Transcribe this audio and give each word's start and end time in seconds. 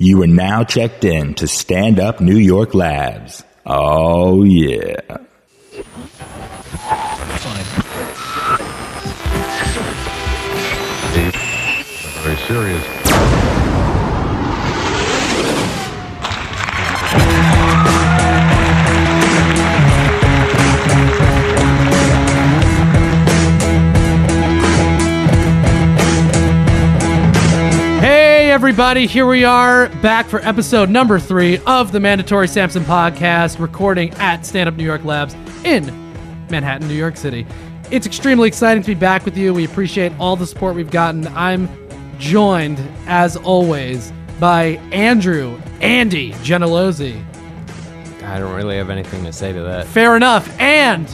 You 0.00 0.22
are 0.22 0.28
now 0.28 0.62
checked 0.62 1.02
in 1.04 1.34
to 1.34 1.48
Stand 1.48 1.98
Up 1.98 2.20
New 2.20 2.36
York 2.36 2.72
Labs. 2.72 3.42
Oh, 3.66 4.44
yeah. 4.44 4.94
Very 12.22 12.36
serious. 12.46 12.98
Everybody, 28.58 29.06
here 29.06 29.24
we 29.24 29.44
are 29.44 29.88
back 30.02 30.26
for 30.26 30.40
episode 30.40 30.90
number 30.90 31.20
three 31.20 31.58
of 31.58 31.92
the 31.92 32.00
Mandatory 32.00 32.48
Sampson 32.48 32.82
podcast, 32.82 33.60
recording 33.60 34.10
at 34.14 34.44
Stand 34.44 34.68
Up 34.68 34.74
New 34.74 34.82
York 34.84 35.04
Labs 35.04 35.34
in 35.64 35.86
Manhattan, 36.50 36.88
New 36.88 36.96
York 36.96 37.16
City. 37.16 37.46
It's 37.92 38.04
extremely 38.04 38.48
exciting 38.48 38.82
to 38.82 38.86
be 38.88 38.98
back 38.98 39.24
with 39.24 39.36
you. 39.36 39.54
We 39.54 39.64
appreciate 39.64 40.10
all 40.18 40.34
the 40.34 40.44
support 40.44 40.74
we've 40.74 40.90
gotten. 40.90 41.28
I'm 41.28 41.68
joined, 42.18 42.80
as 43.06 43.36
always, 43.36 44.12
by 44.40 44.64
Andrew, 44.90 45.56
Andy 45.80 46.32
Genelozzi. 46.42 47.24
I 48.24 48.40
don't 48.40 48.56
really 48.56 48.76
have 48.76 48.90
anything 48.90 49.22
to 49.22 49.32
say 49.32 49.52
to 49.52 49.62
that. 49.62 49.86
Fair 49.86 50.16
enough. 50.16 50.50
And 50.58 51.08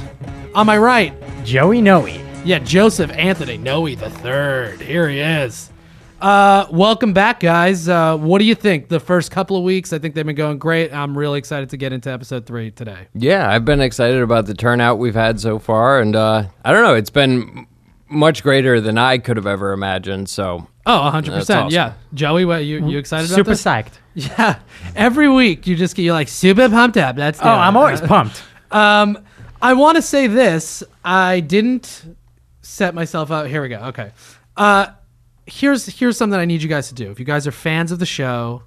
on 0.55 0.65
my 0.65 0.79
right, 0.79 1.13
Joey 1.45 1.83
Noe. 1.83 2.07
yeah, 2.07 2.59
Joseph 2.61 3.11
Anthony 3.11 3.59
Noe 3.59 3.95
the 3.95 4.09
third. 4.09 4.81
Here 4.81 5.11
he 5.11 5.21
is. 5.21 5.69
Uh, 6.21 6.67
welcome 6.71 7.13
back, 7.13 7.41
guys. 7.41 7.89
Uh, 7.89 8.17
what 8.17 8.39
do 8.39 8.45
you 8.45 8.55
think? 8.55 8.89
The 8.89 9.01
first 9.01 9.31
couple 9.31 9.57
of 9.57 9.63
weeks, 9.63 9.93
I 9.93 9.99
think 9.99 10.15
they've 10.15 10.25
been 10.25 10.35
going 10.37 10.59
great. 10.59 10.93
I'm 10.93 11.17
really 11.19 11.39
excited 11.39 11.71
to 11.71 11.77
get 11.77 11.93
into 11.93 12.11
episode 12.11 12.47
three 12.47 12.71
today. 12.71 13.09
Yeah, 13.15 13.51
I've 13.51 13.65
been 13.65 13.81
excited 13.81 14.23
about 14.23 14.47
the 14.47 14.55
turnout 14.55 14.99
we've 14.99 15.15
had 15.15 15.39
so 15.41 15.59
far, 15.59 16.01
and 16.01 16.17
uh, 16.17 16.45
I 16.65 16.73
don't 16.73 16.83
know, 16.83 16.95
it's 16.95 17.11
been 17.11 17.67
much 18.09 18.43
greater 18.43 18.81
than 18.81 18.97
I 18.97 19.19
could 19.19 19.37
have 19.37 19.47
ever 19.47 19.73
imagined. 19.73 20.29
So 20.31 20.67
Oh, 20.87 21.11
100%. 21.13 21.41
Awesome. 21.41 21.69
Yeah. 21.71 21.95
Joey, 22.15 22.45
what, 22.45 22.65
you, 22.65 22.87
you 22.89 22.99
excited 22.99 23.29
Super 23.29 23.41
about 23.41 23.51
this? 23.51 23.65
psyched. 23.65 23.93
Yeah. 24.15 24.61
Every 24.95 25.29
week, 25.29 25.67
you 25.67 25.75
just 25.75 25.97
get, 25.97 26.03
you're 26.03 26.15
like, 26.15 26.29
super 26.29 26.69
pumped 26.69 26.97
up. 26.97 27.17
That's 27.17 27.41
Oh, 27.43 27.49
I'm 27.49 27.77
always 27.77 28.01
pumped. 28.03 28.43
Um, 28.71 29.19
I 29.61 29.73
want 29.73 29.97
to 29.97 30.03
say 30.03 30.27
this. 30.29 30.85
I 31.05 31.41
didn't 31.41 32.05
set 32.63 32.95
myself 32.95 33.31
up. 33.33 33.47
Here 33.49 33.61
we 33.61 33.69
go. 33.69 33.79
Okay. 33.87 34.13
Uh, 34.57 34.89
here's 35.47 35.87
here's 35.87 36.17
something 36.17 36.39
I 36.39 36.45
need 36.45 36.63
you 36.63 36.69
guys 36.69 36.89
to 36.89 36.95
do. 36.95 37.11
If 37.11 37.19
you 37.19 37.25
guys 37.25 37.47
are 37.47 37.53
fans 37.53 37.93
of 37.93 37.99
the 37.99 38.07
show, 38.07 38.63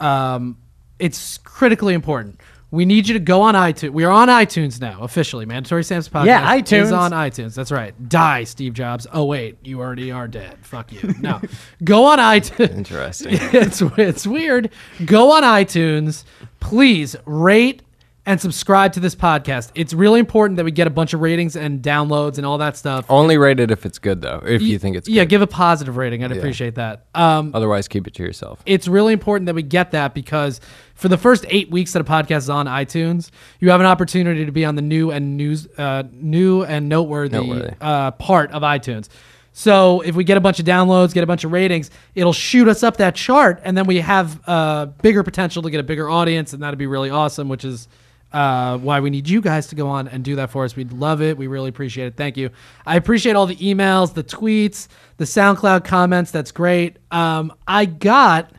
um, 0.00 0.56
it's 0.98 1.38
critically 1.38 1.94
important. 1.94 2.40
We 2.72 2.84
need 2.84 3.08
you 3.08 3.14
to 3.14 3.20
go 3.20 3.42
on 3.42 3.56
iTunes. 3.56 3.90
We 3.90 4.04
are 4.04 4.12
on 4.12 4.28
iTunes 4.28 4.80
now, 4.80 5.00
officially. 5.02 5.44
Mandatory 5.44 5.82
Sam's 5.82 6.08
podcast 6.08 6.26
Yeah, 6.26 6.54
iTunes 6.56 6.82
is 6.82 6.90
iTunes. 6.92 6.98
on 6.98 7.10
iTunes. 7.10 7.54
That's 7.56 7.72
right. 7.72 8.08
Die, 8.08 8.44
Steve 8.44 8.74
Jobs. 8.74 9.08
Oh 9.12 9.24
wait, 9.24 9.58
you 9.64 9.80
already 9.80 10.12
are 10.12 10.28
dead. 10.28 10.56
Fuck 10.62 10.92
you. 10.92 11.12
No, 11.20 11.40
go 11.82 12.04
on 12.04 12.18
iTunes 12.18 12.70
interesting. 12.76 13.32
it's 13.40 13.82
it's 13.98 14.26
weird. 14.26 14.70
Go 15.04 15.32
on 15.32 15.42
iTunes, 15.42 16.22
please 16.60 17.16
rate 17.24 17.82
and 18.26 18.40
subscribe 18.40 18.92
to 18.92 19.00
this 19.00 19.14
podcast. 19.14 19.70
It's 19.74 19.94
really 19.94 20.20
important 20.20 20.56
that 20.58 20.64
we 20.64 20.70
get 20.70 20.86
a 20.86 20.90
bunch 20.90 21.14
of 21.14 21.20
ratings 21.20 21.56
and 21.56 21.82
downloads 21.82 22.36
and 22.36 22.46
all 22.46 22.58
that 22.58 22.76
stuff. 22.76 23.06
Only 23.08 23.38
rate 23.38 23.60
it 23.60 23.70
if 23.70 23.86
it's 23.86 23.98
good, 23.98 24.20
though. 24.20 24.42
If 24.44 24.62
you 24.62 24.78
think 24.78 24.96
it's 24.96 25.08
yeah, 25.08 25.22
good. 25.22 25.30
give 25.30 25.42
a 25.42 25.46
positive 25.46 25.96
rating. 25.96 26.22
I'd 26.22 26.32
appreciate 26.32 26.74
that. 26.74 27.06
Um, 27.14 27.52
Otherwise, 27.54 27.88
keep 27.88 28.06
it 28.06 28.14
to 28.14 28.22
yourself. 28.22 28.62
it's 28.66 28.86
really 28.88 29.12
important 29.12 29.46
that 29.46 29.54
we 29.54 29.62
get 29.62 29.92
that 29.92 30.14
because 30.14 30.60
for 30.94 31.08
the 31.08 31.16
first 31.18 31.46
eight 31.48 31.70
weeks 31.70 31.94
that 31.94 32.00
a 32.00 32.04
podcast 32.04 32.38
is 32.38 32.50
on 32.50 32.66
iTunes, 32.66 33.30
you 33.58 33.70
have 33.70 33.80
an 33.80 33.86
opportunity 33.86 34.44
to 34.44 34.52
be 34.52 34.64
on 34.64 34.74
the 34.74 34.82
new 34.82 35.10
and 35.10 35.36
news, 35.36 35.66
uh, 35.78 36.02
new 36.12 36.62
and 36.62 36.88
noteworthy, 36.88 37.36
Noteworthy. 37.38 37.74
Uh, 37.80 38.10
part 38.12 38.50
of 38.52 38.62
iTunes. 38.62 39.08
So 39.52 40.00
if 40.02 40.14
we 40.14 40.24
get 40.24 40.36
a 40.36 40.40
bunch 40.40 40.60
of 40.60 40.64
downloads, 40.66 41.12
get 41.12 41.24
a 41.24 41.26
bunch 41.26 41.44
of 41.44 41.52
ratings, 41.52 41.90
it'll 42.14 42.32
shoot 42.32 42.68
us 42.68 42.82
up 42.82 42.98
that 42.98 43.14
chart, 43.16 43.60
and 43.64 43.76
then 43.76 43.86
we 43.86 43.98
have 43.98 44.40
uh, 44.46 44.86
bigger 44.86 45.22
potential 45.22 45.62
to 45.62 45.70
get 45.70 45.80
a 45.80 45.82
bigger 45.82 46.08
audience, 46.08 46.52
and 46.52 46.62
that'd 46.62 46.78
be 46.78 46.86
really 46.86 47.10
awesome. 47.10 47.48
Which 47.48 47.64
is 47.64 47.88
uh, 48.32 48.78
why 48.78 49.00
we 49.00 49.10
need 49.10 49.28
you 49.28 49.40
guys 49.40 49.66
to 49.68 49.74
go 49.74 49.88
on 49.88 50.08
and 50.08 50.22
do 50.24 50.36
that 50.36 50.50
for 50.50 50.64
us. 50.64 50.76
We'd 50.76 50.92
love 50.92 51.20
it. 51.20 51.36
We 51.36 51.46
really 51.46 51.68
appreciate 51.68 52.06
it. 52.06 52.16
Thank 52.16 52.36
you. 52.36 52.50
I 52.86 52.96
appreciate 52.96 53.34
all 53.36 53.46
the 53.46 53.56
emails, 53.56 54.14
the 54.14 54.24
tweets, 54.24 54.88
the 55.16 55.24
SoundCloud 55.24 55.84
comments. 55.84 56.30
That's 56.30 56.52
great. 56.52 56.98
Um, 57.10 57.52
I 57.66 57.86
got 57.86 58.52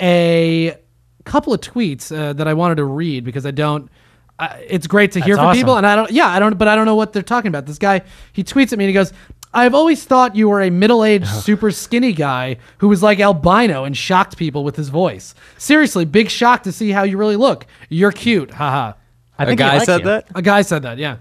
a 0.00 0.76
couple 1.24 1.52
of 1.52 1.60
tweets 1.60 2.16
uh, 2.16 2.32
that 2.34 2.46
I 2.48 2.54
wanted 2.54 2.76
to 2.76 2.84
read 2.84 3.24
because 3.24 3.46
I 3.46 3.50
don't. 3.50 3.90
Uh, 4.38 4.56
it's 4.68 4.86
great 4.86 5.10
to 5.12 5.20
hear 5.20 5.34
That's 5.34 5.40
from 5.40 5.46
awesome. 5.48 5.58
people, 5.58 5.76
and 5.76 5.86
I 5.86 5.96
don't. 5.96 6.10
Yeah, 6.10 6.28
I 6.28 6.38
don't. 6.38 6.56
But 6.56 6.68
I 6.68 6.76
don't 6.76 6.84
know 6.84 6.94
what 6.94 7.12
they're 7.12 7.22
talking 7.22 7.48
about. 7.48 7.66
This 7.66 7.78
guy, 7.78 8.02
he 8.32 8.44
tweets 8.44 8.72
at 8.72 8.78
me 8.78 8.84
and 8.84 8.90
he 8.90 8.94
goes, 8.94 9.12
"I've 9.52 9.74
always 9.74 10.04
thought 10.04 10.36
you 10.36 10.48
were 10.48 10.62
a 10.62 10.70
middle-aged, 10.70 11.26
super 11.26 11.70
skinny 11.70 12.12
guy 12.12 12.58
who 12.78 12.88
was 12.88 13.02
like 13.02 13.20
albino 13.20 13.84
and 13.84 13.96
shocked 13.96 14.36
people 14.36 14.64
with 14.64 14.76
his 14.76 14.88
voice. 14.88 15.34
Seriously, 15.56 16.04
big 16.04 16.30
shock 16.30 16.62
to 16.64 16.72
see 16.72 16.90
how 16.90 17.02
you 17.02 17.16
really 17.16 17.36
look. 17.36 17.66
You're 17.88 18.12
cute, 18.12 18.52
haha." 18.52 18.94
I 19.38 19.44
A 19.44 19.46
think 19.46 19.60
he 19.60 19.66
guy 19.66 19.78
said 19.84 20.00
you. 20.00 20.06
that? 20.06 20.26
A 20.34 20.42
guy 20.42 20.62
said 20.62 20.82
that. 20.82 20.98
Yeah, 20.98 21.18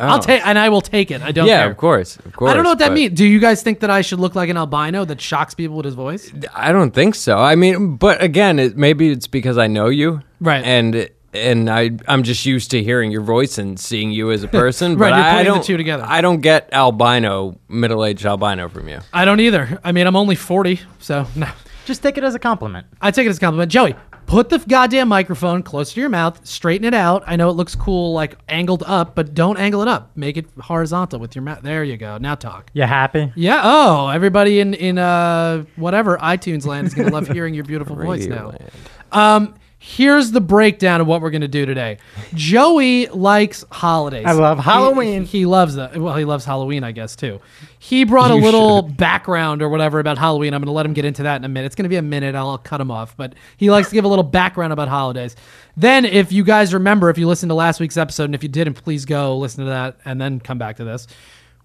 I'll 0.00 0.18
oh. 0.18 0.20
take, 0.20 0.44
and 0.44 0.58
I 0.58 0.68
will 0.68 0.80
take 0.80 1.10
it. 1.10 1.22
I 1.22 1.30
don't. 1.30 1.46
Yeah, 1.46 1.62
care. 1.62 1.70
of 1.70 1.76
course. 1.76 2.16
Of 2.16 2.34
course. 2.34 2.50
I 2.50 2.54
don't 2.54 2.64
know 2.64 2.70
what 2.70 2.80
that 2.80 2.92
means. 2.92 3.16
Do 3.16 3.24
you 3.24 3.38
guys 3.38 3.62
think 3.62 3.80
that 3.80 3.90
I 3.90 4.00
should 4.00 4.18
look 4.18 4.34
like 4.34 4.48
an 4.48 4.56
albino 4.56 5.04
that 5.04 5.20
shocks 5.20 5.54
people 5.54 5.76
with 5.76 5.84
his 5.84 5.94
voice? 5.94 6.32
I 6.54 6.72
don't 6.72 6.90
think 6.90 7.14
so. 7.14 7.38
I 7.38 7.54
mean, 7.54 7.96
but 7.96 8.22
again, 8.22 8.58
it, 8.58 8.76
maybe 8.76 9.10
it's 9.10 9.28
because 9.28 9.56
I 9.56 9.68
know 9.68 9.88
you. 9.88 10.22
Right. 10.40 10.64
And. 10.64 11.08
And 11.34 11.68
I, 11.68 11.90
I'm 12.06 12.22
just 12.22 12.46
used 12.46 12.70
to 12.70 12.82
hearing 12.82 13.10
your 13.10 13.22
voice 13.22 13.58
and 13.58 13.78
seeing 13.78 14.12
you 14.12 14.30
as 14.30 14.42
a 14.42 14.48
person. 14.62 14.96
Right, 14.96 15.10
but 15.10 15.16
you're 15.16 15.24
I 15.26 15.30
putting 15.32 15.44
the 15.44 15.54
don't, 15.56 15.64
two 15.64 15.76
together. 15.76 16.04
I 16.06 16.20
don't 16.20 16.40
get 16.40 16.68
albino, 16.72 17.58
middle-aged 17.68 18.24
albino 18.24 18.68
from 18.68 18.88
you. 18.88 19.00
I 19.12 19.24
don't 19.24 19.40
either. 19.40 19.80
I 19.82 19.92
mean, 19.92 20.06
I'm 20.06 20.16
only 20.16 20.36
40, 20.36 20.80
so 21.00 21.26
no. 21.34 21.48
Just 21.86 22.02
take 22.02 22.16
it 22.16 22.24
as 22.24 22.34
a 22.34 22.38
compliment. 22.38 22.86
I 23.00 23.10
take 23.10 23.26
it 23.26 23.30
as 23.30 23.36
a 23.36 23.40
compliment. 23.40 23.70
Joey, 23.70 23.94
put 24.26 24.48
the 24.48 24.58
goddamn 24.58 25.08
microphone 25.08 25.62
close 25.62 25.92
to 25.92 26.00
your 26.00 26.08
mouth, 26.08 26.46
straighten 26.46 26.86
it 26.86 26.94
out. 26.94 27.24
I 27.26 27.36
know 27.36 27.50
it 27.50 27.54
looks 27.54 27.74
cool, 27.74 28.14
like 28.14 28.38
angled 28.48 28.82
up, 28.86 29.14
but 29.14 29.34
don't 29.34 29.58
angle 29.58 29.82
it 29.82 29.88
up. 29.88 30.10
Make 30.16 30.38
it 30.38 30.46
horizontal 30.58 31.20
with 31.20 31.34
your 31.34 31.42
mouth. 31.42 31.60
There 31.62 31.84
you 31.84 31.98
go. 31.98 32.16
Now 32.16 32.36
talk. 32.36 32.70
You 32.72 32.84
happy? 32.84 33.32
Yeah. 33.34 33.60
Oh, 33.62 34.08
everybody 34.08 34.60
in 34.60 34.72
in 34.72 34.96
uh 34.98 35.64
whatever 35.76 36.16
iTunes 36.18 36.64
land 36.64 36.86
is 36.86 36.94
gonna 36.94 37.10
love 37.10 37.28
hearing 37.28 37.52
your 37.52 37.64
beautiful 37.64 37.96
voice 38.02 38.24
now. 38.26 38.52
Radioland. 38.52 38.70
Um, 39.12 39.54
here's 39.86 40.30
the 40.30 40.40
breakdown 40.40 41.02
of 41.02 41.06
what 41.06 41.20
we're 41.20 41.30
gonna 41.30 41.46
do 41.46 41.66
today. 41.66 41.98
Joey 42.32 43.06
likes 43.08 43.66
holidays. 43.70 44.24
I 44.26 44.32
love 44.32 44.58
Halloween. 44.58 45.26
He, 45.26 45.44
loves 45.44 45.74
that. 45.74 45.94
Well, 45.98 46.16
he 46.16 46.24
loves 46.24 46.46
Halloween, 46.46 46.82
I 46.82 46.92
guess 46.92 47.14
too. 47.14 47.38
He 47.78 48.04
brought 48.04 48.30
a 48.30 48.34
You 48.34 48.40
little 48.40 48.80
background 48.80 49.60
or 49.60 49.68
whatever 49.68 50.00
about 50.00 50.16
Halloween. 50.16 50.54
I'm 50.54 50.62
gonna 50.62 50.72
let 50.72 50.86
him 50.86 50.94
get 50.94 51.04
into 51.04 51.24
that 51.24 51.36
in 51.36 51.44
a 51.44 51.50
minute. 51.50 51.66
It's 51.66 51.74
gonna 51.74 51.90
be 51.90 51.96
a 51.96 52.02
minute. 52.02 52.34
I'll 52.34 52.56
cut 52.56 52.80
him 52.80 52.90
off, 52.90 53.14
but 53.14 53.34
he 53.58 53.70
likes 53.70 53.90
to 53.90 53.94
give 53.94 54.06
a 54.06 54.08
little 54.08 54.24
background 54.24 54.72
about 54.72 54.88
holidays. 54.88 55.36
Then, 55.76 56.06
if 56.06 56.32
you 56.32 56.44
guys 56.44 56.72
remember, 56.72 57.10
if 57.10 57.18
you 57.18 57.28
listened 57.28 57.50
to 57.50 57.54
last 57.54 57.78
week's 57.78 57.98
episode, 57.98 58.24
and 58.24 58.34
if 58.34 58.42
you 58.42 58.48
didn't, 58.48 58.74
please 58.74 59.04
go 59.04 59.36
listen 59.36 59.64
to 59.64 59.70
that 59.70 59.98
and 60.06 60.18
then 60.18 60.40
come 60.40 60.56
back 60.56 60.76
to 60.76 60.84
this. 60.84 61.06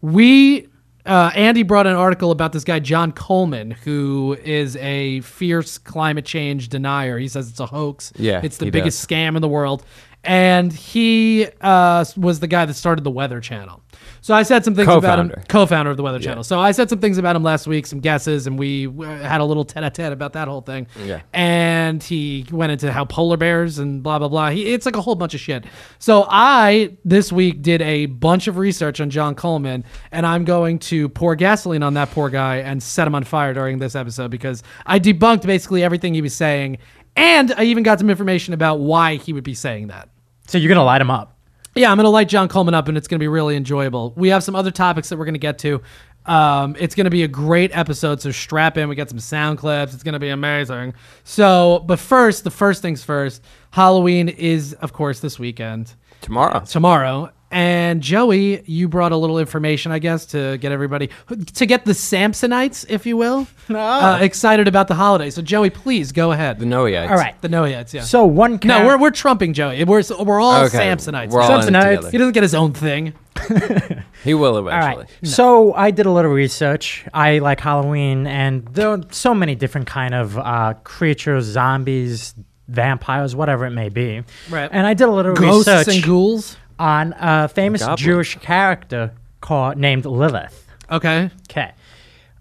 We 0.02 0.68
uh, 1.06 1.32
Andy 1.34 1.64
brought 1.64 1.88
an 1.88 1.96
article 1.96 2.32
about 2.32 2.52
this 2.52 2.64
guy 2.64 2.80
John 2.80 3.12
Coleman, 3.12 3.72
who 3.72 4.38
is 4.44 4.76
a 4.78 5.22
fierce 5.22 5.78
climate 5.78 6.26
change 6.26 6.70
denier. 6.70 7.18
He 7.18 7.28
says 7.28 7.50
it's 7.50 7.60
a 7.60 7.66
hoax. 7.66 8.12
Yeah, 8.16 8.42
it's 8.44 8.58
the 8.58 8.66
he 8.66 8.72
biggest 8.72 9.08
scam 9.08 9.36
in 9.36 9.42
the 9.42 9.48
world, 9.48 9.84
and 10.24 10.72
he 10.72 11.48
uh, 11.62 12.06
was 12.18 12.40
the 12.40 12.48
guy 12.48 12.66
that 12.66 12.74
started 12.74 13.04
the 13.04 13.12
Weather 13.12 13.40
Channel. 13.40 13.82
So 14.22 14.34
I 14.34 14.44
said 14.44 14.66
some 14.66 14.76
things 14.76 14.88
about 14.88 15.20
him, 15.20 15.30
Co-founder. 15.30 15.48
co-founder 15.48 15.92
of 15.92 15.98
the 15.98 16.04
Weather 16.04 16.20
Channel. 16.20 16.44
So 16.44 16.60
I 16.60 16.72
said 16.72 16.90
some 16.90 17.00
things 17.00 17.18
about 17.18 17.36
him 17.36 17.44
last 17.44 17.68
week, 17.68 17.86
some 17.86 18.00
guesses, 18.00 18.48
and 18.48 18.60
we 18.60 18.84
had 19.02 19.40
a 19.40 19.46
little 19.46 19.64
tete-a-tete 19.64 20.12
about 20.12 20.34
that 20.34 20.48
whole 20.48 20.62
thing. 20.62 20.88
Yeah. 21.04 21.22
And 21.34 22.04
he 22.04 22.46
went 22.52 22.72
into 22.72 22.92
how 22.92 23.06
polar 23.06 23.38
bears 23.38 23.80
and 23.80 24.04
blah 24.04 24.20
blah 24.20 24.28
blah. 24.28 24.50
He, 24.50 24.74
it's 24.74 24.86
like 24.86 24.96
a 24.96 25.02
whole 25.02 25.16
bunch 25.16 25.34
of 25.34 25.40
shit. 25.40 25.66
So 26.00 26.26
I 26.30 26.98
this 27.06 27.32
week 27.32 27.62
did 27.62 27.82
a 27.82 28.08
bunch 28.08 28.48
of 28.48 28.58
research 28.58 29.00
on 29.00 29.10
John 29.10 29.36
Coleman, 29.36 29.86
and 30.12 30.26
I'm 30.26 30.44
going 30.44 30.80
to 30.80 31.10
pour 31.10 31.36
gasoline 31.36 31.84
on 31.84 31.94
that 31.94 32.12
poor 32.12 32.30
guy 32.30 32.58
and 32.58 32.84
set 32.84 33.08
him 33.08 33.16
on 33.16 33.24
fire 33.24 33.54
during 33.54 33.80
this 33.80 33.96
episode 33.96 34.32
because 34.32 34.64
I 34.86 35.00
debunked 35.00 35.46
basically 35.46 35.84
everything 35.84 36.14
he 36.14 36.22
was 36.22 36.36
saying, 36.36 36.78
and 37.16 37.54
I 37.54 37.64
even 37.64 37.84
got 37.84 38.00
some 38.00 38.10
information 38.10 38.54
about 38.54 38.80
why 38.80 39.16
he 39.16 39.34
would 39.34 39.44
be 39.46 39.54
saying 39.54 39.88
that. 39.88 40.10
So 40.48 40.58
you're 40.58 40.70
gonna 40.70 40.84
light 40.84 41.02
him 41.02 41.12
up. 41.12 41.39
Yeah, 41.80 41.92
I'm 41.92 41.96
going 41.96 42.04
to 42.04 42.10
light 42.10 42.28
John 42.28 42.50
Coleman 42.50 42.74
up, 42.74 42.90
and 42.90 42.98
it's 42.98 43.08
going 43.08 43.20
to 43.20 43.24
be 43.24 43.30
really 43.30 43.56
enjoyable. 43.56 44.12
We 44.18 44.28
have 44.30 44.44
some 44.44 44.54
other 44.54 44.70
topics 44.70 45.08
that 45.08 45.18
we're 45.18 45.24
going 45.24 45.36
to 45.36 45.40
get 45.40 45.60
to. 45.60 45.82
Um, 46.26 46.76
it's 46.78 46.94
going 46.94 47.06
to 47.06 47.10
be 47.10 47.24
a 47.24 47.28
great 47.30 47.72
episode, 47.74 48.20
so 48.20 48.32
strap 48.32 48.78
in. 48.78 48.90
We 48.90 48.96
got 48.96 49.08
some 49.08 49.20
sound 49.22 49.60
clips. 49.60 49.94
It's 49.94 50.04
going 50.04 50.12
to 50.12 50.20
be 50.20 50.28
amazing. 50.28 50.94
So, 51.24 51.82
but 51.88 51.98
first, 51.98 52.44
the 52.44 52.52
first 52.52 52.82
things 52.82 53.02
first. 53.02 53.42
Halloween 53.72 54.28
is, 54.28 54.74
of 54.74 54.92
course, 54.92 55.22
this 55.22 55.40
weekend. 55.40 55.96
Tomorrow. 56.20 56.66
Tomorrow. 56.66 57.32
And 57.52 58.02
Joey, 58.02 58.62
you 58.70 58.88
brought 58.88 59.12
a 59.12 59.18
little 59.18 59.40
information, 59.40 59.92
I 59.92 59.98
guess, 60.00 60.28
to 60.28 60.58
get 60.60 60.72
everybody 60.72 61.10
to 61.56 61.66
get 61.66 61.84
the 61.86 61.94
Samsonites, 61.94 62.86
if 62.90 63.08
you 63.08 63.18
will, 63.18 63.48
uh, 63.70 64.20
excited 64.22 64.68
about 64.68 64.88
the 64.88 64.94
holiday. 64.94 65.32
So, 65.32 65.42
Joey, 65.42 65.72
please 65.72 66.12
go 66.12 66.32
ahead. 66.32 66.60
The 66.60 66.66
Noeites. 66.66 67.10
All 67.10 67.18
right. 67.18 67.40
The 67.42 67.48
Noahites, 67.48 67.92
yeah. 67.94 68.02
So 68.04 68.26
one. 68.26 68.60
no, 68.64 68.78
char- 68.78 68.86
we're 68.86 68.98
we're 69.00 69.12
trumping 69.12 69.54
Joey. 69.54 69.84
We're 69.84 70.04
we're 70.24 70.40
all 70.40 70.66
Okay, 70.66 70.78
Samsonites. 70.78 71.30
We're 71.32 71.42
all 71.42 71.50
Samsonites. 71.50 72.12
he 72.12 72.18
doesn't 72.20 72.34
get 72.34 72.44
his 72.44 72.54
own 72.56 72.74
thing. 72.74 73.14
He 74.24 74.34
will 74.34 74.56
All 74.58 74.68
eventually. 74.68 75.06
right. 75.06 75.10
So 75.24 75.74
I 75.74 75.92
did 75.92 76.06
a 76.06 76.12
little 76.12 76.32
research. 76.32 77.06
I 77.14 77.40
like 77.40 77.62
Halloween, 77.62 78.28
and 78.28 78.68
there 78.68 78.90
are 78.90 79.02
so 79.12 79.34
many 79.34 79.56
different 79.56 79.88
kind 79.88 80.14
of 80.14 80.38
uh, 80.38 80.74
creatures, 80.84 81.46
zombies, 81.46 82.34
vampires, 82.68 83.36
whatever 83.36 83.66
it 83.66 83.72
may 83.72 83.88
be. 83.88 84.24
Right. 84.50 84.70
And 84.72 84.86
I 84.86 84.94
did 84.94 85.08
a 85.08 85.12
little 85.12 85.34
Ghosts 85.36 85.70
research 85.70 85.96
and 85.96 86.04
ghouls. 86.04 86.58
On 86.80 87.14
a 87.20 87.48
famous 87.48 87.82
Goblin. 87.82 87.98
Jewish 87.98 88.36
character 88.38 89.12
called 89.42 89.78
named 89.78 90.06
Lilith. 90.06 90.66
Okay, 90.92 91.30
Okay. 91.50 91.72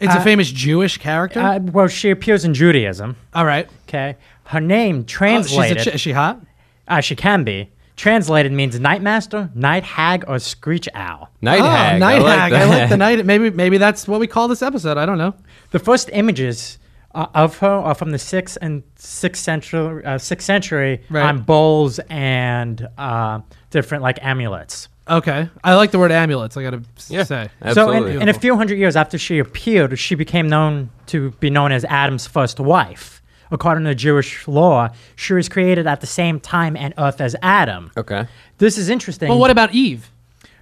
it's 0.01 0.15
a 0.15 0.19
Uh, 0.19 0.23
famous 0.25 0.51
Jewish 0.51 0.97
character. 0.97 1.41
Uh, 1.41 1.59
well, 1.59 1.89
she 1.89 2.11
appears 2.11 2.45
in 2.45 2.55
Judaism. 2.55 3.17
all 3.35 3.45
right. 3.45 3.69
Okay. 3.89 4.17
Her 4.45 4.61
name 4.61 4.97
Oh, 4.97 4.99
she's 5.01 5.15
a 5.15 5.19
translated, 5.19 5.79
ch- 5.85 5.95
is 5.95 6.01
she 6.01 6.13
hot? 6.13 6.41
uh, 6.87 7.01
she 7.03 7.15
can 7.15 7.45
be 7.45 7.69
translated 7.97 8.53
means 8.53 8.79
night 8.81 9.03
master, 9.03 9.51
night 9.55 9.83
hag, 9.83 10.25
or 10.29 10.39
screech 10.39 10.89
owl. 10.95 11.29
Night 11.43 11.61
oh, 11.61 11.65
hag. 11.69 12.01
night 12.01 12.21
I 12.21 12.23
like 12.23 12.39
hag. 12.39 12.53
that. 12.53 12.63
I 12.63 12.65
like 12.81 12.89
the 12.89 12.97
night. 13.07 13.27
Maybe 13.27 13.51
maybe 13.51 13.77
that's 13.77 14.07
what 14.09 14.21
we 14.21 14.27
call 14.27 14.49
this 14.49 14.63
episode. 14.63 14.97
I 14.97 15.05
don't 15.05 15.19
know. 15.19 15.35
The 15.73 15.79
first 15.81 16.09
images 16.13 16.79
uh, 17.19 17.27
of 17.35 17.59
her 17.59 17.69
are 17.69 17.95
from 17.95 18.11
the 18.13 18.19
sixth 18.19 18.57
and 18.63 18.83
sixth 18.97 19.43
century, 19.43 20.05
uh, 20.05 20.19
sixth 20.19 20.47
century 20.47 21.03
Right. 21.11 21.25
on 21.25 21.41
bowls 21.43 21.99
and 22.09 22.87
uh, 22.97 23.41
different 23.71 24.03
like 24.03 24.19
amulets. 24.23 24.89
Okay, 25.11 25.49
I 25.65 25.75
like 25.75 25.91
the 25.91 25.99
word 25.99 26.13
amulets. 26.13 26.57
I 26.57 26.63
gotta 26.63 26.83
s- 26.97 27.11
Yeah. 27.11 27.25
say. 27.25 27.49
Absolutely. 27.63 28.13
So, 28.13 28.17
in, 28.17 28.23
in 28.23 28.29
a 28.29 28.35
few 28.35 28.57
hundred 28.57 28.79
years 28.79 28.95
after 28.95 29.17
she 29.19 29.39
appeared, 29.39 29.99
she 29.99 30.15
became 30.15 30.49
known 30.49 30.91
to 31.07 31.31
be 31.41 31.49
known 31.51 31.73
as 31.73 31.85
Adam's 31.87 32.27
first 32.27 32.61
wife. 32.61 33.21
According 33.51 33.85
to 33.85 33.95
Jewish 33.95 34.47
law, 34.47 34.91
she 35.17 35.33
was 35.33 35.49
created 35.49 35.87
at 35.87 36.03
the 36.03 36.07
same 36.07 36.39
time 36.41 36.77
and 36.77 36.93
earth 36.99 37.23
as 37.23 37.35
Adam. 37.43 37.91
Okay. 37.97 38.27
This 38.59 38.77
is 38.77 38.91
interesting. 38.91 39.29
But 39.29 39.39
what 39.39 39.51
about 39.51 39.75
Eve? 39.75 40.11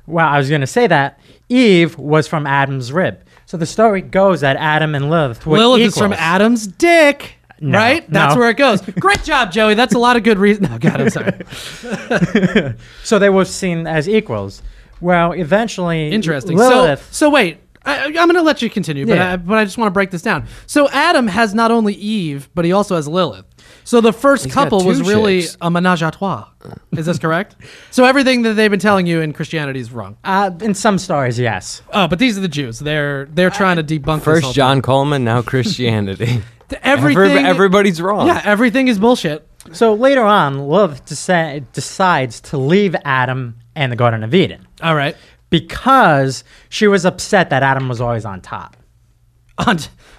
Well, 0.06 0.29
I 0.29 0.38
was 0.38 0.49
going 0.49 0.61
to 0.61 0.69
say 0.69 0.87
that 0.87 1.19
Eve 1.49 1.99
was 1.99 2.29
from 2.29 2.47
Adam's 2.47 2.93
rib. 2.93 3.19
So 3.47 3.57
the 3.57 3.67
story 3.67 4.03
goes 4.03 4.41
that 4.41 4.57
Adam 4.57 4.95
and 4.97 5.09
Lilith 5.09 5.47
were 5.47 5.57
Lilith 5.59 5.81
is 5.83 5.97
from. 5.97 6.13
Adam's 6.13 6.67
dick. 6.67 7.37
No, 7.61 7.79
right? 7.79 8.11
That's 8.11 8.35
no. 8.35 8.41
where 8.41 8.51
it 8.51 8.57
goes. 8.57 8.81
Great 9.01 9.23
job, 9.23 9.51
Joey. 9.53 9.75
That's 9.75 9.95
a 9.95 9.99
lot 9.99 10.17
of 10.17 10.25
good 10.25 10.39
reason. 10.39 10.67
Oh, 10.71 10.79
God, 10.79 11.01
I'm 11.01 11.11
sorry. 11.11 12.75
So 13.05 13.19
they 13.19 13.31
were 13.31 13.45
seen 13.45 13.87
as 13.87 14.09
equals. 14.09 14.63
Well, 15.01 15.33
eventually, 15.33 16.11
Interesting. 16.11 16.57
Lilith. 16.57 17.07
So, 17.07 17.27
so 17.27 17.31
wait. 17.31 17.59
I, 17.87 18.05
I'm 18.06 18.12
going 18.12 18.35
to 18.35 18.43
let 18.43 18.61
you 18.62 18.69
continue, 18.69 19.06
but 19.06 19.17
Yeah. 19.17 19.33
I, 19.35 19.37
but 19.37 19.56
I 19.59 19.65
just 19.65 19.79
want 19.79 19.87
to 19.87 19.93
break 19.93 20.11
this 20.11 20.23
down. 20.23 20.47
So 20.67 20.88
Adam 20.91 21.27
has 21.29 21.55
not 21.55 21.71
only 21.71 21.94
Eve, 21.94 22.49
but 22.55 22.65
he 22.65 22.73
also 22.73 22.97
has 22.97 23.06
Lilith. 23.09 23.44
So 23.85 24.00
the 24.00 24.12
first 24.12 24.44
He's 24.44 24.55
couple 24.55 24.85
was 24.85 24.99
two 25.00 25.05
really 25.09 25.44
a 25.61 25.71
menage 25.71 26.03
a 26.03 26.11
trois. 26.11 26.49
Is 26.97 27.06
this 27.06 27.19
correct? 27.19 27.56
so 27.93 28.05
everything 28.05 28.43
that 28.43 28.55
they've 28.55 28.71
been 28.71 28.81
telling 28.81 29.06
you 29.06 29.21
in 29.21 29.33
Christianity 29.33 29.79
is 29.81 29.93
wrong. 29.93 30.17
uh, 30.25 30.50
in 30.61 30.75
some 30.75 30.99
stories, 30.99 31.38
yes. 31.38 31.83
Oh, 31.93 32.09
but 32.09 32.19
these 32.19 32.37
are 32.37 32.41
the 32.41 32.49
Jews. 32.49 32.81
They're 32.81 33.27
they're 33.27 33.50
trying 33.50 33.77
to 33.77 33.85
debunk 33.85 34.23
First 34.23 34.43
whole 34.44 34.53
John 34.53 34.83
Coleman, 34.83 35.25
now 35.25 35.43
Christianity. 35.43 36.43
Everything. 36.83 37.23
Every- 37.38 37.44
everybody's 37.44 38.03
wrong. 38.03 38.27
Yeah, 38.27 38.43
everything 38.44 38.88
is 38.88 38.99
bullshit. 38.99 39.47
So 39.73 39.94
later 39.94 40.23
on, 40.23 40.69
Lilith 40.69 41.05
deci- 41.06 41.65
decides 41.73 42.41
to 42.43 42.59
leave 42.59 42.97
Adam 43.05 43.56
and 43.77 43.93
the 43.93 43.97
Garden 43.97 44.25
of 44.25 44.35
Eden 44.35 44.67
All 44.83 44.94
right. 44.94 45.17
Because 45.51 46.45
she 46.69 46.87
was 46.87 47.05
upset 47.05 47.51
that 47.51 47.63
Adam 47.63 47.89
was 47.89 48.01
always 48.01 48.25
on 48.25 48.41
top. 48.41 48.77
On 49.67 49.79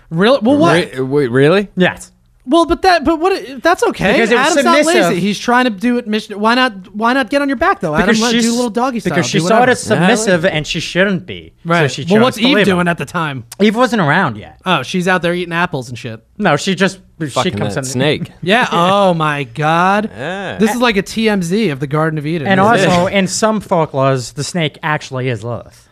really? 0.09 0.39
Well, 0.41 0.57
what? 0.57 0.93
Re- 0.93 0.99
wait, 1.01 1.27
really? 1.31 1.69
Yes. 1.75 2.11
Well, 2.47 2.65
but 2.65 2.81
that, 2.83 3.03
but 3.03 3.19
what? 3.19 3.61
That's 3.61 3.83
okay. 3.83 4.13
Because 4.13 4.31
it 4.31 4.35
was 4.35 4.51
Adam's 4.51 4.63
not 4.63 4.77
submissive. 4.77 5.09
lazy. 5.09 5.19
He's 5.19 5.37
trying 5.37 5.65
to 5.65 5.69
do 5.69 5.97
it. 5.97 6.07
Mission. 6.07 6.39
Why 6.39 6.55
not? 6.55 6.93
Why 6.95 7.13
not 7.13 7.29
get 7.29 7.41
on 7.41 7.49
your 7.49 7.57
back 7.57 7.81
though? 7.81 7.93
Adam, 7.93 8.15
let, 8.19 8.31
do 8.31 8.37
a 8.39 8.55
little 8.55 8.69
doggy 8.69 8.99
style. 9.01 9.11
Because 9.15 9.29
she 9.29 9.39
do 9.39 9.45
saw 9.47 9.57
it 9.57 9.59
whatever. 9.59 9.71
as 9.71 9.81
submissive 9.81 10.45
and 10.45 10.65
she 10.65 10.79
shouldn't 10.79 11.25
be. 11.25 11.53
right. 11.65 11.81
So 11.83 11.87
she 11.95 12.05
chose 12.05 12.13
well, 12.13 12.21
what's 12.23 12.37
to 12.37 12.43
Eve 12.43 12.55
leave 12.55 12.65
doing 12.65 12.81
him. 12.81 12.87
at 12.87 12.97
the 12.97 13.05
time? 13.05 13.45
Eve 13.59 13.75
wasn't 13.75 14.01
around 14.01 14.37
yet. 14.37 14.61
Oh, 14.65 14.81
she's 14.83 15.07
out 15.07 15.21
there 15.21 15.33
eating 15.33 15.53
apples 15.53 15.89
and 15.89 15.97
shit. 15.97 16.25
No, 16.37 16.55
she 16.55 16.73
just 16.75 16.99
she 17.19 17.27
Fucking 17.29 17.57
comes 17.57 17.75
that 17.75 17.79
in 17.79 17.85
snake. 17.85 18.31
Yeah. 18.41 18.67
oh 18.71 19.13
my 19.13 19.43
God. 19.43 20.09
Yeah. 20.09 20.57
This 20.57 20.73
is 20.73 20.79
like 20.79 20.95
a 20.97 21.03
TMZ 21.03 21.71
of 21.71 21.79
the 21.79 21.87
Garden 21.87 22.17
of 22.17 22.25
Eden. 22.25 22.47
And 22.47 22.59
isn't 22.59 22.89
also, 22.91 23.07
in 23.07 23.27
some 23.27 23.61
folklores, 23.61 24.33
the 24.35 24.43
snake 24.43 24.77
actually 24.83 25.27
is 25.27 25.43
Lilith. 25.43 25.86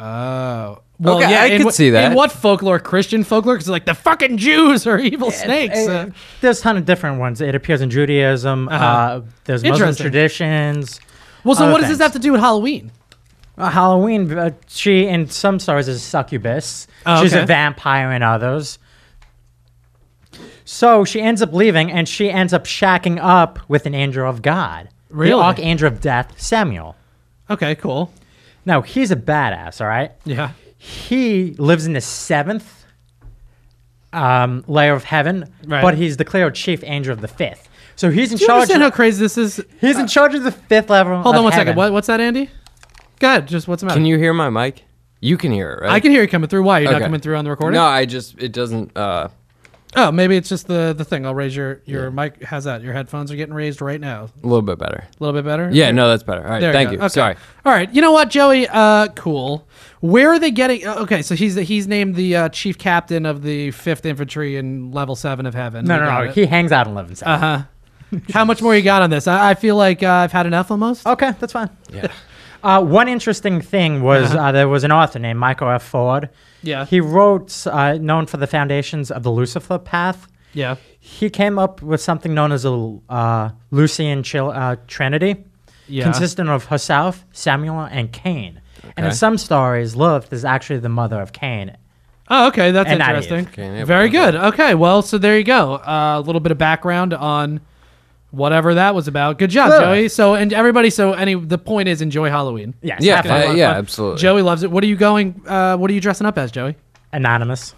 Oh. 0.00 0.78
Well, 0.98 1.16
Okay, 1.18 1.30
yeah, 1.30 1.42
I 1.42 1.50
could 1.58 1.66
wh- 1.66 1.70
see 1.72 1.90
that. 1.90 2.10
In 2.12 2.16
what 2.16 2.30
folklore? 2.30 2.78
Christian 2.78 3.24
folklore? 3.24 3.54
Because 3.54 3.68
like 3.68 3.86
the 3.86 3.94
fucking 3.94 4.36
Jews 4.36 4.86
are 4.86 4.98
evil 5.12 5.30
snakes. 5.30 5.78
Uh, 5.86 5.90
Uh, 5.90 6.06
there's 6.40 6.58
a 6.60 6.62
ton 6.62 6.76
of 6.76 6.84
different 6.84 7.18
ones. 7.20 7.40
It 7.40 7.54
appears 7.54 7.80
in 7.80 7.90
Judaism. 7.90 8.68
uh 8.68 8.72
Uh-huh. 8.72 9.20
there's 9.44 9.62
Muslim 9.64 9.94
traditions. 9.94 11.00
well, 11.44 11.54
so 11.54 11.70
what 11.72 11.80
does 11.80 11.88
this 11.90 11.98
have 11.98 12.12
to 12.12 12.18
do 12.18 12.32
with 12.32 12.40
Halloween? 12.40 12.90
Uh, 13.58 13.68
Halloween, 13.70 14.30
uh, 14.32 14.50
she 14.68 15.06
in 15.06 15.28
some 15.28 15.58
stories 15.58 15.86
is 15.88 15.96
a 15.96 16.00
succubus. 16.00 16.86
Oh, 17.06 17.22
She's 17.22 17.34
a 17.34 17.44
vampire 17.44 18.10
in 18.12 18.22
others. 18.22 18.78
So 20.64 21.04
she 21.04 21.20
ends 21.20 21.42
up 21.42 21.52
leaving, 21.52 21.90
and 21.90 22.08
she 22.08 22.30
ends 22.30 22.52
up 22.52 22.64
shacking 22.64 23.18
up 23.20 23.58
with 23.68 23.86
an 23.86 23.94
angel 23.94 24.28
of 24.28 24.40
God, 24.42 24.88
Really? 25.10 25.32
the 25.32 25.38
archangel 25.38 25.88
of 25.88 26.00
death, 26.00 26.32
Samael. 26.40 26.94
Okay, 27.50 27.74
cool. 27.74 28.12
Now 28.66 28.82
he's 28.82 29.10
a 29.10 29.16
badass. 29.16 29.80
All 29.80 29.86
right, 29.86 30.12
Yeah. 30.24 30.50
he 30.76 31.54
lives 31.58 31.86
in 31.86 31.92
the 31.94 32.00
seventh 32.00 32.84
um, 34.12 34.64
layer 34.66 34.92
of 34.94 35.04
heaven, 35.04 35.44
Right. 35.66 35.82
but 35.82 35.94
he's 35.94 36.16
declared 36.16 36.54
chief 36.54 36.82
angel 36.84 37.12
of 37.12 37.20
the 37.20 37.28
fifth. 37.28 37.68
So 37.96 38.10
he's 38.10 38.32
in 38.32 38.38
Do 38.38 38.42
you 38.42 38.46
charge. 38.48 38.56
understand 38.62 38.82
how 38.82 38.88
Of, 38.88 38.94
crazy 38.94 39.20
this 39.20 39.36
is? 39.38 39.60
he's 39.80 39.98
in 39.98 40.06
charge 40.06 40.34
of 40.34 40.42
the 40.42 40.52
fifth 40.52 40.90
level. 40.90 41.20
Hold 41.22 41.34
of 41.34 41.38
on 41.38 41.44
one 41.44 41.52
second. 41.52 41.66
heaven. 41.68 41.76
What, 41.76 41.92
what's 41.92 42.06
that, 42.06 42.20
Andy? 42.20 42.48
Go 43.18 43.28
ahead. 43.28 43.46
Just 43.46 43.68
what's 43.68 43.80
the 43.80 43.86
matter? 43.86 43.96
Can 43.98 44.06
you 44.06 44.16
hear 44.18 44.32
my 44.32 44.48
mic? 44.50 44.84
You 45.20 45.36
can 45.36 45.52
hear 45.52 45.72
it, 45.72 45.82
right? 45.82 45.92
I 45.92 46.00
can 46.00 46.10
hear 46.10 46.22
you 46.22 46.28
coming 46.28 46.48
through. 46.48 46.62
Why? 46.62 46.78
You're 46.78 46.92
not 46.92 47.02
coming 47.02 47.20
through 47.20 47.36
on 47.36 47.44
the 47.44 47.50
recording? 47.50 47.74
No, 47.78 47.84
I 47.84 48.06
just 48.06 48.40
it 48.42 48.52
doesn't. 48.52 48.96
uh 48.96 49.28
Oh, 49.96 50.12
maybe 50.12 50.36
it's 50.36 50.48
just 50.48 50.68
the 50.68 50.94
the 50.96 51.04
thing. 51.04 51.26
I'll 51.26 51.34
raise 51.34 51.54
your 51.56 51.82
your 51.84 52.12
mic. 52.12 52.44
How's 52.44 52.64
that? 52.64 52.80
Your 52.82 52.92
headphones 52.92 53.32
are 53.32 53.36
getting 53.36 53.54
raised 53.54 53.82
right 53.82 54.00
now. 54.00 54.28
A 54.42 54.46
little 54.46 54.62
bit 54.62 54.78
better. 54.78 54.98
A 55.08 55.22
little 55.24 55.38
bit 55.40 55.44
better. 55.44 55.68
Yeah, 55.72 55.90
no, 55.90 56.08
that's 56.08 56.22
better. 56.22 56.44
All 56.44 56.50
right, 56.50 56.60
There 56.60 56.72
thank 56.72 56.90
go. 56.90 56.92
you. 56.92 56.98
Okay. 57.00 57.08
Sorry. 57.08 57.36
All 57.64 57.72
right. 57.72 57.92
You 57.92 58.00
know 58.00 58.12
what, 58.12 58.30
Joey? 58.30 58.68
Uh, 58.68 59.08
cool. 59.16 59.66
Where 60.00 60.30
are 60.30 60.38
they 60.38 60.52
getting? 60.52 60.86
uh, 60.86 60.94
Okay, 61.00 61.22
so 61.22 61.34
he's 61.34 61.56
he's 61.56 61.88
named 61.88 62.14
the 62.14 62.36
uh, 62.36 62.48
chief 62.50 62.78
captain 62.78 63.26
of 63.26 63.42
the 63.42 63.72
Fifth 63.72 64.06
Infantry 64.06 64.56
in 64.56 64.92
Level 64.92 65.16
Seven 65.16 65.44
of 65.44 65.54
Heaven. 65.54 65.84
No, 65.86 65.98
no, 65.98 66.24
no. 66.26 66.30
He 66.30 66.46
hangs 66.46 66.70
out 66.70 66.86
in 66.86 66.92
eleven 66.92 67.16
Uh 67.26 67.38
huh. 67.38 67.62
How 68.32 68.44
much 68.44 68.62
more 68.62 68.74
you 68.76 68.82
got 68.82 69.02
on 69.02 69.10
this? 69.10 69.26
I, 69.26 69.50
I 69.50 69.54
feel 69.54 69.74
like 69.76 70.02
uh, 70.04 70.08
I've 70.10 70.32
had 70.32 70.46
enough 70.46 70.70
almost. 70.70 71.04
Okay, 71.06 71.32
that's 71.40 71.52
fine. 71.52 71.70
Yeah. 71.92 72.12
Uh, 72.62 72.78
one 72.78 73.08
interesting 73.08 73.62
thing 73.62 74.02
was 74.02 74.34
uh, 74.34 74.52
there 74.52 74.68
was 74.68 74.84
an 74.84 74.92
author 74.92 75.18
named 75.18 75.38
Michael 75.38 75.70
F. 75.70 75.82
Ford. 75.82 76.28
Yeah. 76.62 76.84
He 76.84 77.00
wrote, 77.00 77.66
uh, 77.66 77.94
known 77.94 78.26
for 78.26 78.36
the 78.36 78.46
foundations 78.46 79.10
of 79.10 79.22
the 79.22 79.30
Lucifer 79.30 79.78
path. 79.78 80.26
Yeah. 80.52 80.76
He 80.98 81.30
came 81.30 81.58
up 81.58 81.80
with 81.82 82.00
something 82.00 82.34
known 82.34 82.52
as 82.52 82.64
a 82.64 82.98
uh, 83.08 83.50
Lucian 83.70 84.22
chil- 84.22 84.50
uh, 84.50 84.76
Trinity, 84.86 85.44
Yeah. 85.88 86.04
consisting 86.04 86.48
of 86.48 86.64
herself, 86.66 87.24
Samael, 87.32 87.80
and 87.90 88.12
Cain. 88.12 88.60
And 88.96 89.06
in 89.06 89.12
some 89.12 89.38
stories, 89.38 89.94
Lilith 89.96 90.32
is 90.32 90.44
actually 90.44 90.80
the 90.80 90.88
mother 90.88 91.20
of 91.20 91.32
Cain. 91.32 91.76
Oh, 92.28 92.48
okay, 92.48 92.70
that's 92.70 92.88
And 92.90 93.00
interesting. 93.00 93.46
Okay, 93.48 93.78
yeah, 93.78 93.84
Very 93.84 94.08
good. 94.08 94.34
Okay, 94.34 94.74
well, 94.74 95.02
so 95.02 95.18
there 95.18 95.36
you 95.36 95.44
go. 95.44 95.74
Uh, 95.74 96.16
A 96.18 96.20
little 96.20 96.40
bit 96.40 96.52
of 96.52 96.58
background 96.58 97.12
on 97.12 97.60
whatever 98.30 98.74
that 98.74 98.94
was 98.94 99.08
about. 99.08 99.38
Good 99.38 99.50
job, 99.50 99.70
Good. 99.70 99.80
Joey. 99.80 100.08
So, 100.08 100.34
and 100.34 100.52
everybody, 100.52 100.90
so 100.90 101.12
any 101.12 101.34
the 101.34 101.58
point 101.58 101.88
is 101.88 102.00
enjoy 102.02 102.28
Halloween. 102.30 102.74
Yes, 102.82 103.00
Yeah, 103.02 103.16
have 103.16 103.24
fun. 103.26 103.48
uh, 103.50 103.52
yeah, 103.54 103.70
absolutely. 103.72 104.18
Joey 104.20 104.42
loves 104.42 104.62
it. 104.62 104.70
What 104.70 104.84
are 104.84 104.86
you 104.86 104.96
going? 104.96 105.42
Uh, 105.46 105.76
what 105.76 105.90
are 105.90 105.94
you 105.94 106.00
dressing 106.00 106.26
up 106.26 106.38
as, 106.38 106.50
Joey? 106.50 106.76
Anonymous. 107.12 107.74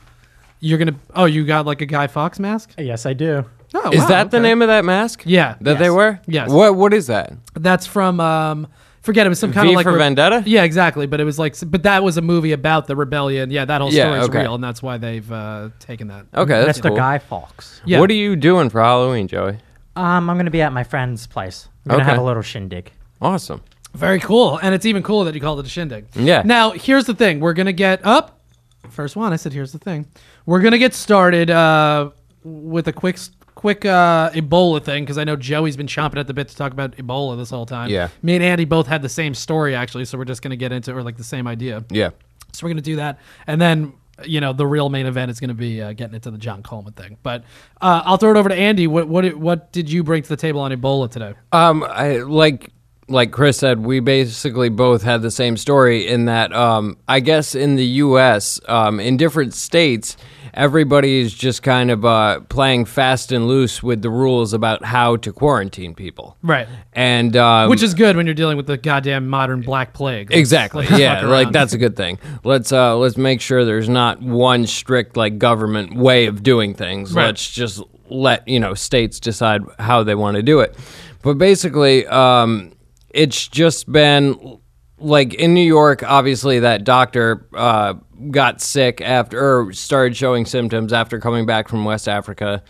You're 0.61 0.79
gonna. 0.79 0.95
Oh, 1.15 1.25
you 1.25 1.45
got 1.45 1.67
like 1.67 1.81
a 1.81 1.87
Guy 1.87 2.07
Fawkes 2.07 2.39
mask. 2.39 2.75
Yes, 2.79 3.05
I 3.07 3.13
do. 3.15 3.45
Oh, 3.75 3.91
Is 3.91 4.01
wow, 4.01 4.09
that 4.09 4.31
the 4.31 4.37
okay. 4.37 4.43
name 4.43 4.61
of 4.63 4.69
that 4.69 4.85
mask? 4.85 5.23
Yeah, 5.25 5.55
That 5.63 5.79
they 5.79 5.87
Yes. 5.87 5.93
wear? 5.95 6.21
Yes. 6.27 6.51
What 6.51 6.77
What 6.77 6.93
is 6.95 7.07
that? 7.09 7.33
That's 7.55 7.87
from. 7.87 8.21
Um, 8.21 8.69
forget 9.01 9.27
it 9.27 9.31
was 9.31 9.39
some 9.41 9.53
kind 9.53 9.67
V 9.67 9.73
of 9.73 9.77
like 9.77 9.85
for 9.85 9.93
re- 9.93 9.99
Vendetta? 9.99 10.43
Yeah, 10.47 10.63
exactly. 10.63 11.07
But 11.07 11.21
it 11.21 11.25
was 11.25 11.39
like, 11.39 11.57
but 11.67 11.83
that 11.85 12.05
was 12.05 12.17
a 12.19 12.23
movie 12.23 12.53
about 12.53 12.87
the 12.87 12.95
rebellion. 12.95 13.51
Yeah, 13.51 13.65
that 13.65 13.81
whole 13.81 13.91
Yeah, 13.93 14.05
story 14.05 14.19
is 14.21 14.29
okay. 14.29 14.43
real, 14.43 14.55
and 14.55 14.63
that's 14.63 14.83
why 14.83 14.99
they've 14.99 15.33
uh, 15.33 15.71
taken 15.81 16.09
that. 16.09 16.27
Okay, 16.35 16.65
that's 16.65 16.79
Mr. 16.81 16.89
cool. 16.89 16.97
Guy 16.97 17.19
Fawkes. 17.19 17.81
Yeah. 17.87 17.99
What 17.99 18.11
are 18.11 18.15
you 18.15 18.37
doing 18.37 18.69
for 18.69 18.81
Halloween, 18.83 19.27
Joey? 19.27 19.57
Um, 19.97 20.31
I'm 20.31 20.37
going 20.37 20.47
to 20.47 20.51
be 20.51 20.63
at 20.63 20.73
my 20.73 20.85
friend's 20.85 21.27
place. 21.27 21.69
We're 21.85 21.91
going 21.91 22.01
to 22.01 22.05
Okay. 22.05 22.11
have 22.15 22.23
a 22.23 22.27
little 22.27 22.43
shindig. 22.43 22.93
Awesome. 23.21 23.63
Very 23.95 24.21
cool, 24.21 24.57
and 24.63 24.75
it's 24.75 24.87
even 24.87 25.03
cooler 25.03 25.27
that 25.27 25.35
you 25.35 25.41
called 25.41 25.59
it 25.61 25.67
a 25.67 25.69
shindig. 25.69 26.07
Yeah. 26.15 26.41
Now 26.47 26.71
here's 26.71 27.05
the 27.05 27.13
thing: 27.15 27.41
we're 27.41 27.53
gonna 27.53 27.75
get 27.75 28.01
up. 28.07 28.41
First 28.89 29.17
one, 29.17 29.35
I 29.35 29.37
said. 29.37 29.53
Here's 29.53 29.71
the 29.73 29.79
thing: 29.79 30.07
we're 30.47 30.61
gonna 30.63 30.79
get 30.79 30.95
started 30.95 31.51
uh, 31.51 32.09
with 32.43 32.89
a 32.89 32.93
quick 32.95 33.19
quick 33.55 33.85
uh, 33.85 34.31
Ebola 34.31 34.83
thing 34.83 35.05
because 35.05 35.19
I 35.19 35.25
know 35.25 35.37
Joey's 35.37 35.77
been 35.77 35.87
chomping 35.87 36.17
at 36.17 36.27
the 36.27 36.33
bit 36.33 36.49
to 36.49 36.57
talk 36.57 36.73
about 36.73 36.97
Ebola 36.97 37.37
this 37.37 37.51
whole 37.51 37.67
time. 37.67 37.91
Yeah. 37.91 38.09
Me 38.23 38.35
and 38.35 38.43
Andy 38.43 38.65
both 38.65 38.87
had 38.87 39.03
the 39.03 39.11
same 39.11 39.35
story 39.35 39.75
actually, 39.75 40.07
so 40.07 40.17
we're 40.17 40.25
just 40.25 40.41
gonna 40.41 40.57
get 40.57 40.73
into 40.73 40.91
it 40.91 40.95
or 40.95 41.03
like 41.03 41.19
the 41.19 41.23
same 41.25 41.47
idea. 41.47 41.85
Yeah. 41.91 42.11
So 42.55 42.65
we're 42.67 42.71
gonna 42.71 42.81
do 42.81 42.97
that, 42.97 43.19
and 43.47 43.61
then 43.61 43.93
you 44.25 44.41
know 44.41 44.53
the 44.53 44.67
real 44.67 44.89
main 44.89 45.07
event 45.07 45.31
is 45.31 45.41
gonna 45.41 45.55
be 45.55 45.81
uh, 45.81 45.93
getting 45.93 46.15
into 46.15 46.31
the 46.31 46.39
John 46.39 46.63
Coleman 46.63 46.93
thing. 46.93 47.19
But 47.23 47.45
uh, 47.81 48.03
I'll 48.05 48.17
throw 48.17 48.31
it 48.31 48.37
over 48.37 48.49
to 48.49 48.55
Andy. 48.55 48.87
What 48.87 49.09
what 49.09 49.37
what 49.37 49.73
did 49.73 49.91
you 49.91 50.03
bring 50.03 50.23
to 50.23 50.29
the 50.29 50.37
table 50.37 50.61
on 50.61 50.73
Ebola 50.73 51.11
today? 51.11 51.35
Um, 51.53 51.83
I 51.83 52.19
like 52.19 52.71
like 53.09 53.31
Chris 53.33 53.59
said, 53.59 53.85
we 53.85 54.01
basically 54.01 54.69
both 54.69 55.03
had 55.03 55.23
the 55.23 55.31
same 55.31 55.57
story 55.57 56.07
in 56.07 56.27
that 56.27 56.53
um, 56.53 56.97
I 57.09 57.21
guess 57.21 57.55
in 57.55 57.77
the 57.77 57.85
U.S. 57.85 58.61
Um, 58.69 59.01
in 59.01 59.17
different 59.17 59.55
states, 59.55 60.17
everybody 60.55 61.21
is 61.21 61.35
just 61.35 61.63
kind 61.63 61.91
of 61.91 62.05
uh, 62.05 62.41
playing 62.49 62.85
fast 62.85 63.33
and 63.33 63.49
loose 63.49 63.83
with 63.83 64.03
the 64.03 64.11
rules 64.11 64.53
about 64.53 64.85
how 64.85 65.17
to 65.17 65.33
quarantine 65.33 65.95
people. 65.95 66.37
Right. 66.43 66.69
And 66.93 67.37
um, 67.37 67.71
Which 67.71 67.83
is 67.83 67.95
good 67.95 68.17
when 68.17 68.27
you're 68.27 68.35
dealing 68.35 68.57
with 68.57 68.67
the 68.67 68.77
goddamn 68.77 69.29
modern 69.29 69.63
black 69.63 69.95
plague. 69.95 70.31
Let's- 70.31 70.39
Exactly. 70.39 70.87
let's 70.91 70.99
yeah, 70.99 71.27
like 71.27 71.51
that's 71.53 71.73
a 71.73 71.79
good 71.79 71.97
thing. 71.97 72.19
Let's 72.45 72.73
uh 72.73 72.97
let's 72.99 73.17
make 73.17 73.41
sure 73.41 73.65
there's 73.65 73.89
not 73.89 74.21
one 74.23 74.67
strict 74.67 75.17
like 75.17 75.39
government 75.39 75.95
way 75.97 76.27
of 76.27 76.43
doing 76.43 76.75
things. 76.75 77.13
Right. 77.13 77.27
Let's 77.27 77.51
just 77.51 77.83
let, 78.09 78.47
you 78.47 78.61
know, 78.61 78.75
states 78.75 79.19
decide 79.19 79.63
how 79.79 80.03
they 80.03 80.15
want 80.15 80.37
to 80.37 80.43
do 80.43 80.61
it. 80.61 80.77
But 81.23 81.39
basically, 81.39 82.07
um 82.07 82.73
it's 83.13 83.49
just 83.49 83.91
been 83.91 84.59
like 84.99 85.35
in 85.35 85.55
New 85.55 85.67
York, 85.67 86.03
obviously 86.03 86.61
that 86.61 86.85
doctor 86.85 87.47
uh 87.55 87.95
got 88.31 88.61
sick 88.61 89.01
after 89.01 89.61
or 89.61 89.73
started 89.73 90.17
showing 90.17 90.47
symptoms 90.47 90.93
after 90.93 91.19
coming 91.19 91.45
back 91.45 91.69
from 91.69 91.85
West 91.85 92.09
Africa 92.09 92.63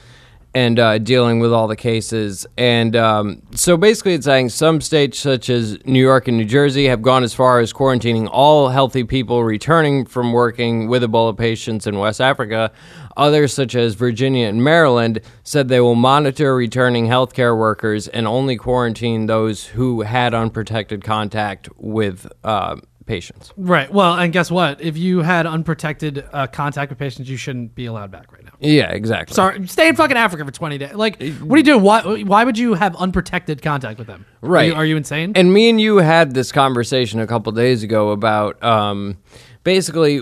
and 0.54 0.78
uh, 0.78 0.98
dealing 0.98 1.40
with 1.40 1.52
all 1.52 1.66
the 1.66 1.76
cases. 1.76 2.46
And 2.58 2.94
um, 2.94 3.42
so 3.54 3.76
basically, 3.76 4.14
it's 4.14 4.26
saying 4.26 4.50
some 4.50 4.80
states, 4.80 5.18
such 5.18 5.48
as 5.48 5.84
New 5.86 6.00
York 6.00 6.28
and 6.28 6.36
New 6.36 6.44
Jersey, 6.44 6.86
have 6.86 7.02
gone 7.02 7.22
as 7.22 7.32
far 7.32 7.60
as 7.60 7.72
quarantining 7.72 8.28
all 8.30 8.68
healthy 8.68 9.04
people 9.04 9.44
returning 9.44 10.04
from 10.04 10.32
working 10.32 10.88
with 10.88 11.02
Ebola 11.02 11.36
patients 11.36 11.86
in 11.86 11.98
West 11.98 12.20
Africa. 12.20 12.70
Others, 13.16 13.52
such 13.52 13.74
as 13.74 13.94
Virginia 13.94 14.46
and 14.46 14.62
Maryland, 14.62 15.20
said 15.42 15.68
they 15.68 15.80
will 15.80 15.94
monitor 15.94 16.54
returning 16.54 17.06
healthcare 17.06 17.56
workers 17.56 18.08
and 18.08 18.26
only 18.26 18.56
quarantine 18.56 19.26
those 19.26 19.66
who 19.66 20.02
had 20.02 20.32
unprotected 20.34 21.04
contact 21.04 21.68
with 21.76 22.26
uh, 22.44 22.76
patients. 23.06 23.52
Right. 23.56 23.92
Well, 23.92 24.14
and 24.14 24.32
guess 24.32 24.50
what? 24.50 24.80
If 24.80 24.96
you 24.96 25.20
had 25.20 25.46
unprotected 25.46 26.24
uh, 26.32 26.46
contact 26.46 26.90
with 26.90 26.98
patients, 26.98 27.28
you 27.28 27.36
shouldn't 27.36 27.74
be 27.74 27.86
allowed 27.86 28.10
back. 28.10 28.31
Yeah, 28.62 28.90
exactly. 28.92 29.34
Sorry, 29.34 29.66
stay 29.66 29.88
in 29.88 29.96
fucking 29.96 30.16
Africa 30.16 30.44
for 30.44 30.50
20 30.52 30.78
days. 30.78 30.94
Like, 30.94 31.20
what 31.40 31.56
are 31.56 31.58
you 31.58 31.64
doing? 31.64 31.82
Why, 31.82 32.22
why 32.22 32.44
would 32.44 32.56
you 32.56 32.74
have 32.74 32.94
unprotected 32.96 33.60
contact 33.60 33.98
with 33.98 34.06
them? 34.06 34.24
Are 34.42 34.48
Right. 34.48 34.68
you, 34.68 34.74
are 34.74 34.84
you 34.84 34.96
insane? 34.96 35.32
And 35.34 35.52
me 35.52 35.68
and 35.68 35.80
you 35.80 35.96
had 35.98 36.32
this 36.34 36.52
conversation 36.52 37.18
a 37.20 37.26
couple 37.26 37.50
days 37.52 37.82
ago 37.82 38.10
about 38.10 38.62
um, 38.62 39.18
basically. 39.64 40.20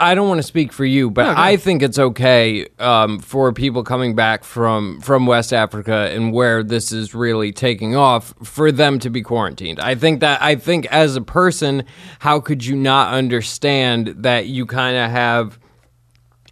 I 0.00 0.16
don't 0.16 0.26
want 0.28 0.38
to 0.38 0.42
speak 0.46 0.72
for 0.72 0.84
you, 0.84 1.08
but 1.08 1.38
I 1.38 1.56
think 1.56 1.80
it's 1.80 2.00
okay 2.00 2.66
um, 2.80 3.20
for 3.20 3.52
people 3.52 3.84
coming 3.84 4.16
back 4.16 4.42
from 4.42 5.00
from 5.00 5.24
West 5.24 5.52
Africa 5.52 6.10
and 6.12 6.32
where 6.32 6.64
this 6.64 6.90
is 6.90 7.14
really 7.14 7.52
taking 7.52 7.94
off 7.94 8.34
for 8.42 8.72
them 8.72 8.98
to 8.98 9.08
be 9.08 9.22
quarantined. 9.22 9.78
I 9.78 9.94
think 9.94 10.18
that 10.20 10.42
I 10.42 10.56
think 10.56 10.86
as 10.86 11.14
a 11.14 11.20
person, 11.22 11.84
how 12.18 12.40
could 12.40 12.66
you 12.66 12.74
not 12.74 13.14
understand 13.14 14.08
that 14.18 14.46
you 14.46 14.66
kind 14.66 14.96
of 14.96 15.10
have 15.12 15.60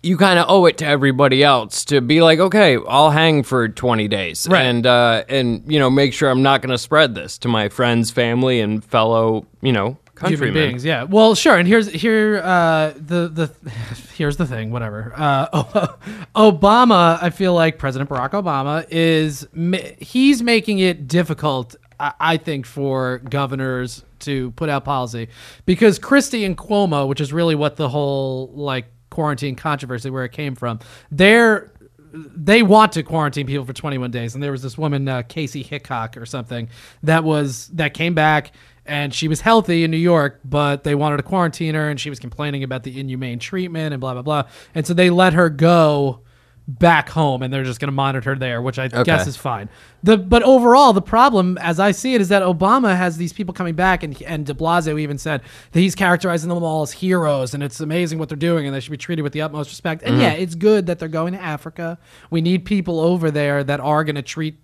you 0.02 0.16
kind 0.16 0.38
of 0.38 0.46
owe 0.48 0.66
it 0.66 0.78
to 0.78 0.86
everybody 0.86 1.44
else 1.44 1.84
to 1.86 2.00
be 2.00 2.20
like, 2.22 2.38
okay, 2.40 2.76
I'll 2.88 3.10
hang 3.10 3.42
for 3.44 3.68
20 3.68 4.08
days 4.08 4.48
Right. 4.50 4.62
and 4.62 4.84
uh, 4.86 5.24
and 5.28 5.62
you 5.70 5.78
know 5.78 5.90
make 5.90 6.12
sure 6.12 6.28
I'm 6.30 6.42
not 6.42 6.60
going 6.62 6.70
to 6.72 6.78
spread 6.78 7.14
this 7.14 7.38
to 7.38 7.48
my 7.48 7.68
friends, 7.68 8.10
family, 8.10 8.60
and 8.60 8.84
fellow 8.84 9.46
you 9.60 9.72
know 9.72 9.96
Human 10.20 10.38
countrymen. 10.38 10.54
beings, 10.54 10.84
yeah. 10.84 11.02
Well, 11.04 11.34
sure. 11.34 11.56
And 11.56 11.66
here's 11.66 11.88
here 11.88 12.40
uh, 12.44 12.92
the 12.96 13.28
the 13.28 13.70
here's 14.14 14.36
the 14.36 14.46
thing. 14.46 14.70
Whatever. 14.70 15.12
Uh, 15.16 15.94
Obama, 16.36 17.18
I 17.22 17.30
feel 17.30 17.54
like 17.54 17.78
President 17.78 18.08
Barack 18.10 18.30
Obama 18.30 18.86
is 18.90 19.46
he's 19.98 20.42
making 20.42 20.78
it 20.78 21.08
difficult. 21.08 21.76
I, 22.00 22.12
I 22.20 22.36
think 22.36 22.66
for 22.66 23.18
governors 23.18 24.04
to 24.20 24.52
put 24.52 24.68
out 24.68 24.84
policy 24.84 25.28
because 25.66 25.98
Christie 25.98 26.44
and 26.44 26.56
Cuomo, 26.56 27.08
which 27.08 27.20
is 27.20 27.32
really 27.32 27.54
what 27.56 27.76
the 27.76 27.88
whole 27.88 28.52
like 28.54 28.86
quarantine 29.12 29.54
controversy 29.54 30.10
where 30.10 30.24
it 30.24 30.32
came 30.32 30.56
from, 30.56 30.80
they're 31.10 31.70
they 32.14 32.62
want 32.62 32.92
to 32.92 33.02
quarantine 33.02 33.46
people 33.46 33.64
for 33.64 33.72
21 33.72 34.10
days 34.10 34.34
and 34.34 34.42
there 34.42 34.52
was 34.52 34.62
this 34.62 34.76
woman 34.76 35.08
uh, 35.08 35.22
Kaci 35.22 35.64
Hickox 35.64 36.16
or 36.18 36.26
something 36.26 36.68
that 37.02 37.24
was 37.24 37.68
that 37.68 37.94
came 37.94 38.12
back 38.12 38.52
and 38.84 39.14
she 39.14 39.28
was 39.28 39.40
healthy 39.40 39.82
in 39.82 39.90
new 39.90 39.96
york 39.96 40.40
but 40.44 40.84
they 40.84 40.94
wanted 40.94 41.16
to 41.16 41.22
quarantine 41.22 41.74
her 41.74 41.88
and 41.88 41.98
she 41.98 42.10
was 42.10 42.18
complaining 42.18 42.64
about 42.64 42.82
the 42.82 43.00
inhumane 43.00 43.38
treatment 43.38 43.94
and 43.94 44.00
blah 44.00 44.12
blah 44.12 44.22
blah. 44.22 44.44
And 44.74 44.86
so 44.86 44.92
they 44.92 45.08
let 45.08 45.32
her 45.32 45.48
go 45.48 46.20
back 46.68 47.08
home 47.08 47.42
and 47.42 47.52
they're 47.52 47.64
just 47.64 47.80
going 47.80 47.88
to 47.88 47.92
monitor 47.92 48.30
her 48.30 48.36
there 48.36 48.62
which 48.62 48.78
i 48.78 48.86
guess 48.86 49.26
is 49.26 49.36
fine. 49.36 49.68
The 50.04 50.16
but 50.16 50.44
overall 50.44 50.92
the 50.92 51.02
problem 51.02 51.58
as 51.58 51.80
i 51.80 51.90
see 51.90 52.14
it 52.14 52.20
is 52.20 52.28
that 52.28 52.42
obama 52.42 52.96
has 52.96 53.16
these 53.16 53.32
people 53.32 53.52
coming 53.52 53.74
back 53.74 54.04
and 54.04 54.20
and 54.22 54.46
de 54.46 54.54
blasio 54.54 54.98
even 55.00 55.18
said 55.18 55.42
that 55.72 55.80
he's 55.80 55.96
characterizing 55.96 56.48
them 56.48 56.62
all 56.62 56.82
as 56.82 56.92
heroes 56.92 57.52
and 57.52 57.64
it's 57.64 57.80
amazing 57.80 58.20
what 58.20 58.28
they're 58.28 58.36
doing 58.36 58.64
and 58.66 58.74
they 58.74 58.80
should 58.80 58.92
be 58.92 58.96
treated 58.96 59.22
with 59.22 59.32
the 59.32 59.42
utmost 59.42 59.70
respect. 59.70 60.02
And 60.04 60.20
yeah 60.20 60.32
it's 60.32 60.54
good 60.54 60.86
that 60.86 61.00
they're 61.00 61.08
going 61.08 61.32
to 61.32 61.42
africa. 61.42 61.98
We 62.30 62.40
need 62.40 62.64
people 62.64 63.00
over 63.00 63.30
there 63.30 63.64
that 63.64 63.80
are 63.80 64.04
going 64.04 64.16
to 64.16 64.22
treat 64.22 64.58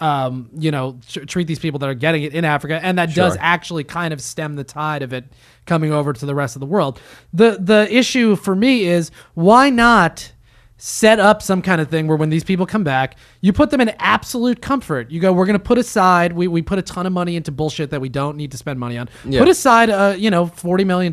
um, 0.00 0.50
you 0.56 0.70
know, 0.70 1.00
tr- 1.08 1.24
treat 1.24 1.48
these 1.48 1.58
people 1.58 1.80
that 1.80 1.88
are 1.88 1.94
getting 1.94 2.22
it 2.22 2.32
in 2.32 2.44
Africa, 2.44 2.78
and 2.80 2.98
that 2.98 3.14
does 3.14 3.36
actually 3.40 3.82
kind 3.82 4.12
of 4.12 4.20
stem 4.20 4.54
the 4.54 4.62
tide 4.62 5.02
of 5.02 5.12
it 5.12 5.24
coming 5.66 5.92
over 5.92 6.12
to 6.12 6.24
the 6.24 6.36
rest 6.36 6.54
of 6.54 6.60
the 6.60 6.66
world. 6.66 7.00
the 7.32 7.58
The 7.60 7.92
issue 7.92 8.36
for 8.36 8.54
me 8.54 8.84
is 8.84 9.10
why 9.34 9.70
not 9.70 10.30
set 10.80 11.18
up 11.18 11.42
some 11.42 11.60
kind 11.60 11.80
of 11.80 11.88
thing 11.88 12.06
where 12.06 12.16
when 12.16 12.30
these 12.30 12.44
people 12.44 12.64
come 12.64 12.84
back, 12.84 13.16
you 13.40 13.52
put 13.52 13.70
them 13.70 13.80
in 13.80 13.88
absolute 13.98 14.62
comfort. 14.62 15.10
You 15.10 15.20
go, 15.20 15.32
we're 15.32 15.44
going 15.44 15.58
to 15.58 15.64
put 15.64 15.76
aside, 15.76 16.32
we, 16.32 16.46
we 16.46 16.62
put 16.62 16.78
a 16.78 16.82
ton 16.82 17.04
of 17.04 17.12
money 17.12 17.34
into 17.34 17.50
bullshit 17.50 17.90
that 17.90 18.00
we 18.00 18.08
don't 18.08 18.36
need 18.36 18.52
to 18.52 18.56
spend 18.56 18.78
money 18.78 18.96
on. 18.96 19.08
Yeah. 19.24 19.40
Put 19.40 19.48
aside, 19.48 19.90
uh, 19.90 20.14
you 20.16 20.30
know, 20.30 20.46
$40 20.46 20.86
million 20.86 21.12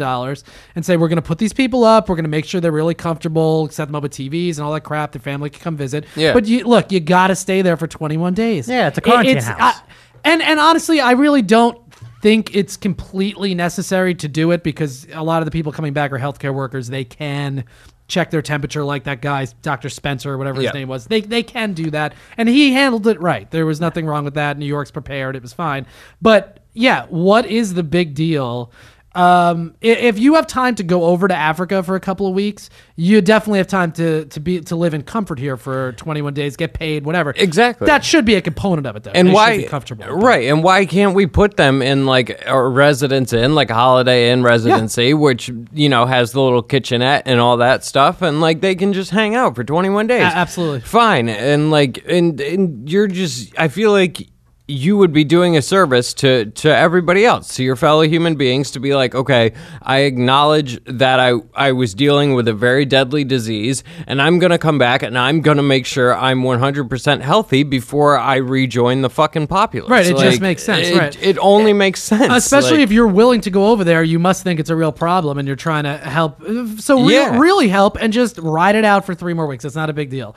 and 0.75 0.85
say, 0.85 0.97
we're 0.97 1.07
going 1.07 1.15
to 1.17 1.23
put 1.23 1.39
these 1.39 1.51
people 1.51 1.83
up. 1.83 2.07
We're 2.07 2.15
going 2.15 2.25
to 2.25 2.29
make 2.29 2.45
sure 2.45 2.61
they're 2.61 2.71
really 2.71 2.93
comfortable, 2.93 3.67
set 3.69 3.85
them 3.85 3.95
up 3.95 4.03
with 4.03 4.11
TVs 4.13 4.57
and 4.57 4.59
all 4.59 4.71
that 4.73 4.81
crap. 4.81 5.13
Their 5.13 5.21
family 5.21 5.49
can 5.49 5.61
come 5.61 5.75
visit. 5.75 6.05
Yeah. 6.15 6.33
But 6.33 6.45
you 6.45 6.63
look, 6.63 6.91
you 6.91 6.99
got 6.99 7.27
to 7.27 7.35
stay 7.35 7.63
there 7.63 7.75
for 7.75 7.87
21 7.87 8.35
days. 8.35 8.69
Yeah, 8.69 8.87
it's 8.87 8.99
a 8.99 9.01
quarantine 9.01 9.37
It- 9.37 9.43
house. 9.43 9.77
I- 9.77 9.81
and, 10.23 10.41
and 10.41 10.59
honestly, 10.59 10.99
I 10.99 11.11
really 11.11 11.43
don't 11.43 11.79
think 12.21 12.55
it's 12.55 12.77
completely 12.77 13.53
necessary 13.53 14.15
to 14.15 14.27
do 14.27 14.49
it 14.51 14.63
because 14.63 15.07
a 15.13 15.23
lot 15.23 15.41
of 15.43 15.45
the 15.45 15.51
people 15.51 15.71
coming 15.71 15.93
back 15.93 16.11
are 16.11 16.17
healthcare 16.17 16.51
workers. 16.53 16.87
They 16.87 17.03
can 17.03 17.63
check 18.07 18.29
their 18.29 18.41
temperature 18.41 18.83
like 18.83 19.05
that 19.05 19.21
guy, 19.21 19.47
Dr. 19.61 19.89
Spencer, 19.89 20.33
or 20.33 20.37
whatever 20.37 20.61
his 20.61 20.73
name 20.73 20.87
was. 20.87 21.07
They, 21.07 21.21
they 21.21 21.43
can 21.43 21.73
do 21.73 21.89
that. 21.91 22.13
And 22.37 22.47
he 22.47 22.73
handled 22.73 23.07
it 23.07 23.19
right. 23.19 23.49
There 23.49 23.65
was 23.65 23.81
nothing 23.81 24.05
wrong 24.05 24.23
with 24.25 24.35
that. 24.35 24.57
New 24.57 24.65
York's 24.65 24.91
prepared. 24.91 25.35
It 25.35 25.41
was 25.41 25.53
fine. 25.53 25.87
But 26.21 26.59
yeah, 26.73 27.05
what 27.09 27.45
is 27.45 27.73
the 27.73 27.83
big 27.83 28.13
deal? 28.13 28.71
Um, 29.15 29.75
if 29.81 30.19
you 30.19 30.35
have 30.35 30.45
time 30.45 30.75
to 30.75 30.83
go 30.83 31.05
over 31.05 31.27
to 31.27 31.33
Africa 31.35 31.81
for 31.83 31.95
a 31.95 31.99
couple 31.99 32.27
of 32.27 32.33
weeks, 32.33 32.69
you 32.97 33.21
definitely 33.21 33.59
have 33.59 33.67
time 33.67 33.91
to, 33.93 34.25
to 34.25 34.39
be 34.39 34.59
to 34.61 34.75
live 34.75 34.93
in 34.93 35.03
comfort 35.03 35.39
here 35.39 35.55
for 35.57 35.93
21 35.93 36.33
days, 36.33 36.57
get 36.57 36.73
paid, 36.73 37.05
whatever. 37.05 37.33
Exactly. 37.35 37.85
That 37.87 38.03
should 38.03 38.25
be 38.25 38.35
a 38.35 38.41
component 38.41 38.85
of 38.87 38.95
it, 38.97 39.03
though. 39.03 39.11
and 39.11 39.29
They 39.29 39.33
why 39.33 39.57
be 39.57 39.63
comfortable, 39.63 40.05
right 40.07 40.47
and 40.49 40.63
why 40.63 40.85
can't 40.85 41.15
we 41.15 41.27
put 41.27 41.55
them 41.57 41.81
in 41.81 42.05
like 42.05 42.43
a 42.45 42.61
residence 42.67 43.31
in 43.33 43.55
like 43.55 43.69
a 43.69 43.73
holiday 43.73 44.31
inn 44.31 44.43
residency 44.43 45.13
which 45.13 45.49
you 45.71 45.87
know 45.89 46.05
has 46.05 46.31
the 46.33 46.41
little 46.41 46.61
kitchenette 46.61 47.23
and 47.25 47.39
all 47.39 47.57
that 47.57 47.83
stuff 47.85 48.21
and 48.21 48.41
like 48.41 48.61
they 48.61 48.75
can 48.75 48.91
just 48.93 49.11
hang 49.11 49.33
out 49.35 49.55
for 49.55 49.63
21 49.63 50.07
days 50.07 50.21
A- 50.21 50.25
absolutely. 50.25 50.81
fine 50.81 51.29
and 51.29 51.71
like 51.71 52.03
and, 52.07 52.39
and 52.41 52.89
you're 52.91 53.07
just 53.07 53.57
i 53.57 53.67
feel 53.67 53.91
like 53.91 54.27
you 54.67 54.97
would 54.97 55.13
be 55.13 55.23
doing 55.23 55.55
a 55.55 55.61
service 55.61 56.11
to 56.13 56.45
to 56.51 56.75
everybody 56.75 57.23
else 57.23 57.55
to 57.55 57.63
your 57.63 57.75
fellow 57.75 58.01
human 58.01 58.35
beings 58.35 58.71
to 58.71 58.79
be 58.79 58.95
like 58.95 59.13
okay 59.13 59.53
i 59.83 59.99
acknowledge 59.99 60.83
that 60.85 61.19
i 61.19 61.33
i 61.53 61.71
was 61.71 61.93
dealing 61.93 62.33
with 62.33 62.47
a 62.47 62.53
very 62.53 62.83
deadly 62.83 63.23
disease 63.23 63.83
and 64.07 64.19
i'm 64.19 64.39
gonna 64.39 64.57
come 64.57 64.79
back 64.79 65.03
and 65.03 65.19
i'm 65.19 65.41
gonna 65.41 65.61
make 65.61 65.85
sure 65.85 66.15
i'm 66.15 66.41
100% 66.41 67.21
healthy 67.21 67.61
before 67.61 68.17
i 68.17 68.37
rejoin 68.37 69.01
the 69.03 69.09
fucking 69.09 69.45
populace 69.45 69.89
Right, 69.89 70.07
it 70.07 70.17
just 70.17 70.41
makes 70.41 70.63
sense, 70.63 70.87
it, 70.87 70.97
right. 70.97 71.23
it 71.23 71.37
only 71.39 71.71
eh, 71.71 71.75
makes 71.75 72.01
sense 72.01 72.33
Especially 72.33 72.77
Like, 72.77 72.85
if 72.85 72.91
you're 72.91 73.07
willing 73.07 73.41
to 73.41 73.51
go 73.51 73.67
over 73.67 73.83
there, 73.83 74.03
you 74.03 74.17
must 74.19 74.43
think 74.43 74.59
it's 74.59 74.69
a 74.69 74.75
real 74.75 74.91
problem 74.91 75.37
and 75.37 75.47
you're 75.47 75.55
trying 75.55 75.83
to 75.83 75.97
help. 75.97 76.41
So, 76.79 76.97
real, 76.97 77.09
Yeah. 77.09 77.39
really 77.39 77.67
help 77.67 77.97
and 77.99 78.11
just 78.11 78.37
ride 78.39 78.75
it 78.75 78.85
out 78.85 79.05
for 79.05 79.13
three 79.13 79.33
more 79.33 79.47
weeks. 79.47 79.63
It's 79.65 79.75
not 79.75 79.89
a 79.89 79.93
big 79.93 80.09
deal. 80.09 80.35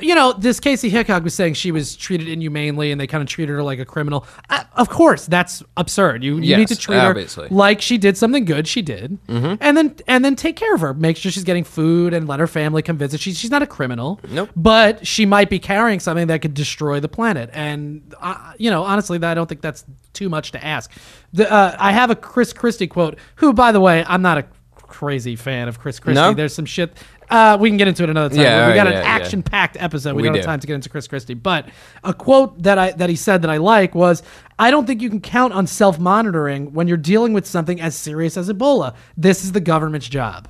You 0.00 0.14
know, 0.14 0.32
this 0.32 0.60
Kaci 0.60 0.90
Hickox 0.90 1.24
was 1.24 1.34
saying 1.34 1.54
she 1.54 1.70
was 1.72 1.96
treated 1.96 2.28
inhumanely 2.28 2.92
and 2.92 3.00
they 3.00 3.06
kind 3.06 3.22
of 3.22 3.28
treated 3.28 3.52
her 3.52 3.62
like 3.62 3.78
a 3.78 3.84
criminal. 3.84 4.26
Uh, 4.50 4.64
of 4.74 4.88
course, 4.88 5.26
that's 5.26 5.62
absurd. 5.76 6.22
You, 6.22 6.38
you 6.38 6.56
need 6.56 6.68
to 6.68 6.76
treat 6.76 6.96
obviously. 6.98 7.48
her 7.48 7.54
like 7.54 7.80
she 7.80 7.98
did 7.98 8.16
something 8.16 8.44
good. 8.44 8.68
She 8.68 8.82
did, 8.82 9.18
Mm-hmm. 9.26 9.54
and 9.60 9.76
then 9.76 9.94
and 10.06 10.24
then 10.24 10.36
take 10.36 10.56
care 10.56 10.74
of 10.74 10.80
her. 10.80 10.92
Make 10.94 11.16
sure 11.16 11.30
she's 11.32 11.44
getting 11.44 11.64
food 11.64 12.12
and 12.14 12.28
let 12.28 12.40
her 12.40 12.46
family 12.46 12.82
come 12.82 12.96
visit. 12.98 13.20
She's 13.20 13.38
she's 13.38 13.50
not 13.50 13.62
a 13.62 13.66
criminal. 13.66 14.20
Nope. 14.28 14.50
But 14.54 15.06
she 15.06 15.26
might 15.26 15.48
be 15.50 15.58
carrying 15.58 16.00
something 16.00 16.26
that 16.28 16.42
could 16.42 16.54
destroy 16.54 17.00
the 17.00 17.08
planet. 17.08 17.50
And 17.52 18.14
uh, 18.20 18.52
you 18.58 18.70
know, 18.70 18.82
honestly, 18.84 19.22
I 19.22 19.34
don't 19.34 19.48
think 19.48 19.60
that's 19.60 19.84
too 20.12 20.28
much 20.28 20.52
to 20.52 20.64
ask. 20.64 20.90
The, 21.32 21.50
uh, 21.52 21.76
I 21.78 21.92
have 21.92 22.10
a 22.10 22.16
Chris 22.16 22.52
Christie 22.52 22.86
quote. 22.86 23.18
Who, 23.36 23.52
by 23.52 23.72
the 23.72 23.80
way, 23.80 24.04
I'm 24.06 24.22
not 24.22 24.38
a 24.38 24.46
crazy 24.74 25.36
fan 25.36 25.68
of 25.68 25.78
Chris 25.80 25.98
Christie. 25.98 26.20
No? 26.20 26.32
There's 26.32 26.54
some 26.54 26.64
shit. 26.64 26.96
Uh, 27.28 27.56
we 27.60 27.68
can 27.70 27.76
get 27.76 27.88
into 27.88 28.02
it 28.02 28.10
another 28.10 28.34
time. 28.34 28.44
Yeah, 28.44 28.68
we 28.68 28.74
got 28.74 28.86
yeah, 28.86 29.00
an 29.00 29.04
action-packed 29.04 29.76
episode. 29.80 30.14
We, 30.14 30.22
We 30.22 30.28
don't 30.28 30.36
have 30.36 30.44
time 30.44 30.60
to 30.60 30.66
get 30.66 30.74
into 30.74 30.88
Chris 30.88 31.08
Christie. 31.08 31.34
But 31.34 31.68
a 32.04 32.14
quote 32.14 32.62
that 32.62 32.78
I 32.78 32.92
that 32.92 33.10
he 33.10 33.16
said 33.16 33.42
that 33.42 33.50
I 33.50 33.56
like 33.56 33.94
was, 33.94 34.22
"I 34.58 34.70
don't 34.70 34.86
think 34.86 35.02
you 35.02 35.10
can 35.10 35.20
count 35.20 35.52
on 35.52 35.66
self-monitoring 35.66 36.72
when 36.72 36.88
you're 36.88 36.96
dealing 36.96 37.32
with 37.32 37.46
something 37.46 37.80
as 37.80 37.96
serious 37.96 38.36
as 38.36 38.48
Ebola. 38.48 38.94
This 39.16 39.44
is 39.44 39.52
the 39.52 39.60
government's 39.60 40.08
job." 40.08 40.48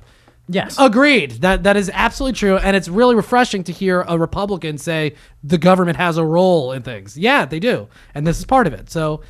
Yes. 0.49 0.77
Agreed. 0.79 1.31
That 1.41 1.63
that 1.63 1.75
is 1.75 1.91
absolutely 1.93 2.37
true, 2.37 2.57
and 2.57 2.75
it's 2.75 2.87
really 2.87 3.15
refreshing 3.15 3.63
to 3.65 3.73
hear 3.73 4.05
a 4.07 4.17
Republican 4.17 4.77
say 4.77 5.15
the 5.43 5.57
government 5.57 5.97
has 5.97 6.17
a 6.17 6.23
role 6.23 6.71
in 6.71 6.83
things. 6.83 7.17
Yeah, 7.17 7.45
they 7.45 7.59
do, 7.59 7.89
and 8.15 8.25
this 8.25 8.39
is 8.39 8.45
part 8.45 8.65
of 8.65 8.73
it. 8.73 8.89
So, 8.89 9.21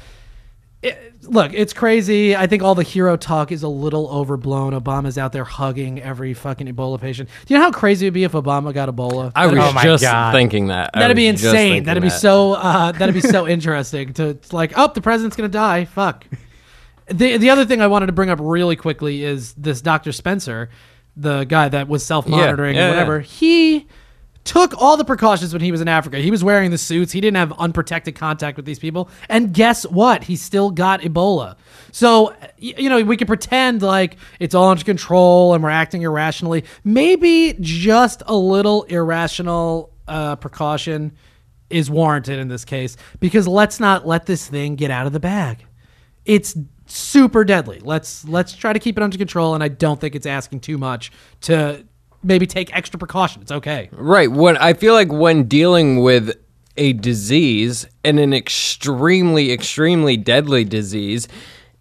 it, 0.83 1.23
look, 1.23 1.53
it's 1.53 1.73
crazy. 1.73 2.35
I 2.35 2.45
think 2.47 2.61
all 2.61 2.75
the 2.75 2.83
hero 2.83 3.17
talk 3.17 3.51
is 3.51 3.63
a 3.63 3.67
little 3.67 4.07
overblown. 4.09 4.73
Obama's 4.73 5.17
out 5.17 5.31
there 5.33 5.43
hugging 5.43 6.01
every 6.01 6.33
fucking 6.33 6.67
Ebola 6.67 7.01
patient. 7.01 7.29
Do 7.45 7.53
you 7.53 7.59
know 7.59 7.65
how 7.65 7.71
crazy 7.71 8.05
it'd 8.05 8.13
be 8.13 8.23
if 8.23 8.33
Obama 8.33 8.73
got 8.73 8.87
Ebola? 8.87 9.31
I 9.35 9.47
was 9.47 9.57
Oh 9.57 9.81
just 9.83 10.03
God. 10.03 10.33
thinking 10.33 10.67
that. 10.67 10.91
I 10.93 10.99
That'd 10.99 11.17
be 11.17 11.27
insane. 11.27 11.83
That'd 11.85 12.03
be 12.03 12.09
that. 12.09 12.19
so. 12.19 12.53
Uh, 12.53 12.91
that'd 12.91 13.15
be 13.15 13.21
so 13.21 13.47
interesting 13.47 14.13
to 14.13 14.27
it's 14.29 14.53
like, 14.53 14.73
oh, 14.77 14.91
the 14.93 15.01
president's 15.01 15.35
gonna 15.35 15.49
die. 15.49 15.85
Fuck. 15.85 16.25
The 17.07 17.37
the 17.37 17.49
other 17.49 17.65
thing 17.65 17.81
I 17.81 17.87
wanted 17.87 18.07
to 18.07 18.11
bring 18.11 18.29
up 18.29 18.39
really 18.41 18.75
quickly 18.75 19.23
is 19.23 19.53
this 19.53 19.81
Dr. 19.81 20.11
Spencer, 20.11 20.69
the 21.15 21.45
guy 21.45 21.69
that 21.69 21.87
was 21.87 22.05
self 22.05 22.27
monitoring 22.27 22.75
Yeah, 22.75 22.81
yeah, 22.81 22.87
or 22.87 22.91
whatever. 22.91 23.17
yeah. 23.19 23.25
He 23.25 23.87
took 24.47 24.73
all 24.81 24.97
the 24.97 25.03
precautions 25.05 25.51
when 25.51 25.61
he 25.61 25.71
was 25.71 25.81
in 25.81 25.87
Africa. 25.87 26.17
He 26.17 26.31
was 26.31 26.43
wearing 26.43 26.71
the 26.71 26.77
suits. 26.77 27.11
He 27.11 27.21
didn't 27.21 27.37
have 27.37 27.51
unprotected 27.59 28.15
contact 28.15 28.55
with 28.55 28.65
these 28.65 28.79
people. 28.79 29.09
And 29.29 29.53
guess 29.53 29.85
what? 29.85 30.23
He 30.23 30.37
still 30.37 30.71
got 30.71 31.01
Ebola. 31.01 31.57
So, 31.91 32.33
you 32.57 32.89
know, 32.89 33.03
we 33.03 33.17
can 33.17 33.27
pretend 33.27 33.81
like 33.81 34.15
it's 34.39 34.55
all 34.55 34.69
under 34.69 34.83
control 34.83 35.53
and 35.53 35.61
we're 35.61 35.69
acting 35.69 36.01
irrationally. 36.01 36.63
Maybe 36.83 37.55
just 37.59 38.23
a 38.25 38.35
little 38.35 38.83
irrational 38.83 39.93
uh, 40.07 40.37
precaution 40.37 41.11
is 41.69 41.91
warranted 41.91 42.39
in 42.39 42.47
this 42.47 42.63
case 42.63 42.95
because 43.19 43.47
let's 43.47 43.79
not 43.79 44.07
let 44.07 44.25
this 44.25 44.47
thing 44.47 44.75
get 44.75 44.89
out 44.89 45.05
of 45.05 45.13
the 45.13 45.19
bag. 45.19 45.65
It's 46.23 46.55
super 46.85 47.43
deadly. 47.43 47.81
Let's 47.83 48.25
let's 48.25 48.53
try 48.53 48.71
to 48.71 48.79
keep 48.79 48.95
it 48.95 49.03
under 49.03 49.17
control 49.17 49.53
and 49.53 49.61
I 49.63 49.67
don't 49.67 49.99
think 49.99 50.15
it's 50.15 50.25
asking 50.25 50.61
too 50.61 50.77
much 50.77 51.11
to 51.41 51.85
maybe 52.27 52.45
take 52.45 52.75
extra 52.75 52.99
precaution. 52.99 53.41
It's 53.41 53.51
okay. 53.51 53.89
Right. 53.91 54.31
When 54.31 54.57
I 54.57 54.73
feel 54.73 54.93
like 54.93 55.11
when 55.11 55.43
dealing 55.43 56.01
with 56.01 56.37
a 56.75 56.93
disease 56.93 57.87
and 58.03 58.19
an 58.19 58.33
extremely, 58.33 59.51
extremely 59.51 60.17
deadly 60.17 60.63
disease, 60.63 61.27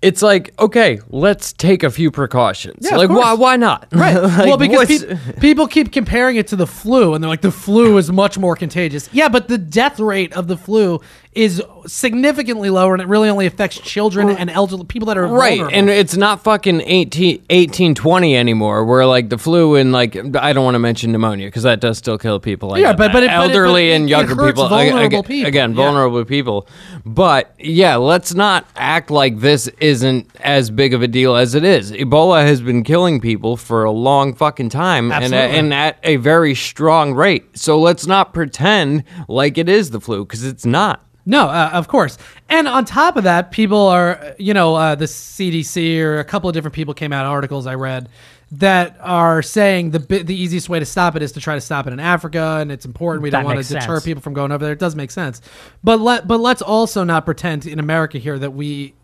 it's 0.06 0.22
like 0.22 0.54
okay, 0.58 1.00
let's 1.10 1.52
take 1.52 1.82
a 1.82 1.90
few 1.90 2.10
precautions. 2.10 2.78
Yeah, 2.86 2.92
of 2.92 2.98
like 2.98 3.08
why? 3.10 3.22
course. 3.30 3.38
Why 3.38 3.56
not? 3.56 3.86
Right. 3.92 4.16
Like, 4.16 4.46
well, 4.46 4.56
because 4.56 4.88
what's- 4.88 5.04
peop 5.04 5.40
people 5.40 5.66
keep 5.66 5.92
comparing 5.92 6.36
it 6.36 6.46
to 6.48 6.56
the 6.56 6.66
flu, 6.66 7.14
and 7.14 7.22
they're 7.22 7.28
like, 7.28 7.40
the 7.42 7.50
flu 7.50 7.96
is 7.98 8.10
much 8.12 8.38
more 8.38 8.56
contagious. 8.56 9.08
Yeah, 9.12 9.28
but 9.28 9.48
the 9.48 9.58
death 9.58 9.98
rate 10.00 10.32
of 10.34 10.48
the 10.48 10.56
flu 10.56 11.00
is 11.32 11.62
significantly 11.86 12.70
lower, 12.70 12.94
and 12.94 13.02
it 13.02 13.08
really 13.08 13.28
only 13.28 13.44
affects 13.46 13.78
children 13.78 14.30
and 14.30 14.48
elderly 14.48 14.84
people 14.84 15.06
that 15.06 15.18
are 15.18 15.26
Right, 15.26 15.58
vulnerable. 15.58 15.78
and 15.78 15.90
it's 15.90 16.16
not 16.16 16.42
fucking 16.42 16.80
18, 16.80 17.38
1820 17.50 18.36
anymore. 18.36 18.84
Where 18.84 19.04
like 19.06 19.28
the 19.28 19.36
flu 19.38 19.74
and 19.76 19.92
like 19.92 20.16
I 20.36 20.52
don't 20.52 20.64
want 20.64 20.74
to 20.76 20.78
mention 20.78 21.12
pneumonia 21.12 21.48
because 21.48 21.64
that 21.64 21.80
does 21.80 21.98
still 21.98 22.16
kill 22.18 22.40
people. 22.40 22.70
Like 22.70 22.80
Yeah, 22.80 22.92
but- 22.94 23.12
but 23.12 23.22
it- 23.22 23.26
but 23.28 23.50
it- 23.50 23.54
elderly 23.54 23.90
but 23.90 23.96
and 23.96 24.08
younger 24.10 24.34
people, 24.36 24.68
vulnerable 24.68 25.04
again, 25.06 25.22
people. 25.24 25.48
again, 25.48 25.70
Yeah. 25.70 25.76
vulnerable 25.76 26.24
people. 26.24 26.66
But 27.04 27.52
yeah, 27.58 27.96
let's 27.96 28.34
not 28.34 28.66
act 28.76 29.10
like 29.10 29.40
this 29.40 29.68
isn't 29.96 30.30
as 30.40 30.70
big 30.70 30.92
of 30.92 31.02
a 31.02 31.08
deal 31.08 31.36
as 31.36 31.54
it 31.54 31.64
is. 31.64 31.90
Ebola 31.92 32.44
has 32.44 32.60
been 32.60 32.84
killing 32.84 33.20
people 33.20 33.56
for 33.56 33.84
a 33.84 33.90
long 33.90 34.34
fucking 34.34 34.68
time, 34.68 35.10
and 35.10 35.24
Absolutely. 35.24 35.58
and 35.58 35.74
at 35.74 35.98
a 36.02 36.16
very 36.16 36.54
strong 36.54 37.14
rate. 37.14 37.56
So 37.56 37.78
let's 37.80 38.06
not 38.06 38.34
pretend 38.34 39.04
like 39.28 39.56
it 39.58 39.68
is 39.68 39.90
the 39.90 40.00
flu 40.00 40.24
because 40.24 40.44
it's 40.44 40.66
not. 40.66 41.02
No, 41.24 41.48
uh, 41.48 41.70
of 41.72 41.88
course. 41.88 42.18
And 42.48 42.68
on 42.68 42.84
top 42.84 43.16
of 43.16 43.24
that, 43.24 43.50
people 43.50 43.88
are, 43.88 44.34
you 44.38 44.54
know, 44.54 44.76
uh, 44.76 44.94
the 44.94 45.06
CDC 45.06 46.00
or 46.00 46.20
a 46.20 46.24
couple 46.24 46.48
of 46.48 46.54
different 46.54 46.74
people 46.74 46.94
came 46.94 47.12
out 47.12 47.26
articles 47.26 47.66
I 47.66 47.74
read 47.74 48.08
that 48.52 48.96
are 49.00 49.42
saying 49.42 49.90
the 49.90 49.98
bi- 49.98 50.22
the 50.22 50.34
easiest 50.34 50.68
way 50.68 50.78
to 50.78 50.84
stop 50.84 51.16
it 51.16 51.22
is 51.22 51.32
to 51.32 51.40
try 51.40 51.56
to 51.56 51.60
stop 51.60 51.86
it 51.88 51.92
in 51.92 51.98
Africa, 51.98 52.58
and 52.60 52.70
it's 52.70 52.84
important. 52.84 53.22
We 53.22 53.30
don't 53.30 53.44
want 53.44 53.60
to 53.60 53.66
deter 53.66 53.94
sense. 53.94 54.04
people 54.04 54.22
from 54.22 54.34
going 54.34 54.52
over 54.52 54.64
there. 54.64 54.72
It 54.72 54.78
does 54.78 54.94
make 54.94 55.10
sense, 55.10 55.42
but 55.82 56.00
let 56.00 56.28
but 56.28 56.38
let's 56.38 56.62
also 56.62 57.02
not 57.02 57.24
pretend 57.24 57.66
in 57.66 57.80
America 57.80 58.18
here 58.18 58.38
that 58.38 58.52
we 58.52 58.94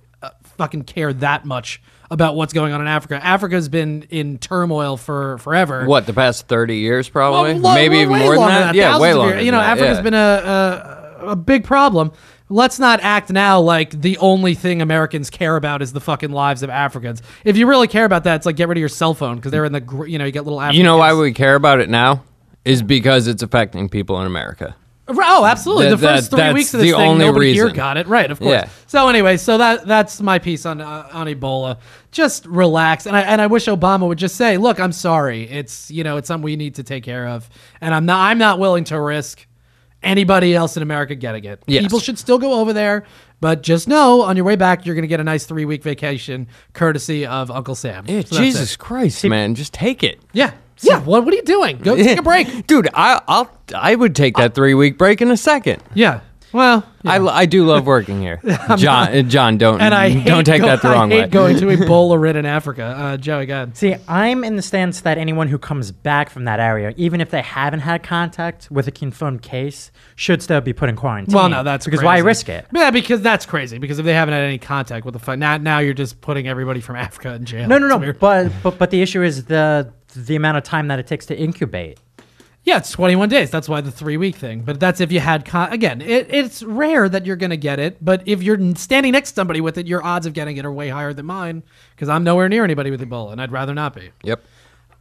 fucking 0.57 0.85
care 0.85 1.13
that 1.13 1.45
much 1.45 1.81
about 2.11 2.37
what's 2.37 2.53
going 2.53 2.73
on 2.73 2.81
in 2.81 2.87
Africa. 2.87 3.25
Africa's 3.25 3.69
been 3.69 4.03
in 4.11 4.39
turmoil 4.39 4.97
for 4.97 5.39
forever. 5.39 5.87
What 5.87 6.07
the 6.07 6.13
past 6.13 6.47
thirty 6.47 6.77
years, 6.77 7.09
probably, 7.09 7.55
Well, 7.55 7.63
lo- 7.63 7.75
maybe 7.75 7.97
even 7.99 8.19
more 8.19 8.31
than 8.31 8.37
longer 8.37 8.55
that. 8.55 8.75
Yeah, 8.75 8.93
thousands 8.93 9.03
way 9.03 9.15
longer. 9.15 9.41
You 9.41 9.51
know, 9.51 9.59
that, 9.59 9.79
Africa's 9.79 9.99
yeah. 9.99 10.03
been 10.03 10.15
a, 10.15 10.19
a 11.23 11.27
a 11.31 11.37
big 11.37 11.65
problem. 11.65 12.13
Let's 12.49 12.79
not 12.79 13.01
act 13.01 13.31
now 13.31 13.61
like 13.61 13.99
the 13.99 14.19
only 14.19 14.55
thing 14.55 14.83
Americans 14.83 15.31
care 15.31 15.57
about 15.57 15.81
is 15.81 15.95
the 15.95 16.01
fucking 16.01 16.33
lives 16.33 16.63
of 16.63 16.69
Africans. 16.69 17.23
If 17.45 17.57
you 17.57 17.67
really 17.67 17.89
care 17.89 18.05
about 18.05 18.25
that, 18.25 18.37
it's 18.37 18.47
like 18.47 18.57
get 18.57 18.69
rid 18.69 18.77
of 18.77 18.81
your 18.81 18.91
cell 18.91 19.15
phone 19.15 19.37
because 19.37 19.53
they're 19.53 19.65
in 19.65 19.73
the 19.73 19.81
gr- 19.81 20.07
you 20.07 20.19
know 20.19 20.27
you 20.27 20.33
get 20.33 20.45
little. 20.45 20.61
Africans. 20.61 20.77
You 20.77 20.85
know 20.85 20.99
why 20.99 21.15
we 21.15 21.33
care 21.33 21.55
about 21.55 21.81
it 21.81 21.89
now? 21.89 22.25
Is 22.65 22.83
because 22.83 23.27
it's 23.27 23.43
affecting 23.43 23.89
people 23.89 24.21
in 24.21 24.27
America. 24.27 24.77
Oh, 25.21 25.45
absolutely. 25.45 25.85
That- 25.91 25.97
the 25.97 26.07
first 26.07 26.31
three 26.31 26.37
that's 26.39 26.55
weeks 26.55 26.75
of 26.75 26.81
this 26.81 26.91
the 26.91 26.97
thing, 26.97 27.09
only 27.09 27.25
nobody 27.25 27.53
here 27.53 27.71
got 27.71 27.97
it 27.97 28.07
right. 28.07 28.31
Of 28.31 28.39
course. 28.39 28.51
Yeah. 28.51 28.69
So 28.87 29.09
anyway, 29.09 29.37
so 29.37 29.59
that 29.59 29.87
that's 29.87 30.21
my 30.21 30.39
piece 30.39 30.67
on 30.67 30.81
uh, 30.81 31.09
on 31.13 31.27
Ebola. 31.27 31.79
Just 32.11 32.47
relax, 32.47 33.07
and 33.07 33.17
I 33.17 33.21
and 33.23 33.41
I 33.41 33.47
wish 33.47 33.67
Obama 33.67 34.07
would 34.09 34.19
just 34.19 34.37
say, 34.37 34.59
"Look, 34.59 34.79
I'm 34.81 34.93
sorry. 34.93 35.45
It's 35.49 35.91
you 35.91 36.05
know 36.05 36.17
it's 36.17 36.29
something 36.29 36.45
we 36.45 36.57
need 36.57 36.75
to 36.77 36.83
take 36.83 37.05
care 37.05 37.27
of, 37.29 37.49
and 37.81 37.95
I'm 37.95 38.07
not 38.07 38.21
I'm 38.31 38.39
not 38.39 38.59
willing 38.59 38.85
to 38.85 39.01
risk 39.01 39.47
anybody 40.03 40.55
else 40.55 40.77
in 40.77 40.83
America 40.83 41.15
getting 41.15 41.45
it. 41.45 41.63
Yes. 41.67 41.83
People 41.83 42.01
should 42.01 42.19
still 42.19 42.39
go 42.39 42.55
over 42.61 42.73
there, 42.73 43.05
but 43.41 43.63
just 43.63 43.89
know 43.89 44.23
on 44.23 44.37
your 44.37 44.45
way 44.45 44.57
back 44.57 44.85
you're 44.85 44.95
going 44.95 45.03
to 45.05 45.09
get 45.09 45.21
a 45.21 45.25
nice 45.25 45.47
three 45.47 45.65
week 45.65 45.83
vacation 45.83 46.49
courtesy 46.73 47.25
of 47.25 47.51
Uncle 47.51 47.75
Sam. 47.75 48.05
Yeah, 48.09 48.23
So 48.23 48.37
Jesus 48.37 48.75
it. 48.75 48.79
Christ, 48.79 49.25
man, 49.25 49.55
just 49.55 49.73
take 49.73 50.03
it. 50.03 50.21
Yeah. 50.33 50.53
Yeah. 50.83 50.99
What 51.01 51.25
What 51.25 51.33
are 51.33 51.37
you 51.37 51.43
doing? 51.43 51.79
Go 51.79 51.97
take 51.97 52.19
a 52.19 52.23
break. 52.23 52.67
dude. 52.67 52.89
I, 52.95 53.21
I'll 53.29 53.51
I 53.75 53.95
would 53.95 54.15
take 54.17 54.37
that 54.37 54.55
three 54.55 54.75
week 54.75 54.99
break 54.99 55.21
in 55.23 55.31
a 55.31 55.37
second. 55.37 55.83
Yeah. 55.95 56.21
Well. 56.53 56.85
I, 57.05 57.19
I 57.19 57.47
do 57.47 57.65
love 57.67 57.85
working 57.85 58.21
here, 58.21 58.41
John. 58.77 59.09
uh, 59.09 59.23
John, 59.23 59.59
don't 59.59 59.81
And 59.81 59.93
I 59.93 60.09
hate 60.11 60.25
don't 60.25 60.45
take 60.45 60.61
go- 60.61 60.69
that 60.69 60.83
the 60.83 60.91
wrong 60.91 61.11
I 61.13 61.17
hate 61.17 61.23
way. 61.23 61.29
going 61.31 61.57
to 61.57 61.67
Ebola 61.67 62.21
ridden 62.21 62.47
Africa. 62.47 62.85
Uh, 62.97 63.17
Joey, 63.17 63.47
go 63.47 63.55
ahead. 63.55 63.77
See, 63.77 63.97
I'm 64.07 64.45
in 64.45 64.55
the 64.55 64.63
stance 64.63 65.01
that 65.01 65.19
anyone 65.19 65.49
who 65.49 65.59
comes 65.59 65.91
back 65.91 66.31
from 66.31 66.45
that 66.45 66.61
area, 66.61 66.95
even 66.97 67.21
if 67.21 67.31
they 67.31 67.43
haven't 67.43 67.81
had 67.81 68.05
contact 68.05 68.71
with 68.71 68.87
a 68.87 68.93
confirmed 68.93 69.43
case, 69.43 69.91
should 70.15 70.43
still 70.45 70.61
be 70.61 70.73
put 70.73 70.91
in 70.91 70.95
quarantine. 70.95 71.35
Well, 71.35 71.49
no, 71.49 71.65
that's 71.65 71.87
because 71.87 72.05
why 72.05 72.17
crazy. 72.19 72.27
risk 72.27 72.49
it? 72.51 72.67
Yeah, 72.73 72.93
because 72.93 73.21
that's 73.21 73.47
crazy. 73.47 73.79
Because 73.79 73.99
if 73.99 74.05
they 74.05 74.15
haven't 74.15 74.35
had 74.35 74.45
any 74.45 74.59
contact 74.59 75.05
with 75.05 75.15
the 75.15 75.19
fight, 75.19 75.41
now 75.41 75.57
now 75.57 75.81
you're 75.81 75.95
just 75.95 76.21
putting 76.21 76.47
everybody 76.47 76.81
from 76.81 76.95
Africa 76.95 77.35
in 77.35 77.45
jail. 77.47 77.67
No, 77.67 77.79
no, 77.79 77.87
It's 77.87 77.91
no. 77.95 77.99
weird. 77.99 78.21
But 78.21 78.53
but 78.63 78.79
but 78.79 78.91
the 78.91 79.03
issue 79.03 79.23
is 79.25 79.47
the 79.47 79.93
the 80.15 80.37
amount 80.37 80.59
of 80.59 80.65
time 80.65 80.89
that 80.89 80.99
it 80.99 81.07
takes 81.07 81.27
to 81.27 81.37
incubate. 81.39 81.99
Yeah, 82.65 82.79
it's 82.79 82.93
21 82.93 83.29
days. 83.29 83.51
That's 83.51 83.69
why 83.69 83.81
the 83.81 83.91
three 83.91 84.17
week 84.17 84.37
thing. 84.37 84.63
But 84.63 84.79
that's 84.79 85.01
if 85.01 85.11
you 85.11 85.19
had 85.19 85.45
con- 85.45 85.73
again. 85.73 86.01
It, 86.01 86.33
it's 86.33 86.63
rare 86.63 87.09
that 87.09 87.27
you're 87.27 87.37
gonna 87.37 87.57
get 87.57 87.81
it, 87.81 88.03
but 88.05 88.23
if 88.25 88.41
you're 88.43 88.77
standing 88.77 89.13
next 89.13 89.31
to 89.31 89.35
somebody 89.35 89.61
with 89.61 89.79
it, 89.79 89.89
your 89.89 90.05
odds 90.05 90.27
of 90.27 90.33
getting 90.33 90.57
it 90.57 90.65
are 90.65 90.73
way 90.73 90.89
higher 90.89 91.13
than 91.13 91.27
mine. 91.27 91.65
Because 91.91 92.09
I'm 92.09 92.23
nowhere 92.23 92.49
near 92.49 92.63
anybody 92.63 92.93
with 92.93 93.01
Ebola, 93.01 93.33
and 93.33 93.43
I'd 93.43 93.51
rather 93.51 93.75
not 93.75 93.95
be. 93.95 94.11
Yep. 94.23 94.45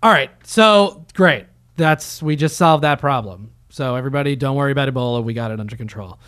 All 0.02 0.12
right, 0.12 0.32
so 0.44 1.06
great. 1.14 1.46
That's 1.78 2.24
we 2.24 2.36
just 2.36 2.58
solved 2.58 2.84
that 2.84 3.00
problem. 3.00 3.52
So 3.70 3.96
everybody, 3.96 4.36
don't 4.36 4.56
worry 4.56 4.72
about 4.72 4.92
Ebola. 4.92 5.24
We 5.24 5.34
got 5.34 5.52
it 5.52 5.60
under 5.60 5.78
control. 5.78 6.20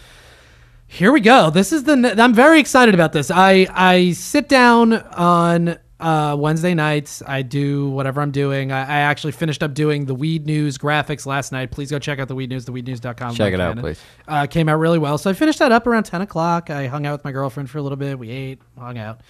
Here 0.86 1.12
we 1.12 1.22
go. 1.22 1.50
This 1.50 1.74
is 1.74 1.86
the. 1.86 2.16
I'm 2.22 2.36
very 2.36 2.60
excited 2.60 2.94
about 2.94 3.14
this. 3.14 3.32
I 3.32 3.68
I 3.72 4.12
sit 4.12 4.48
down 4.48 4.94
on 4.94 5.80
uh, 6.04 6.36
Wednesday 6.36 6.74
nights. 6.74 7.24
I 7.26 7.42
do 7.42 7.90
whatever 7.90 8.22
I'm 8.22 8.32
doing. 8.32 8.72
I, 8.72 8.82
I 8.82 9.00
actually 9.00 9.32
finished 9.32 9.64
up 9.64 9.74
doing 9.74 10.06
the 10.06 10.14
Weed 10.14 10.46
News 10.46 10.78
graphics 10.78 11.26
last 11.26 11.52
night. 11.52 11.72
Please 11.72 11.90
go 11.90 11.98
check 11.98 12.20
out 12.20 12.28
the 12.28 12.36
Weed 12.36 12.50
News, 12.50 12.66
theweednews.com. 12.66 13.36
Check 13.36 13.54
it 13.54 13.60
out, 13.62 13.78
please. 13.78 14.00
Uh, 14.28 14.46
came 14.46 14.68
out 14.68 14.80
really 14.80 15.00
well. 15.00 15.18
So 15.18 15.30
I 15.30 15.34
finished 15.34 15.60
that 15.60 15.72
up 15.72 15.88
around 15.88 16.04
10 16.04 16.22
o'clock. 16.22 16.70
I 16.70 16.88
hung 16.88 17.06
out 17.06 17.14
with 17.14 17.24
my 17.24 17.32
girlfriend 17.32 17.70
for 17.70 17.78
a 17.78 17.82
little 17.82 17.96
bit. 17.96 18.20
We 18.20 18.30
ate, 18.30 18.62
hung 18.78 18.98
out. 18.98 19.22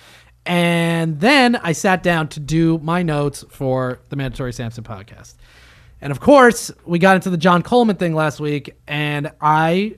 And 0.45 1.19
then 1.19 1.55
I 1.55 1.71
sat 1.71 2.03
down 2.03 2.27
to 2.29 2.39
do 2.39 2.79
my 2.79 3.03
notes 3.03 3.45
for 3.49 3.99
the 4.09 4.15
Mandatory 4.15 4.51
Sampson 4.51 4.83
podcast. 4.83 5.35
And 6.01 6.11
of 6.11 6.19
course, 6.19 6.71
we 6.85 6.99
got 6.99 7.15
into 7.15 7.29
the 7.29 7.37
John 7.37 7.61
Coleman 7.61 7.95
thing 7.95 8.13
last 8.13 8.39
week, 8.39 8.75
and 8.87 9.31
I, 9.39 9.95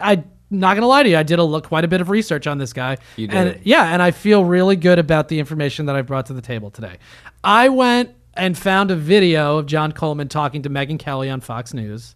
I. 0.00 0.24
Not 0.52 0.74
gonna 0.74 0.86
lie 0.86 1.02
to 1.02 1.08
you, 1.08 1.16
I 1.16 1.22
did 1.22 1.38
a 1.38 1.44
look, 1.44 1.66
quite 1.66 1.84
a 1.84 1.88
bit 1.88 2.00
of 2.00 2.10
research 2.10 2.46
on 2.46 2.58
this 2.58 2.72
guy. 2.72 2.98
You 3.16 3.26
did. 3.26 3.36
And 3.36 3.60
yeah, 3.64 3.92
and 3.92 4.02
I 4.02 4.10
feel 4.10 4.44
really 4.44 4.76
good 4.76 4.98
about 4.98 5.28
the 5.28 5.38
information 5.38 5.86
that 5.86 5.96
I 5.96 6.02
brought 6.02 6.26
to 6.26 6.34
the 6.34 6.42
table 6.42 6.70
today. 6.70 6.98
I 7.42 7.68
went 7.70 8.10
and 8.34 8.56
found 8.56 8.90
a 8.90 8.96
video 8.96 9.58
of 9.58 9.66
John 9.66 9.92
Coleman 9.92 10.28
talking 10.28 10.62
to 10.62 10.70
Megyn 10.70 10.98
Kelly 10.98 11.28
on 11.30 11.40
Fox 11.40 11.74
News. 11.74 12.14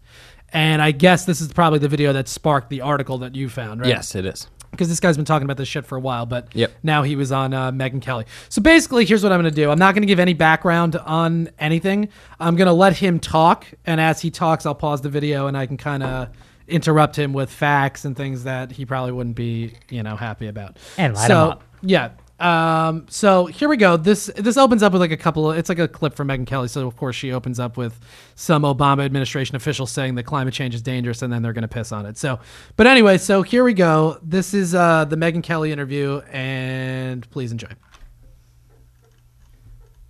And 0.52 0.80
I 0.80 0.92
guess 0.92 1.24
this 1.24 1.40
is 1.40 1.52
probably 1.52 1.78
the 1.80 1.88
video 1.88 2.12
that 2.12 2.28
sparked 2.28 2.70
the 2.70 2.80
article 2.80 3.18
that 3.18 3.34
you 3.34 3.48
found, 3.48 3.80
right? 3.80 3.88
Yes, 3.88 4.14
it 4.14 4.24
is. 4.24 4.46
Because 4.70 4.88
this 4.88 5.00
guy's 5.00 5.16
been 5.16 5.24
talking 5.24 5.44
about 5.44 5.56
this 5.56 5.68
shit 5.68 5.84
for 5.86 5.96
a 5.96 6.00
while, 6.00 6.26
but 6.26 6.54
Yep. 6.54 6.72
now 6.82 7.02
he 7.02 7.16
was 7.16 7.32
on 7.32 7.52
uh, 7.54 7.72
Megyn 7.72 8.00
Kelly. 8.02 8.26
So 8.48 8.60
basically, 8.62 9.04
here's 9.06 9.22
what 9.22 9.32
I'm 9.32 9.40
going 9.40 9.50
to 9.52 9.56
do. 9.56 9.70
I'm 9.70 9.78
not 9.78 9.94
going 9.94 10.02
to 10.02 10.06
give 10.06 10.20
any 10.20 10.34
background 10.34 10.96
on 10.96 11.48
anything. 11.58 12.08
I'm 12.38 12.56
going 12.56 12.66
to 12.66 12.72
let 12.74 12.96
him 12.96 13.18
talk, 13.18 13.66
and 13.86 14.00
as 14.00 14.20
he 14.20 14.30
talks, 14.30 14.66
I'll 14.66 14.74
pause 14.74 15.00
the 15.00 15.08
video 15.08 15.46
and 15.46 15.56
I 15.56 15.66
can 15.66 15.76
kind 15.78 16.02
of 16.02 16.28
interrupt 16.68 17.16
him 17.16 17.32
with 17.32 17.50
facts 17.50 18.04
and 18.04 18.16
things 18.16 18.44
that 18.44 18.72
he 18.72 18.84
probably 18.84 19.12
wouldn't 19.12 19.36
be, 19.36 19.74
you 19.90 20.02
know, 20.02 20.16
happy 20.16 20.46
about. 20.46 20.78
And 20.98 21.14
light 21.14 21.26
so, 21.26 21.44
him 21.44 21.50
up. 21.50 21.64
Yeah. 21.82 22.10
Um, 22.38 23.06
so 23.08 23.46
here 23.46 23.66
we 23.68 23.78
go. 23.78 23.96
This 23.96 24.30
this 24.36 24.58
opens 24.58 24.82
up 24.82 24.92
with 24.92 25.00
like 25.00 25.10
a 25.10 25.16
couple 25.16 25.50
of 25.50 25.56
it's 25.56 25.70
like 25.70 25.78
a 25.78 25.88
clip 25.88 26.14
from 26.14 26.28
Megyn 26.28 26.46
Kelly. 26.46 26.68
So 26.68 26.86
of 26.86 26.94
course 26.96 27.16
she 27.16 27.32
opens 27.32 27.58
up 27.58 27.78
with 27.78 27.98
some 28.34 28.62
Obama 28.62 29.06
administration 29.06 29.56
officials 29.56 29.90
saying 29.90 30.16
that 30.16 30.24
climate 30.24 30.52
change 30.52 30.74
is 30.74 30.82
dangerous 30.82 31.22
and 31.22 31.32
then 31.32 31.40
they're 31.40 31.54
gonna 31.54 31.66
piss 31.66 31.92
on 31.92 32.04
it. 32.04 32.18
So 32.18 32.38
but 32.76 32.86
anyway, 32.86 33.16
so 33.16 33.40
here 33.40 33.64
we 33.64 33.72
go. 33.72 34.18
This 34.22 34.52
is 34.52 34.74
uh 34.74 35.06
the 35.06 35.16
Megyn 35.16 35.42
Kelly 35.42 35.72
interview 35.72 36.20
and 36.30 37.28
please 37.30 37.52
enjoy. 37.52 37.68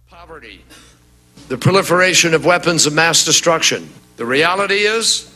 poverty, 0.09 0.64
the 1.47 1.57
proliferation 1.57 2.35
of 2.35 2.45
weapons 2.45 2.87
of 2.87 2.92
mass 2.92 3.25
destruction. 3.25 3.88
The 4.16 4.27
reality 4.27 4.79
is 4.87 5.33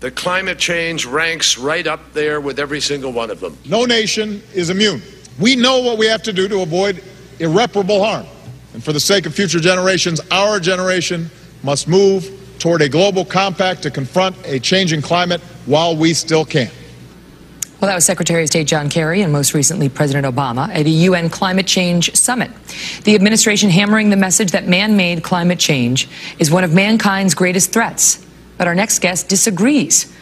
that 0.00 0.14
climate 0.14 0.58
change 0.58 1.06
ranks 1.06 1.58
right 1.58 1.86
up 1.86 2.00
there 2.12 2.40
with 2.40 2.58
every 2.58 2.80
single 2.80 3.12
one 3.12 3.30
of 3.30 3.40
them. 3.40 3.56
No 3.66 3.84
nation 3.84 4.42
is 4.54 4.70
immune. 4.70 5.02
We 5.38 5.56
know 5.56 5.80
what 5.80 5.98
we 5.98 6.06
have 6.06 6.22
to 6.24 6.32
do 6.32 6.48
to 6.48 6.60
avoid 6.60 7.02
irreparable 7.38 8.02
harm. 8.02 8.26
And 8.72 8.82
for 8.82 8.92
the 8.92 9.00
sake 9.00 9.26
of 9.26 9.34
future 9.34 9.60
generations, 9.60 10.20
our 10.30 10.60
generation 10.60 11.30
must 11.62 11.88
move 11.88 12.30
toward 12.58 12.82
a 12.82 12.88
global 12.88 13.24
compact 13.24 13.82
to 13.82 13.90
confront 13.90 14.36
a 14.46 14.58
changing 14.58 15.02
climate 15.02 15.40
while 15.66 15.96
we 15.96 16.14
still 16.14 16.44
can. 16.44 16.70
Well, 17.80 17.88
that 17.88 17.94
was 17.94 18.04
Secretary 18.04 18.42
of 18.42 18.48
State 18.48 18.66
John 18.66 18.90
Kerry 18.90 19.22
and 19.22 19.32
most 19.32 19.54
recently 19.54 19.88
President 19.88 20.26
Obama 20.26 20.68
at 20.68 20.84
a 20.84 20.90
UN 20.90 21.30
climate 21.30 21.66
change 21.66 22.14
summit. 22.14 22.50
The 23.04 23.14
administration 23.14 23.70
hammering 23.70 24.10
the 24.10 24.16
message 24.16 24.50
that 24.50 24.68
man 24.68 24.98
made 24.98 25.22
climate 25.22 25.58
change 25.58 26.06
is 26.38 26.50
one 26.50 26.62
of 26.62 26.74
mankind's 26.74 27.34
greatest 27.34 27.72
threats. 27.72 28.24
But 28.60 28.68
our 28.68 28.74
next 28.74 28.98
guest 28.98 29.30
disagrees. 29.30 30.14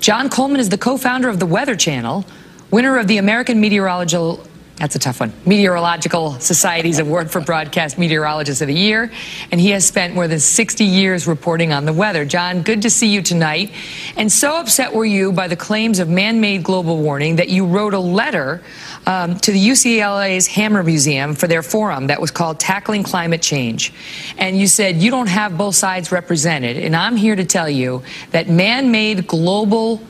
John 0.00 0.30
Coleman 0.30 0.60
is 0.60 0.70
the 0.70 0.78
co 0.78 0.96
founder 0.96 1.28
of 1.28 1.38
the 1.38 1.44
Weather 1.44 1.76
Channel, 1.76 2.24
winner 2.70 2.98
of 2.98 3.06
the 3.06 3.18
American 3.18 3.60
Meteorological. 3.60 4.46
That's 4.76 4.96
a 4.96 4.98
tough 4.98 5.20
one. 5.20 5.30
Meteorological 5.44 6.40
Society's 6.40 7.00
Award 7.00 7.30
for 7.30 7.42
Broadcast 7.42 7.98
Meteorologist 7.98 8.62
of 8.62 8.68
the 8.68 8.74
Year. 8.74 9.12
And 9.50 9.60
he 9.60 9.68
has 9.72 9.84
spent 9.84 10.14
more 10.14 10.26
than 10.26 10.40
60 10.40 10.82
years 10.82 11.26
reporting 11.26 11.74
on 11.74 11.84
the 11.84 11.92
weather. 11.92 12.24
John, 12.24 12.62
good 12.62 12.80
to 12.80 12.88
see 12.88 13.08
you 13.08 13.20
tonight. 13.20 13.72
And 14.16 14.32
so 14.32 14.56
upset 14.56 14.94
were 14.94 15.04
you 15.04 15.30
by 15.30 15.46
the 15.46 15.56
claims 15.56 15.98
of 15.98 16.08
man 16.08 16.40
made 16.40 16.62
global 16.62 16.96
warming 16.96 17.36
that 17.36 17.50
you 17.50 17.66
wrote 17.66 17.92
a 17.92 17.98
letter 17.98 18.62
um, 19.06 19.38
to 19.40 19.52
the 19.52 19.68
UCLA's 19.68 20.46
Hammer 20.46 20.82
Museum 20.82 21.34
for 21.34 21.46
their 21.46 21.62
forum 21.62 22.06
that 22.06 22.20
was 22.20 22.30
called 22.30 22.60
Tackling 22.60 23.02
Climate 23.02 23.42
Change. 23.42 23.92
And 24.38 24.58
you 24.58 24.66
said 24.66 24.96
you 24.96 25.10
don't 25.10 25.28
have 25.28 25.56
both 25.56 25.74
sides 25.74 26.12
represented. 26.12 26.76
And 26.76 26.94
I'm 26.94 27.16
here 27.16 27.36
to 27.36 27.44
tell 27.44 27.68
you 27.68 28.02
that 28.30 28.48
man 28.48 28.90
made 28.90 29.26
global 29.26 30.00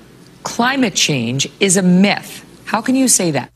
climate 0.43 0.95
change 0.95 1.49
is 1.61 1.77
a 1.77 1.83
myth. 1.83 2.45
How 2.65 2.81
can 2.81 2.97
you 2.97 3.09
say 3.09 3.31
that? 3.33 3.53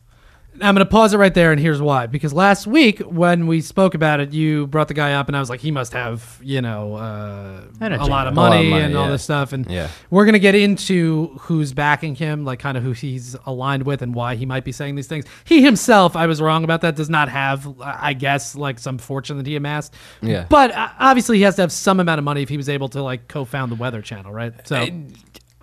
I'm 0.61 0.75
going 0.75 0.85
to 0.85 0.85
pause 0.85 1.13
it 1.13 1.17
right 1.17 1.33
there, 1.33 1.51
and 1.51 1.59
here's 1.61 1.81
why. 1.81 2.07
Because 2.07 2.33
last 2.33 2.65
week 2.67 2.99
when 2.99 3.47
we 3.47 3.61
spoke 3.61 3.93
about 3.93 4.19
it, 4.19 4.33
you 4.33 4.67
brought 4.67 4.87
the 4.87 4.93
guy 4.93 5.13
up, 5.13 5.27
and 5.27 5.37
I 5.37 5.39
was 5.39 5.49
like, 5.49 5.59
he 5.59 5.71
must 5.71 5.93
have, 5.93 6.39
you 6.41 6.61
know, 6.61 6.95
uh, 6.95 7.61
a 7.79 7.89
lot 7.89 7.91
of 7.91 8.01
A 8.01 8.05
lot 8.05 8.27
of 8.27 8.33
money, 8.33 8.71
and 8.71 8.95
all 8.95 9.09
this 9.09 9.23
stuff. 9.23 9.53
And 9.53 9.69
Yeah. 9.69 9.89
we're 10.09 10.25
going 10.25 10.33
to 10.33 10.39
get 10.39 10.55
into 10.55 11.37
who's 11.41 11.73
backing 11.73 12.15
him, 12.15 12.43
like 12.45 12.59
kind 12.59 12.77
of 12.77 12.83
who 12.83 12.91
he's 12.91 13.35
aligned 13.45 13.83
with, 13.83 14.01
and 14.01 14.15
why 14.15 14.35
he 14.35 14.45
might 14.45 14.63
be 14.63 14.71
saying 14.71 14.95
these 14.95 15.07
things. 15.07 15.25
He 15.45 15.61
himself, 15.61 16.15
I 16.15 16.25
was 16.25 16.41
wrong 16.41 16.63
about 16.63 16.81
that, 16.81 16.95
does 16.95 17.09
not 17.09 17.29
have, 17.29 17.67
I 17.81 18.13
guess, 18.13 18.55
like 18.55 18.79
some 18.79 18.97
fortune 18.97 19.37
that 19.37 19.45
he 19.45 19.55
amassed. 19.55 19.93
Yeah. 20.21 20.45
But 20.49 20.71
uh, 20.71 20.89
obviously, 20.99 21.37
he 21.37 21.43
has 21.43 21.55
to 21.57 21.61
have 21.61 21.71
some 21.71 21.99
amount 21.99 22.19
of 22.19 22.25
money 22.25 22.41
if 22.41 22.49
he 22.49 22.57
was 22.57 22.69
able 22.69 22.89
to 22.89 23.03
like 23.03 23.27
co-found 23.27 23.71
the 23.71 23.75
Weather 23.75 24.01
Channel, 24.01 24.31
right? 24.31 24.53
So. 24.67 24.87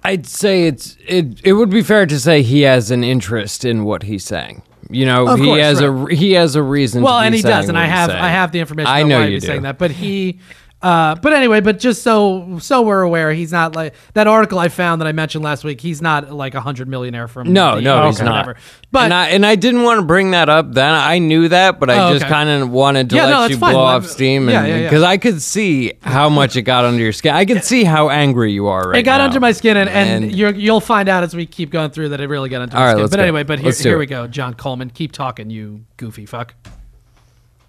I'd 0.07 0.27
say 0.27 0.67
it's 0.67 0.99
it. 1.09 1.41
It 1.45 1.55
would 1.55 1.71
be 1.71 1.81
fair 1.83 2.05
to 2.05 2.21
say 2.21 2.43
he 2.43 2.61
has 2.61 2.91
an 2.91 3.03
interest 3.03 3.65
in 3.65 3.85
what 3.85 4.03
he's 4.03 4.23
saying. 4.23 4.63
You 4.95 5.07
know, 5.07 5.29
Of 5.29 5.39
he 5.41 5.47
course, 5.47 5.61
has 5.61 5.81
a 5.81 5.91
right. 5.91 6.09
re- 6.09 6.17
he 6.17 6.33
has 6.33 6.55
a 6.57 6.63
reason. 6.63 7.03
well, 7.03 7.19
to 7.19 7.23
be 7.23 7.27
and 7.27 7.35
he 7.35 7.43
does, 7.43 7.69
and 7.69 7.77
I 7.79 7.87
have. 7.87 8.11
I 8.11 8.29
have 8.29 8.53
the 8.53 8.61
information. 8.61 8.91
I 8.91 9.03
know 9.03 9.23
you 9.25 9.33
he's 9.33 9.43
do. 9.43 9.49
saying 9.49 9.63
that, 9.63 9.79
but 9.79 9.91
he. 9.91 10.39
Uh, 10.85 11.15
but 11.15 11.33
anyway, 11.33 11.61
but 11.63 11.79
just 11.79 12.03
so 12.03 12.59
so 12.61 12.83
we're 12.83 13.01
aware, 13.01 13.33
he's 13.33 13.51
not 13.53 13.75
like 13.75 13.95
that 14.13 14.27
article 14.27 14.59
I 14.59 14.69
found 14.69 15.01
that 15.01 15.07
I 15.09 15.13
mentioned 15.13 15.43
last 15.43 15.65
week. 15.65 15.81
He's 15.81 16.03
not 16.03 16.31
like 16.31 16.55
a 16.55 16.61
hundred 16.61 16.89
millionaire 16.89 17.27
from 17.27 17.53
No, 17.55 17.77
the- 17.77 17.81
no, 17.81 18.07
he's 18.07 18.21
not. 18.21 18.57
But 18.93 19.05
and 19.05 19.15
I, 19.15 19.29
and 19.31 19.47
I 19.47 19.55
didn't 19.57 19.83
want 19.83 19.99
to 20.01 20.05
bring 20.05 20.33
that 20.33 20.51
up 20.51 20.73
then. 20.73 20.93
I 20.93 21.19
knew 21.19 21.49
that, 21.49 21.81
but 21.81 21.89
I 21.89 21.99
Oh, 22.09 22.13
just 22.13 22.27
okay. 22.27 22.33
kind 22.33 22.51
of 22.51 22.69
wanted 22.71 23.09
to 23.11 23.17
Yeah, 23.17 23.25
let 23.25 23.31
no, 23.31 23.43
you 23.45 23.49
that's 23.49 23.61
fine. 23.61 23.73
blow 23.73 23.81
off 23.83 24.07
steam, 24.07 24.49
yeah, 24.49 24.67
yeah, 24.67 24.77
yeah. 24.77 24.83
because 24.83 25.03
I 25.03 25.17
could 25.17 25.41
see 25.41 25.95
how 26.03 26.29
much 26.29 26.55
it 26.55 26.63
got 26.63 26.85
under 26.85 27.03
your 27.03 27.13
skin. 27.13 27.35
I 27.35 27.47
could 27.47 27.65
see 27.65 27.85
how 27.85 28.11
angry 28.11 28.53
you 28.53 28.67
are 28.67 28.91
right 28.91 28.99
it 28.99 29.03
got 29.05 29.19
now. 29.19 29.25
under 29.25 29.41
my 29.41 29.53
skin, 29.53 29.79
and, 29.79 29.89
and, 29.89 30.25
And- 30.27 30.35
you're, 30.37 30.55
you'll 30.55 30.81
find 30.83 31.09
out 31.09 31.23
as 31.25 31.35
we 31.35 31.47
keep 31.47 31.71
going 31.71 31.91
through 31.93 32.11
that 32.11 32.21
it 32.21 32.29
really 32.29 32.51
got 32.51 32.61
under 32.61 32.77
my 32.77 32.85
right, 32.85 32.93
skin. 32.93 33.09
But 33.09 33.17
go. 33.17 33.23
anyway, 33.23 33.43
but 33.43 33.59
here, 33.59 33.73
here 33.73 33.99
we 33.99 34.07
go, 34.07 34.27
John 34.27 34.53
Coleman. 34.55 34.91
Keep 34.91 35.13
talking, 35.13 35.49
you 35.49 35.87
goofy 35.97 36.27
fuck. 36.27 36.55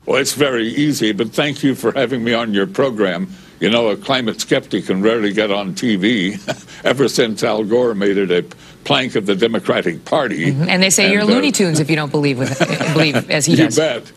Well, 0.06 0.22
it's 0.22 0.34
very 0.34 0.68
easy, 0.68 1.12
but 1.13 1.32
thank 1.32 1.63
you 1.63 1.74
for 1.76 1.91
having 1.91 2.24
me 2.24 2.34
on 2.34 2.54
your 2.54 2.68
program. 2.68 3.28
You 3.60 3.70
know, 3.70 3.88
a 3.88 3.98
climate 3.98 4.39
skeptic 4.41 4.86
can 4.86 5.02
rarely 5.02 5.34
get 5.34 5.50
on 5.52 5.74
TV 5.74 6.38
ever 6.86 7.08
since 7.08 7.44
Al 7.44 7.63
Gore 7.63 7.96
made 7.96 8.18
it 8.18 8.30
a 8.32 8.44
plank 8.84 9.15
of 9.15 9.26
the 9.26 9.36
Democratic 9.36 10.06
Party. 10.06 10.50
And 10.50 10.84
they 10.84 10.89
say 10.91 11.12
you're 11.12 11.22
And, 11.22 11.32
uh, 11.32 11.34
Looney 11.34 11.52
Tunes 11.52 11.80
if 11.80 11.89
you 11.89 11.96
don't 11.96 12.12
believe 12.12 12.38
with 12.38 12.60
believe 12.94 13.30
as 13.32 13.46
he 13.46 13.54
You 13.54 13.65
does. 13.65 13.78
bet. 13.78 14.12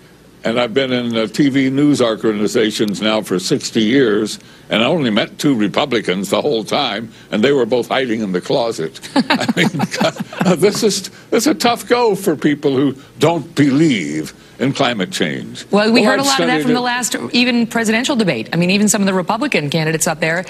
And 0.44 0.61
I've 0.61 0.72
been 0.72 0.92
in 0.92 1.07
uh, 1.16 1.20
TV 1.22 1.70
news 1.70 2.01
organizations 2.01 3.01
now 3.03 3.22
for 3.22 3.38
60 3.40 3.81
years, 3.81 4.38
and 4.70 4.83
I 4.83 4.87
only 4.87 5.11
met 5.11 5.38
two 5.38 5.55
Republicans 5.55 6.31
the 6.31 6.40
whole 6.40 6.62
time, 6.62 7.12
and 7.33 7.42
they 7.42 7.51
were 7.51 7.66
both 7.66 7.88
hiding 7.88 8.20
in 8.20 8.31
the 8.33 8.40
closet. 8.40 9.01
I 9.16 9.46
mean, 9.57 9.68
God, 10.01 10.14
this 10.59 10.83
is 10.85 11.09
this 11.31 11.44
is 11.44 11.46
a 11.48 11.55
tough 11.55 11.88
go 11.88 12.14
for 12.14 12.37
people 12.37 12.77
who 12.77 12.94
don't 13.18 13.53
believe 13.57 14.33
in 14.58 14.72
climate 14.72 15.10
change. 15.12 15.64
Well, 15.70 15.92
we 15.92 16.00
Oh, 16.02 16.04
heard 16.04 16.18
a 16.18 16.22
I've 16.22 16.26
lot 16.26 16.40
of 16.40 16.46
that 16.46 16.52
studied 16.60 16.62
from 16.64 16.74
the 16.74 16.80
last 16.80 17.14
even 17.32 17.66
presidential 17.66 18.16
debate. 18.16 18.48
I 18.52 18.56
mean, 18.56 18.70
even 18.70 18.88
some 18.88 19.02
of 19.02 19.06
the 19.06 19.14
Republican 19.14 19.70
candidates 19.70 20.06
up 20.06 20.20
there 20.20 20.44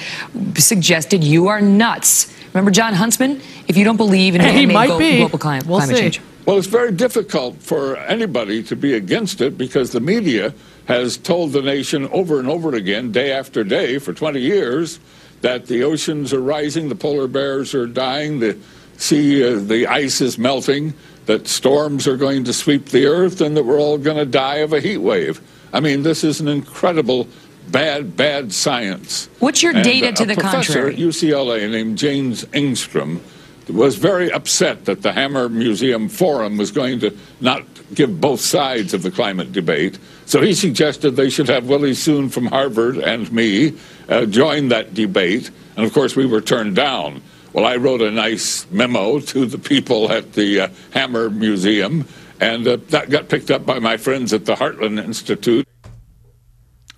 suggested 0.57 1.23
you 1.25 1.49
are 1.49 1.61
nuts. 1.61 2.33
Remember 2.55 2.71
Jon 2.71 2.95
Huntsman? 2.95 3.41
If 3.69 3.77
you 3.77 3.85
don't 3.85 3.97
believe 3.97 4.35
in 4.35 4.41
He 4.43 4.47
man-made 4.67 4.73
might 4.75 4.87
glo- 4.89 4.99
be. 4.99 5.17
global 5.19 5.39
clim- 5.39 5.67
We'll 5.67 5.79
climate 5.79 5.97
see. 5.97 6.03
change. 6.03 6.21
Well, 6.47 6.57
it's 6.57 6.67
very 6.67 6.93
difficult 6.93 7.61
for 7.61 7.99
anybody 7.99 8.63
to 8.65 8.77
be 8.77 8.95
against 8.95 9.43
it 9.43 9.59
because 9.59 9.93
the 9.93 10.01
media 10.01 10.55
has 10.87 11.19
told 11.19 11.53
the 11.53 11.61
nation 11.61 12.09
over 12.09 12.39
and 12.41 12.49
over 12.49 12.75
again, 12.75 13.13
day 13.13 13.33
after 13.33 13.63
day, 13.63 13.99
for 13.99 14.15
20 14.15 14.41
years, 14.41 14.99
that 15.43 15.67
the 15.67 15.83
oceans 15.83 16.33
are 16.33 16.41
rising, 16.41 16.89
the 16.89 16.95
polar 16.95 17.27
bears 17.29 17.75
are 17.75 17.87
dying, 17.87 18.41
the 18.41 18.57
sea, 18.97 19.45
uh, 19.47 19.59
the 19.59 19.87
ice 19.87 20.23
is 20.23 20.39
melting, 20.39 20.95
that 21.29 21.47
storms 21.47 22.09
are 22.09 22.17
going 22.17 22.43
to 22.43 22.55
sweep 22.55 22.87
the 22.87 23.05
earth, 23.05 23.43
and 23.43 23.55
that 23.55 23.65
we're 23.65 23.79
all 23.79 23.99
going 23.99 24.17
to 24.17 24.25
die 24.25 24.57
of 24.57 24.73
a 24.73 24.81
heat 24.81 24.97
wave. 24.97 25.43
I 25.75 25.81
mean, 25.81 26.03
this 26.03 26.25
is 26.25 26.41
an 26.41 26.49
incredible, 26.49 27.29
bad, 27.71 28.17
bad 28.17 28.51
science. 28.51 29.29
What's 29.39 29.63
your 29.63 29.75
And, 29.75 29.85
data 29.85 30.13
to 30.13 30.23
a 30.23 30.27
the 30.27 30.35
professor 30.35 30.73
contrary? 30.73 30.95
at 30.95 30.99
UCLA 30.99 31.71
named 31.71 31.99
James 31.99 32.47
Enstrom 32.47 33.21
was 33.69 33.97
very 33.97 34.33
upset 34.33 34.87
that 34.87 35.03
the 35.03 35.13
Hammer 35.13 35.51
Museum 35.51 36.09
Forum 36.09 36.57
was 36.57 36.71
going 36.71 36.99
to 37.01 37.15
not 37.43 37.63
give 37.95 38.19
both 38.19 38.41
sides 38.41 38.95
of 38.95 39.03
the 39.03 39.11
climate 39.11 39.53
debate. 39.53 39.99
So 40.25 40.41
he 40.41 40.55
suggested 40.55 41.11
they 41.11 41.29
should 41.29 41.51
have 41.51 41.69
Willie 41.69 41.93
Soon 41.93 42.31
from 42.31 42.47
Harvard 42.47 42.97
and 42.97 43.31
me 43.31 43.75
uh, 44.09 44.25
join 44.25 44.69
that 44.69 44.95
debate. 44.95 45.51
And 45.77 45.85
of 45.85 45.93
course, 45.93 46.17
we 46.17 46.25
were 46.25 46.41
turned 46.41 46.75
down. 46.77 47.21
Well, 47.59 47.67
I 47.67 47.75
wrote 47.75 48.03
a 48.03 48.13
nice 48.13 48.71
memo 48.71 49.19
to 49.19 49.45
the 49.45 49.59
people 49.59 50.13
at 50.13 50.35
the 50.35 50.61
uh, 50.61 50.69
Hammer 50.93 51.29
Museum, 51.29 52.07
and 52.41 52.65
uh, 52.65 52.77
that 52.91 53.11
got 53.11 53.29
picked 53.29 53.51
up 53.51 53.67
by 53.67 53.81
my 53.81 53.97
friends 53.97 54.33
at 54.33 54.45
the 54.45 54.55
Heartland 54.55 55.05
Institute. 55.05 55.67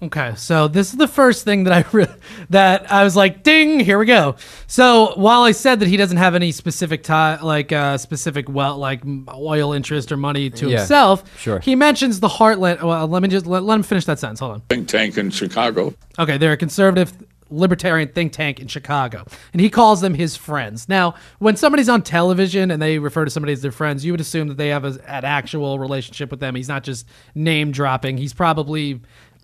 Okay, 0.02 0.34
so 0.36 0.68
this 0.68 0.90
is 0.92 0.98
the 0.98 1.08
first 1.08 1.46
thing 1.46 1.64
that 1.64 1.72
I 1.72 1.88
re- 1.92 2.14
that 2.50 2.92
I 2.92 3.04
was 3.04 3.16
like, 3.16 3.42
"Ding! 3.42 3.80
Here 3.80 3.98
we 3.98 4.04
go." 4.04 4.36
So 4.66 5.14
while 5.16 5.44
I 5.44 5.52
said 5.52 5.80
that 5.80 5.88
he 5.88 5.96
doesn't 5.96 6.18
have 6.18 6.34
any 6.34 6.52
specific 6.52 7.04
tie, 7.04 7.40
like 7.40 7.72
uh, 7.72 7.96
specific 7.96 8.46
well, 8.46 8.76
like 8.76 9.02
oil 9.32 9.72
interest 9.72 10.12
or 10.12 10.18
money 10.18 10.50
to 10.50 10.68
Yeah, 10.68 10.80
himself, 10.80 11.40
sure. 11.40 11.60
He 11.60 11.74
mentions 11.74 12.20
the 12.20 12.28
Heartland. 12.28 12.82
Well, 12.82 13.06
let 13.08 13.22
me 13.22 13.30
just 13.30 13.46
let, 13.46 13.62
let 13.62 13.76
him 13.76 13.82
finish 13.82 14.04
that 14.04 14.18
sentence. 14.18 14.40
Hold 14.40 14.52
on. 14.52 14.60
think 14.68 14.88
tank 14.88 15.16
in 15.16 15.30
Chicago. 15.30 15.94
Okay, 16.18 16.36
they're 16.36 16.52
a 16.52 16.58
conservative 16.58 17.14
libertarian 17.50 18.08
think 18.08 18.32
tank 18.32 18.60
in 18.60 18.68
Chicago, 18.68 19.24
and 19.52 19.60
he 19.60 19.68
calls 19.68 20.00
them 20.00 20.14
his 20.14 20.36
friends. 20.36 20.88
Now, 20.88 21.14
when 21.38 21.56
somebody's 21.56 21.88
on 21.88 22.02
television 22.02 22.70
and 22.70 22.80
they 22.80 22.98
refer 22.98 23.24
to 23.24 23.30
somebody 23.30 23.52
as 23.52 23.62
their 23.62 23.72
friends, 23.72 24.04
you 24.04 24.12
would 24.12 24.20
assume 24.20 24.48
that 24.48 24.56
they 24.56 24.68
have 24.68 24.84
a, 24.84 24.98
an 25.06 25.24
actual 25.24 25.78
relationship 25.78 26.30
with 26.30 26.40
them. 26.40 26.54
He's 26.54 26.68
not 26.68 26.84
just 26.84 27.06
name 27.34 27.72
dropping. 27.72 28.18
He's 28.18 28.32
probably 28.32 29.00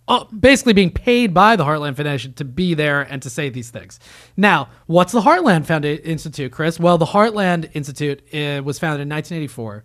uh, 0.08 0.24
basically 0.26 0.72
being 0.72 0.90
paid 0.90 1.34
by 1.34 1.56
the 1.56 1.64
Heartland 1.64 1.96
Foundation 1.96 2.32
to 2.34 2.44
be 2.44 2.74
there 2.74 3.02
and 3.02 3.20
to 3.22 3.30
say 3.30 3.48
these 3.48 3.70
things. 3.70 3.98
Now, 4.36 4.68
what's 4.86 5.12
the 5.12 5.20
Heartland 5.20 5.66
Founda- 5.66 6.00
Institute, 6.04 6.52
Chris? 6.52 6.78
Well, 6.78 6.98
the 6.98 7.06
Heartland 7.06 7.70
Institute 7.74 8.22
uh, 8.32 8.62
was 8.62 8.78
founded 8.78 9.02
in 9.02 9.08
1984. 9.08 9.84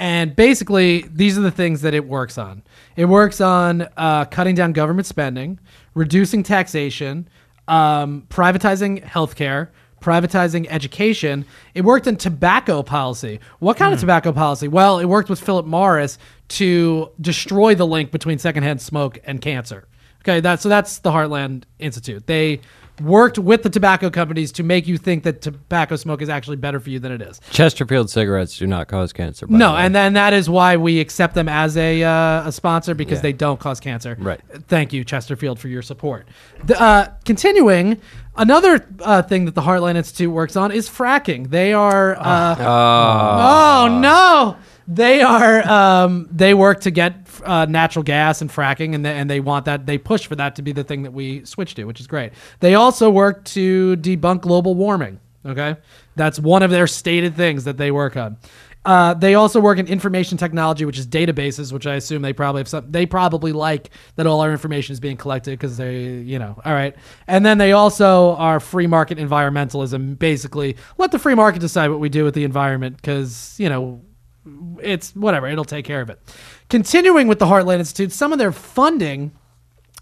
And 0.00 0.36
basically, 0.36 1.04
these 1.10 1.36
are 1.36 1.40
the 1.40 1.50
things 1.50 1.82
that 1.82 1.92
it 1.92 2.06
works 2.06 2.38
on. 2.38 2.62
It 2.94 3.06
works 3.06 3.40
on 3.40 3.88
uh, 3.96 4.26
cutting 4.26 4.54
down 4.54 4.72
government 4.72 5.06
spending, 5.06 5.58
reducing 5.94 6.44
taxation, 6.44 7.28
um, 7.68 8.26
privatizing 8.28 9.04
healthcare, 9.04 9.68
privatizing 10.00 10.66
education. 10.68 11.44
It 11.74 11.82
worked 11.82 12.06
in 12.06 12.16
tobacco 12.16 12.82
policy. 12.82 13.40
What 13.58 13.76
kind 13.76 13.92
of 13.92 14.00
tobacco 14.00 14.32
policy? 14.32 14.68
Well, 14.68 14.98
it 14.98 15.06
worked 15.06 15.28
with 15.28 15.40
Philip 15.40 15.66
Morris 15.66 16.18
to 16.48 17.10
destroy 17.20 17.74
the 17.74 17.86
link 17.86 18.10
between 18.10 18.38
secondhand 18.38 18.80
smoke 18.80 19.18
and 19.24 19.40
cancer. 19.40 19.86
Okay, 20.22 20.40
that 20.40 20.60
so 20.60 20.68
that's 20.68 20.98
the 20.98 21.10
Heartland 21.10 21.64
Institute. 21.78 22.26
They 22.26 22.60
worked 23.00 23.38
with 23.38 23.62
the 23.62 23.70
tobacco 23.70 24.10
companies 24.10 24.52
to 24.52 24.62
make 24.62 24.86
you 24.86 24.98
think 24.98 25.24
that 25.24 25.40
tobacco 25.40 25.96
smoke 25.96 26.22
is 26.22 26.28
actually 26.28 26.56
better 26.56 26.80
for 26.80 26.90
you 26.90 26.98
than 26.98 27.12
it 27.12 27.22
is. 27.22 27.40
Chesterfield 27.50 28.10
cigarettes 28.10 28.56
do 28.58 28.66
not 28.66 28.88
cause 28.88 29.12
cancer. 29.12 29.46
No, 29.48 29.76
and 29.76 29.94
then 29.94 30.12
that 30.14 30.32
is 30.32 30.48
why 30.50 30.76
we 30.76 31.00
accept 31.00 31.34
them 31.34 31.48
as 31.48 31.76
a 31.76 32.02
uh, 32.02 32.48
a 32.48 32.52
sponsor 32.52 32.94
because 32.94 33.18
Yeah. 33.18 33.22
they 33.22 33.32
don't 33.32 33.60
cause 33.60 33.80
cancer. 33.80 34.16
Right. 34.18 34.40
Thank 34.68 34.92
you, 34.92 35.04
Chesterfield, 35.04 35.58
for 35.58 35.68
your 35.68 35.82
support. 35.82 36.26
The, 36.64 36.80
uh, 36.80 37.08
continuing, 37.24 38.00
another 38.36 38.86
uh, 39.00 39.22
thing 39.22 39.44
that 39.46 39.54
the 39.54 39.62
Heartland 39.62 39.96
Institute 39.96 40.30
works 40.30 40.56
on 40.56 40.72
is 40.72 40.88
fracking. 40.88 41.50
They 41.50 41.72
are. 41.72 42.16
Uh, 42.18 42.56
oh 42.58 43.98
no. 44.00 44.56
They 44.90 45.20
are. 45.20 45.68
Um, 45.68 46.28
they 46.32 46.54
work 46.54 46.80
to 46.80 46.90
get 46.90 47.28
uh, 47.44 47.66
natural 47.66 48.02
gas 48.02 48.40
and 48.40 48.50
fracking, 48.50 48.94
and 48.94 49.04
they, 49.04 49.18
and 49.18 49.28
they 49.28 49.38
want 49.38 49.66
that. 49.66 49.84
They 49.84 49.98
push 49.98 50.26
for 50.26 50.34
that 50.36 50.56
to 50.56 50.62
be 50.62 50.72
the 50.72 50.82
thing 50.82 51.02
that 51.02 51.12
we 51.12 51.44
switch 51.44 51.74
to, 51.74 51.84
which 51.84 52.00
is 52.00 52.06
great. 52.06 52.32
They 52.60 52.74
also 52.74 53.10
work 53.10 53.44
to 53.46 53.98
debunk 53.98 54.40
global 54.40 54.74
warming. 54.74 55.20
Okay, 55.44 55.76
that's 56.16 56.40
one 56.40 56.62
of 56.62 56.70
their 56.70 56.86
stated 56.86 57.36
things 57.36 57.64
that 57.64 57.76
they 57.76 57.90
work 57.90 58.16
on. 58.16 58.38
Uh, 58.86 59.12
they 59.12 59.34
also 59.34 59.60
work 59.60 59.78
in 59.78 59.86
information 59.86 60.38
technology, 60.38 60.86
which 60.86 60.98
is 60.98 61.06
databases, 61.06 61.70
which 61.70 61.86
I 61.86 61.96
assume 61.96 62.22
they 62.22 62.32
probably 62.32 62.60
have 62.60 62.68
some. 62.68 62.90
They 62.90 63.04
probably 63.04 63.52
like 63.52 63.90
that 64.16 64.26
all 64.26 64.40
our 64.40 64.50
information 64.50 64.94
is 64.94 65.00
being 65.00 65.18
collected 65.18 65.50
because 65.50 65.76
they, 65.76 66.06
you 66.06 66.38
know, 66.38 66.58
all 66.64 66.72
right. 66.72 66.96
And 67.26 67.44
then 67.44 67.58
they 67.58 67.72
also 67.72 68.36
are 68.36 68.58
free 68.58 68.86
market 68.86 69.18
environmentalism. 69.18 70.18
Basically, 70.18 70.76
let 70.96 71.12
the 71.12 71.18
free 71.18 71.34
market 71.34 71.60
decide 71.60 71.90
what 71.90 72.00
we 72.00 72.08
do 72.08 72.24
with 72.24 72.32
the 72.32 72.44
environment 72.44 72.96
because 72.96 73.54
you 73.58 73.68
know 73.68 74.00
it's 74.82 75.14
whatever. 75.14 75.46
It'll 75.46 75.64
take 75.64 75.84
care 75.84 76.00
of 76.00 76.10
it. 76.10 76.20
Continuing 76.68 77.28
with 77.28 77.38
the 77.38 77.46
Heartland 77.46 77.78
Institute, 77.80 78.12
some 78.12 78.32
of 78.32 78.38
their 78.38 78.52
funding, 78.52 79.32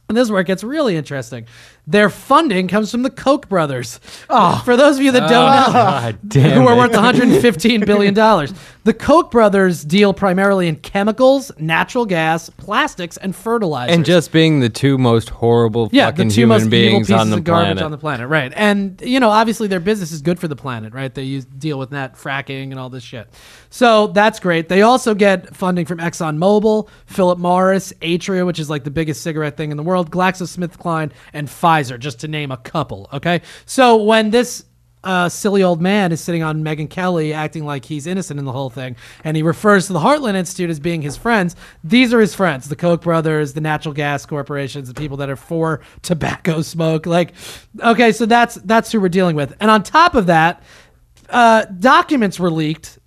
and 0.08 0.16
this 0.16 0.22
is 0.22 0.30
where 0.30 0.40
it 0.40 0.46
gets 0.46 0.62
really 0.62 0.96
interesting. 0.96 1.46
Their 1.88 2.10
funding 2.10 2.66
comes 2.66 2.90
from 2.90 3.02
the 3.02 3.10
Koch 3.10 3.48
brothers. 3.48 4.00
Oh, 4.28 4.60
for 4.64 4.76
those 4.76 4.96
of 4.96 5.02
you 5.02 5.12
that 5.12 5.28
don't 5.28 5.32
oh, 5.32 6.10
know, 6.10 6.18
damn 6.26 6.60
who 6.60 6.66
are 6.66 6.74
it. 6.74 6.78
worth 6.78 6.92
115 6.92 7.80
billion 7.86 8.12
dollars. 8.12 8.52
The 8.82 8.94
Koch 8.94 9.30
brothers 9.30 9.84
deal 9.84 10.12
primarily 10.12 10.66
in 10.66 10.76
chemicals, 10.76 11.52
natural 11.58 12.04
gas, 12.06 12.50
plastics, 12.50 13.16
and 13.16 13.34
fertilizers. 13.34 13.94
and 13.94 14.04
just 14.04 14.32
being 14.32 14.60
the 14.60 14.68
two 14.68 14.98
most 14.98 15.28
horrible 15.28 15.88
yeah, 15.92 16.06
fucking 16.06 16.28
the 16.28 16.34
two 16.34 16.40
human 16.40 16.54
most 16.56 16.62
evil 16.62 16.70
beings 16.70 17.06
pieces 17.06 17.20
on 17.20 17.30
the 17.30 17.36
of 17.38 17.44
garbage 17.44 17.66
planet. 17.66 17.82
on 17.82 17.90
the 17.92 17.98
planet, 17.98 18.28
right? 18.28 18.52
And 18.56 19.00
you 19.00 19.20
know, 19.20 19.30
obviously, 19.30 19.68
their 19.68 19.80
business 19.80 20.10
is 20.10 20.22
good 20.22 20.40
for 20.40 20.48
the 20.48 20.56
planet, 20.56 20.92
right? 20.92 21.14
They 21.14 21.22
use 21.22 21.44
deal 21.44 21.78
with 21.78 21.90
that 21.90 22.14
fracking 22.14 22.70
and 22.70 22.80
all 22.80 22.90
this 22.90 23.04
shit, 23.04 23.28
so 23.70 24.08
that's 24.08 24.40
great. 24.40 24.68
They 24.68 24.82
also 24.82 25.14
get 25.14 25.54
funding 25.54 25.86
from 25.86 25.98
ExxonMobil, 25.98 26.88
Philip 27.06 27.38
Morris, 27.38 27.92
Altria, 28.02 28.44
which 28.44 28.58
is 28.58 28.70
like 28.70 28.84
the 28.84 28.90
biggest 28.90 29.22
cigarette 29.22 29.56
thing 29.56 29.70
in 29.70 29.76
the 29.76 29.82
world, 29.82 30.10
GlaxoSmithKline, 30.10 31.12
and 31.32 31.48
Pfizer, 31.48 31.75
just 31.82 32.20
to 32.20 32.28
name 32.28 32.50
a 32.50 32.56
couple. 32.56 33.08
Okay, 33.12 33.42
so 33.64 33.96
when 34.02 34.30
this 34.30 34.64
uh, 35.06 35.28
silly 35.28 35.62
old 35.62 35.80
man 35.80 36.10
is 36.10 36.20
sitting 36.20 36.42
on 36.42 36.64
Megyn 36.64 36.90
Kelly 36.90 37.32
acting 37.32 37.64
like 37.64 37.84
he's 37.84 38.08
innocent 38.08 38.40
in 38.40 38.44
the 38.44 38.52
whole 38.52 38.70
thing. 38.70 38.96
And 39.22 39.36
he 39.36 39.42
refers 39.42 39.86
to 39.86 39.92
the 39.92 40.00
Heartland 40.00 40.34
Institute 40.34 40.68
as 40.68 40.80
being 40.80 41.00
his 41.00 41.16
friends. 41.16 41.54
These 41.84 42.12
are 42.12 42.20
his 42.20 42.34
friends 42.34 42.68
the 42.68 42.76
Koch 42.76 43.02
brothers, 43.02 43.52
the 43.52 43.60
natural 43.60 43.94
gas 43.94 44.26
corporations, 44.26 44.88
the 44.88 44.94
people 44.94 45.16
that 45.18 45.30
are 45.30 45.36
for 45.36 45.80
tobacco 46.02 46.60
smoke. 46.62 47.06
Like, 47.06 47.34
okay, 47.80 48.10
so 48.10 48.26
that's 48.26 48.56
that's 48.56 48.90
who 48.90 49.00
we're 49.00 49.08
dealing 49.08 49.36
with. 49.36 49.54
And 49.60 49.70
on 49.70 49.84
top 49.84 50.16
of 50.16 50.26
that, 50.26 50.62
uh, 51.28 51.66
documents 51.66 52.40
were 52.40 52.50
leaked. 52.50 52.98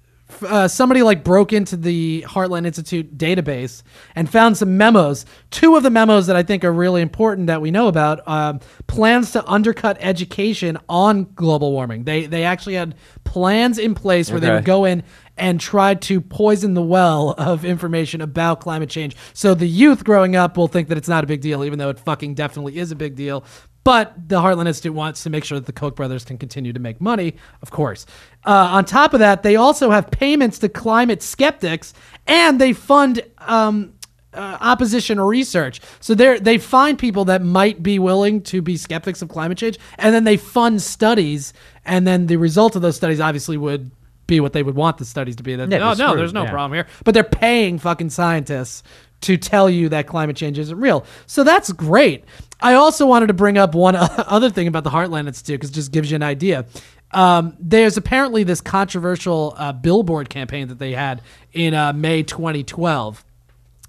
Uh, 0.42 0.68
somebody 0.68 1.02
like 1.02 1.24
broke 1.24 1.52
into 1.52 1.76
the 1.76 2.24
Heartland 2.28 2.66
Institute 2.66 3.18
database 3.18 3.84
and 4.16 4.30
found 4.30 4.58
some 4.58 4.78
memos. 4.78 5.26
Two 5.50 5.76
of 5.76 5.84
the 5.84 5.90
memos 5.90 6.28
that 6.28 6.36
I 6.36 6.44
think 6.44 6.64
are 6.64 6.72
really 6.72 7.02
important 7.02 7.48
that 7.48 7.62
we 7.62 7.72
know 7.72 7.88
about 7.88 8.26
um, 8.28 8.60
plans 8.88 9.32
to 9.32 9.46
undercut 9.46 9.98
education 10.00 10.78
on 10.88 11.26
global 11.36 11.72
warming. 11.72 12.04
They 12.04 12.26
they 12.26 12.44
actually 12.44 12.76
had 12.76 12.96
plans 13.24 13.78
in 13.78 13.96
place 13.96 14.32
where 14.32 14.40
they 14.40 14.52
would 14.52 14.66
go 14.66 14.86
in 14.86 15.04
and 15.40 15.60
try 15.60 15.96
to 15.96 16.20
poison 16.20 16.74
the 16.74 16.82
well 16.82 17.32
of 17.38 17.64
information 17.64 18.22
about 18.22 18.60
climate 18.60 18.90
change. 18.90 19.16
So 19.34 19.54
the 19.54 19.68
youth 19.68 20.04
growing 20.04 20.36
up 20.36 20.58
will 20.58 20.68
think 20.68 20.90
that 20.90 20.98
it's 20.98 21.08
not 21.08 21.24
a 21.24 21.28
big 21.28 21.42
deal, 21.42 21.64
even 21.64 21.80
though 21.80 21.90
it 21.90 22.00
fucking 22.00 22.36
definitely 22.36 22.78
is 22.78 22.92
a 22.92 22.96
big 22.96 23.16
deal. 23.16 23.46
But 23.84 24.30
the 24.30 24.40
Heartland 24.42 24.68
Institute 24.68 24.94
wants 24.94 25.24
to 25.24 25.30
make 25.30 25.44
sure 25.46 25.58
that 25.60 25.66
the 25.66 25.74
Koch 25.74 25.96
brothers 25.96 26.26
can 26.26 26.38
continue 26.38 26.74
to 26.74 26.80
make 26.80 27.00
money, 27.00 27.36
of 27.62 27.72
course. 27.72 28.06
Uh, 28.46 28.70
on 28.72 28.86
top 28.86 29.14
of 29.14 29.20
that, 29.20 29.42
they 29.42 29.56
also 29.56 29.90
have 29.90 30.12
payments 30.12 30.60
to 30.60 30.70
climate 30.70 31.24
skeptics, 31.24 31.94
and 32.28 32.60
they 32.60 32.74
fund 32.74 33.22
um, 33.40 33.94
uh, 34.34 34.58
opposition 34.60 35.20
research. 35.20 35.82
So 36.02 36.14
they 36.14 36.40
they 36.40 36.58
find 36.58 37.00
people 37.00 37.26
that 37.26 37.42
might 37.42 37.82
be 37.82 38.00
willing 38.00 38.42
to 38.44 38.62
be 38.62 38.78
skeptics 38.78 39.22
of 39.22 39.30
climate 39.30 39.58
change, 39.58 39.80
and 39.98 40.14
then 40.14 40.24
they 40.24 40.38
fund 40.38 40.82
studies, 40.82 41.54
and 41.86 42.06
then 42.06 42.28
the 42.28 42.38
result 42.38 42.76
of 42.76 42.82
those 42.82 42.96
studies 42.96 43.20
obviously 43.20 43.58
would 43.58 43.92
be 44.28 44.40
what 44.40 44.54
they 44.54 44.64
would 44.64 44.76
want 44.76 44.98
the 44.98 45.06
studies 45.06 45.36
to 45.38 45.44
be. 45.44 45.56
That 45.56 45.72
Yeah, 45.72 45.92
oh 45.92 45.94
no, 45.94 46.16
there's 46.16 46.34
no 46.34 46.44
yeah. 46.44 46.52
problem 46.52 46.74
here. 46.74 46.88
But 47.04 47.14
they're 47.16 47.24
paying 47.24 47.80
fucking 47.80 48.12
scientists 48.12 48.84
to 49.22 49.38
tell 49.38 49.70
you 49.70 49.90
that 49.90 50.08
climate 50.08 50.36
change 50.36 50.58
isn't 50.60 50.80
real. 50.80 51.06
So 51.26 51.44
that's 51.44 51.72
great. 51.72 52.24
I 52.62 52.74
also 52.74 53.06
wanted 53.06 53.28
to 53.28 53.34
bring 53.34 53.58
up 53.58 53.76
one 53.76 53.96
other 53.98 54.50
thing 54.50 54.68
about 54.68 54.84
the 54.84 54.90
Heartland 54.90 55.28
Institute 55.28 55.60
because 55.60 55.72
it 55.72 55.74
just 55.74 55.92
gives 55.92 56.12
you 56.12 56.16
an 56.16 56.24
idea. 56.24 56.66
Um, 57.12 57.56
there's 57.60 57.98
apparently 57.98 58.44
this 58.44 58.62
controversial 58.62 59.56
uh, 59.58 59.74
billboard 59.74 60.30
campaign 60.30 60.68
that 60.68 60.80
they 60.80 60.92
had 60.92 61.22
in 61.54 61.74
uh, 61.74 61.94
May 61.94 62.24
2012. 62.24 63.26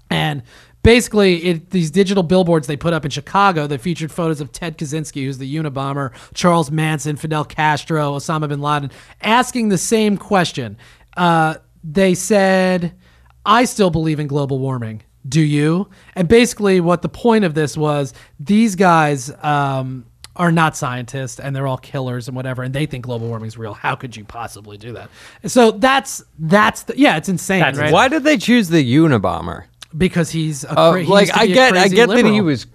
And 0.09 0.43
basically, 0.83 1.43
it, 1.43 1.69
these 1.69 1.91
digital 1.91 2.23
billboards 2.23 2.67
they 2.67 2.77
put 2.77 2.93
up 2.93 3.05
in 3.05 3.11
Chicago 3.11 3.67
that 3.67 3.79
featured 3.79 4.11
photos 4.11 4.41
of 4.41 4.51
Ted 4.51 4.77
Kaczynski, 4.77 5.23
who's 5.25 5.37
the 5.37 5.55
Unabomber, 5.55 6.11
Charles 6.33 6.71
Manson, 6.71 7.15
Fidel 7.15 7.45
Castro, 7.45 8.13
Osama 8.13 8.49
bin 8.49 8.61
Laden, 8.61 8.91
asking 9.21 9.69
the 9.69 9.77
same 9.77 10.17
question. 10.17 10.77
Uh, 11.15 11.55
they 11.83 12.15
said, 12.15 12.95
I 13.45 13.65
still 13.65 13.89
believe 13.89 14.19
in 14.19 14.27
global 14.27 14.59
warming. 14.59 15.03
Do 15.27 15.41
you? 15.41 15.89
And 16.15 16.27
basically, 16.27 16.79
what 16.79 17.01
the 17.01 17.09
point 17.09 17.45
of 17.45 17.53
this 17.53 17.77
was 17.77 18.13
these 18.39 18.75
guys. 18.75 19.31
Um, 19.43 20.05
are 20.37 20.51
not 20.51 20.77
scientists 20.77 21.41
and 21.41 21.53
they're 21.53 21.67
all 21.67 21.77
killers 21.77 22.29
and 22.29 22.37
whatever 22.37 22.63
and 22.63 22.73
they 22.73 22.85
think 22.85 23.03
global 23.03 23.27
warming 23.27 23.47
is 23.49 23.57
real 23.57 23.73
how 23.73 23.95
could 23.95 24.15
you 24.15 24.23
possibly 24.23 24.77
do 24.77 24.93
that 24.93 25.09
so 25.45 25.71
that's 25.71 26.23
that's 26.39 26.83
the, 26.83 26.97
yeah 26.97 27.17
it's 27.17 27.27
insane 27.27 27.59
That's 27.59 27.77
right 27.77 27.91
Why 27.91 28.07
did 28.07 28.23
they 28.23 28.37
choose 28.37 28.69
the 28.69 28.81
Unabomber? 28.95 29.65
because 29.95 30.31
he's 30.31 30.63
a 30.63 30.71
Uh, 30.71 30.91
cra- 30.93 31.01
he 31.03 31.07
like 31.11 31.37
I 31.37 31.47
get, 31.47 31.75
I 31.75 31.89
get 31.89 32.07
that 32.07 32.25
he 32.25 32.39
was 32.39 32.65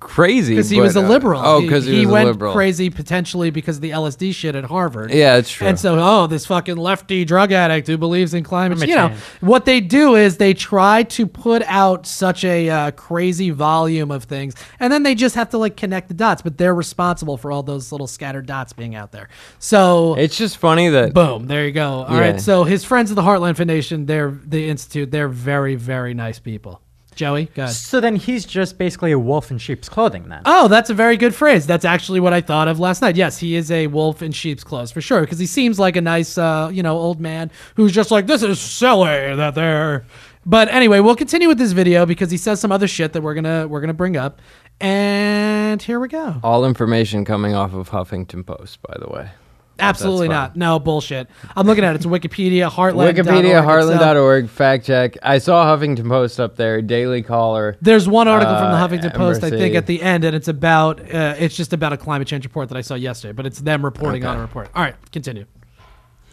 crazy 0.00 0.54
because 0.54 0.70
he 0.70 0.80
was 0.80 0.96
a 0.96 1.00
but, 1.00 1.06
uh, 1.06 1.08
liberal. 1.08 1.42
oh, 1.44 1.60
because 1.62 1.84
he, 1.84 2.06
was 2.06 2.12
went 2.12 2.28
a 2.28 2.32
liberal. 2.32 2.52
crazy 2.52 2.90
potentially 2.90 3.50
because 3.50 3.76
of 3.76 3.82
the 3.82 3.90
LSD 3.90 4.34
shit 4.34 4.54
at 4.54 4.64
Harvard. 4.64 5.12
Yeah, 5.12 5.36
it's 5.36 5.50
true. 5.50 5.66
And 5.66 5.78
so, 5.78 5.98
oh, 5.98 6.26
this 6.26 6.46
fucking 6.46 6.76
lefty 6.76 7.24
drug 7.24 7.52
addict 7.52 7.86
who 7.86 7.96
believes 7.96 8.34
in 8.34 8.44
climate 8.44 8.78
change. 8.78 8.90
You 8.90 8.96
know, 8.96 9.14
what 9.40 9.64
they 9.64 9.80
do 9.80 10.16
is 10.16 10.36
they 10.36 10.54
try 10.54 11.04
to 11.04 11.26
put 11.26 11.62
out 11.62 12.06
such 12.06 12.44
a 12.44 12.68
uh, 12.68 12.90
crazy 12.92 13.50
volume 13.50 14.10
of 14.10 14.24
things, 14.24 14.54
and 14.80 14.92
then 14.92 15.02
they 15.02 15.14
just 15.14 15.34
have 15.34 15.50
to 15.50 15.58
like 15.58 15.76
connect 15.76 16.08
the 16.08 16.14
dots. 16.14 16.42
But 16.42 16.58
they're 16.58 16.74
responsible 16.74 17.36
for 17.36 17.52
all 17.52 17.62
those 17.62 17.92
little 17.92 18.06
scattered 18.06 18.46
dots 18.46 18.72
being 18.72 18.94
out 18.94 19.12
there. 19.12 19.28
So 19.58 20.14
It's 20.14 20.36
just 20.36 20.56
funny 20.56 20.88
that 20.88 21.14
Boom. 21.14 21.46
There 21.46 21.66
you 21.66 21.72
go. 21.72 22.04
All 22.04 22.18
right. 22.18 22.34
Yeah. 22.34 22.36
So 22.38 22.64
his 22.64 22.84
friends 22.84 23.10
of 23.10 23.16
the 23.16 23.22
Heartland 23.22 23.56
Foundation, 23.56 24.06
they're 24.06 24.30
the 24.30 24.68
institute. 24.68 25.10
They're 25.10 25.28
very, 25.28 25.74
very 25.74 26.14
nice 26.14 26.38
people. 26.38 26.80
Joey, 27.14 27.46
go 27.54 27.64
ahead. 27.64 27.74
So 27.74 28.00
then 28.00 28.16
he's 28.16 28.44
just 28.44 28.78
basically 28.78 29.12
a 29.12 29.18
wolf 29.18 29.50
in 29.50 29.58
sheep's 29.58 29.88
clothing 29.88 30.28
then. 30.28 30.42
Oh, 30.44 30.68
that's 30.68 30.90
a 30.90 30.94
very 30.94 31.16
good 31.16 31.34
phrase. 31.34 31.66
That's 31.66 31.84
actually 31.84 32.20
what 32.20 32.32
I 32.32 32.40
thought 32.40 32.68
of 32.68 32.78
last 32.80 33.02
night. 33.02 33.16
Yes, 33.16 33.38
he 33.38 33.54
is 33.54 33.70
a 33.70 33.86
wolf 33.86 34.22
in 34.22 34.32
sheep's 34.32 34.64
clothes 34.64 34.90
for 34.90 35.00
sure, 35.00 35.20
because 35.22 35.38
he 35.38 35.46
seems 35.46 35.78
like 35.78 35.96
a 35.96 36.00
nice, 36.00 36.38
uh, 36.38 36.70
you 36.72 36.82
know, 36.82 36.96
old 36.96 37.20
man 37.20 37.50
who's 37.76 37.92
just 37.92 38.10
like, 38.10 38.26
this 38.26 38.42
is 38.42 38.60
silly 38.60 39.34
that 39.36 39.54
they're. 39.54 40.04
But 40.44 40.68
anyway, 40.68 40.98
we'll 41.00 41.14
continue 41.14 41.46
with 41.46 41.58
this 41.58 41.70
video 41.70 42.04
because 42.04 42.30
he 42.30 42.36
says 42.36 42.58
some 42.58 42.72
other 42.72 42.88
shit 42.88 43.12
that 43.12 43.22
we're 43.22 43.34
gonna 43.34 43.68
we're 43.68 43.80
gonna 43.80 43.94
bring 43.94 44.16
up, 44.16 44.40
And 44.80 45.80
here 45.80 46.00
we 46.00 46.08
go. 46.08 46.40
All 46.42 46.64
information 46.64 47.24
coming 47.24 47.54
off 47.54 47.72
of 47.72 47.90
Huffington 47.90 48.44
Post, 48.44 48.82
by 48.82 48.96
the 48.98 49.08
way. 49.08 49.30
Absolutely 49.78 50.28
not. 50.28 50.54
No 50.56 50.78
bullshit. 50.78 51.28
I'm 51.56 51.66
looking 51.66 51.84
at 51.84 51.94
it. 51.94 51.96
It's 51.96 52.06
Wikipedia, 52.06 52.70
Heartland. 52.70 53.14
Wikipedia, 53.14 53.64
Heartland.org, 53.64 54.48
fact 54.48 54.86
check. 54.86 55.16
I 55.22 55.38
saw 55.38 55.64
Huffington 55.64 56.08
Post 56.08 56.38
up 56.38 56.56
there, 56.56 56.80
Daily 56.82 57.22
Caller. 57.22 57.76
There's 57.80 58.08
one 58.08 58.28
article 58.28 58.54
from 58.56 58.70
the 58.70 58.76
Uh, 58.76 58.88
Huffington 58.88 59.14
Post, 59.14 59.42
I 59.42 59.50
think, 59.50 59.74
at 59.74 59.86
the 59.86 60.02
end, 60.02 60.24
and 60.24 60.36
it's 60.36 60.48
about 60.48 61.00
uh, 61.12 61.34
it's 61.38 61.56
just 61.56 61.72
about 61.72 61.92
a 61.92 61.96
climate 61.96 62.28
change 62.28 62.44
report 62.44 62.68
that 62.68 62.78
I 62.78 62.82
saw 62.82 62.94
yesterday, 62.94 63.32
but 63.32 63.46
it's 63.46 63.60
them 63.60 63.84
reporting 63.84 64.24
on 64.24 64.36
a 64.36 64.40
report. 64.40 64.68
All 64.74 64.82
right, 64.82 64.94
continue. 65.10 65.46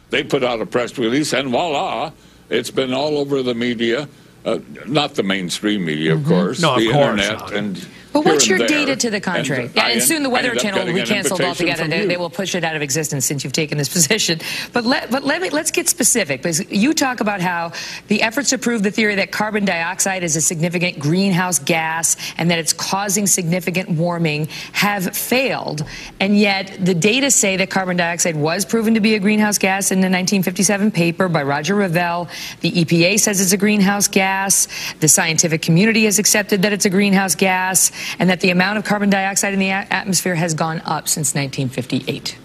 They 0.10 0.24
put 0.24 0.44
out 0.44 0.60
a 0.62 0.66
press 0.66 0.98
release, 0.98 1.34
and 1.34 1.50
voila, 1.50 2.12
it's 2.50 2.72
been 2.72 2.94
all 2.94 3.18
over 3.18 3.42
the 3.44 3.54
media. 3.54 4.08
Uh, 4.46 4.60
not 4.88 5.16
the 5.16 5.24
mainstream 5.24 5.86
media, 5.86 6.14
of 6.16 6.26
course. 6.26 6.62
No, 6.62 6.74
of 6.76 6.80
the 6.80 6.92
course 6.92 7.22
internet 7.22 7.40
not. 7.40 7.54
and. 7.54 7.88
But 8.12 8.26
what's 8.26 8.48
your 8.48 8.58
there. 8.58 8.68
data 8.68 8.96
to 8.96 9.10
the 9.10 9.22
contrary? 9.22 9.66
And 9.66 9.76
yeah, 9.76 9.88
and 9.90 10.02
soon 10.02 10.24
the 10.24 10.30
Weather 10.30 10.56
Channel 10.56 10.86
will 10.86 10.94
be 10.94 11.04
canceled 11.04 11.42
altogether. 11.42 11.88
They, 11.88 12.06
they 12.06 12.18
will 12.18 12.30
push 12.30 12.56
it 12.56 12.64
out 12.64 12.76
of 12.76 12.82
existence 12.82 13.26
since 13.26 13.44
you've 13.44 13.54
taken 13.54 13.78
this 13.78 13.90
position. 13.90 14.40
But 14.74 14.86
let 14.86 15.12
but 15.12 15.24
let 15.24 15.42
me 15.42 15.50
let's 15.50 15.72
get 15.72 15.88
specific 15.90 16.42
because 16.42 16.70
you 16.72 16.94
talk 16.94 17.20
about 17.20 17.42
how 17.42 17.74
the 18.08 18.22
efforts 18.22 18.50
to 18.50 18.58
prove 18.58 18.84
the 18.84 18.92
theory 18.92 19.16
that 19.16 19.32
carbon 19.32 19.66
dioxide 19.66 20.24
is 20.24 20.36
a 20.36 20.42
significant 20.42 21.00
greenhouse 21.00 21.60
gas 21.60 22.16
and 22.38 22.50
that 22.52 22.60
it's 22.60 22.74
causing 22.74 23.28
significant 23.28 23.90
warming 23.90 24.48
have 24.74 25.16
failed, 25.16 25.86
and 26.20 26.38
yet 26.38 26.78
the 26.84 26.96
data 26.96 27.30
say 27.30 27.58
that 27.58 27.70
carbon 27.70 27.98
dioxide 27.98 28.36
was 28.36 28.66
proven 28.66 28.94
to 28.94 29.00
be 29.00 29.16
a 29.16 29.20
greenhouse 29.20 29.58
gas 29.58 29.92
in 29.92 30.00
the 30.00 30.06
1957 30.06 30.92
paper 30.92 31.30
by 31.30 31.44
Roger 31.44 31.76
Revelle. 31.76 32.30
The 32.62 32.72
EPA 32.72 33.20
says 33.20 33.42
it's 33.42 33.54
a 33.54 33.58
greenhouse 33.58 34.08
gas. 34.08 34.68
The 35.00 35.08
scientific 35.08 35.62
community 35.62 36.06
has 36.06 36.20
accepted 36.20 36.62
that 36.64 36.74
it's 36.74 36.86
a 36.86 36.90
greenhouse 36.90 37.36
gas, 37.36 37.92
and 38.18 38.30
that 38.30 38.42
the 38.42 38.50
amount 38.50 38.78
of 38.78 38.86
carbon 38.86 39.10
dioxide 39.10 39.54
in 39.54 39.60
the 39.60 39.70
atmosphere 39.70 40.36
has 40.36 40.54
gone 40.54 40.82
up 40.86 41.08
since 41.08 41.34
1958. 41.34 42.38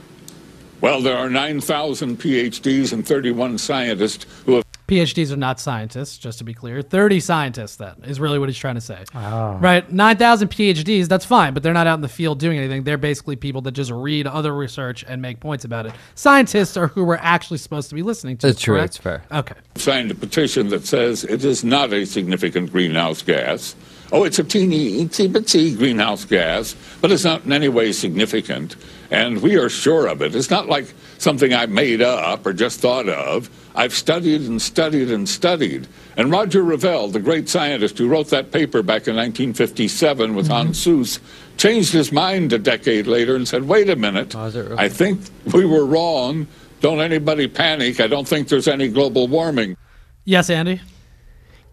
Well, 0.81 1.01
there 1.01 1.17
are 1.17 1.31
9,000 1.31 2.19
PhDs 2.19 2.93
and 2.93 3.07
31 3.07 3.59
scientists 3.59 4.27
who 4.45 4.57
have 4.57 4.65
PhDs 4.87 5.33
are 5.33 5.37
not 5.37 5.59
scientists, 5.59 6.19
just 6.19 6.39
to 6.39 6.45
be 6.45 6.53
clear. 6.53 6.83
30 6.83 7.21
scientists, 7.21 7.77
that 7.77 7.97
is 8.05 8.21
really 8.21 8.39
what 8.39 8.51
he's 8.51 8.59
trying 8.59 8.75
to 8.75 8.83
say. 8.83 9.05
Right? 9.15 9.91
9,000 9.91 10.49
PhDs, 10.49 11.09
that's 11.09 11.25
fine, 11.25 11.55
but 11.55 11.63
they're 11.63 11.73
not 11.73 11.87
out 11.87 11.95
in 11.95 12.01
the 12.03 12.09
field 12.09 12.39
doing 12.39 12.59
anything. 12.59 12.85
They're 12.85 12.99
basically 12.99 13.37
people 13.37 13.63
that 13.63 13.73
just 13.73 13.91
read 13.91 14.27
other 14.27 14.55
research 14.55 15.03
and 15.09 15.23
make 15.23 15.41
points 15.41 15.65
about 15.65 15.87
it. 15.87 15.93
Scientists 16.17 16.77
are 16.77 16.89
who 16.89 17.05
we're 17.05 17.17
actually 17.17 17.59
supposed 17.59 17.89
to 17.89 17.95
be 17.95 18.03
listening 18.03 18.37
to. 18.39 18.49
That's 18.49 18.61
true, 18.61 18.77
correct? 18.77 18.97
it's 18.97 18.99
fair. 18.99 19.23
Okay. 19.33 19.55
signed 19.77 20.11
a 20.11 20.15
petition 20.15 20.69
that 20.69 20.85
says 20.85 21.25
it 21.25 21.45
is 21.45 21.65
not 21.65 21.93
a 21.95 22.05
significant 22.05 22.71
greenhouse 22.71 23.23
gas. 23.23 23.75
Oh, 24.13 24.25
it's 24.25 24.39
a 24.39 24.45
teeny, 24.45 25.05
itsy 25.05 25.29
bitsy 25.29 25.77
greenhouse 25.77 26.25
gas, 26.25 26.77
but 27.01 27.11
it's 27.11 27.25
not 27.25 27.45
in 27.45 27.53
any 27.53 27.69
way 27.69 27.93
significant. 27.93 28.77
And 29.11 29.43
we 29.43 29.57
are 29.57 29.69
sure 29.69 30.07
of 30.07 30.23
it. 30.23 30.35
It's 30.35 30.51
not 30.51 30.69
like 30.69 30.93
something 31.19 31.53
I 31.53 31.67
made 31.67 32.03
up 32.03 32.47
or 32.47 32.53
just 32.53 32.81
thought 32.81 33.09
of. 33.09 33.51
I've 33.75 33.93
studied 33.93 34.43
and 34.43 34.61
studied 34.63 35.11
and 35.11 35.29
studied. 35.29 35.89
And 36.17 36.31
Roger 36.31 36.63
Revelle, 36.63 37.13
the 37.13 37.21
great 37.21 37.49
scientist 37.49 37.99
who 37.99 38.09
wrote 38.09 38.29
that 38.31 38.53
paper 38.53 38.83
back 38.83 39.09
in 39.09 39.17
1957 39.17 40.35
with 40.35 40.49
Hans 40.49 40.81
Suess, 40.81 41.19
changed 41.57 41.93
his 41.93 42.13
mind 42.13 42.53
a 42.53 42.59
decade 42.59 43.07
later 43.07 43.35
and 43.37 43.49
said, 43.49 43.65
wait 43.65 43.91
a 43.91 43.97
minute, 43.97 44.35
really? 44.35 44.77
I 44.77 44.89
think 44.89 45.21
we 45.53 45.65
were 45.65 45.87
wrong. 45.87 46.47
Don't 46.81 47.01
anybody 47.01 47.49
panic. 47.49 48.01
I 48.01 48.07
don't 48.07 48.29
think 48.29 48.49
there's 48.49 48.69
any 48.69 48.89
global 48.89 49.27
warming. 49.27 49.77
Yes, 50.25 50.51
Andy? 50.51 50.81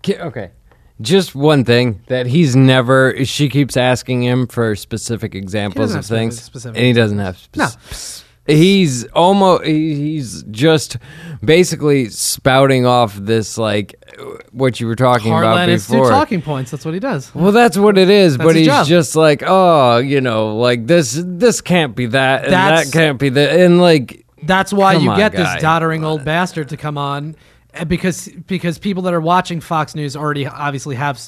Okay. 0.07 0.51
Just 1.01 1.33
one 1.35 1.65
thing 1.65 2.01
that 2.07 2.27
he's 2.27 2.55
never. 2.55 3.25
She 3.25 3.49
keeps 3.49 3.75
asking 3.75 4.23
him 4.23 4.47
for 4.47 4.75
specific 4.75 5.35
examples 5.35 5.95
of 5.95 6.05
things, 6.05 6.41
specific- 6.41 6.77
and 6.77 6.85
he 6.85 6.93
doesn't 6.93 7.19
have. 7.19 7.39
No. 7.55 7.67
He's 8.47 9.05
almost. 9.09 9.65
He's 9.65 10.43
just 10.49 10.97
basically 11.43 12.09
spouting 12.09 12.85
off 12.87 13.15
this 13.15 13.57
like 13.57 13.95
what 14.51 14.79
you 14.79 14.87
were 14.87 14.95
talking 14.95 15.31
about 15.31 15.67
before. 15.67 16.09
talking 16.09 16.41
points. 16.41 16.71
That's 16.71 16.83
what 16.83 16.95
he 16.95 16.99
does. 16.99 17.33
well, 17.35 17.51
that's 17.51 17.77
what 17.77 17.97
it 17.99 18.09
is, 18.09 18.37
That's 18.37 18.47
but 18.47 18.55
his 18.55 18.61
he's 18.65 18.67
job. 18.67 18.87
just 18.87 19.15
like, 19.15 19.43
oh, 19.45 19.97
you 19.99 20.21
know, 20.21 20.57
like 20.57 20.87
this. 20.87 21.21
This 21.23 21.61
can't 21.61 21.95
be 21.95 22.07
that, 22.07 22.45
and 22.45 22.53
That's- 22.53 22.85
that 22.91 22.97
can't 22.97 23.19
be 23.19 23.29
that, 23.29 23.59
and 23.59 23.79
like 23.79 24.25
That's 24.43 24.73
why 24.73 24.95
Come 24.95 25.03
you 25.03 25.11
on, 25.11 25.17
get 25.17 25.33
guy. 25.33 25.53
this 25.53 25.61
doddering 25.61 26.03
old 26.03 26.25
bastard 26.25 26.69
to 26.69 26.77
come 26.77 26.97
on, 26.97 27.35
because 27.87 28.27
because 28.47 28.77
people 28.77 29.03
that 29.03 29.13
are 29.13 29.21
watching 29.21 29.61
Fox 29.61 29.95
News 29.95 30.15
already 30.15 30.45
obviously 30.45 30.95
have 30.95 31.19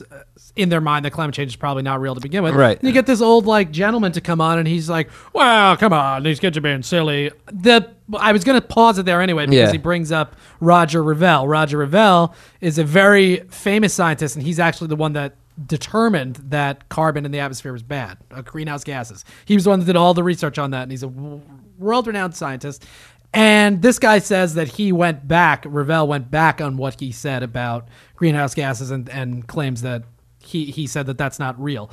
in 0.56 0.70
their 0.70 0.82
mind 0.82 1.06
that 1.06 1.12
climate 1.12 1.34
change 1.34 1.52
is 1.52 1.56
probably 1.56 1.84
not 1.84 2.02
real 2.02 2.16
to 2.16 2.22
begin 2.22 2.44
with. 2.44 2.54
Right. 2.54 2.78
And 2.78 2.88
you 2.88 2.94
get 2.94 3.06
this 3.06 3.22
old 3.22 3.46
like 3.46 3.72
gentleman 3.72 4.12
to 4.14 4.22
come 4.22 4.42
on, 4.42 4.60
and 4.60 4.68
he's 4.68 4.90
like, 4.90 5.10
"Well, 5.34 5.78
come 5.78 5.94
on, 5.94 6.24
these 6.24 6.40
kids 6.40 6.58
are 6.58 6.62
being 6.62 6.84
silly." 6.84 7.32
The 7.52 7.90
I 8.18 8.32
was 8.34 8.44
going 8.44 8.60
to 8.60 8.68
pause 8.68 8.98
it 9.00 9.06
there 9.06 9.22
anyway 9.22 9.46
because 9.46 9.70
Yeah. 9.70 9.72
he 9.72 9.78
brings 9.78 10.12
up 10.12 10.36
Roger 10.60 11.02
Revelle. 11.02 11.48
Roger 11.50 11.78
Revelle 11.86 12.34
is 12.62 12.78
a 12.78 12.84
very 12.84 13.38
famous 13.50 13.94
scientist, 13.94 14.36
and 14.36 14.44
he's 14.46 14.60
actually 14.60 14.88
the 14.88 14.96
one 14.98 15.14
that 15.14 15.36
determined 15.68 16.36
that 16.50 16.90
carbon 16.90 17.26
in 17.26 17.32
the 17.32 17.40
atmosphere 17.40 17.72
was 17.72 17.84
bad, 17.84 18.18
uh, 18.32 18.42
greenhouse 18.42 18.84
gases. 18.84 19.24
He 19.46 19.54
was 19.54 19.64
the 19.66 19.70
one 19.70 19.80
that 19.80 19.86
did 19.86 19.96
all 19.96 20.14
the 20.14 20.24
research 20.24 20.58
on 20.58 20.72
that, 20.72 20.84
and 20.84 20.92
he's 20.92 21.04
a 21.04 21.08
w- 21.08 21.42
world-renowned 21.78 22.36
scientist. 22.36 22.86
And 23.34 23.82
this 23.82 23.98
guy 23.98 24.20
says 24.20 24.54
that 24.54 24.68
he 24.68 24.92
went 24.92 25.28
back, 25.28 25.64
Revelle 25.64 26.08
went 26.08 26.30
back 26.30 26.62
on 26.62 26.78
what 26.78 27.00
he 27.00 27.12
said 27.12 27.42
about 27.42 27.88
greenhouse 28.16 28.54
gases 28.54 28.92
and, 28.92 29.10
and 29.10 29.48
claims 29.48 29.82
that 29.82 30.04
he, 30.44 30.66
he 30.66 30.86
said 30.86 31.08
that 31.08 31.18
that's 31.18 31.40
not 31.40 31.60
real. 31.62 31.90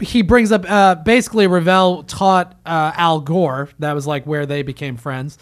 He 0.00 0.22
brings 0.22 0.50
up 0.52 0.68
uh, 0.68 0.96
basically 0.96 1.46
Revelle 1.46 2.04
taught 2.06 2.58
uh, 2.66 2.92
Al 2.96 3.20
Gore. 3.20 3.70
That 3.78 3.92
was 3.92 4.06
like 4.06 4.26
where 4.26 4.44
they 4.44 4.62
became 4.62 4.96
friends. 4.96 5.38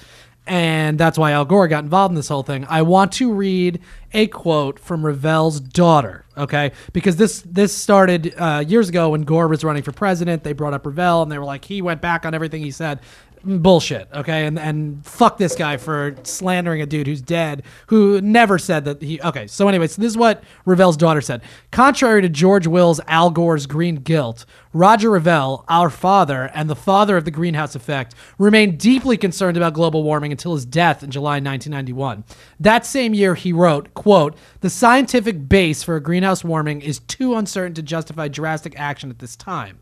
And 0.46 0.98
that's 0.98 1.16
why 1.16 1.32
Al 1.32 1.46
Gore 1.46 1.68
got 1.68 1.84
involved 1.84 2.12
in 2.12 2.16
this 2.16 2.28
whole 2.28 2.42
thing. 2.42 2.66
I 2.68 2.82
want 2.82 3.12
to 3.12 3.32
read 3.32 3.80
a 4.12 4.26
quote 4.26 4.78
from 4.78 5.02
Revelle's 5.02 5.58
daughter, 5.58 6.26
okay? 6.36 6.72
Because 6.92 7.16
this 7.16 7.40
this 7.46 7.74
started 7.74 8.34
uh, 8.36 8.62
years 8.66 8.90
ago 8.90 9.08
when 9.10 9.22
Gore 9.22 9.48
was 9.48 9.64
running 9.64 9.82
for 9.82 9.92
president. 9.92 10.44
They 10.44 10.52
brought 10.52 10.74
up 10.74 10.84
Revelle 10.84 11.22
and 11.22 11.32
they 11.32 11.38
were 11.38 11.46
like, 11.46 11.64
he 11.64 11.80
went 11.80 12.02
back 12.02 12.26
on 12.26 12.34
everything 12.34 12.62
he 12.62 12.70
said 12.70 13.00
bullshit 13.44 14.08
okay? 14.12 14.46
And 14.46 14.58
and 14.58 15.04
fuck 15.06 15.38
this 15.38 15.54
guy 15.54 15.76
for 15.76 16.16
slandering 16.22 16.80
a 16.82 16.86
dude 16.86 17.06
who's 17.06 17.22
dead 17.22 17.62
who 17.88 18.20
never 18.20 18.58
said 18.58 18.84
that 18.84 19.02
he 19.02 19.20
okay 19.22 19.46
so 19.46 19.68
anyway 19.68 19.86
so 19.86 20.00
this 20.00 20.10
is 20.10 20.16
what 20.16 20.42
Revelle's 20.66 20.96
daughter 20.96 21.20
said. 21.20 21.42
Contrary 21.70 22.22
to 22.22 22.28
George 22.28 22.66
Will's 22.66 23.00
Al 23.06 23.30
Gore's 23.30 23.66
green 23.66 23.96
guilt 23.96 24.46
Roger 24.72 25.10
Revelle 25.10 25.64
our 25.68 25.90
father 25.90 26.50
and 26.54 26.68
the 26.68 26.76
father 26.76 27.16
of 27.16 27.24
the 27.24 27.30
greenhouse 27.30 27.74
effect 27.74 28.14
remained 28.38 28.78
deeply 28.78 29.16
concerned 29.16 29.56
about 29.56 29.74
global 29.74 30.02
warming 30.02 30.32
until 30.32 30.54
his 30.54 30.64
death 30.66 31.02
in 31.02 31.10
July 31.10 31.34
1991 31.34 32.24
that 32.60 32.84
same 32.84 33.14
year 33.14 33.34
he 33.34 33.52
wrote 33.52 33.94
quote 33.94 34.36
the 34.60 34.70
scientific 34.70 35.48
base 35.48 35.82
for 35.82 35.96
a 35.96 36.02
greenhouse 36.02 36.42
warming 36.42 36.80
is 36.80 36.98
too 37.00 37.34
uncertain 37.34 37.74
to 37.74 37.82
justify 37.82 38.28
drastic 38.28 38.78
action 38.78 39.10
at 39.10 39.18
this 39.18 39.36
time 39.36 39.78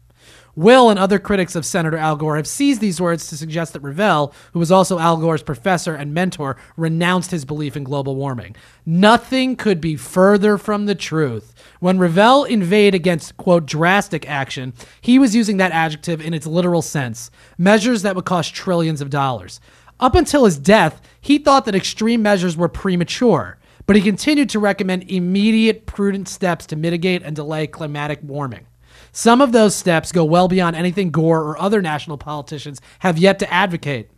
Will 0.55 0.91
and 0.91 0.99
other 0.99 1.19
critics 1.19 1.57
of 1.57 1.65
Senator 1.65 1.97
Al 1.97 2.17
Gore 2.17 2.37
have 2.37 2.47
seized 2.47 2.83
these 2.83 3.01
words 3.01 3.27
to 3.29 3.39
suggest 3.39 3.73
that 3.73 3.83
Revelle, 3.83 4.35
who 4.53 4.59
was 4.59 4.71
also 4.71 4.99
Al 4.99 5.17
Gore's 5.17 5.43
professor 5.43 5.95
and 5.95 6.13
mentor, 6.13 6.57
renounced 6.77 7.31
his 7.31 7.47
belief 7.47 7.75
in 7.75 7.85
global 7.85 8.17
warming. 8.17 8.55
Nothing 8.85 9.57
could 9.57 9.81
be 9.81 9.97
further 9.97 10.59
from 10.59 10.85
the 10.85 10.95
truth. 10.95 11.55
When 11.81 11.99
Revelle 11.99 12.47
inveighed 12.47 12.95
against, 12.95 13.39
quote, 13.39 13.65
drastic 13.65 14.29
action, 14.29 14.75
he 15.01 15.19
was 15.19 15.35
using 15.35 15.57
that 15.57 15.73
adjective 15.73 16.21
in 16.21 16.35
its 16.35 16.47
literal 16.47 16.83
sense 16.83 17.31
measures 17.57 18.03
that 18.03 18.15
would 18.15 18.27
cost 18.27 18.55
trillions 18.55 19.01
of 19.01 19.09
dollars. 19.09 19.59
Up 20.01 20.15
until 20.15 20.45
his 20.45 20.59
death, 20.59 21.01
he 21.21 21.39
thought 21.39 21.65
that 21.65 21.75
extreme 21.75 22.21
measures 22.21 22.59
were 22.59 22.69
premature, 22.69 23.59
but 23.87 23.97
he 23.97 24.03
continued 24.03 24.51
to 24.51 24.59
recommend 24.59 25.11
immediate, 25.11 25.87
prudent 25.87 26.29
steps 26.29 26.67
to 26.67 26.77
mitigate 26.77 27.23
and 27.23 27.35
delay 27.35 27.67
climatic 27.67 28.21
warming. 28.23 28.67
Some 29.13 29.43
of 29.43 29.53
those 29.53 29.75
steps 29.75 30.11
go 30.11 30.25
well 30.25 30.49
beyond 30.49 30.75
anything 30.75 31.11
Gore 31.11 31.43
or 31.43 31.61
other 31.61 31.83
national 31.83 32.17
politicians 32.17 32.81
have 33.01 33.19
yet 33.19 33.39
to 33.41 33.53
advocate. 33.53 34.11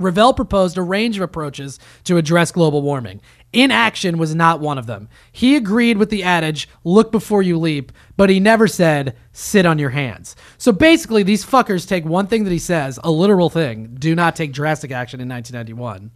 Revelle 0.00 0.34
proposed 0.34 0.78
a 0.78 0.82
range 0.82 1.16
of 1.16 1.22
approaches 1.22 1.78
to 2.04 2.16
address 2.16 2.52
global 2.52 2.82
warming. 2.82 3.20
Inaction 3.52 4.18
was 4.18 4.34
not 4.34 4.60
one 4.60 4.78
of 4.78 4.86
them. 4.86 5.08
He 5.30 5.56
agreed 5.56 5.98
with 5.98 6.10
the 6.10 6.22
adage, 6.22 6.68
look 6.84 7.12
before 7.12 7.42
you 7.42 7.58
leap, 7.58 7.92
but 8.16 8.30
he 8.30 8.40
never 8.40 8.66
said, 8.66 9.16
sit 9.32 9.66
on 9.66 9.78
your 9.78 9.90
hands. 9.90 10.34
So 10.56 10.72
basically, 10.72 11.22
these 11.22 11.44
fuckers 11.44 11.86
take 11.86 12.04
one 12.04 12.26
thing 12.26 12.44
that 12.44 12.50
he 12.50 12.58
says, 12.58 12.98
a 13.04 13.10
literal 13.10 13.50
thing, 13.50 13.96
do 13.98 14.14
not 14.14 14.34
take 14.34 14.52
drastic 14.52 14.90
action 14.90 15.20
in 15.20 15.28
1991. 15.28 16.10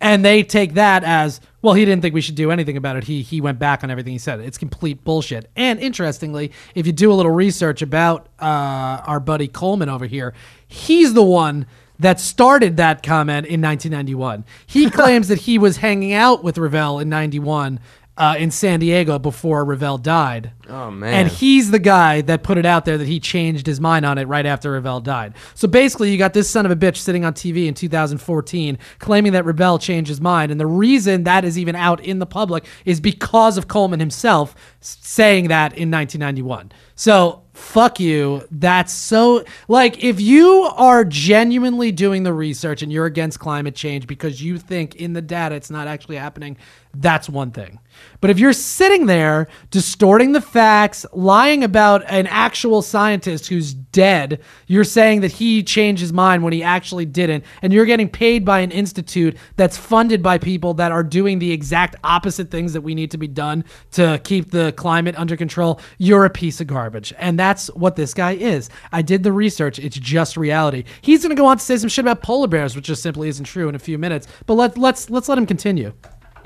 And 0.00 0.24
they 0.24 0.42
take 0.42 0.74
that 0.74 1.04
as, 1.04 1.40
well, 1.62 1.74
he 1.74 1.84
didn't 1.84 2.02
think 2.02 2.14
we 2.14 2.20
should 2.20 2.34
do 2.34 2.50
anything 2.50 2.76
about 2.76 2.96
it. 2.96 3.04
He 3.04 3.22
he 3.22 3.40
went 3.40 3.58
back 3.58 3.82
on 3.84 3.90
everything 3.90 4.12
he 4.12 4.18
said. 4.18 4.40
It's 4.40 4.58
complete 4.58 5.04
bullshit. 5.04 5.50
And 5.56 5.80
interestingly, 5.80 6.52
if 6.74 6.86
you 6.86 6.92
do 6.92 7.10
a 7.10 7.14
little 7.14 7.32
research 7.32 7.82
about 7.82 8.28
uh, 8.40 9.02
our 9.06 9.20
buddy 9.20 9.48
Coleman 9.48 9.88
over 9.88 10.06
here, 10.06 10.34
he's 10.66 11.14
the 11.14 11.22
one 11.22 11.66
that 11.98 12.20
started 12.20 12.76
that 12.76 13.02
comment 13.02 13.46
in 13.46 13.62
1991. 13.62 14.44
He 14.66 14.90
claims 14.90 15.28
that 15.28 15.38
he 15.38 15.58
was 15.58 15.78
hanging 15.78 16.12
out 16.12 16.42
with 16.42 16.56
Revelle 16.56 17.00
in 17.00 17.08
91 17.08 17.80
uh, 18.16 18.36
in 18.38 18.50
San 18.50 18.78
Diego 18.78 19.18
before 19.18 19.64
Revelle 19.64 20.00
died. 20.00 20.52
Oh, 20.68 20.90
man. 20.90 21.14
And 21.14 21.28
he's 21.28 21.72
the 21.72 21.80
guy 21.80 22.20
that 22.22 22.44
put 22.44 22.58
it 22.58 22.64
out 22.64 22.84
there 22.84 22.96
that 22.96 23.08
he 23.08 23.18
changed 23.18 23.66
his 23.66 23.80
mind 23.80 24.06
on 24.06 24.18
it 24.18 24.28
right 24.28 24.46
after 24.46 24.80
Revelle 24.80 25.02
died. 25.02 25.34
So 25.54 25.66
basically, 25.66 26.12
you 26.12 26.18
got 26.18 26.32
this 26.32 26.48
son 26.48 26.64
of 26.64 26.70
a 26.70 26.76
bitch 26.76 26.96
sitting 26.96 27.24
on 27.24 27.34
TV 27.34 27.66
in 27.66 27.74
2014 27.74 28.78
claiming 29.00 29.32
that 29.32 29.44
Revelle 29.44 29.80
changed 29.80 30.08
his 30.08 30.20
mind. 30.20 30.52
And 30.52 30.60
the 30.60 30.66
reason 30.66 31.24
that 31.24 31.44
is 31.44 31.58
even 31.58 31.74
out 31.74 32.00
in 32.00 32.20
the 32.20 32.26
public 32.26 32.64
is 32.84 33.00
because 33.00 33.58
of 33.58 33.66
Coleman 33.66 33.98
himself 33.98 34.54
saying 34.80 35.48
that 35.48 35.72
in 35.72 35.90
1991. 35.90 36.70
So 36.94 37.42
fuck 37.52 37.98
you. 37.98 38.46
That's 38.50 38.92
so 38.92 39.44
like 39.68 40.02
if 40.02 40.20
you 40.20 40.70
are 40.76 41.04
genuinely 41.04 41.92
doing 41.92 42.22
the 42.22 42.32
research 42.32 42.82
and 42.82 42.92
you're 42.92 43.06
against 43.06 43.38
climate 43.40 43.74
change 43.74 44.06
because 44.06 44.42
you 44.42 44.58
think 44.58 44.96
in 44.96 45.12
the 45.12 45.22
data 45.22 45.54
it's 45.54 45.70
not 45.70 45.86
actually 45.86 46.16
happening, 46.16 46.56
that's 46.94 47.28
one 47.28 47.50
thing. 47.50 47.80
But 48.20 48.30
if 48.30 48.38
you're 48.38 48.52
sitting 48.52 49.06
there 49.06 49.48
distorting 49.70 50.32
the 50.32 50.40
facts, 50.40 51.06
lying 51.12 51.62
about 51.62 52.02
an 52.10 52.26
actual 52.26 52.82
scientist 52.82 53.46
who's 53.46 53.74
dead, 53.74 54.40
you're 54.66 54.84
saying 54.84 55.20
that 55.20 55.32
he 55.32 55.62
changed 55.62 56.00
his 56.00 56.12
mind 56.12 56.42
when 56.42 56.52
he 56.52 56.62
actually 56.62 57.06
didn't, 57.06 57.44
and 57.62 57.72
you're 57.72 57.84
getting 57.84 58.08
paid 58.08 58.44
by 58.44 58.60
an 58.60 58.70
institute 58.70 59.36
that's 59.56 59.76
funded 59.76 60.22
by 60.22 60.38
people 60.38 60.74
that 60.74 60.92
are 60.92 61.02
doing 61.02 61.38
the 61.38 61.52
exact 61.52 61.96
opposite 62.02 62.50
things 62.50 62.72
that 62.72 62.80
we 62.80 62.94
need 62.94 63.10
to 63.10 63.18
be 63.18 63.28
done 63.28 63.64
to 63.92 64.20
keep 64.24 64.50
the 64.50 64.72
climate 64.72 65.14
under 65.16 65.36
control, 65.36 65.80
you're 65.98 66.24
a 66.24 66.30
piece 66.30 66.60
of 66.60 66.66
garbage. 66.66 67.12
And 67.18 67.38
that's 67.38 67.68
what 67.68 67.96
this 67.96 68.14
guy 68.14 68.32
is. 68.32 68.70
I 68.92 69.02
did 69.02 69.22
the 69.22 69.32
research, 69.32 69.78
it's 69.78 69.96
just 69.96 70.36
reality. 70.36 70.84
He's 71.02 71.22
going 71.22 71.34
to 71.34 71.40
go 71.40 71.46
on 71.46 71.58
to 71.58 71.62
say 71.62 71.76
some 71.76 71.88
shit 71.88 72.04
about 72.04 72.22
polar 72.22 72.48
bears, 72.48 72.74
which 72.74 72.86
just 72.86 73.02
simply 73.02 73.28
isn't 73.28 73.44
true 73.44 73.68
in 73.68 73.74
a 73.74 73.78
few 73.78 73.98
minutes. 73.98 74.26
But 74.46 74.54
let, 74.54 74.78
let's 74.78 75.10
let's 75.10 75.28
let 75.28 75.38
him 75.38 75.46
continue. 75.46 75.92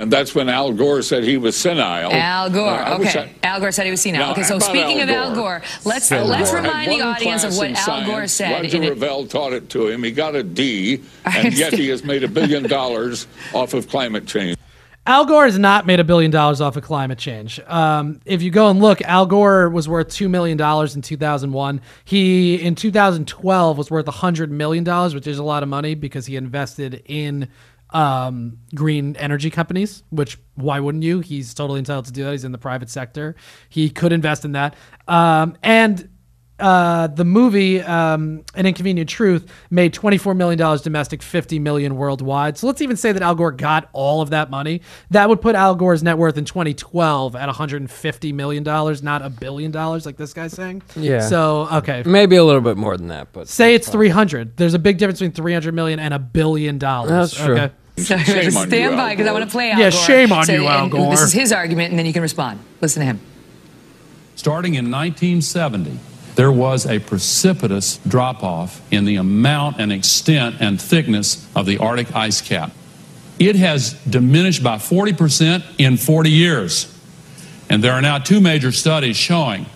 And 0.00 0.12
that's 0.12 0.32
when 0.32 0.48
Al 0.48 0.72
Gore 0.72 1.02
said 1.02 1.24
he 1.24 1.36
was 1.36 1.56
senile. 1.56 2.12
Al 2.12 2.50
Gore. 2.50 2.68
Uh, 2.70 2.98
okay. 2.98 3.34
I- 3.42 3.46
Al 3.48 3.60
Gore 3.60 3.72
said 3.72 3.84
he 3.84 3.90
was 3.90 4.00
senile. 4.00 4.26
Now, 4.26 4.32
okay, 4.32 4.44
so 4.44 4.60
speaking 4.60 5.00
Al 5.00 5.02
of 5.02 5.10
Al 5.10 5.34
Gore? 5.34 5.58
Gore, 5.58 5.62
let's 5.84 6.12
Al 6.12 6.24
let's 6.26 6.52
Gore 6.52 6.60
remind 6.60 6.92
the 6.92 7.00
audience 7.00 7.42
of 7.42 7.56
what 7.56 7.70
in 7.70 7.76
Al 7.76 8.06
Gore 8.06 8.28
said. 8.28 8.62
Roger 8.62 8.82
in. 8.82 8.94
Revelle 8.94 9.28
taught 9.28 9.52
it 9.52 9.68
to 9.70 9.88
him. 9.88 10.04
He 10.04 10.12
got 10.12 10.36
a 10.36 10.44
D, 10.44 11.02
and 11.24 11.52
yet 11.52 11.72
he 11.72 11.88
has 11.88 12.04
made 12.04 12.22
a 12.22 12.28
billion 12.28 12.62
dollars 12.62 13.26
off 13.52 13.74
of 13.74 13.88
climate 13.88 14.26
change. 14.26 14.56
Al 15.08 15.24
Gore 15.24 15.46
has 15.46 15.58
not 15.58 15.86
made 15.86 16.00
a 16.00 16.04
billion 16.04 16.30
dollars 16.30 16.60
off 16.60 16.76
of 16.76 16.84
climate 16.84 17.18
change. 17.18 17.58
Um, 17.60 18.20
if 18.26 18.42
you 18.42 18.50
go 18.50 18.68
and 18.68 18.78
look, 18.78 19.00
Al 19.00 19.24
Gore 19.24 19.70
was 19.70 19.88
worth 19.88 20.10
two 20.10 20.28
million 20.28 20.58
dollars 20.58 20.94
in 20.94 21.00
2001. 21.00 21.80
He 22.04 22.56
in 22.62 22.74
2012 22.74 23.78
was 23.78 23.90
worth 23.90 24.06
hundred 24.06 24.52
million 24.52 24.84
dollars, 24.84 25.14
which 25.14 25.26
is 25.26 25.38
a 25.38 25.42
lot 25.42 25.62
of 25.62 25.68
money 25.70 25.94
because 25.94 26.26
he 26.26 26.36
invested 26.36 27.02
in 27.06 27.48
um, 27.90 28.58
green 28.74 29.16
energy 29.16 29.50
companies. 29.50 30.02
Which 30.10 30.38
why 30.54 30.80
wouldn't 30.80 31.04
you? 31.04 31.20
He's 31.20 31.54
totally 31.54 31.78
entitled 31.78 32.06
to 32.06 32.12
do 32.12 32.24
that. 32.24 32.32
He's 32.32 32.44
in 32.44 32.52
the 32.52 32.58
private 32.58 32.90
sector. 32.90 33.36
He 33.68 33.90
could 33.90 34.12
invest 34.12 34.44
in 34.44 34.52
that. 34.52 34.76
Um, 35.06 35.56
and 35.62 36.08
uh, 36.60 37.06
the 37.06 37.24
movie 37.24 37.80
um, 37.80 38.42
An 38.54 38.66
Inconvenient 38.66 39.08
Truth 39.08 39.50
made 39.70 39.94
$24 39.94 40.36
million 40.36 40.78
domestic, 40.82 41.22
50 41.22 41.58
million 41.58 41.96
worldwide. 41.96 42.58
So 42.58 42.66
let's 42.66 42.82
even 42.82 42.96
say 42.96 43.12
that 43.12 43.22
Al 43.22 43.34
Gore 43.34 43.52
got 43.52 43.88
all 43.92 44.20
of 44.22 44.30
that 44.30 44.50
money. 44.50 44.82
That 45.10 45.28
would 45.28 45.40
put 45.40 45.54
Al 45.54 45.74
Gore's 45.74 46.02
net 46.02 46.18
worth 46.18 46.36
in 46.36 46.44
2012 46.44 47.36
at 47.36 47.48
$150 47.48 48.34
million, 48.34 48.62
not 48.64 49.22
a 49.22 49.30
billion 49.30 49.70
dollars 49.70 50.04
like 50.06 50.16
this 50.16 50.32
guy's 50.32 50.52
saying. 50.52 50.82
Yeah. 50.96 51.20
So, 51.20 51.68
okay. 51.72 52.02
Maybe 52.04 52.36
a 52.36 52.44
little 52.44 52.60
bit 52.60 52.76
more 52.76 52.96
than 52.96 53.08
that, 53.08 53.32
but 53.32 53.48
Say 53.48 53.74
it's 53.74 53.88
300. 53.88 54.56
There's 54.56 54.74
a 54.74 54.78
big 54.78 54.98
difference 54.98 55.20
between 55.20 55.32
300 55.32 55.74
million 55.74 55.98
and 56.00 56.12
a 56.14 56.18
billion 56.18 56.78
dollars. 56.78 57.10
That's 57.10 57.34
true. 57.34 57.54
Okay. 57.56 57.72
So 57.98 58.16
Shame 58.16 58.56
on 58.56 58.70
you, 58.70 58.90
by 58.90 59.10
Al 59.10 59.10
because 59.10 59.20
I 59.20 59.24
Gore. 59.24 59.32
want 59.32 59.44
to 59.44 59.50
play 59.50 59.70
Al 59.72 59.78
Yeah, 59.80 59.90
Gore. 59.90 60.00
shame 60.00 60.32
on 60.32 60.44
So- 60.46 60.52
you, 60.52 60.66
Al 60.68 60.88
Gore. 60.88 61.10
This 61.10 61.20
is 61.22 61.32
his 61.32 61.52
argument, 61.52 61.90
and 61.90 61.98
then 61.98 62.06
you 62.06 62.12
can 62.12 62.22
respond. 62.22 62.60
Listen 62.80 63.00
to 63.00 63.06
him. 63.06 63.20
Starting 64.36 64.74
in 64.74 64.88
1970, 64.88 65.98
there 66.38 66.52
was 66.52 66.86
a 66.86 67.00
precipitous 67.00 67.96
drop 68.06 68.44
off 68.44 68.80
in 68.92 69.04
the 69.04 69.16
amount 69.16 69.80
and 69.80 69.90
extent 69.90 70.54
and 70.60 70.80
thickness 70.80 71.44
of 71.56 71.66
the 71.66 71.78
Arctic 71.78 72.14
ice 72.14 72.40
cap. 72.40 72.70
It 73.40 73.56
has 73.56 73.94
diminished 74.04 74.62
by 74.62 74.76
40% 74.76 75.64
in 75.78 75.96
40 75.96 76.30
years. 76.30 76.96
And 77.68 77.82
there 77.82 77.90
are 77.90 78.00
now 78.00 78.18
two 78.18 78.40
major 78.40 78.70
studies 78.70 79.16
showing 79.16 79.66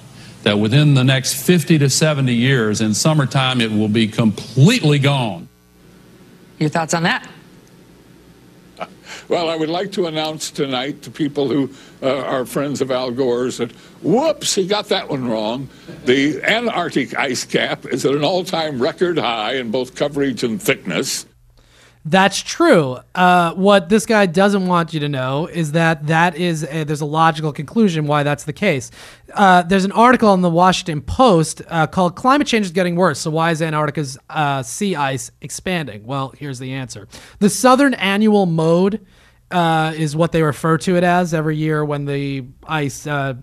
that 0.44 0.60
within 0.60 0.94
the 0.94 1.02
next 1.02 1.34
50 1.34 1.78
to 1.78 1.90
70 1.90 2.32
years, 2.32 2.80
in 2.80 2.94
summertime, 2.94 3.60
it 3.60 3.72
will 3.72 3.88
be 3.88 4.06
completely 4.06 5.00
gone. 5.00 5.48
Your 6.60 6.70
thoughts 6.70 6.94
on 6.94 7.02
that? 7.02 7.28
Well, 9.32 9.48
I 9.48 9.56
would 9.56 9.70
like 9.70 9.92
to 9.92 10.08
announce 10.08 10.50
tonight 10.50 11.00
to 11.04 11.10
people 11.10 11.48
who 11.48 11.70
uh, 12.02 12.18
are 12.18 12.44
friends 12.44 12.82
of 12.82 12.90
Al 12.90 13.10
Gore's 13.10 13.56
that, 13.56 13.72
whoops, 14.02 14.54
he 14.54 14.66
got 14.66 14.90
that 14.90 15.08
one 15.08 15.26
wrong. 15.26 15.70
The 16.04 16.42
Antarctic 16.42 17.18
ice 17.18 17.46
cap 17.46 17.86
is 17.86 18.04
at 18.04 18.12
an 18.12 18.24
all 18.24 18.44
time 18.44 18.78
record 18.78 19.16
high 19.16 19.54
in 19.54 19.70
both 19.70 19.94
coverage 19.94 20.44
and 20.44 20.60
thickness. 20.60 21.24
That's 22.04 22.42
true. 22.42 22.98
Uh, 23.14 23.54
what 23.54 23.88
this 23.88 24.04
guy 24.04 24.26
doesn't 24.26 24.66
want 24.66 24.92
you 24.92 25.00
to 25.00 25.08
know 25.08 25.46
is 25.46 25.72
that 25.72 26.08
that 26.08 26.36
is 26.36 26.64
a, 26.64 26.84
there's 26.84 27.00
a 27.00 27.06
logical 27.06 27.54
conclusion 27.54 28.06
why 28.06 28.24
that's 28.24 28.44
the 28.44 28.52
case. 28.52 28.90
Uh, 29.32 29.62
there's 29.62 29.86
an 29.86 29.92
article 29.92 30.34
in 30.34 30.42
the 30.42 30.50
Washington 30.50 31.00
Post 31.00 31.62
uh, 31.68 31.86
called 31.86 32.16
"Climate 32.16 32.46
Change 32.46 32.66
is 32.66 32.72
Getting 32.72 32.96
Worse." 32.96 33.20
So 33.20 33.30
why 33.30 33.50
is 33.50 33.62
Antarctica's 33.62 34.18
uh, 34.28 34.62
sea 34.62 34.94
ice 34.94 35.30
expanding? 35.40 36.04
Well, 36.04 36.34
here's 36.36 36.58
the 36.58 36.74
answer: 36.74 37.08
the 37.38 37.48
southern 37.48 37.94
annular 37.94 38.44
mode 38.44 39.06
uh, 39.52 39.92
is 39.96 40.16
what 40.16 40.32
they 40.32 40.42
refer 40.42 40.78
to 40.78 40.96
it 40.96 41.04
as 41.04 41.34
every 41.34 41.56
year 41.56 41.84
when 41.84 42.04
the 42.04 42.44
ice 42.66 43.06
uh, 43.06 43.34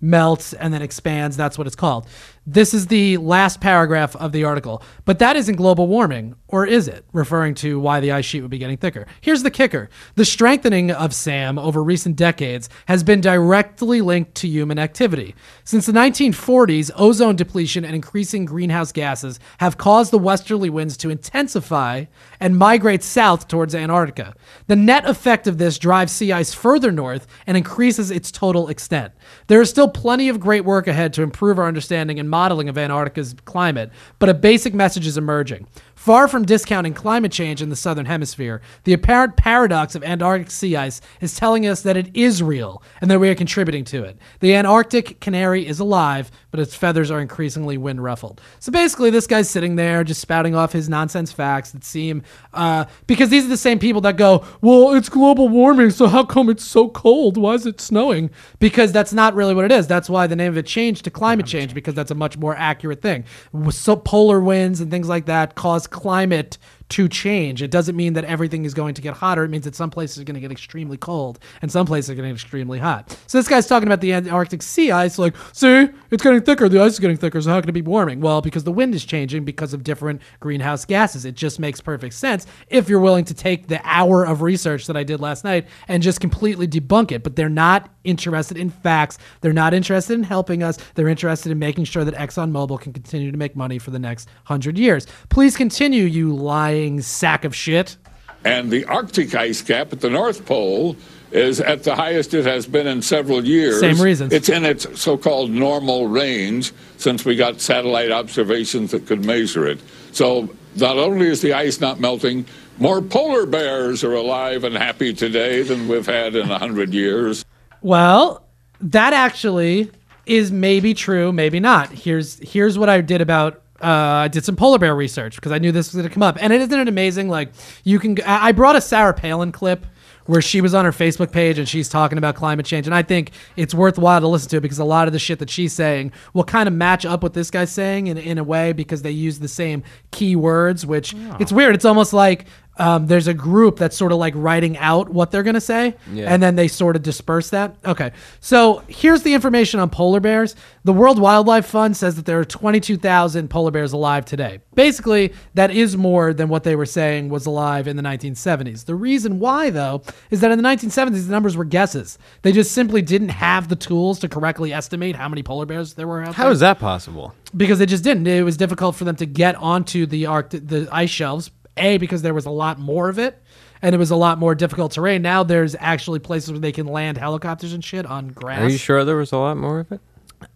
melts 0.00 0.52
and 0.54 0.72
then 0.72 0.82
expands. 0.82 1.36
That's 1.36 1.58
what 1.58 1.66
it's 1.66 1.76
called. 1.76 2.06
This 2.46 2.72
is 2.72 2.86
the 2.86 3.18
last 3.18 3.60
paragraph 3.60 4.16
of 4.16 4.32
the 4.32 4.44
article. 4.44 4.82
But 5.04 5.18
that 5.18 5.36
isn't 5.36 5.56
global 5.56 5.86
warming, 5.88 6.36
or 6.48 6.66
is 6.66 6.88
it? 6.88 7.04
Referring 7.12 7.54
to 7.56 7.78
why 7.78 8.00
the 8.00 8.12
ice 8.12 8.24
sheet 8.24 8.40
would 8.40 8.50
be 8.50 8.56
getting 8.56 8.78
thicker. 8.78 9.06
Here's 9.20 9.42
the 9.42 9.50
kicker 9.50 9.90
the 10.14 10.24
strengthening 10.24 10.90
of 10.90 11.14
SAM 11.14 11.58
over 11.58 11.84
recent 11.84 12.16
decades 12.16 12.70
has 12.86 13.02
been 13.02 13.20
directly 13.20 14.00
linked 14.00 14.34
to 14.36 14.48
human 14.48 14.78
activity. 14.78 15.34
Since 15.64 15.84
the 15.84 15.92
1940s, 15.92 16.90
ozone 16.96 17.36
depletion 17.36 17.84
and 17.84 17.94
increasing 17.94 18.46
greenhouse 18.46 18.90
gases 18.90 19.38
have 19.58 19.76
caused 19.76 20.10
the 20.10 20.18
westerly 20.18 20.70
winds 20.70 20.96
to 20.98 21.10
intensify 21.10 22.06
and 22.40 22.56
migrate 22.56 23.02
south 23.02 23.48
towards 23.48 23.74
Antarctica. 23.74 24.34
The 24.66 24.76
net 24.76 25.06
effect 25.06 25.46
of 25.46 25.58
this 25.58 25.78
drives 25.78 26.12
sea 26.12 26.32
ice 26.32 26.54
further 26.54 26.90
north 26.90 27.26
and 27.46 27.58
increases 27.58 28.10
its 28.10 28.32
total 28.32 28.68
extent. 28.68 29.12
There 29.48 29.60
is 29.60 29.68
still 29.68 29.88
plenty 29.88 30.30
of 30.30 30.40
great 30.40 30.64
work 30.64 30.86
ahead 30.86 31.12
to 31.14 31.22
improve 31.22 31.58
our 31.58 31.68
understanding 31.68 32.18
and 32.18 32.29
modeling 32.30 32.68
of 32.68 32.78
Antarctica's 32.78 33.34
climate, 33.44 33.90
but 34.18 34.28
a 34.28 34.34
basic 34.34 34.72
message 34.72 35.06
is 35.06 35.18
emerging. 35.18 35.66
Far 36.00 36.28
from 36.28 36.46
discounting 36.46 36.94
climate 36.94 37.30
change 37.30 37.60
in 37.60 37.68
the 37.68 37.76
southern 37.76 38.06
hemisphere, 38.06 38.62
the 38.84 38.94
apparent 38.94 39.36
paradox 39.36 39.94
of 39.94 40.02
Antarctic 40.02 40.50
sea 40.50 40.74
ice 40.74 41.02
is 41.20 41.36
telling 41.36 41.66
us 41.66 41.82
that 41.82 41.94
it 41.94 42.08
is 42.16 42.42
real 42.42 42.82
and 43.02 43.10
that 43.10 43.20
we 43.20 43.28
are 43.28 43.34
contributing 43.34 43.84
to 43.84 44.04
it. 44.04 44.16
The 44.40 44.54
Antarctic 44.54 45.20
canary 45.20 45.66
is 45.66 45.78
alive, 45.78 46.30
but 46.52 46.58
its 46.58 46.74
feathers 46.74 47.10
are 47.10 47.20
increasingly 47.20 47.76
wind 47.76 48.02
ruffled. 48.02 48.40
So 48.60 48.72
basically, 48.72 49.10
this 49.10 49.26
guy's 49.26 49.50
sitting 49.50 49.76
there 49.76 50.02
just 50.02 50.22
spouting 50.22 50.54
off 50.54 50.72
his 50.72 50.88
nonsense 50.88 51.32
facts 51.32 51.72
that 51.72 51.84
seem, 51.84 52.22
uh, 52.54 52.86
because 53.06 53.28
these 53.28 53.44
are 53.44 53.50
the 53.50 53.58
same 53.58 53.78
people 53.78 54.00
that 54.00 54.16
go, 54.16 54.42
well, 54.62 54.94
it's 54.94 55.10
global 55.10 55.50
warming, 55.50 55.90
so 55.90 56.06
how 56.06 56.24
come 56.24 56.48
it's 56.48 56.64
so 56.64 56.88
cold? 56.88 57.36
Why 57.36 57.52
is 57.52 57.66
it 57.66 57.78
snowing? 57.78 58.30
Because 58.58 58.90
that's 58.90 59.12
not 59.12 59.34
really 59.34 59.54
what 59.54 59.66
it 59.66 59.70
is. 59.70 59.86
That's 59.86 60.08
why 60.08 60.26
the 60.26 60.34
name 60.34 60.52
of 60.52 60.56
it 60.56 60.64
changed 60.64 61.04
to 61.04 61.10
climate 61.10 61.44
change, 61.44 61.74
because 61.74 61.92
that's 61.92 62.10
a 62.10 62.14
much 62.14 62.38
more 62.38 62.56
accurate 62.56 63.02
thing. 63.02 63.26
So 63.68 63.96
polar 63.96 64.40
winds 64.40 64.80
and 64.80 64.90
things 64.90 65.06
like 65.06 65.26
that 65.26 65.56
cause 65.56 65.89
climate 65.90 66.58
to 66.90 67.08
change. 67.08 67.62
It 67.62 67.70
doesn't 67.70 67.96
mean 67.96 68.14
that 68.14 68.24
everything 68.24 68.64
is 68.64 68.74
going 68.74 68.94
to 68.94 69.02
get 69.02 69.14
hotter. 69.14 69.44
It 69.44 69.48
means 69.48 69.64
that 69.64 69.76
some 69.76 69.90
places 69.90 70.18
are 70.18 70.24
going 70.24 70.34
to 70.34 70.40
get 70.40 70.50
extremely 70.50 70.96
cold 70.96 71.38
and 71.62 71.70
some 71.70 71.86
places 71.86 72.10
are 72.10 72.14
going 72.14 72.24
to 72.24 72.30
get 72.30 72.42
extremely 72.42 72.78
hot. 72.78 73.16
So 73.26 73.38
this 73.38 73.48
guy's 73.48 73.66
talking 73.66 73.86
about 73.86 74.00
the 74.00 74.12
Antarctic 74.12 74.62
sea 74.62 74.90
ice, 74.90 75.18
like, 75.18 75.36
see, 75.52 75.88
it's 76.10 76.22
getting 76.22 76.42
thicker. 76.42 76.68
The 76.68 76.82
ice 76.82 76.94
is 76.94 76.98
getting 76.98 77.16
thicker. 77.16 77.40
So 77.40 77.50
how 77.50 77.60
can 77.60 77.68
it 77.68 77.72
be 77.72 77.82
warming? 77.82 78.20
Well, 78.20 78.40
because 78.40 78.64
the 78.64 78.72
wind 78.72 78.94
is 78.94 79.04
changing 79.04 79.44
because 79.44 79.72
of 79.72 79.84
different 79.84 80.20
greenhouse 80.40 80.84
gases. 80.84 81.24
It 81.24 81.36
just 81.36 81.60
makes 81.60 81.80
perfect 81.80 82.14
sense 82.14 82.46
if 82.68 82.88
you're 82.88 83.00
willing 83.00 83.24
to 83.26 83.34
take 83.34 83.68
the 83.68 83.80
hour 83.84 84.24
of 84.24 84.42
research 84.42 84.86
that 84.88 84.96
I 84.96 85.04
did 85.04 85.20
last 85.20 85.44
night 85.44 85.68
and 85.86 86.02
just 86.02 86.20
completely 86.20 86.66
debunk 86.66 87.12
it. 87.12 87.22
But 87.22 87.36
they're 87.36 87.48
not 87.48 87.88
interested 88.04 88.56
in 88.56 88.70
facts. 88.70 89.18
They're 89.40 89.52
not 89.52 89.74
interested 89.74 90.14
in 90.14 90.22
helping 90.22 90.62
us. 90.62 90.78
They're 90.94 91.08
interested 91.08 91.52
in 91.52 91.58
making 91.58 91.84
sure 91.84 92.04
that 92.04 92.14
ExxonMobil 92.14 92.80
can 92.80 92.92
continue 92.92 93.30
to 93.30 93.36
make 93.36 93.56
money 93.56 93.78
for 93.78 93.90
the 93.90 93.98
next 93.98 94.28
hundred 94.44 94.78
years. 94.78 95.06
Please 95.28 95.56
continue, 95.56 96.04
you 96.04 96.34
lying 96.34 97.00
sack 97.00 97.44
of 97.44 97.54
shit. 97.54 97.96
And 98.44 98.70
the 98.70 98.84
Arctic 98.86 99.34
ice 99.34 99.60
cap 99.60 99.92
at 99.92 100.00
the 100.00 100.08
North 100.08 100.46
Pole 100.46 100.96
is 101.30 101.60
at 101.60 101.84
the 101.84 101.94
highest 101.94 102.34
it 102.34 102.44
has 102.44 102.66
been 102.66 102.86
in 102.86 103.02
several 103.02 103.44
years. 103.44 103.80
Same 103.80 104.00
reasons. 104.00 104.32
It's 104.32 104.48
in 104.48 104.64
its 104.64 105.00
so 105.00 105.16
called 105.16 105.50
normal 105.50 106.08
range 106.08 106.72
since 106.96 107.24
we 107.24 107.36
got 107.36 107.60
satellite 107.60 108.10
observations 108.10 108.90
that 108.90 109.06
could 109.06 109.24
measure 109.24 109.66
it. 109.66 109.78
So 110.12 110.48
not 110.76 110.96
only 110.96 111.26
is 111.26 111.40
the 111.40 111.52
ice 111.52 111.80
not 111.80 112.00
melting, 112.00 112.46
more 112.78 113.02
polar 113.02 113.46
bears 113.46 114.02
are 114.02 114.14
alive 114.14 114.64
and 114.64 114.74
happy 114.74 115.12
today 115.12 115.62
than 115.62 115.86
we've 115.86 116.06
had 116.06 116.34
in 116.34 116.50
a 116.50 116.58
hundred 116.58 116.94
years. 116.94 117.44
Well, 117.82 118.44
that 118.80 119.12
actually 119.12 119.90
is 120.26 120.52
maybe 120.52 120.94
true, 120.94 121.32
maybe 121.32 121.60
not. 121.60 121.90
Here's 121.90 122.38
here's 122.38 122.78
what 122.78 122.88
I 122.88 123.00
did 123.00 123.20
about. 123.20 123.62
Uh, 123.82 124.24
I 124.24 124.28
did 124.28 124.44
some 124.44 124.56
polar 124.56 124.78
bear 124.78 124.94
research 124.94 125.36
because 125.36 125.52
I 125.52 125.58
knew 125.58 125.72
this 125.72 125.88
was 125.88 125.96
going 125.96 126.08
to 126.08 126.12
come 126.12 126.22
up, 126.22 126.36
and 126.38 126.52
it 126.52 126.60
isn't 126.60 126.78
it 126.78 126.88
amazing? 126.88 127.28
Like 127.28 127.50
you 127.84 127.98
can. 127.98 128.20
I 128.26 128.52
brought 128.52 128.76
a 128.76 128.80
Sarah 128.80 129.14
Palin 129.14 129.52
clip 129.52 129.86
where 130.26 130.42
she 130.42 130.60
was 130.60 130.74
on 130.74 130.84
her 130.84 130.92
Facebook 130.92 131.32
page 131.32 131.58
and 131.58 131.68
she's 131.68 131.88
talking 131.88 132.18
about 132.18 132.36
climate 132.36 132.66
change, 132.66 132.86
and 132.86 132.94
I 132.94 133.02
think 133.02 133.32
it's 133.56 133.74
worthwhile 133.74 134.20
to 134.20 134.28
listen 134.28 134.50
to 134.50 134.58
it 134.58 134.60
because 134.60 134.78
a 134.78 134.84
lot 134.84 135.06
of 135.06 135.12
the 135.12 135.18
shit 135.18 135.38
that 135.38 135.48
she's 135.48 135.72
saying 135.72 136.12
will 136.34 136.44
kind 136.44 136.68
of 136.68 136.74
match 136.74 137.06
up 137.06 137.22
with 137.22 137.32
this 137.32 137.50
guy's 137.50 137.72
saying 137.72 138.06
in 138.08 138.18
in 138.18 138.36
a 138.36 138.44
way 138.44 138.72
because 138.72 139.00
they 139.00 139.10
use 139.10 139.38
the 139.38 139.48
same 139.48 139.82
key 140.10 140.36
words, 140.36 140.84
which 140.84 141.14
it's 141.40 141.50
weird. 141.50 141.74
It's 141.74 141.86
almost 141.86 142.12
like 142.12 142.44
um, 142.80 143.06
there's 143.06 143.28
a 143.28 143.34
group 143.34 143.76
that's 143.76 143.96
sort 143.96 144.10
of 144.10 144.18
like 144.18 144.32
writing 144.36 144.76
out 144.78 145.08
what 145.10 145.30
they're 145.30 145.42
going 145.44 145.54
to 145.54 145.60
say, 145.60 145.94
Yeah. 146.12 146.32
and 146.32 146.42
then 146.42 146.56
they 146.56 146.66
sort 146.66 146.96
of 146.96 147.02
disperse 147.02 147.50
that. 147.50 147.76
Okay, 147.84 148.10
so 148.40 148.82
here's 148.88 149.22
the 149.22 149.34
information 149.34 149.78
on 149.80 149.90
polar 149.90 150.18
bears. 150.18 150.56
The 150.84 150.92
World 150.94 151.18
Wildlife 151.20 151.66
Fund 151.66 151.96
says 151.96 152.16
that 152.16 152.24
there 152.24 152.40
are 152.40 152.44
22,000 152.44 153.48
polar 153.48 153.70
bears 153.70 153.92
alive 153.92 154.24
today. 154.24 154.60
Basically, 154.74 155.34
that 155.54 155.70
is 155.70 155.96
more 155.96 156.32
than 156.32 156.48
what 156.48 156.64
they 156.64 156.74
were 156.74 156.86
saying 156.86 157.28
was 157.28 157.44
alive 157.46 157.86
in 157.86 157.96
the 157.96 158.02
1970s. 158.02 158.86
The 158.86 158.94
reason 158.94 159.38
why, 159.38 159.68
though, 159.70 160.02
is 160.30 160.40
that 160.40 160.50
in 160.50 160.56
the 160.60 160.66
1970s, 160.66 161.26
the 161.26 161.30
numbers 161.32 161.56
were 161.56 161.64
guesses. 161.66 162.18
They 162.42 162.52
just 162.52 162.72
simply 162.72 163.02
didn't 163.02 163.28
have 163.28 163.68
the 163.68 163.76
tools 163.76 164.18
to 164.20 164.28
correctly 164.28 164.72
estimate 164.72 165.16
how 165.16 165.28
many 165.28 165.42
polar 165.42 165.66
bears 165.66 165.94
there 165.94 166.08
were 166.08 166.22
out 166.22 166.34
How 166.34 166.44
there 166.44 166.52
is 166.52 166.60
that 166.60 166.78
possible? 166.78 167.34
because 167.54 167.78
they 167.78 167.86
just 167.86 168.04
didn't. 168.04 168.26
It 168.26 168.42
was 168.42 168.56
difficult 168.56 168.96
for 168.96 169.04
them 169.04 169.16
to 169.16 169.26
get 169.26 169.56
onto 169.56 170.06
the 170.06 170.26
Arctic, 170.26 170.66
the 170.66 170.88
ice 170.90 171.10
shelves. 171.10 171.50
A 171.80 171.98
because 171.98 172.22
there 172.22 172.34
was 172.34 172.46
a 172.46 172.50
lot 172.50 172.78
more 172.78 173.08
of 173.08 173.18
it, 173.18 173.42
and 173.82 173.94
it 173.94 173.98
was 173.98 174.10
a 174.10 174.16
lot 174.16 174.38
more 174.38 174.54
difficult 174.54 174.92
terrain. 174.92 175.22
Now 175.22 175.42
there's 175.42 175.74
actually 175.78 176.18
places 176.18 176.50
where 176.50 176.60
they 176.60 176.72
can 176.72 176.86
land 176.86 177.18
helicopters 177.18 177.72
and 177.72 177.84
shit 177.84 178.06
on 178.06 178.28
grass. 178.28 178.60
Are 178.60 178.68
you 178.68 178.78
sure 178.78 179.04
there 179.04 179.16
was 179.16 179.32
a 179.32 179.38
lot 179.38 179.56
more 179.56 179.80
of 179.80 179.92
it? 179.92 180.00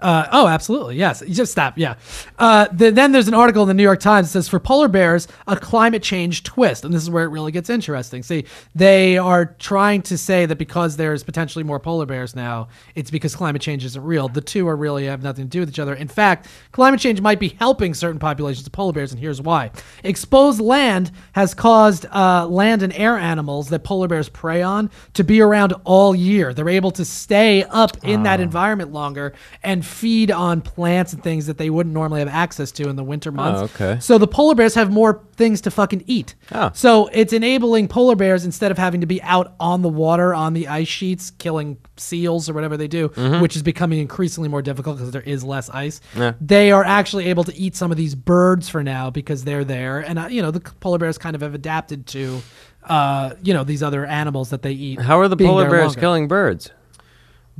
Uh, 0.00 0.26
oh, 0.32 0.48
absolutely. 0.48 0.96
Yes. 0.96 1.22
You 1.26 1.34
just 1.34 1.52
stop. 1.52 1.78
Yeah. 1.78 1.94
Uh, 2.38 2.68
the, 2.72 2.90
then 2.90 3.12
there's 3.12 3.28
an 3.28 3.34
article 3.34 3.62
in 3.62 3.68
the 3.68 3.74
New 3.74 3.82
York 3.82 4.00
Times 4.00 4.28
that 4.28 4.32
says 4.32 4.48
for 4.48 4.58
polar 4.58 4.88
bears, 4.88 5.28
a 5.46 5.56
climate 5.56 6.02
change 6.02 6.42
twist. 6.42 6.84
And 6.84 6.92
this 6.92 7.02
is 7.02 7.10
where 7.10 7.24
it 7.24 7.28
really 7.28 7.52
gets 7.52 7.70
interesting. 7.70 8.22
See, 8.22 8.44
they 8.74 9.18
are 9.18 9.46
trying 9.46 10.02
to 10.02 10.18
say 10.18 10.46
that 10.46 10.56
because 10.56 10.96
there's 10.96 11.22
potentially 11.22 11.64
more 11.64 11.80
polar 11.80 12.06
bears 12.06 12.34
now, 12.34 12.68
it's 12.94 13.10
because 13.10 13.34
climate 13.34 13.62
change 13.62 13.84
isn't 13.84 14.02
real. 14.02 14.28
The 14.28 14.40
two 14.40 14.68
are 14.68 14.76
really 14.76 15.06
have 15.06 15.22
nothing 15.22 15.44
to 15.44 15.50
do 15.50 15.60
with 15.60 15.68
each 15.68 15.78
other. 15.78 15.94
In 15.94 16.08
fact, 16.08 16.48
climate 16.72 17.00
change 17.00 17.20
might 17.20 17.40
be 17.40 17.48
helping 17.48 17.94
certain 17.94 18.18
populations 18.18 18.66
of 18.66 18.72
polar 18.72 18.92
bears, 18.92 19.12
and 19.12 19.20
here's 19.20 19.40
why. 19.40 19.70
Exposed 20.02 20.60
land 20.60 21.10
has 21.32 21.54
caused 21.54 22.06
uh, 22.06 22.46
land 22.46 22.82
and 22.82 22.92
air 22.94 23.16
animals 23.16 23.68
that 23.68 23.84
polar 23.84 24.08
bears 24.08 24.28
prey 24.28 24.62
on 24.62 24.90
to 25.14 25.24
be 25.24 25.40
around 25.40 25.72
all 25.84 26.14
year. 26.14 26.52
They're 26.52 26.68
able 26.68 26.90
to 26.92 27.04
stay 27.04 27.64
up 27.64 27.96
in 28.04 28.22
that 28.24 28.40
environment 28.40 28.92
longer 28.92 29.34
and 29.62 29.73
feed 29.82 30.30
on 30.30 30.60
plants 30.60 31.12
and 31.12 31.22
things 31.22 31.46
that 31.46 31.56
they 31.56 31.70
wouldn't 31.70 31.94
normally 31.94 32.20
have 32.20 32.28
access 32.28 32.70
to 32.72 32.88
in 32.88 32.96
the 32.96 33.04
winter 33.04 33.32
months. 33.32 33.74
okay. 33.74 33.98
So 34.00 34.18
the 34.18 34.26
polar 34.26 34.54
bears 34.54 34.74
have 34.74 34.92
more 34.92 35.22
things 35.36 35.60
to 35.62 35.70
fucking 35.70 36.04
eat. 36.06 36.34
Oh. 36.52 36.70
So 36.74 37.08
it's 37.12 37.32
enabling 37.32 37.88
polar 37.88 38.16
bears 38.16 38.44
instead 38.44 38.70
of 38.70 38.78
having 38.78 39.00
to 39.00 39.06
be 39.06 39.22
out 39.22 39.54
on 39.58 39.82
the 39.82 39.88
water 39.88 40.34
on 40.34 40.52
the 40.52 40.68
ice 40.68 40.88
sheets 40.88 41.30
killing 41.30 41.78
seals 41.96 42.48
or 42.50 42.52
whatever 42.52 42.76
they 42.76 42.88
do, 42.88 43.08
which 43.40 43.56
is 43.56 43.62
becoming 43.62 43.98
increasingly 44.00 44.48
more 44.48 44.62
difficult 44.62 44.96
because 44.96 45.10
there 45.12 45.22
is 45.22 45.42
less 45.44 45.70
ice. 45.70 46.00
Yeah. 46.16 46.32
They 46.40 46.72
are 46.72 46.84
actually 46.84 47.26
able 47.26 47.44
to 47.44 47.56
eat 47.56 47.76
some 47.76 47.90
of 47.90 47.96
these 47.96 48.14
birds 48.14 48.68
for 48.68 48.82
now 48.82 49.10
because 49.10 49.44
they're 49.44 49.64
there, 49.64 50.00
and 50.00 50.18
uh, 50.18 50.26
you 50.28 50.42
know 50.42 50.50
the 50.50 50.60
polar 50.60 50.98
bears 50.98 51.18
kind 51.18 51.34
of 51.36 51.42
have 51.42 51.54
adapted 51.54 52.06
to. 52.08 52.42
Uh, 52.86 53.34
you 53.42 53.54
know 53.54 53.64
these 53.64 53.82
other 53.82 54.04
animals 54.04 54.50
that 54.50 54.60
they 54.60 54.72
eat. 54.72 55.00
How 55.00 55.18
are 55.18 55.26
the 55.28 55.38
polar 55.38 55.70
bears 55.70 55.86
longer 55.86 56.00
killing 56.00 56.28
birds? 56.28 56.70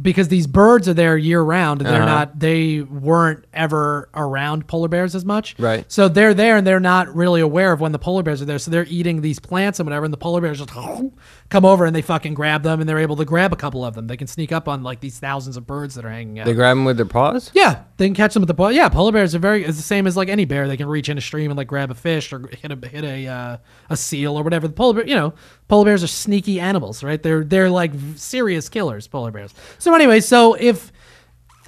Because 0.00 0.26
these 0.28 0.46
birds 0.48 0.88
are 0.88 0.94
there 0.94 1.16
year 1.16 1.40
round 1.40 1.80
and 1.80 1.88
they're 1.88 2.02
Uh-huh. 2.02 2.14
not 2.14 2.38
they 2.40 2.80
weren't 2.80 3.44
ever 3.52 4.08
around 4.14 4.66
polar 4.66 4.88
bears 4.88 5.14
as 5.14 5.24
much 5.24 5.54
Right. 5.58 5.84
so 5.90 6.08
they're 6.08 6.34
there 6.34 6.56
and 6.56 6.66
they're 6.66 6.80
not 6.80 7.14
really 7.14 7.40
aware 7.40 7.70
of 7.72 7.80
when 7.80 7.92
the 7.92 7.98
polar 7.98 8.22
bears 8.24 8.42
are 8.42 8.44
there 8.44 8.58
so 8.58 8.70
they're 8.72 8.86
eating 8.88 9.20
these 9.20 9.38
plants 9.38 9.78
and 9.78 9.86
whatever 9.86 10.04
and 10.04 10.12
the 10.12 10.18
polar 10.18 10.40
bears 10.40 10.58
just 10.58 10.70
come 11.50 11.64
over 11.64 11.84
and 11.84 11.94
they 11.94 12.02
fucking 12.02 12.34
grab 12.34 12.62
them 12.64 12.80
and 12.80 12.88
they're 12.88 12.98
able 12.98 13.14
to 13.16 13.24
grab 13.24 13.52
a 13.52 13.56
couple 13.56 13.84
of 13.84 13.94
them 13.94 14.08
they 14.08 14.16
can 14.16 14.26
sneak 14.26 14.50
up 14.50 14.68
on 14.68 14.82
like 14.82 14.98
these 15.00 15.18
thousands 15.20 15.56
of 15.56 15.64
birds 15.66 15.94
that 15.94 16.04
are 16.04 16.10
hanging 16.10 16.40
out 16.40 16.46
They 16.46 16.54
grab 16.54 16.76
them 16.76 16.84
with 16.84 16.96
their 16.96 17.06
paws? 17.06 17.50
yeah, 17.54 17.82
they 17.96 18.06
can 18.08 18.14
catch 18.14 18.34
them 18.34 18.40
with 18.40 18.48
the 18.48 18.54
polar. 18.54 18.72
Yeah, 18.72 18.88
polar 18.88 19.12
bears 19.12 19.36
are 19.36 19.38
very. 19.38 19.64
It's 19.64 19.76
the 19.76 19.82
same 19.84 20.08
as 20.08 20.16
like 20.16 20.28
any 20.28 20.44
bear. 20.44 20.66
They 20.66 20.76
can 20.76 20.88
reach 20.88 21.08
in 21.08 21.16
a 21.16 21.20
stream 21.20 21.52
and 21.52 21.56
like 21.56 21.68
grab 21.68 21.92
a 21.92 21.94
fish 21.94 22.32
or 22.32 22.48
hit 22.60 22.72
a 22.72 22.88
hit 22.88 23.04
a 23.04 23.26
uh, 23.28 23.56
a 23.88 23.96
seal 23.96 24.36
or 24.36 24.42
whatever. 24.42 24.66
The 24.66 24.72
polar 24.74 24.94
bear, 24.94 25.06
you 25.06 25.14
know, 25.14 25.32
polar 25.74 25.86
bears 25.86 26.04
are 26.04 26.06
sneaky 26.06 26.60
animals, 26.60 27.02
right? 27.02 27.20
They're 27.20 27.42
they're 27.42 27.68
like 27.68 27.90
serious 28.14 28.68
killers. 28.68 29.08
Polar 29.08 29.32
bears. 29.32 29.52
So 29.80 29.92
anyway, 29.92 30.20
so 30.20 30.54
if 30.54 30.92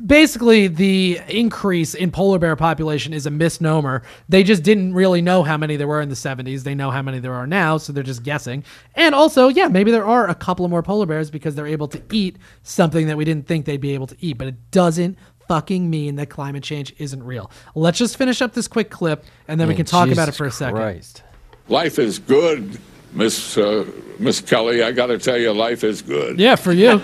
basically 0.04 0.68
the 0.68 1.18
increase 1.26 1.92
in 1.92 2.12
polar 2.12 2.38
bear 2.38 2.54
population 2.54 3.12
is 3.12 3.26
a 3.26 3.30
misnomer. 3.30 4.04
They 4.28 4.44
just 4.44 4.62
didn't 4.62 4.94
really 4.94 5.22
know 5.22 5.42
how 5.42 5.57
many 5.57 5.74
there 5.74 5.88
were 5.88 6.00
in 6.00 6.09
the 6.09 6.14
70s. 6.14 6.62
They 6.62 6.76
know 6.76 6.92
how 6.92 7.02
many 7.02 7.18
there 7.18 7.34
are 7.34 7.48
now, 7.48 7.78
so 7.78 7.92
they're 7.92 8.04
just 8.04 8.22
guessing. 8.22 8.62
And 8.94 9.12
also, 9.12 9.48
yeah, 9.48 9.66
maybe 9.66 9.90
there 9.90 10.04
are 10.04 10.28
a 10.28 10.34
couple 10.36 10.68
more 10.68 10.84
polar 10.84 11.07
bears 11.07 11.28
because 11.30 11.57
they're 11.57 11.66
able 11.66 11.88
to 11.88 12.02
eat 12.12 12.36
something 12.62 13.09
that 13.09 13.16
we 13.16 13.24
didn't 13.24 13.48
think 13.48 13.64
they'd 13.64 13.80
be 13.80 13.94
able 13.94 14.07
to 14.07 14.16
eat, 14.20 14.38
but 14.38 14.46
it 14.46 14.70
doesn't 14.70 15.18
fucking 15.48 15.90
mean 15.90 16.14
that 16.16 16.28
climate 16.28 16.62
change 16.62 16.94
isn't 16.98 17.24
real. 17.24 17.50
Let's 17.74 17.98
just 17.98 18.16
finish 18.18 18.40
up 18.40 18.52
this 18.52 18.68
quick 18.68 18.90
clip 18.90 19.24
and 19.48 19.59
then 19.59 19.66
we 19.66 19.74
can 19.74 19.86
talk 19.86 20.11
about 20.11 20.28
it 20.28 20.32
for 20.32 20.46
a 20.46 20.50
second. 20.52 20.76
Christ. 20.76 21.22
Life 21.68 21.98
is 21.98 22.18
good, 22.18 22.78
Miss 23.17 23.57
uh, 23.57 23.85
Miss 24.19 24.41
Kelly. 24.41 24.83
I 24.83 24.93
got 24.93 25.07
to 25.07 25.19
tell 25.19 25.39
you, 25.39 25.53
life 25.53 25.83
is 25.85 26.03
good. 26.03 26.39
Yeah, 26.39 26.57
for 26.57 26.73
you. 26.73 26.89
You're 26.91 26.99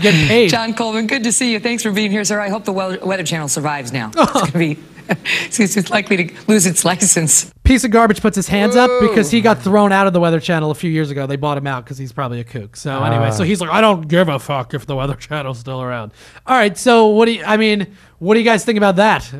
getting 0.00 0.26
paid. 0.28 0.50
John 0.50 0.74
Coleman, 0.74 1.06
good 1.06 1.24
to 1.24 1.32
see 1.32 1.52
you. 1.52 1.60
Thanks 1.60 1.82
for 1.82 1.92
being 1.92 2.10
here, 2.10 2.24
sir. 2.24 2.40
I 2.40 2.48
hope 2.48 2.64
the 2.64 2.72
Weather, 2.72 2.98
Weather 3.04 3.24
Channel 3.24 3.48
survives 3.48 3.92
now. 3.92 4.10
It's 4.16 4.32
going 4.32 4.46
to 4.52 4.58
be. 4.58 4.78
It's 5.08 5.60
it's 5.60 5.88
likely 5.88 6.16
to 6.16 6.34
lose 6.48 6.66
its 6.66 6.84
license. 6.84 7.52
piece 7.62 7.84
of 7.84 7.92
garbage 7.92 8.20
puts 8.20 8.34
his 8.34 8.48
hands 8.48 8.74
up 8.74 8.90
because 9.00 9.30
he 9.30 9.40
got 9.40 9.62
thrown 9.62 9.92
out 9.92 10.08
of 10.08 10.12
the 10.12 10.18
Weather 10.18 10.40
Channel 10.40 10.72
a 10.72 10.74
few 10.74 10.90
years 10.90 11.12
ago. 11.12 11.28
They 11.28 11.36
bought 11.36 11.56
him 11.56 11.68
out 11.68 11.84
because 11.84 11.96
he's 11.96 12.12
probably 12.12 12.40
a 12.40 12.44
kook. 12.44 12.74
So 12.74 13.04
anyway, 13.04 13.30
so 13.30 13.44
he's 13.44 13.60
like, 13.60 13.70
I 13.70 13.80
don't 13.80 14.08
give 14.08 14.28
a 14.28 14.40
fuck 14.40 14.74
if 14.74 14.84
the 14.84 14.96
Weather 14.96 15.14
Channel's 15.14 15.60
still 15.60 15.80
around. 15.80 16.10
All 16.44 16.56
right, 16.56 16.76
so 16.76 17.06
what 17.06 17.26
do 17.26 17.34
you? 17.34 17.44
I 17.44 17.56
mean, 17.56 17.94
what 18.18 18.34
do 18.34 18.40
you 18.40 18.44
guys 18.44 18.64
think 18.64 18.78
about 18.78 18.96
that? 18.96 19.32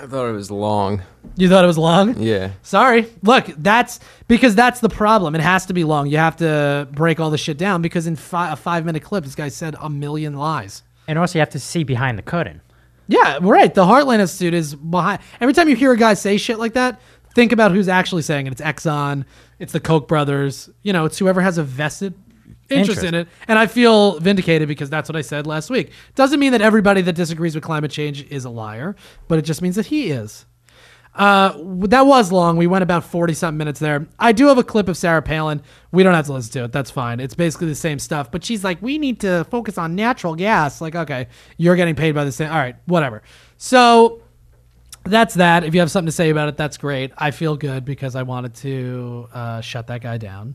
I 0.00 0.06
thought 0.06 0.30
it 0.30 0.32
was 0.32 0.50
long. 0.50 1.02
You 1.36 1.48
thought 1.50 1.62
it 1.62 1.66
was 1.66 1.76
long? 1.76 2.18
Yeah. 2.18 2.52
Sorry. 2.62 3.06
Look, 3.22 3.46
that's 3.58 4.00
because 4.28 4.54
that's 4.54 4.80
the 4.80 4.88
problem. 4.88 5.34
It 5.34 5.42
has 5.42 5.66
to 5.66 5.74
be 5.74 5.84
long. 5.84 6.06
You 6.06 6.16
have 6.16 6.36
to 6.36 6.88
break 6.92 7.20
all 7.20 7.28
the 7.28 7.36
shit 7.36 7.58
down 7.58 7.82
because 7.82 8.06
in 8.06 8.16
fi- 8.16 8.50
a 8.50 8.56
five 8.56 8.86
minute 8.86 9.02
clip, 9.02 9.24
this 9.24 9.34
guy 9.34 9.48
said 9.48 9.76
a 9.78 9.90
million 9.90 10.36
lies. 10.36 10.82
And 11.06 11.18
also, 11.18 11.38
you 11.38 11.40
have 11.40 11.50
to 11.50 11.58
see 11.58 11.84
behind 11.84 12.16
the 12.16 12.22
curtain. 12.22 12.62
Yeah, 13.08 13.40
right. 13.42 13.74
The 13.74 13.84
Heartland 13.84 14.20
Institute 14.20 14.54
is 14.54 14.74
behind. 14.74 15.20
Every 15.40 15.52
time 15.52 15.68
you 15.68 15.76
hear 15.76 15.92
a 15.92 15.98
guy 15.98 16.14
say 16.14 16.38
shit 16.38 16.58
like 16.58 16.74
that, 16.74 17.00
think 17.34 17.52
about 17.52 17.72
who's 17.72 17.88
actually 17.88 18.22
saying 18.22 18.46
it. 18.46 18.52
It's 18.52 18.60
Exxon, 18.62 19.24
it's 19.58 19.72
the 19.72 19.80
Koch 19.80 20.08
brothers. 20.08 20.70
You 20.82 20.94
know, 20.94 21.04
it's 21.04 21.18
whoever 21.18 21.40
has 21.42 21.58
a 21.58 21.62
vested 21.62 22.14
interest, 22.70 23.04
in 23.04 23.14
it. 23.14 23.28
And 23.48 23.58
I 23.58 23.66
feel 23.66 24.18
vindicated 24.20 24.68
because 24.68 24.90
that's 24.90 25.08
what 25.08 25.16
I 25.16 25.22
said 25.22 25.46
last 25.46 25.70
week. 25.70 25.92
Doesn't 26.14 26.40
mean 26.40 26.52
that 26.52 26.62
everybody 26.62 27.02
that 27.02 27.14
disagrees 27.14 27.54
with 27.54 27.64
climate 27.64 27.90
change 27.90 28.22
is 28.30 28.44
a 28.44 28.50
liar, 28.50 28.96
but 29.28 29.38
it 29.38 29.42
just 29.42 29.62
means 29.62 29.76
that 29.76 29.86
he 29.86 30.10
is. 30.10 30.46
Uh, 31.14 31.52
that 31.88 32.06
was 32.06 32.30
long. 32.30 32.56
We 32.56 32.68
went 32.68 32.82
about 32.82 33.04
40 33.04 33.34
something 33.34 33.58
minutes 33.58 33.80
there. 33.80 34.06
I 34.18 34.32
do 34.32 34.46
have 34.46 34.58
a 34.58 34.64
clip 34.64 34.88
of 34.88 34.96
Sarah 34.96 35.22
Palin. 35.22 35.60
We 35.90 36.02
don't 36.02 36.14
have 36.14 36.26
to 36.26 36.32
listen 36.32 36.52
to 36.52 36.64
it. 36.64 36.72
That's 36.72 36.90
fine. 36.90 37.18
It's 37.18 37.34
basically 37.34 37.66
the 37.66 37.74
same 37.74 37.98
stuff. 37.98 38.30
But 38.30 38.44
she's 38.44 38.62
like, 38.62 38.80
we 38.80 38.96
need 38.96 39.20
to 39.20 39.44
focus 39.50 39.76
on 39.76 39.96
natural 39.96 40.36
gas. 40.36 40.80
Like, 40.80 40.94
okay, 40.94 41.26
you're 41.56 41.76
getting 41.76 41.96
paid 41.96 42.14
by 42.14 42.24
the 42.24 42.32
same. 42.32 42.50
All 42.50 42.58
right, 42.58 42.76
whatever. 42.86 43.22
So 43.56 44.22
that's 45.04 45.34
that. 45.34 45.64
If 45.64 45.74
you 45.74 45.80
have 45.80 45.90
something 45.90 46.06
to 46.06 46.12
say 46.12 46.30
about 46.30 46.48
it, 46.48 46.56
that's 46.56 46.76
great. 46.76 47.12
I 47.18 47.32
feel 47.32 47.56
good 47.56 47.84
because 47.84 48.14
I 48.14 48.22
wanted 48.22 48.54
to 48.56 49.28
uh, 49.32 49.60
shut 49.62 49.88
that 49.88 50.02
guy 50.02 50.16
down. 50.16 50.54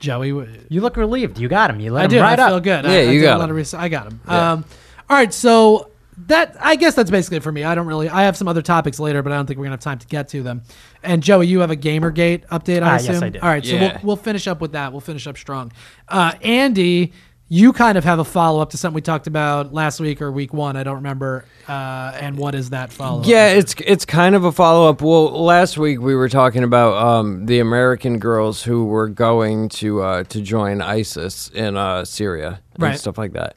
Joey, 0.00 0.28
You 0.68 0.80
look 0.80 0.96
relieved. 0.96 1.38
You 1.38 1.48
got 1.48 1.70
him. 1.70 1.78
You 1.78 1.92
let 1.92 2.00
I 2.00 2.04
him 2.06 2.10
do. 2.10 2.20
right 2.20 2.38
I 2.38 2.42
up. 2.42 2.48
feel 2.50 2.60
good. 2.60 2.84
Yeah, 2.86 2.90
I, 2.90 2.94
I 2.94 3.00
you 3.02 3.20
did 3.20 3.26
a 3.26 3.28
got 3.28 3.38
lot 3.38 3.44
him. 3.44 3.50
of 3.50 3.56
research. 3.56 3.80
I 3.80 3.88
got 3.88 4.06
him. 4.10 4.20
Um, 4.26 4.64
all 5.08 5.16
right, 5.16 5.32
so 5.32 5.90
that 6.26 6.56
I 6.60 6.76
guess 6.76 6.94
that's 6.94 7.10
basically 7.10 7.36
it 7.38 7.42
for 7.42 7.52
me. 7.52 7.64
I 7.64 7.74
don't 7.74 7.86
really. 7.86 8.08
I 8.08 8.24
have 8.24 8.36
some 8.36 8.48
other 8.48 8.62
topics 8.62 8.98
later, 8.98 9.22
but 9.22 9.32
I 9.32 9.36
don't 9.36 9.46
think 9.46 9.58
we're 9.58 9.64
gonna 9.66 9.74
have 9.74 9.80
time 9.80 9.98
to 9.98 10.06
get 10.06 10.28
to 10.30 10.42
them. 10.42 10.62
And 11.02 11.22
Joey, 11.22 11.46
you 11.46 11.60
have 11.60 11.70
a 11.70 11.76
GamerGate 11.76 12.46
update, 12.48 12.82
I 12.82 12.92
Ah, 12.92 12.96
assume. 12.96 13.12
yes, 13.14 13.22
I 13.22 13.28
do. 13.30 13.38
All 13.40 13.48
right, 13.48 13.64
so 13.64 13.74
Yeah. 13.74 13.80
we'll 13.80 14.00
we'll 14.02 14.16
finish 14.16 14.46
up 14.48 14.60
with 14.60 14.72
that. 14.72 14.92
We'll 14.92 15.00
finish 15.00 15.26
up 15.26 15.38
strong. 15.38 15.72
Uh, 16.08 16.32
Andy, 16.42 17.12
you 17.52 17.72
kind 17.72 17.98
of 17.98 18.04
have 18.04 18.20
a 18.20 18.24
follow 18.24 18.60
up 18.62 18.70
to 18.70 18.76
something 18.76 18.94
we 18.94 19.00
talked 19.00 19.26
about 19.26 19.74
last 19.74 19.98
week 19.98 20.22
or 20.22 20.30
week 20.30 20.54
one. 20.54 20.76
I 20.76 20.84
don't 20.84 20.94
remember. 20.94 21.44
Uh, 21.66 22.16
and 22.20 22.38
what 22.38 22.54
is 22.54 22.70
that 22.70 22.92
follow? 22.92 23.20
Up? 23.22 23.26
Yeah, 23.26 23.48
it's 23.48 23.74
it's 23.84 24.04
kind 24.04 24.36
of 24.36 24.44
a 24.44 24.52
follow 24.52 24.88
up. 24.88 25.02
Well, 25.02 25.30
last 25.44 25.76
week 25.76 26.00
we 26.00 26.14
were 26.14 26.28
talking 26.28 26.62
about 26.62 26.94
um, 27.04 27.46
the 27.46 27.58
American 27.58 28.20
girls 28.20 28.62
who 28.62 28.84
were 28.86 29.08
going 29.08 29.68
to 29.70 30.00
uh, 30.00 30.22
to 30.24 30.40
join 30.40 30.80
ISIS 30.80 31.48
in 31.52 31.76
uh, 31.76 32.04
Syria 32.04 32.60
and 32.74 32.82
Right. 32.84 32.98
stuff 32.98 33.18
like 33.18 33.32
that. 33.32 33.56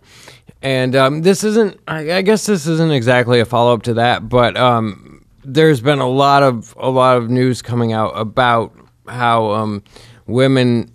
And 0.63 0.95
um, 0.95 1.21
this 1.21 1.43
isn't. 1.43 1.79
I, 1.87 2.13
I 2.13 2.21
guess 2.23 2.45
this 2.47 2.65
isn't 2.65 2.91
exactly 2.91 3.41
a 3.41 3.45
follow 3.45 3.73
up 3.75 3.83
to 3.83 3.93
that, 3.95 4.27
but 4.27 4.57
um, 4.57 5.23
there's 5.43 5.81
been 5.81 5.99
a 5.99 6.09
lot 6.09 6.41
of 6.41 6.73
a 6.79 6.89
lot 6.89 7.17
of 7.17 7.29
news 7.29 7.61
coming 7.61 7.93
out 7.93 8.09
about 8.17 8.73
how 9.07 9.51
um, 9.51 9.83
women 10.25 10.89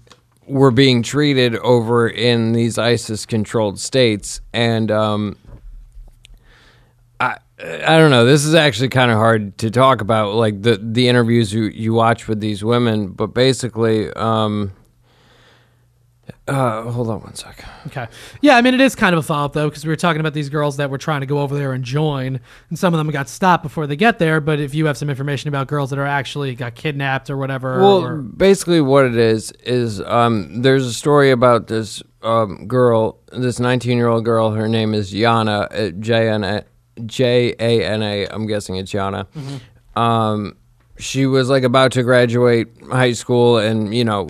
were 0.48 0.70
being 0.70 1.02
treated 1.02 1.56
over 1.56 2.08
in 2.08 2.52
these 2.52 2.78
ISIS 2.78 3.26
controlled 3.26 3.78
states. 3.78 4.40
And 4.52 4.90
um, 4.90 5.36
I 7.20 7.36
I 7.60 7.98
don't 7.98 8.10
know. 8.10 8.24
This 8.24 8.44
is 8.44 8.54
actually 8.54 8.88
kind 8.88 9.10
of 9.10 9.18
hard 9.18 9.58
to 9.58 9.70
talk 9.70 10.00
about, 10.00 10.34
like 10.34 10.62
the 10.62 10.78
the 10.80 11.08
interviews 11.08 11.52
you 11.52 11.64
you 11.64 11.92
watch 11.92 12.28
with 12.28 12.40
these 12.40 12.62
women. 12.64 13.08
But 13.08 13.28
basically, 13.28 14.12
um, 14.12 14.72
uh, 16.46 16.82
hold 16.90 17.08
on 17.08 17.20
one 17.20 17.34
sec. 17.34 17.64
Okay. 17.86 18.06
Yeah, 18.40 18.56
I 18.56 18.62
mean, 18.62 18.74
it 18.74 18.80
is 18.80 18.94
kind 18.94 19.14
of 19.14 19.18
a 19.18 19.22
follow 19.22 19.46
up, 19.46 19.52
though, 19.52 19.68
because 19.68 19.84
we 19.84 19.88
were 19.90 19.96
talking 19.96 20.20
about 20.20 20.34
these 20.34 20.48
girls 20.48 20.76
that 20.78 20.90
were 20.90 20.98
trying 20.98 21.20
to 21.20 21.26
go 21.26 21.40
over 21.40 21.56
there 21.56 21.72
and 21.72 21.84
join, 21.84 22.40
and 22.68 22.78
some 22.78 22.94
of 22.94 22.98
them 22.98 23.10
got 23.10 23.28
stopped 23.28 23.62
before 23.62 23.86
they 23.86 23.96
get 23.96 24.18
there. 24.18 24.40
But 24.40 24.60
if 24.60 24.74
you 24.74 24.86
have 24.86 24.96
some 24.96 25.10
information 25.10 25.48
about 25.48 25.66
girls 25.68 25.90
that 25.90 25.98
are 25.98 26.06
actually 26.06 26.54
got 26.54 26.74
kidnapped 26.74 27.30
or 27.30 27.36
whatever, 27.36 27.80
Well, 27.80 28.04
or, 28.04 28.16
basically, 28.18 28.80
what 28.80 29.04
it 29.04 29.16
is 29.16 29.52
is 29.64 30.00
um, 30.02 30.62
there's 30.62 30.86
a 30.86 30.92
story 30.92 31.30
about 31.30 31.66
this 31.66 32.02
um, 32.22 32.66
girl, 32.66 33.18
this 33.32 33.60
19 33.60 33.96
year 33.96 34.08
old 34.08 34.24
girl. 34.24 34.50
Her 34.52 34.68
name 34.68 34.94
is 34.94 35.12
Yana, 35.12 35.66
uh, 35.70 35.90
J 36.00 36.28
N 36.28 36.44
A 36.44 36.64
J 37.06 37.54
A 37.58 37.84
N 37.84 38.02
A. 38.02 38.26
I'm 38.26 38.46
guessing 38.46 38.76
it's 38.76 38.92
Yana. 38.92 39.26
Um, 39.96 40.56
she 40.98 41.26
was 41.26 41.48
like 41.48 41.62
about 41.62 41.92
to 41.92 42.02
graduate 42.02 42.68
high 42.90 43.12
school, 43.12 43.58
and 43.58 43.94
you 43.94 44.04
know, 44.04 44.28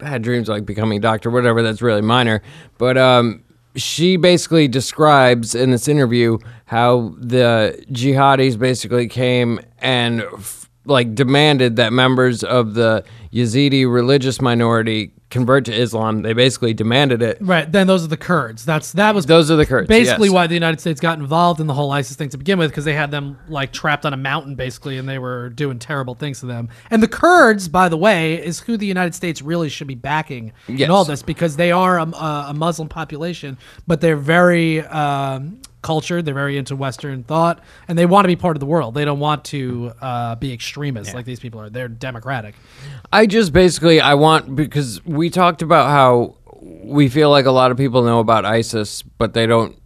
had 0.00 0.22
dreams 0.22 0.48
like 0.48 0.66
becoming 0.66 0.98
a 0.98 1.00
doctor, 1.00 1.30
whatever. 1.30 1.62
That's 1.62 1.82
really 1.82 2.02
minor, 2.02 2.42
but 2.78 2.98
um, 2.98 3.44
she 3.76 4.16
basically 4.16 4.68
describes 4.68 5.54
in 5.54 5.70
this 5.70 5.88
interview 5.88 6.38
how 6.66 7.14
the 7.18 7.82
jihadis 7.90 8.58
basically 8.58 9.08
came 9.08 9.60
and 9.78 10.22
f- 10.22 10.68
like 10.84 11.14
demanded 11.14 11.76
that 11.76 11.92
members 11.92 12.44
of 12.44 12.74
the 12.74 13.04
Yazidi 13.32 13.90
religious 13.90 14.40
minority 14.40 15.12
convert 15.34 15.64
to 15.66 15.74
Islam. 15.74 16.22
They 16.22 16.32
basically 16.32 16.72
demanded 16.72 17.20
it. 17.20 17.36
right, 17.40 17.70
then 17.70 17.86
those 17.86 18.04
are 18.04 18.08
the 18.08 18.16
Kurds. 18.16 18.64
That's 18.64 18.92
that 18.92 19.14
was 19.14 19.26
Those 19.26 19.50
are 19.50 19.56
the 19.56 19.66
Kurds. 19.66 19.88
basically 19.88 20.28
yes. 20.28 20.34
why 20.34 20.46
the 20.46 20.54
United 20.54 20.80
States 20.80 21.00
got 21.00 21.18
involved 21.18 21.60
in 21.60 21.66
the 21.66 21.74
whole 21.74 21.90
ISIS 21.90 22.16
thing 22.16 22.28
to 22.30 22.38
begin 22.38 22.58
with, 22.58 22.70
because 22.70 22.84
they 22.86 22.94
had 22.94 23.10
them 23.10 23.36
like 23.48 23.72
trapped 23.72 24.06
on 24.06 24.14
a 24.14 24.16
mountain 24.16 24.54
basically, 24.54 24.96
and 24.96 25.06
they 25.08 25.18
were 25.18 25.50
doing 25.50 25.78
terrible 25.78 26.14
things 26.14 26.40
to 26.40 26.46
them. 26.46 26.68
And 26.90 27.02
the 27.02 27.08
Kurds, 27.08 27.68
by 27.68 27.88
the 27.88 27.96
way, 27.98 28.34
is 28.42 28.60
who 28.60 28.76
the 28.76 28.86
United 28.86 29.14
States 29.14 29.42
really 29.42 29.68
should 29.68 29.88
be 29.88 29.94
backing 29.96 30.52
Yes. 30.68 30.86
in 30.86 30.90
all 30.90 31.04
this 31.04 31.22
because 31.22 31.56
they 31.56 31.72
are 31.72 31.98
a, 31.98 32.06
a, 32.06 32.46
a 32.50 32.54
Muslim 32.54 32.88
population, 32.88 33.58
but 33.86 34.00
they're 34.00 34.16
very 34.16 34.80
um, 34.86 35.60
cultured. 35.84 36.24
They're 36.24 36.34
very 36.34 36.58
into 36.58 36.74
Western 36.74 37.22
thought, 37.22 37.60
and 37.86 37.96
they 37.96 38.06
want 38.06 38.24
to 38.24 38.28
be 38.28 38.34
part 38.34 38.56
of 38.56 38.60
the 38.60 38.66
world. 38.66 38.94
They 38.94 39.04
don't 39.04 39.20
want 39.20 39.44
to 39.46 39.92
uh, 40.00 40.34
be 40.34 40.52
extremists 40.52 41.14
like 41.14 41.26
these 41.26 41.38
people 41.38 41.60
are. 41.60 41.70
They're 41.70 41.86
democratic. 41.86 42.56
I 43.12 43.26
just 43.26 43.52
basically 43.52 44.00
I 44.00 44.14
want 44.14 44.56
because 44.56 45.04
we 45.04 45.30
talked 45.30 45.62
about 45.62 45.88
how 45.90 46.36
we 46.60 47.08
feel 47.08 47.30
like 47.30 47.44
a 47.44 47.52
lot 47.52 47.70
of 47.70 47.76
people 47.76 48.02
know 48.02 48.18
about 48.18 48.44
ISIS, 48.44 49.02
but 49.02 49.34
they 49.34 49.46
don't. 49.46 49.78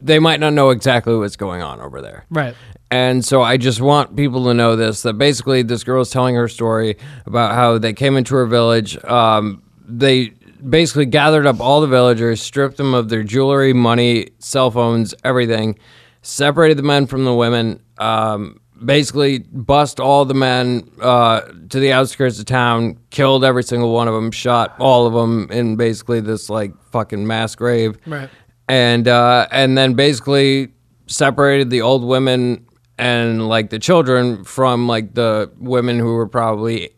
They 0.00 0.18
might 0.18 0.38
not 0.38 0.52
know 0.52 0.70
exactly 0.70 1.16
what's 1.16 1.36
going 1.36 1.62
on 1.62 1.80
over 1.80 2.00
there. 2.00 2.26
Right. 2.30 2.54
And 2.90 3.24
so 3.24 3.42
I 3.42 3.56
just 3.56 3.80
want 3.80 4.16
people 4.16 4.44
to 4.44 4.54
know 4.54 4.76
this 4.76 5.02
that 5.02 5.14
basically 5.14 5.62
this 5.62 5.84
girl 5.84 6.02
is 6.02 6.10
telling 6.10 6.34
her 6.34 6.48
story 6.48 6.96
about 7.26 7.54
how 7.54 7.78
they 7.78 7.92
came 7.92 8.16
into 8.16 8.34
her 8.34 8.46
village. 8.46 9.02
Um, 9.04 9.62
they 9.86 10.32
basically 10.68 11.06
gathered 11.06 11.46
up 11.46 11.60
all 11.60 11.80
the 11.80 11.86
villagers, 11.86 12.40
stripped 12.42 12.76
them 12.76 12.94
of 12.94 13.08
their 13.08 13.22
jewelry, 13.22 13.72
money, 13.72 14.28
cell 14.38 14.70
phones, 14.70 15.14
everything, 15.24 15.78
separated 16.22 16.76
the 16.78 16.82
men 16.82 17.06
from 17.06 17.24
the 17.24 17.34
women, 17.34 17.82
um, 17.98 18.60
basically 18.84 19.38
bust 19.40 19.98
all 20.00 20.24
the 20.24 20.34
men 20.34 20.88
uh, 21.00 21.40
to 21.68 21.80
the 21.80 21.92
outskirts 21.92 22.38
of 22.38 22.44
town, 22.44 22.98
killed 23.10 23.44
every 23.44 23.62
single 23.62 23.92
one 23.92 24.08
of 24.08 24.14
them, 24.14 24.30
shot 24.30 24.74
all 24.78 25.06
of 25.06 25.12
them 25.14 25.48
in 25.50 25.76
basically 25.76 26.20
this 26.20 26.48
like 26.48 26.72
fucking 26.90 27.26
mass 27.26 27.54
grave 27.54 27.98
Right. 28.06 28.30
and 28.68 29.08
uh, 29.08 29.46
and 29.50 29.76
then 29.76 29.94
basically 29.94 30.68
separated 31.06 31.70
the 31.70 31.80
old 31.82 32.04
women 32.04 32.66
and 32.98 33.48
like 33.48 33.70
the 33.70 33.78
children 33.78 34.44
from 34.44 34.86
like 34.86 35.14
the 35.14 35.50
women 35.58 35.98
who 35.98 36.14
were 36.14 36.28
probably 36.28 36.90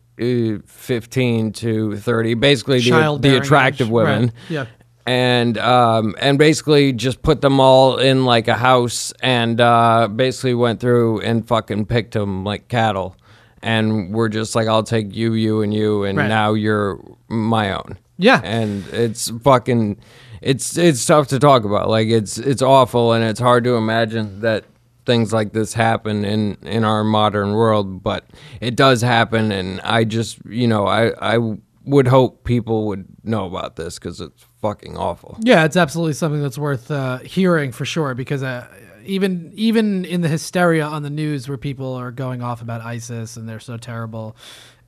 15 0.66 1.52
to 1.52 1.96
30 1.96 2.34
basically 2.34 2.80
the, 2.80 3.18
the 3.20 3.36
attractive 3.36 3.86
age. 3.88 3.92
women 3.92 4.22
Right. 4.24 4.32
Yeah. 4.50 4.66
and 5.06 5.56
um, 5.58 6.14
and 6.20 6.38
basically 6.38 6.92
just 6.92 7.22
put 7.22 7.40
them 7.40 7.58
all 7.60 7.96
in 7.98 8.24
like 8.24 8.48
a 8.48 8.54
house 8.54 9.12
and 9.22 9.60
uh, 9.60 10.08
basically 10.08 10.54
went 10.54 10.80
through 10.80 11.20
and 11.20 11.46
fucking 11.48 11.86
picked 11.86 12.12
them 12.12 12.44
like 12.44 12.68
cattle 12.68 13.16
and 13.62 14.12
we're 14.14 14.28
just 14.28 14.54
like 14.54 14.68
I'll 14.68 14.82
take 14.82 15.14
you 15.14 15.34
you 15.34 15.62
and 15.62 15.72
you 15.74 16.04
and 16.04 16.16
Right. 16.18 16.28
now 16.28 16.54
you're 16.54 17.00
my 17.28 17.72
own 17.72 17.98
Yeah. 18.18 18.40
and 18.44 18.86
it's 18.92 19.30
fucking 19.42 19.98
it's 20.42 20.78
it's 20.78 21.04
tough 21.04 21.28
to 21.28 21.38
talk 21.38 21.64
about 21.64 21.88
like 21.90 22.08
it's 22.08 22.38
it's 22.38 22.62
awful 22.62 23.12
and 23.12 23.22
it's 23.24 23.40
hard 23.40 23.64
to 23.64 23.76
imagine 23.76 24.40
that 24.40 24.64
things 25.10 25.32
like 25.32 25.52
this 25.52 25.74
happen 25.74 26.24
in 26.24 26.56
in 26.62 26.84
our 26.84 27.02
modern 27.04 27.50
world 27.52 28.02
but 28.02 28.22
it 28.60 28.76
does 28.76 29.02
happen 29.02 29.50
and 29.52 29.80
i 29.80 30.04
just 30.04 30.38
you 30.46 30.68
know 30.68 30.86
i 30.86 31.02
i 31.34 31.36
would 31.84 32.06
hope 32.08 32.44
people 32.44 32.86
would 32.88 33.04
know 33.24 33.46
about 33.46 33.74
this 33.76 33.98
because 33.98 34.20
it's 34.20 34.44
fucking 34.60 34.96
awful 34.96 35.36
Yeah, 35.42 35.64
it's 35.64 35.76
absolutely 35.76 36.12
something 36.12 36.42
that's 36.42 36.58
worth 36.58 36.90
uh, 36.90 37.18
hearing 37.36 37.72
for 37.72 37.86
sure. 37.86 38.14
Because 38.14 38.42
uh, 38.42 38.66
even 39.04 39.50
even 39.54 40.04
in 40.04 40.20
the 40.20 40.28
hysteria 40.28 40.84
on 40.84 41.02
the 41.02 41.10
news, 41.10 41.48
where 41.48 41.56
people 41.58 41.94
are 41.94 42.12
going 42.12 42.42
off 42.42 42.60
about 42.60 42.82
ISIS 42.82 43.36
and 43.38 43.48
they're 43.48 43.58
so 43.72 43.76
terrible, 43.78 44.36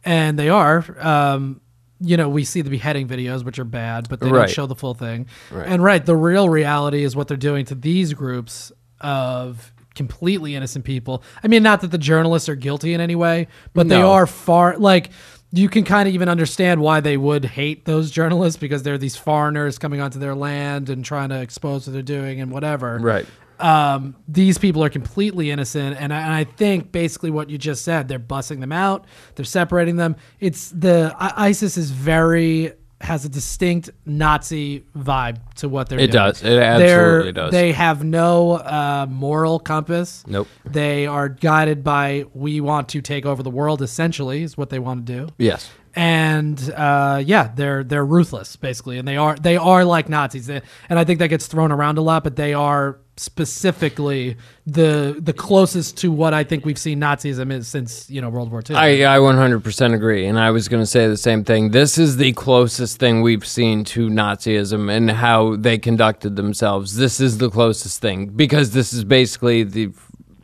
and 0.05 0.39
they 0.39 0.51
are. 0.51 0.85
Um, 1.01 1.63
you 1.99 2.17
know, 2.19 2.29
we 2.29 2.45
see 2.45 2.61
the 2.63 2.71
beheading 2.71 3.09
videos, 3.09 3.43
which 3.43 3.59
are 3.59 3.65
bad, 3.83 4.09
but 4.11 4.21
they 4.21 4.31
Right. 4.31 4.41
don't 4.47 4.51
show 4.51 4.67
the 4.67 4.77
full 4.77 4.95
thing. 4.95 5.27
And 5.51 5.83
right, 5.83 6.05
the 6.05 6.15
real 6.31 6.49
reality 6.51 7.03
is 7.05 7.17
what 7.17 7.27
they're 7.27 7.47
doing 7.51 7.65
to 7.67 7.75
these 7.75 8.13
groups 8.13 8.71
of 9.01 9.73
completely 9.95 10.55
innocent 10.55 10.85
people. 10.85 11.23
I 11.43 11.49
mean, 11.49 11.63
not 11.63 11.81
that 11.83 11.91
the 11.91 11.99
journalists 11.99 12.49
are 12.49 12.55
guilty 12.55 12.95
in 12.95 13.01
any 13.01 13.15
way, 13.15 13.49
but 13.75 13.89
they 13.89 14.03
are 14.03 14.27
far 14.27 14.77
like 14.79 15.11
you 15.53 15.69
can 15.69 15.85
kind 15.85 16.09
of 16.09 16.15
even 16.15 16.29
understand 16.29 16.81
why 16.81 17.01
they 17.01 17.17
would 17.17 17.45
hate 17.45 17.85
those 17.85 18.11
journalists 18.11 18.59
because 18.59 18.83
they're 18.83 18.97
these 18.97 19.17
foreigners 19.17 19.79
coming 19.79 20.01
onto 20.01 20.19
their 20.19 20.35
land 20.35 20.89
and 20.89 21.05
trying 21.05 21.29
to 21.29 21.41
expose 21.41 21.87
what 21.87 21.93
they're 21.93 22.03
doing 22.03 22.41
and 22.41 22.51
whatever. 22.51 22.99
right 22.99 23.27
Um, 23.61 24.17
these 24.27 24.59
people 24.59 24.83
are 24.83 24.89
completely 24.89 25.51
innocent, 25.51 25.97
and 26.01 26.13
I, 26.13 26.21
and 26.23 26.33
I 26.33 26.45
think 26.45 26.91
basically 26.91 27.31
what 27.31 27.49
you 27.49 27.59
just 27.59 27.85
said, 27.85 28.09
they're 28.09 28.19
bussing 28.19 28.61
them 28.61 28.73
out, 28.73 29.05
they're 29.35 29.45
separating 29.45 29.97
them. 29.97 30.17
It's 30.41 30.71
the 30.71 31.15
ISIS 31.19 31.77
is 31.77 31.91
very 31.91 32.73
has 33.03 33.25
a 33.25 33.29
distinct 33.29 33.91
Nazi 34.07 34.85
vibe 34.97 35.39
to 35.57 35.69
what 35.69 35.89
they're 35.89 35.99
It 35.99 36.11
doing. 36.13 36.23
It 36.25 36.27
does. 36.27 36.43
It 36.43 36.59
absolutely 36.63 37.23
They're- 37.25 37.33
does. 37.33 37.51
They 37.53 37.73
have 37.73 38.05
no 38.05 38.53
uh, 38.53 39.07
moral 39.11 39.59
compass. 39.59 40.25
Nope. 40.27 40.49
They 40.65 41.07
are 41.07 41.29
guided 41.29 41.83
by 41.85 42.25
we 42.33 42.61
want 42.61 42.89
to 42.91 43.01
take 43.03 43.27
over 43.27 43.43
the 43.43 43.51
world. 43.51 43.83
Essentially, 43.83 44.43
is 44.43 44.57
what 44.57 44.71
they 44.71 44.79
want 44.79 45.07
to 45.07 45.13
do 45.27 45.29
yes 45.39 45.71
and 45.95 46.73
uh, 46.75 47.23
yeah, 47.25 47.51
they're 47.55 47.85
they're 47.85 48.05
ruthless 48.07 48.57
basically, 48.57 48.99
and 48.99 49.07
they 49.07 49.17
are 49.19 49.37
they 49.37 49.57
are 49.59 49.85
like 49.85 50.09
Nazis, 50.09 50.47
They- 50.47 50.63
and 50.89 50.99
I 50.99 51.05
think 51.05 51.19
that 51.19 51.29
gets 51.29 51.47
thrown 51.47 51.71
around 51.71 51.99
a 51.99 52.01
lot, 52.01 52.25
but 52.25 52.37
they 52.37 52.55
are 52.55 52.99
specifically 53.17 54.37
the 54.67 55.17
the 55.21 55.33
closest 55.33 55.97
to 55.99 56.11
what 56.11 56.33
I 56.33 56.45
think 56.45 56.65
we've 56.65 56.79
seen 56.79 57.01
Nazism 57.01 57.53
is 57.53 57.69
since 57.69 58.09
you 58.09 58.21
know 58.21 58.31
World 58.31 58.51
War 58.51 58.63
II. 58.69 58.77
I, 58.77 59.17
I 59.17 59.19
100% 59.19 59.95
agree. 59.95 60.27
And 60.27 60.39
I 60.39 60.51
was 60.51 60.69
going 60.69 60.83
to 60.83 60.87
say 60.87 61.09
the 61.09 61.17
same 61.17 61.45
thing. 61.45 61.71
This 61.71 61.99
is 61.99 62.17
the 62.17 62.33
closest 62.33 62.99
thing 62.99 63.23
we've 63.23 63.47
seen 63.47 63.85
to 63.85 64.09
Nazism 64.09 64.91
and 64.91 65.11
how 65.11 65.57
they 65.57 65.79
conducted 65.79 66.37
themselves. 66.37 66.97
This 66.97 67.21
is 67.21 67.39
the 67.39 67.51
closest 67.51 68.01
thing 68.01 68.27
because 68.27 68.71
this 68.73 68.93
is 68.93 69.05
basically 69.05 69.65
the, 69.65 69.91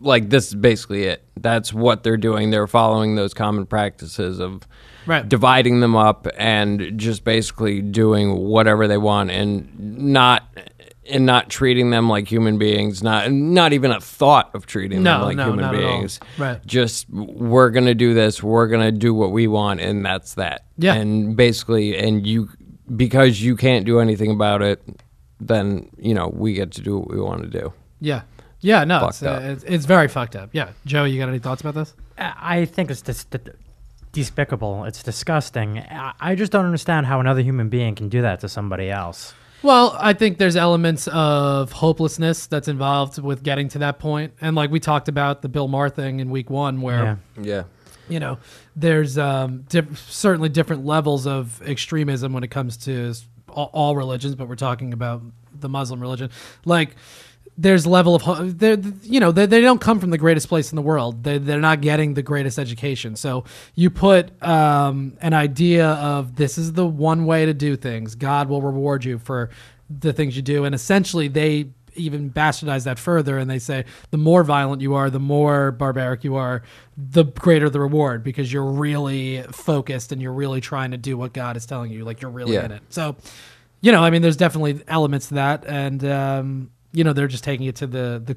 like, 0.01 0.29
this 0.29 0.49
is 0.49 0.55
basically 0.55 1.05
it. 1.05 1.23
That's 1.37 1.73
what 1.73 2.03
they're 2.03 2.17
doing. 2.17 2.51
They're 2.51 2.67
following 2.67 3.15
those 3.15 3.35
common 3.35 3.67
practices 3.67 4.41
of 4.41 4.67
Right. 5.07 5.27
dividing 5.27 5.81
them 5.81 5.97
up 5.97 6.27
and 6.37 6.99
just 6.99 7.25
basically 7.25 7.81
doing 7.81 8.37
whatever 8.37 8.87
they 8.87 8.99
want 8.99 9.31
and 9.31 9.67
not. 9.79 10.43
And 11.11 11.25
not 11.27 11.49
treating 11.49 11.91
them 11.91 12.09
like 12.09 12.29
human 12.31 12.59
beings, 12.59 13.03
not 13.03 13.31
not 13.33 13.73
even 13.73 13.91
a 13.91 14.01
thought 14.01 14.51
of 14.55 14.67
treating 14.67 15.03
them 15.03 15.23
like 15.23 15.37
no, 15.37 15.45
human 15.47 15.61
not 15.65 15.75
at 15.75 15.83
all. 15.85 15.99
beings 15.99 16.21
Right. 16.39 16.65
just 16.67 17.09
we're 17.11 17.71
gonna 17.71 17.95
do 17.95 18.13
this 18.15 18.43
we're 18.43 18.69
gonna 18.69 18.93
do 18.93 19.15
what 19.15 19.33
we 19.33 19.47
want 19.47 19.81
and 19.81 20.05
that's 20.05 20.35
that 20.35 20.67
Yeah. 20.77 20.95
and 20.95 21.35
basically 21.37 21.97
and 21.97 22.27
you 22.27 22.49
because 22.95 23.41
you 23.41 23.57
can't 23.57 23.87
do 23.87 24.01
anything 24.01 24.31
about 24.31 24.61
it 24.63 24.83
then 25.41 25.89
you 25.99 26.15
know 26.15 26.29
we 26.29 26.53
get 26.53 26.73
to 26.73 26.83
do 26.83 26.99
what 26.99 27.09
we 27.11 27.21
want 27.21 27.43
to 27.43 27.49
do 27.49 27.73
yeah, 28.01 28.23
yeah, 28.61 28.85
no, 28.85 29.09
it's, 29.09 29.23
uh, 29.23 29.41
it's 29.43 29.65
it's 29.65 29.85
very 29.87 30.09
fucked 30.09 30.37
up. 30.37 30.51
Yeah, 30.53 30.71
Joe, 30.87 31.05
you 31.05 31.19
got 31.19 31.29
any 31.29 31.39
thoughts 31.41 31.61
about 31.63 31.75
this? 31.75 31.95
I 32.19 32.35
I 32.61 32.65
think 32.65 32.91
it's 32.91 33.03
dis- 33.03 33.25
d- 33.25 33.39
despicable. 34.13 34.85
It's 34.85 35.03
disgusting. 35.03 35.79
I 35.79 36.13
I 36.21 36.35
just 36.35 36.53
don't 36.53 36.65
understand 36.65 37.07
how 37.07 37.21
another 37.21 37.41
human 37.43 37.69
being 37.69 37.95
can 37.95 38.09
do 38.09 38.23
that 38.23 38.41
to 38.41 38.49
somebody 38.49 38.91
else. 38.91 39.35
Well, 39.63 39.97
I 39.99 40.13
think 40.13 40.39
there's 40.39 40.57
elements 40.57 41.09
of 41.09 41.73
hopelessness 41.73 42.47
that's 42.47 42.69
involved 42.69 43.21
with 43.21 43.43
getting 43.43 43.69
to 43.71 43.79
that 43.81 43.99
point, 43.99 44.35
and 44.41 44.55
like 44.55 44.71
we 44.71 44.79
talked 44.81 45.09
about 45.09 45.43
the 45.43 45.49
Bill 45.49 45.67
Maher 45.69 45.89
thing 45.91 46.21
in 46.21 46.31
week 46.31 46.49
one, 46.49 46.81
where 46.81 47.19
Yeah. 47.37 47.43
yeah 47.43 47.63
you 48.09 48.21
know, 48.21 48.39
there's 48.75 49.19
um, 49.19 49.65
diff- 49.69 50.11
certainly 50.11 50.49
different 50.49 50.85
levels 50.85 51.27
of 51.27 51.61
extremism 51.63 52.33
when 52.33 52.43
it 52.43 52.51
comes 52.51 52.77
to 52.79 53.13
all, 53.49 53.71
all 53.73 53.97
religions, 53.97 54.35
but 54.35 54.49
we're 54.49 54.57
talking 54.57 54.93
about 54.93 55.23
the 55.61 55.69
Muslim 55.69 56.01
religion. 56.01 56.31
Like, 56.65 56.97
there's 57.61 57.87
level 57.89 58.15
of 58.15 58.59
they're 58.59 58.79
you 59.03 59.19
know 59.19 59.33
they, 59.33 59.45
they 59.45 59.61
don't 59.61 59.81
come 59.81 59.99
from 59.99 60.11
the 60.11 60.17
greatest 60.19 60.49
place 60.49 60.71
in 60.73 60.77
the 60.77 60.83
world. 60.83 61.25
They, 61.25 61.39
they're 61.39 61.61
not 61.61 61.81
getting 61.81 62.15
the 62.15 62.23
greatest 62.23 62.57
education. 62.59 63.17
So 63.17 63.45
you 63.75 63.91
put 63.91 64.31
um, 64.43 65.19
an 65.21 65.35
idea 65.35 65.89
of 65.89 66.37
this 66.37 66.57
is 66.57 66.73
the 66.75 66.87
one 66.87 67.27
way 67.27 67.47
to 67.47 67.53
do 67.53 67.75
things. 67.77 68.15
God 68.15 68.49
will 68.49 68.63
reward 68.63 69.05
you 69.05 69.19
for 69.19 69.51
the 69.91 70.13
things 70.13 70.37
you 70.37 70.43
do. 70.43 70.65
And 70.65 70.75
essentially 70.75 71.27
they 71.27 71.71
even 71.97 72.31
bastardize 72.31 72.85
that 72.85 72.97
further 72.97 73.39
and 73.39 73.51
they 73.51 73.59
say 73.59 73.85
the 74.13 74.19
more 74.19 74.45
violent 74.45 74.81
you 74.81 74.95
are 74.95 75.11
the 75.11 75.19
more 75.19 75.73
barbaric 75.73 76.23
you 76.23 76.37
are 76.37 76.63
the 76.97 77.25
greater 77.25 77.69
the 77.69 77.81
reward 77.81 78.23
because 78.23 78.53
you're 78.53 78.71
really 78.71 79.43
focused 79.51 80.13
and 80.13 80.23
you're 80.23 80.33
really 80.33 80.61
trying 80.61 80.93
to 80.93 80.97
do 80.97 81.17
what 81.17 81.33
god 81.33 81.57
is 81.57 81.67
telling 81.67 81.91
you. 81.91 82.05
Like 82.05 82.23
you're 82.23 82.31
really 82.31 82.55
Yeah. 82.55 82.67
in 82.67 82.71
it. 82.71 82.83
So 82.91 83.17
you 83.81 83.91
know, 83.93 84.03
I 84.05 84.11
mean, 84.11 84.23
there's 84.23 84.37
definitely 84.37 84.81
elements 84.89 85.29
to 85.29 85.35
that, 85.35 85.65
and 85.65 86.05
um, 86.05 86.71
you 86.93 87.05
know, 87.05 87.13
they're 87.13 87.29
just 87.29 87.45
taking 87.45 87.67
it 87.67 87.77
to 87.77 87.87
the 87.87 88.23
the 88.25 88.37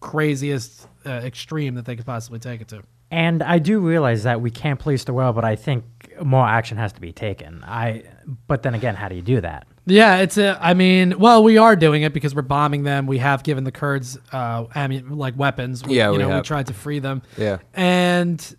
craziest 0.00 0.86
uh, 1.04 1.10
extreme 1.10 1.74
that 1.74 1.84
they 1.84 1.96
could 1.96 2.06
possibly 2.06 2.38
take 2.38 2.60
it 2.60 2.68
to. 2.68 2.82
And 3.10 3.42
I 3.42 3.58
do 3.58 3.80
realize 3.80 4.24
that 4.24 4.40
we 4.40 4.50
can't 4.50 4.78
police 4.78 5.04
the 5.04 5.14
world, 5.14 5.34
but 5.34 5.44
I 5.44 5.56
think 5.56 5.84
more 6.22 6.46
action 6.46 6.76
has 6.76 6.92
to 6.92 7.00
be 7.00 7.10
taken. 7.10 7.64
I, 7.64 8.04
but 8.46 8.62
then 8.62 8.74
again, 8.74 8.94
how 8.96 9.08
do 9.08 9.14
you 9.14 9.22
do 9.22 9.40
that? 9.40 9.66
Yeah, 9.86 10.18
it's 10.18 10.36
a. 10.36 10.58
I 10.60 10.74
mean, 10.74 11.18
well, 11.18 11.42
we 11.42 11.56
are 11.56 11.74
doing 11.74 12.02
it 12.02 12.12
because 12.12 12.34
we're 12.34 12.42
bombing 12.42 12.82
them. 12.82 13.06
We 13.06 13.16
have 13.18 13.42
given 13.42 13.64
the 13.64 13.72
Kurds 13.72 14.18
uh, 14.32 14.64
ammu- 14.64 15.16
like 15.16 15.38
weapons. 15.38 15.82
We, 15.82 15.96
Yeah, 15.96 16.10
you 16.10 16.18
we 16.18 16.18
know, 16.18 16.36
we 16.36 16.42
tried 16.42 16.66
to 16.66 16.74
free 16.74 16.98
them. 16.98 17.22
Yeah. 17.38 17.58
and 17.72 18.56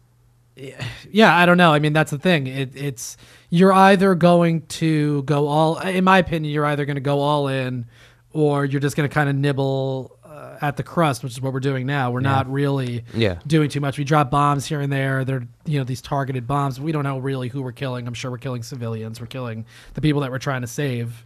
yeah, 1.12 1.38
I 1.38 1.46
don't 1.46 1.58
know. 1.58 1.72
I 1.72 1.80
mean, 1.80 1.94
that's 1.94 2.12
the 2.12 2.18
thing. 2.18 2.48
It, 2.48 2.76
it's 2.76 3.18
you're 3.50 3.72
either 3.72 4.16
going 4.16 4.62
to 4.68 5.22
go 5.24 5.48
all. 5.48 5.78
In 5.80 6.04
my 6.04 6.18
opinion, 6.18 6.52
you're 6.52 6.66
either 6.66 6.86
going 6.86 6.96
to 6.96 7.02
go 7.02 7.20
all 7.20 7.48
in, 7.48 7.86
or 8.34 8.66
you're 8.66 8.80
just 8.82 8.96
going 8.96 9.10
to 9.10 9.14
kind 9.14 9.30
of 9.30 9.36
nibble 9.36 10.18
uh, 10.24 10.58
at 10.62 10.78
the 10.78 10.84
crust, 10.84 11.24
which 11.24 11.32
is 11.34 11.42
what 11.42 11.52
we're 11.54 11.60
doing 11.60 11.86
now. 11.88 12.12
We're 12.12 12.20
not 12.20 12.52
really 12.52 13.04
Yeah. 13.16 13.40
doing 13.48 13.70
too 13.70 13.80
much. 13.80 13.98
We 13.98 14.04
drop 14.04 14.30
bombs 14.30 14.66
here 14.66 14.80
and 14.82 14.92
there. 14.94 15.26
They're 15.26 15.48
you 15.66 15.80
know 15.80 15.84
these 15.84 16.02
targeted 16.02 16.46
bombs. 16.48 16.80
We 16.80 16.92
don't 16.92 17.04
know 17.04 17.18
really 17.18 17.48
who 17.50 17.62
we're 17.62 17.72
killing. 17.72 18.08
I'm 18.08 18.14
sure 18.14 18.30
we're 18.32 18.38
killing 18.38 18.64
civilians. 18.64 19.20
We're 19.20 19.28
killing 19.28 19.66
the 19.96 20.02
people 20.02 20.22
that 20.22 20.32
we're 20.32 20.38
trying 20.40 20.62
to 20.62 20.68
save. 20.68 21.26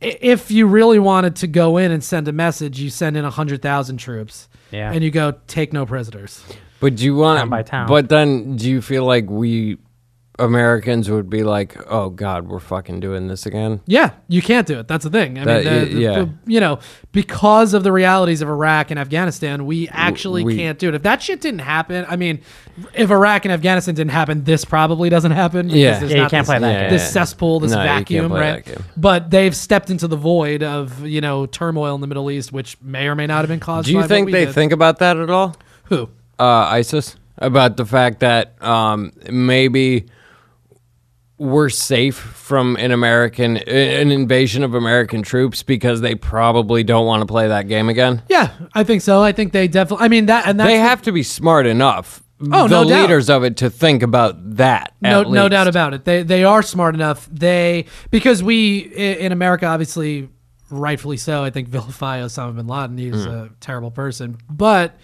If 0.00 0.50
you 0.50 0.66
really 0.66 0.98
wanted 0.98 1.36
to 1.36 1.46
go 1.46 1.76
in 1.76 1.90
and 1.90 2.02
send 2.02 2.26
a 2.28 2.32
message, 2.32 2.80
you 2.80 2.88
send 2.88 3.16
in 3.18 3.24
hundred 3.24 3.60
thousand 3.60 3.98
troops, 3.98 4.48
Yeah. 4.70 4.92
and 4.92 5.04
you 5.04 5.10
go 5.10 5.34
take 5.46 5.72
no 5.74 5.84
prisoners. 5.84 6.42
But 6.80 6.96
do 6.96 7.04
you 7.04 7.14
want 7.16 7.38
Town 7.40 7.50
by 7.50 7.62
town. 7.62 7.86
But 7.88 8.08
then, 8.08 8.56
do 8.56 8.70
you 8.70 8.80
feel 8.80 9.04
like 9.04 9.28
we 9.28 9.76
Americans 10.40 11.10
would 11.10 11.28
be 11.30 11.42
like, 11.42 11.76
"Oh 11.88 12.10
God, 12.10 12.48
we're 12.48 12.58
fucking 12.60 13.00
doing 13.00 13.28
this 13.28 13.46
again"? 13.46 13.80
Yeah, 13.86 14.10
you 14.28 14.42
can't 14.42 14.66
do 14.66 14.78
it. 14.80 14.88
That's 14.88 15.04
the 15.04 15.10
thing. 15.10 15.38
I 15.38 15.44
That- 15.44 15.64
mean, 15.64 15.74
the, 15.88 15.94
the- 15.94 16.00
yeah. 16.00 16.12
the- 16.20 16.30
you 16.46 16.60
know, 16.60 16.78
because 17.12 17.74
of 17.74 17.82
the 17.84 17.92
realities 17.92 18.42
of 18.42 18.48
Iraq 18.48 18.90
and 18.90 18.98
Afghanistan, 18.98 19.66
we 19.66 19.88
actually 19.88 20.44
we- 20.44 20.56
can't 20.56 20.78
do 20.78 20.88
it. 20.88 20.94
If 20.94 21.02
that 21.02 21.22
shit 21.22 21.40
didn't 21.40 21.60
happen, 21.60 22.04
I 22.08 22.16
mean, 22.16 22.40
if 22.94 23.10
Iraq 23.10 23.44
and 23.44 23.52
Afghanistan 23.52 23.94
didn't 23.94 24.12
happen, 24.12 24.44
this 24.44 24.64
probably 24.64 25.08
doesn't 25.10 25.32
happen. 25.32 25.66
because 25.66 25.78
Yeah. 25.80 25.98
there's 25.98 26.12
Yeah, 26.12 26.22
you 26.24 26.28
can't 26.28 26.46
this, 26.46 26.48
play 26.48 26.58
that 26.58 26.80
game. 26.82 26.90
This 26.90 27.10
cesspool, 27.12 27.60
this 27.60 27.72
No, 27.72 27.82
you 27.82 27.86
can't 27.88 27.98
vacuum, 28.00 28.30
play 28.30 28.40
right? 28.40 28.64
that 28.64 28.74
game. 28.76 28.84
But 28.96 29.30
they've 29.30 29.54
stepped 29.54 29.90
into 29.90 30.08
the 30.08 30.16
void 30.16 30.62
of 30.62 31.04
you 31.06 31.20
know 31.20 31.46
turmoil 31.46 31.94
in 31.94 32.00
the 32.00 32.06
Middle 32.06 32.30
East, 32.30 32.52
which 32.52 32.76
may 32.82 33.06
or 33.08 33.14
may 33.14 33.26
not 33.26 33.38
have 33.40 33.48
been 33.48 33.60
caused. 33.60 33.86
Do 33.86 33.92
you 33.92 33.98
by 33.98 34.02
what 34.02 34.08
think 34.08 34.26
we 34.26 34.32
they 34.32 34.44
did. 34.46 34.54
think 34.54 34.72
about 34.72 34.98
that 35.00 35.16
at 35.16 35.28
all? 35.30 35.56
who? 35.84 36.08
uh, 36.38 36.44
ISIS 36.70 37.16
about 37.38 37.76
the 37.76 37.84
fact 37.84 38.20
that 38.20 38.54
um, 38.62 39.12
maybe 39.30 40.06
we're 41.40 41.70
safe 41.70 42.16
from 42.16 42.76
an 42.76 42.90
American 42.92 43.56
an 43.56 44.10
invasion 44.10 44.62
of 44.62 44.74
American 44.74 45.22
troops 45.22 45.62
because 45.62 46.02
they 46.02 46.14
probably 46.14 46.84
don't 46.84 47.06
want 47.06 47.22
to 47.22 47.26
play 47.26 47.48
that 47.48 47.66
game 47.66 47.88
again. 47.88 48.22
Yeah, 48.28 48.50
I 48.74 48.84
think 48.84 49.00
so. 49.00 49.22
I 49.22 49.32
think 49.32 49.52
they 49.52 49.66
definitely. 49.66 50.04
I 50.04 50.08
mean 50.08 50.26
that, 50.26 50.46
and 50.46 50.60
that's 50.60 50.68
They 50.68 50.76
have 50.78 51.00
to 51.02 51.12
be 51.12 51.22
smart 51.22 51.64
enough. 51.66 52.22
Oh, 52.52 52.68
the 52.68 52.82
no 52.82 52.88
doubt. 52.88 53.02
leaders 53.02 53.30
of 53.30 53.42
it 53.44 53.56
to 53.58 53.70
think 53.70 54.02
about 54.02 54.56
that. 54.56 54.94
no, 55.00 55.22
no 55.22 55.48
doubt 55.48 55.66
about 55.66 55.94
it. 55.94 56.04
They 56.04 56.22
they 56.22 56.44
are 56.44 56.62
smart 56.62 56.94
enough. 56.94 57.26
They 57.32 57.86
because 58.10 58.42
we 58.42 58.78
in 58.78 59.32
America, 59.32 59.64
obviously, 59.66 60.28
rightfully 60.70 61.16
so. 61.16 61.42
I 61.42 61.48
think 61.50 61.68
vilify 61.76 62.20
Osama 62.20 62.54
bin 62.56 62.66
Laden. 62.66 62.98
He's 62.98 63.24
Hmm. 63.24 63.30
a 63.30 63.48
terrible 63.60 63.90
person, 63.90 64.36
but 64.50 64.94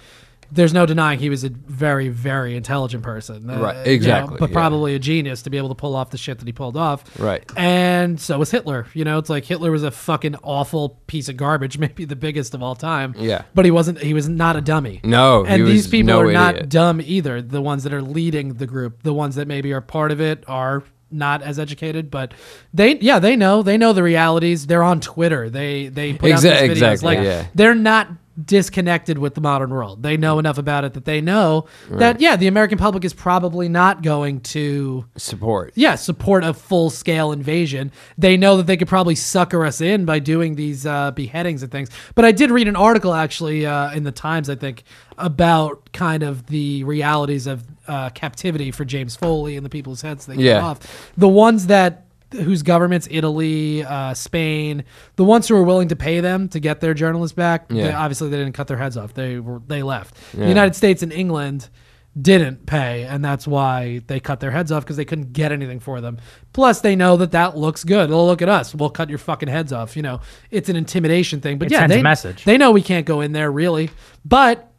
there's 0.50 0.72
no 0.72 0.86
denying 0.86 1.18
he 1.18 1.30
was 1.30 1.44
a 1.44 1.48
very 1.48 2.08
very 2.08 2.56
intelligent 2.56 3.02
person. 3.02 3.50
Uh, 3.50 3.60
Right, 3.60 3.76
you 3.78 3.84
know, 3.84 3.90
exactly, 3.90 4.36
but 4.38 4.50
yeah. 4.50 4.54
probably 4.54 4.94
a 4.94 4.98
genius 4.98 5.42
to 5.42 5.50
be 5.50 5.56
able 5.56 5.68
to 5.70 5.74
pull 5.74 5.96
off 5.96 6.10
the 6.10 6.18
shit 6.18 6.38
that 6.38 6.46
he 6.46 6.52
pulled 6.52 6.76
off. 6.76 7.04
Right. 7.18 7.44
And 7.56 8.20
so 8.20 8.38
was 8.38 8.50
Hitler. 8.50 8.86
You 8.94 9.04
know, 9.04 9.18
it's 9.18 9.30
like 9.30 9.44
Hitler 9.44 9.70
was 9.70 9.82
a 9.82 9.90
fucking 9.90 10.36
awful 10.42 11.00
piece 11.06 11.28
of 11.28 11.36
garbage, 11.36 11.78
maybe 11.86 12.04
the 12.04 12.16
biggest 12.16 12.54
of 12.54 12.62
all 12.62 12.74
time. 12.74 13.14
Yeah. 13.18 13.42
But 13.54 13.64
he 13.64 13.70
wasn't. 13.70 13.98
He 13.98 14.14
was 14.14 14.28
not 14.28 14.56
a 14.56 14.60
dummy. 14.60 15.00
No, 15.02 15.44
and 15.44 15.66
these 15.66 15.88
people 15.88 16.14
no 16.14 16.20
are 16.20 16.32
not 16.32 16.68
dumb 16.68 17.00
either. 17.02 17.42
The 17.42 17.62
ones 17.62 17.84
that 17.84 17.92
are 17.92 18.02
leading 18.02 18.54
the 18.54 18.66
group, 18.66 19.02
the 19.02 19.14
ones 19.14 19.34
that 19.36 19.48
maybe 19.48 19.72
are 19.72 19.80
part 19.80 20.12
of 20.12 20.20
it, 20.20 20.44
are 20.46 20.82
not 21.10 21.42
as 21.42 21.58
educated, 21.58 22.10
but 22.10 22.34
they, 22.74 22.96
yeah, 22.98 23.18
they 23.18 23.36
know. 23.36 23.62
They 23.62 23.78
know 23.78 23.92
the 23.92 24.02
realities. 24.02 24.66
They're 24.66 24.82
on 24.82 25.00
Twitter. 25.00 25.48
They 25.48 25.88
they 25.88 26.14
put 26.14 26.32
out 26.32 26.42
these 26.42 26.52
videos. 26.52 26.70
exactly, 26.70 27.16
Like 27.16 27.24
yeah. 27.24 27.46
they're 27.54 27.74
not 27.74 28.08
disconnected 28.44 29.18
with 29.18 29.34
the 29.34 29.40
modern 29.40 29.70
world. 29.70 30.02
They 30.02 30.16
know 30.16 30.38
enough 30.38 30.58
about 30.58 30.84
it 30.84 30.94
that 30.94 31.04
they 31.04 31.20
know 31.20 31.66
that 31.90 32.20
yeah, 32.20 32.36
the 32.36 32.46
American 32.46 32.78
public 32.78 33.04
is 33.04 33.14
probably 33.14 33.68
not 33.68 34.02
going 34.02 34.40
to 34.40 35.06
support. 35.16 35.72
yeah, 35.74 35.94
support 35.94 36.44
a 36.44 36.52
full 36.54 36.90
scale 36.90 37.32
invasion. 37.32 37.92
They 38.18 38.36
know 38.36 38.56
that 38.58 38.66
they 38.66 38.76
could 38.76 38.88
probably 38.88 39.14
sucker 39.14 39.64
us 39.64 39.80
in 39.80 40.04
by 40.04 40.18
doing 40.18 40.54
these 40.56 40.86
uh, 40.86 41.10
beheadings 41.12 41.62
and 41.62 41.72
things. 41.72 41.90
But 42.14 42.24
I 42.24 42.32
did 42.32 42.50
read 42.50 42.68
an 42.68 42.76
article 42.76 43.14
actually 43.14 43.66
uh, 43.66 43.92
in 43.92 44.04
the 44.04 44.12
Times, 44.12 44.50
I 44.50 44.54
think, 44.54 44.84
about 45.18 45.92
kind 45.92 46.22
of 46.22 46.46
the 46.46 46.84
realities 46.84 47.46
of 47.46 47.64
uh, 47.88 48.10
captivity 48.10 48.70
for 48.70 48.84
James 48.84 49.16
Foley 49.16 49.56
and 49.56 49.64
the 49.64 49.70
people's 49.70 50.02
heads 50.02 50.26
they 50.26 50.34
Yeah. 50.36 50.60
off. 50.62 51.12
The 51.16 51.28
ones 51.28 51.68
that 51.68 52.05
whose 52.32 52.62
governments, 52.62 53.06
Italy, 53.10 53.84
uh, 53.84 54.14
Spain, 54.14 54.84
the 55.16 55.24
ones 55.24 55.46
who 55.48 55.54
were 55.54 55.62
willing 55.62 55.88
to 55.88 55.96
pay 55.96 56.20
them 56.20 56.48
to 56.50 56.60
get 56.60 56.80
their 56.80 56.94
journalists 56.94 57.34
back, 57.34 57.68
they, 57.68 57.92
obviously 57.92 58.28
they 58.30 58.36
didn't 58.38 58.54
cut 58.54 58.66
their 58.66 58.76
heads 58.76 58.96
off. 58.96 59.14
They 59.14 59.38
were 59.38 59.60
they 59.66 59.82
left. 59.82 60.14
The 60.32 60.48
United 60.48 60.74
States 60.74 61.02
and 61.02 61.12
England 61.12 61.68
didn't 62.20 62.64
pay, 62.64 63.04
and 63.04 63.22
that's 63.22 63.46
why 63.46 64.00
they 64.06 64.20
cut 64.20 64.40
their 64.40 64.50
heads 64.50 64.72
off 64.72 64.82
because 64.84 64.96
they 64.96 65.04
couldn't 65.04 65.34
get 65.34 65.52
anything 65.52 65.80
for 65.80 66.00
them. 66.00 66.18
Plus, 66.54 66.80
they 66.80 66.96
know 66.96 67.18
that 67.18 67.32
that 67.32 67.56
looks 67.58 67.84
good. 67.84 68.08
They'll 68.08 68.26
look 68.26 68.40
at 68.40 68.48
us. 68.48 68.74
We'll 68.74 68.88
cut 68.90 69.10
your 69.10 69.18
fucking 69.18 69.50
heads 69.50 69.72
off. 69.72 69.96
You 69.96 70.02
know, 70.02 70.20
it's 70.50 70.70
an 70.70 70.76
intimidation 70.76 71.40
thing. 71.42 71.58
But 71.58 71.66
It 71.66 71.72
yeah, 71.72 71.86
they, 71.86 72.02
message. 72.02 72.44
They 72.44 72.56
know 72.56 72.70
we 72.70 72.82
can't 72.82 73.04
go 73.04 73.20
in 73.20 73.32
there 73.32 73.50
really, 73.52 73.90
but 74.24 74.72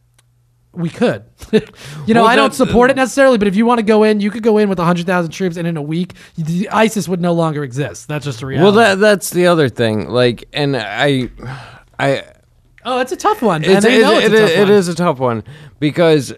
we 0.77 0.89
could. 0.89 1.23
you 1.51 2.13
know, 2.13 2.21
Well, 2.21 2.25
I 2.29 2.35
don't 2.35 2.53
that- 2.53 2.61
uh, 2.61 2.65
support 2.67 2.89
it 2.91 2.95
necessarily, 2.95 3.37
but 3.37 3.47
if 3.47 3.55
you 3.55 3.65
want 3.65 3.79
to 3.79 3.83
go 3.83 4.03
in, 4.03 4.19
you 4.19 4.29
could 4.31 4.43
go 4.43 4.57
in 4.57 4.69
with 4.69 4.77
100,000 4.77 5.31
troops, 5.31 5.57
and 5.57 5.67
in 5.67 5.75
a 5.77 5.81
week, 5.81 6.13
the 6.37 6.69
ISIS 6.69 7.07
would 7.07 7.19
no 7.21 7.33
longer 7.33 7.63
exist. 7.63 8.07
That's 8.07 8.25
just 8.25 8.41
a 8.41 8.45
reality. 8.45 8.63
Well, 8.63 8.71
that 8.73 8.99
that's 8.99 9.31
the 9.31 9.47
other 9.47 9.69
thing. 9.69 10.09
Like, 10.09 10.47
and 10.53 10.77
I, 10.77 11.29
I, 11.99 12.23
oh, 12.85 12.99
it's 12.99 13.11
a 13.11 13.17
tough 13.17 13.41
one. 13.41 13.63
it's, 13.63 13.85
and 13.85 13.85
I 13.85 13.89
it- 13.89 14.23
it's 14.25 14.25
it- 14.25 14.33
a 14.33 14.39
tough 14.39 14.49
it 14.51 14.59
one. 14.59 14.71
is 14.71 14.87
a 14.87 14.95
tough 14.95 15.19
one 15.19 15.43
because 15.79 16.33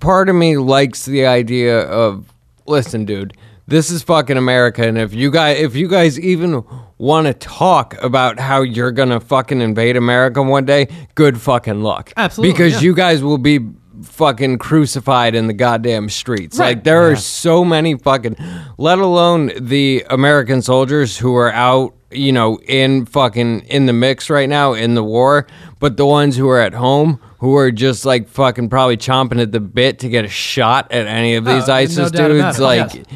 part 0.00 0.28
of 0.28 0.34
me 0.36 0.56
likes 0.56 1.04
the 1.04 1.26
idea 1.26 1.80
of 1.80 2.32
listen, 2.66 3.04
dude. 3.04 3.36
This 3.68 3.90
is 3.90 4.02
fucking 4.04 4.36
America, 4.36 4.86
and 4.86 4.96
if 4.96 5.12
you 5.12 5.30
guys, 5.30 5.58
if 5.58 5.74
you 5.74 5.88
guys 5.88 6.20
even 6.20 6.64
want 6.98 7.26
to 7.26 7.34
talk 7.34 8.00
about 8.00 8.38
how 8.38 8.62
you're 8.62 8.92
gonna 8.92 9.18
fucking 9.18 9.60
invade 9.60 9.96
America 9.96 10.40
one 10.40 10.64
day, 10.64 10.86
good 11.16 11.40
fucking 11.40 11.82
luck. 11.82 12.12
Absolutely, 12.16 12.52
because 12.52 12.74
yeah. 12.74 12.80
you 12.80 12.94
guys 12.94 13.24
will 13.24 13.38
be 13.38 13.58
fucking 14.02 14.58
crucified 14.58 15.34
in 15.34 15.48
the 15.48 15.52
goddamn 15.52 16.08
streets. 16.08 16.58
Right. 16.58 16.76
Like 16.76 16.84
there 16.84 17.10
are 17.10 17.16
so 17.16 17.64
many 17.64 17.96
fucking, 17.96 18.36
let 18.78 18.98
alone 18.98 19.50
the 19.58 20.04
American 20.10 20.62
soldiers 20.62 21.18
who 21.18 21.34
are 21.34 21.50
out, 21.50 21.94
you 22.12 22.30
know, 22.30 22.60
in 22.68 23.06
fucking 23.06 23.62
in 23.62 23.86
the 23.86 23.92
mix 23.92 24.30
right 24.30 24.48
now 24.48 24.74
in 24.74 24.94
the 24.94 25.02
war, 25.02 25.46
but 25.80 25.96
the 25.96 26.06
ones 26.06 26.36
who 26.36 26.48
are 26.48 26.60
at 26.60 26.74
home 26.74 27.20
who 27.38 27.56
are 27.56 27.70
just 27.70 28.04
like 28.04 28.28
fucking 28.28 28.68
probably 28.68 28.96
chomping 28.96 29.40
at 29.40 29.50
the 29.50 29.60
bit 29.60 29.98
to 30.00 30.08
get 30.08 30.24
a 30.24 30.28
shot 30.28 30.90
at 30.92 31.06
any 31.06 31.34
of 31.34 31.44
these 31.44 31.68
Oh, 31.68 31.74
ISIS 31.74 32.10
doubt 32.12 32.30
about 32.30 32.52
dudes, 32.52 32.60
like. 32.60 32.94
Yes. 32.94 33.06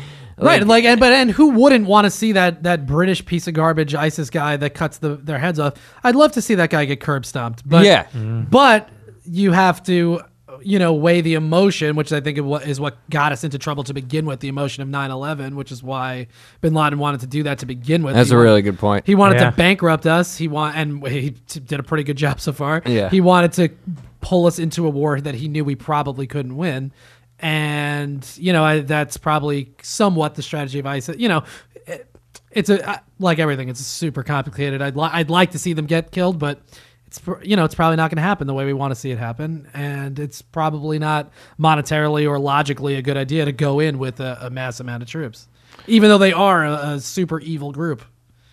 Right, 0.40 0.66
like, 0.66 0.84
and 0.84 0.98
but 1.00 1.12
and 1.12 1.30
who 1.30 1.50
wouldn't 1.50 1.86
want 1.86 2.04
to 2.06 2.10
see 2.10 2.32
that 2.32 2.62
that 2.64 2.86
British 2.86 3.24
piece 3.24 3.46
of 3.48 3.54
garbage 3.54 3.94
ISIS 3.94 4.30
guy 4.30 4.56
that 4.56 4.74
cuts 4.74 4.98
the, 4.98 5.16
their 5.16 5.38
heads 5.38 5.58
off? 5.58 5.74
I'd 6.04 6.16
love 6.16 6.32
to 6.32 6.42
see 6.42 6.54
that 6.56 6.70
guy 6.70 6.84
get 6.84 7.00
curb 7.00 7.24
stomped. 7.26 7.68
But 7.68 7.84
Yeah. 7.84 8.04
Mm-hmm. 8.04 8.44
but 8.50 8.88
you 9.24 9.52
have 9.52 9.82
to 9.84 10.20
you 10.62 10.78
know 10.78 10.92
weigh 10.92 11.20
the 11.20 11.34
emotion, 11.34 11.94
which 11.96 12.12
I 12.12 12.20
think 12.20 12.36
is 12.66 12.80
what 12.80 12.98
got 13.08 13.32
us 13.32 13.44
into 13.44 13.56
trouble 13.58 13.84
to 13.84 13.94
begin 13.94 14.26
with. 14.26 14.40
The 14.40 14.48
emotion 14.48 14.82
of 14.82 14.88
9-11, 14.88 15.54
which 15.54 15.70
is 15.72 15.82
why 15.82 16.26
Bin 16.60 16.74
Laden 16.74 16.98
wanted 16.98 17.20
to 17.20 17.26
do 17.28 17.44
that 17.44 17.60
to 17.60 17.66
begin 17.66 18.02
with. 18.02 18.14
That's 18.14 18.30
He 18.30 18.34
a 18.34 18.38
wa- 18.38 18.42
really 18.44 18.60
good 18.62 18.78
point. 18.78 19.06
He 19.06 19.14
wanted 19.14 19.40
Yeah. 19.40 19.50
to 19.50 19.56
bankrupt 19.56 20.06
us. 20.06 20.36
He 20.36 20.48
want 20.48 20.76
and 20.76 21.06
he 21.06 21.30
t- 21.30 21.60
did 21.60 21.80
a 21.80 21.82
pretty 21.82 22.04
good 22.04 22.16
job 22.16 22.40
so 22.40 22.52
far. 22.52 22.82
Yeah. 22.84 23.08
He 23.10 23.20
wanted 23.20 23.52
to 23.52 23.68
pull 24.20 24.46
us 24.46 24.58
into 24.58 24.86
a 24.86 24.90
war 24.90 25.18
that 25.20 25.36
he 25.36 25.48
knew 25.48 25.64
we 25.64 25.76
probably 25.76 26.26
couldn't 26.26 26.56
win. 26.56 26.92
And 27.40 28.26
you 28.36 28.52
know 28.52 28.64
I, 28.64 28.80
that's 28.80 29.16
probably 29.16 29.72
somewhat 29.82 30.34
the 30.34 30.42
strategy 30.42 30.78
of 30.78 30.86
ISIS. 30.86 31.16
You 31.18 31.28
know, 31.28 31.44
it, 31.86 32.10
it's 32.50 32.70
a 32.70 32.88
uh, 32.88 32.98
like 33.18 33.38
everything. 33.38 33.68
It's 33.68 33.80
super 33.80 34.22
complicated. 34.22 34.82
I'd 34.82 34.96
li- 34.96 35.10
I'd 35.12 35.30
like 35.30 35.52
to 35.52 35.58
see 35.58 35.72
them 35.72 35.86
get 35.86 36.12
killed, 36.12 36.38
but 36.38 36.60
it's 37.06 37.20
you 37.42 37.56
know 37.56 37.64
it's 37.64 37.74
probably 37.74 37.96
not 37.96 38.10
going 38.10 38.16
to 38.16 38.22
happen 38.22 38.46
the 38.46 38.54
way 38.54 38.64
we 38.64 38.72
want 38.72 38.92
to 38.92 38.94
see 38.94 39.10
it 39.10 39.18
happen, 39.18 39.68
and 39.74 40.18
it's 40.18 40.42
probably 40.42 40.98
not 40.98 41.30
monetarily 41.58 42.28
or 42.28 42.38
logically 42.38 42.96
a 42.96 43.02
good 43.02 43.16
idea 43.16 43.44
to 43.44 43.52
go 43.52 43.80
in 43.80 43.98
with 43.98 44.20
a, 44.20 44.38
a 44.42 44.50
mass 44.50 44.80
amount 44.80 45.02
of 45.02 45.08
troops, 45.08 45.48
even 45.86 46.08
though 46.08 46.18
they 46.18 46.32
are 46.32 46.64
a, 46.64 46.72
a 46.72 47.00
super 47.00 47.40
evil 47.40 47.72
group. 47.72 48.02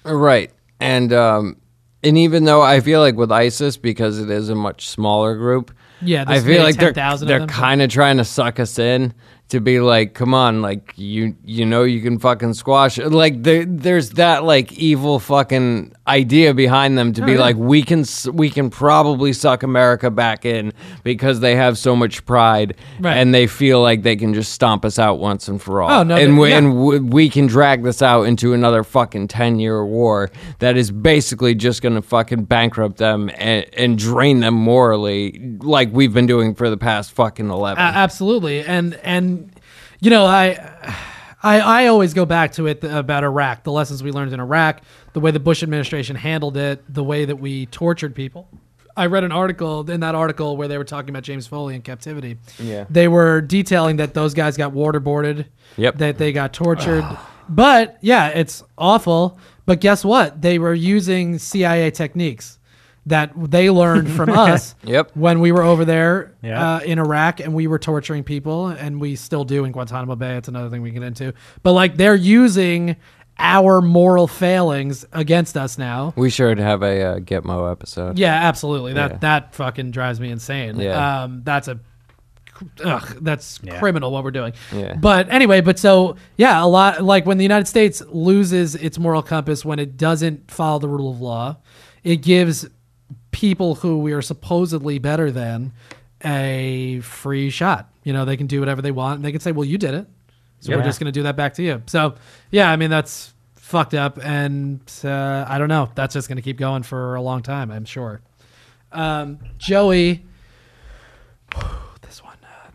Right. 0.03 0.51
And 0.79 1.11
um 1.13 1.57
and 2.03 2.17
even 2.17 2.45
though 2.45 2.61
I 2.61 2.79
feel 2.79 2.99
like 2.99 3.15
with 3.15 3.31
ISIS 3.31 3.77
because 3.77 4.19
it 4.19 4.29
is 4.29 4.49
a 4.49 4.55
much 4.55 4.87
smaller 4.87 5.35
group, 5.35 5.73
Yeah, 6.01 6.25
I 6.27 6.39
feel 6.39 6.63
like 6.63 6.77
they're 6.77 6.93
10,000 6.93 7.27
they're 7.27 7.47
kind 7.47 7.81
of 7.81 7.89
trying 7.89 8.17
to 8.17 8.25
suck 8.25 8.59
us 8.59 8.77
in 8.77 9.13
to 9.49 9.61
be 9.61 9.79
like, 9.79 10.13
come 10.13 10.33
on, 10.33 10.61
like 10.61 10.93
you 10.97 11.35
you 11.45 11.65
know 11.65 11.83
you 11.83 12.01
can 12.01 12.19
fucking 12.19 12.53
squash 12.53 12.97
it. 12.99 13.09
Like 13.11 13.43
there, 13.43 13.63
there's 13.65 14.11
that 14.11 14.43
like 14.43 14.73
evil 14.73 15.19
fucking 15.19 15.93
idea 16.07 16.53
behind 16.53 16.97
them 16.97 17.11
to 17.13 17.23
Oh, 17.23 17.25
be 17.25 17.33
yeah. 17.33 17.39
like 17.39 17.55
we 17.57 17.81
can 17.83 18.03
we 18.33 18.49
can 18.49 18.69
probably 18.69 19.33
suck 19.33 19.63
America 19.63 20.09
back 20.09 20.45
in 20.45 20.73
because 21.03 21.39
they 21.41 21.55
have 21.55 21.77
so 21.77 21.95
much 21.95 22.25
pride 22.25 22.75
Right. 22.99 23.15
and 23.17 23.33
they 23.33 23.47
feel 23.47 23.81
like 23.81 24.03
they 24.03 24.15
can 24.15 24.33
just 24.33 24.53
stomp 24.53 24.83
us 24.85 24.99
out 24.99 25.19
once 25.19 25.47
and 25.47 25.61
for 25.61 25.81
all. 25.81 25.91
Oh, 25.91 26.03
no, 26.03 26.15
and 26.15 26.37
we, 26.37 26.49
yeah. 26.49 26.57
and 26.57 26.73
w- 26.73 27.03
we 27.05 27.29
can 27.29 27.47
drag 27.47 27.83
this 27.83 28.01
out 28.01 28.23
into 28.23 28.53
another 28.53 28.83
fucking 28.83 29.27
10 29.27 29.59
year 29.59 29.85
war 29.85 30.29
that 30.59 30.77
is 30.77 30.91
basically 30.91 31.55
just 31.55 31.81
going 31.81 31.95
to 31.95 32.01
fucking 32.01 32.45
bankrupt 32.45 32.97
them 32.97 33.29
and, 33.35 33.65
and 33.77 33.97
drain 33.97 34.39
them 34.39 34.53
morally 34.53 35.57
like 35.59 35.89
we've 35.91 36.13
been 36.13 36.25
doing 36.25 36.55
for 36.55 36.69
the 36.69 36.77
past 36.77 37.11
fucking 37.13 37.49
11. 37.49 37.81
A- 37.81 37.85
absolutely, 37.87 38.61
and 38.61 38.95
and 39.03 39.36
you 39.99 40.09
know 40.09 40.25
I. 40.25 40.95
I, 41.43 41.59
I 41.59 41.87
always 41.87 42.15
go 42.15 42.25
back 42.25 42.53
to 42.53 42.65
it 42.65 42.83
about 42.83 43.23
Iraq, 43.23 43.63
the 43.63 43.71
lessons 43.71 44.01
we 44.01 44.11
learned 44.11 44.33
in 44.33 44.39
Iraq, 44.39 44.81
the 45.13 45.19
way 45.19 45.29
the 45.29 45.39
Bush 45.39 45.61
administration 45.61 46.15
handled 46.15 46.57
it, 46.57 46.83
the 46.91 47.03
way 47.03 47.25
that 47.25 47.35
we 47.35 47.67
tortured 47.67 48.15
people. 48.15 48.49
I 48.97 49.05
read 49.05 49.23
an 49.23 49.31
article 49.31 49.89
in 49.89 49.99
that 49.99 50.15
article 50.15 50.57
where 50.57 50.67
they 50.67 50.79
were 50.79 50.83
talking 50.83 51.11
about 51.11 51.21
James 51.21 51.45
Foley 51.45 51.75
in 51.75 51.83
captivity. 51.83 52.37
Yeah. 52.57 52.85
They 52.89 53.07
were 53.07 53.41
detailing 53.41 53.97
that 53.97 54.15
those 54.15 54.33
guys 54.33 54.57
got 54.57 54.73
waterboarded, 54.73 55.45
Yep. 55.77 55.97
that 55.99 56.17
they 56.17 56.31
got 56.33 56.53
tortured. 56.53 57.05
but 57.47 57.99
yeah, 58.01 58.29
it's 58.29 58.63
awful. 58.75 59.37
But 59.67 59.79
guess 59.79 60.03
what? 60.03 60.41
They 60.41 60.57
were 60.57 60.73
using 60.73 61.37
CIA 61.37 61.91
techniques 61.91 62.56
that 63.07 63.31
they 63.51 63.69
learned 63.69 64.09
from 64.11 64.29
us 64.47 64.75
Yep. 64.83 65.11
when 65.15 65.39
we 65.39 65.51
were 65.51 65.63
over 65.63 65.83
there 65.85 66.35
Yeah. 66.41 66.75
uh, 66.75 66.79
in 66.79 66.99
Iraq 66.99 67.39
and 67.39 67.53
we 67.53 67.67
were 67.67 67.79
torturing 67.79 68.23
people, 68.23 68.67
and 68.67 68.99
we 69.01 69.15
still 69.15 69.43
do 69.43 69.65
in 69.65 69.71
Guantanamo 69.71 70.15
Bay. 70.15 70.35
It's 70.35 70.47
another 70.47 70.69
thing 70.69 70.81
we 70.81 70.91
get 70.91 71.03
into. 71.03 71.33
But 71.63 71.73
like 71.73 71.97
they're 71.97 72.15
using 72.15 72.95
our 73.39 73.81
moral 73.81 74.27
failings 74.27 75.05
against 75.13 75.55
us 75.57 75.77
now. 75.77 76.11
we 76.15 76.29
should 76.29 76.57
have 76.57 76.81
a 76.81 77.03
uh, 77.03 77.19
Gitmo 77.19 77.71
episode. 77.71 78.17
Yeah, 78.17 78.33
absolutely. 78.33 78.93
That 78.93 79.11
Yeah. 79.11 79.17
that 79.21 79.55
fucking 79.55 79.91
drives 79.91 80.19
me 80.19 80.31
insane. 80.31 80.79
Yeah. 80.79 81.23
Um, 81.23 81.41
that's 81.43 81.67
a 81.67 81.79
ugh, 82.83 83.17
that's 83.21 83.59
Yeah. 83.63 83.77
criminal 83.77 84.11
what 84.11 84.23
we're 84.23 84.31
doing. 84.31 84.53
Yeah. 84.75 84.95
But 84.95 85.29
anyway, 85.31 85.61
but 85.61 85.77
so 85.77 86.15
yeah, 86.37 86.63
a 86.63 86.65
lot 86.65 87.03
like 87.03 87.27
when 87.27 87.37
the 87.37 87.43
United 87.43 87.67
States 87.67 88.01
loses 88.09 88.73
its 88.75 88.97
moral 88.97 89.21
compass 89.21 89.63
when 89.63 89.77
it 89.77 89.97
doesn't 89.97 90.49
follow 90.49 90.79
the 90.79 90.89
rule 90.89 91.11
of 91.11 91.21
law, 91.21 91.57
it 92.03 92.17
gives 92.23 92.67
people 93.37 93.75
who 93.75 93.99
we 93.99 94.13
are 94.13 94.21
supposedly 94.23 94.97
better 94.97 95.29
than 95.29 95.71
a 96.25 96.99
free 97.01 97.51
shot. 97.51 97.87
You 98.03 98.11
know, 98.11 98.25
they 98.25 98.35
can 98.35 98.47
do 98.47 98.59
whatever 98.59 98.81
they 98.81 98.89
want 98.89 99.17
and 99.17 99.25
they 99.25 99.31
can 99.31 99.39
say, 99.39 99.51
"Well, 99.51 99.63
you 99.63 99.77
did 99.77 99.93
it." 99.93 100.07
So 100.59 100.75
we're 100.75 100.83
just 100.83 100.99
going 100.99 101.05
to 101.05 101.11
do 101.11 101.21
that 101.23 101.35
back 101.35 101.53
to 101.53 101.63
you. 101.63 101.83
So, 101.85 102.15
yeah, 102.49 102.71
I 102.71 102.77
mean 102.77 102.89
that's 102.89 103.31
fucked 103.53 103.93
up 103.93 104.17
and 104.23 104.81
uh, 105.03 105.45
I 105.47 105.59
don't 105.59 105.69
know. 105.69 105.91
That's 105.93 106.15
just 106.15 106.27
going 106.27 106.37
to 106.37 106.41
keep 106.41 106.57
going 106.57 106.81
for 106.81 107.13
a 107.13 107.21
long 107.21 107.43
time, 107.43 107.69
I'm 107.69 107.85
sure. 107.85 108.21
Um, 108.91 109.37
Joey, 109.59 110.25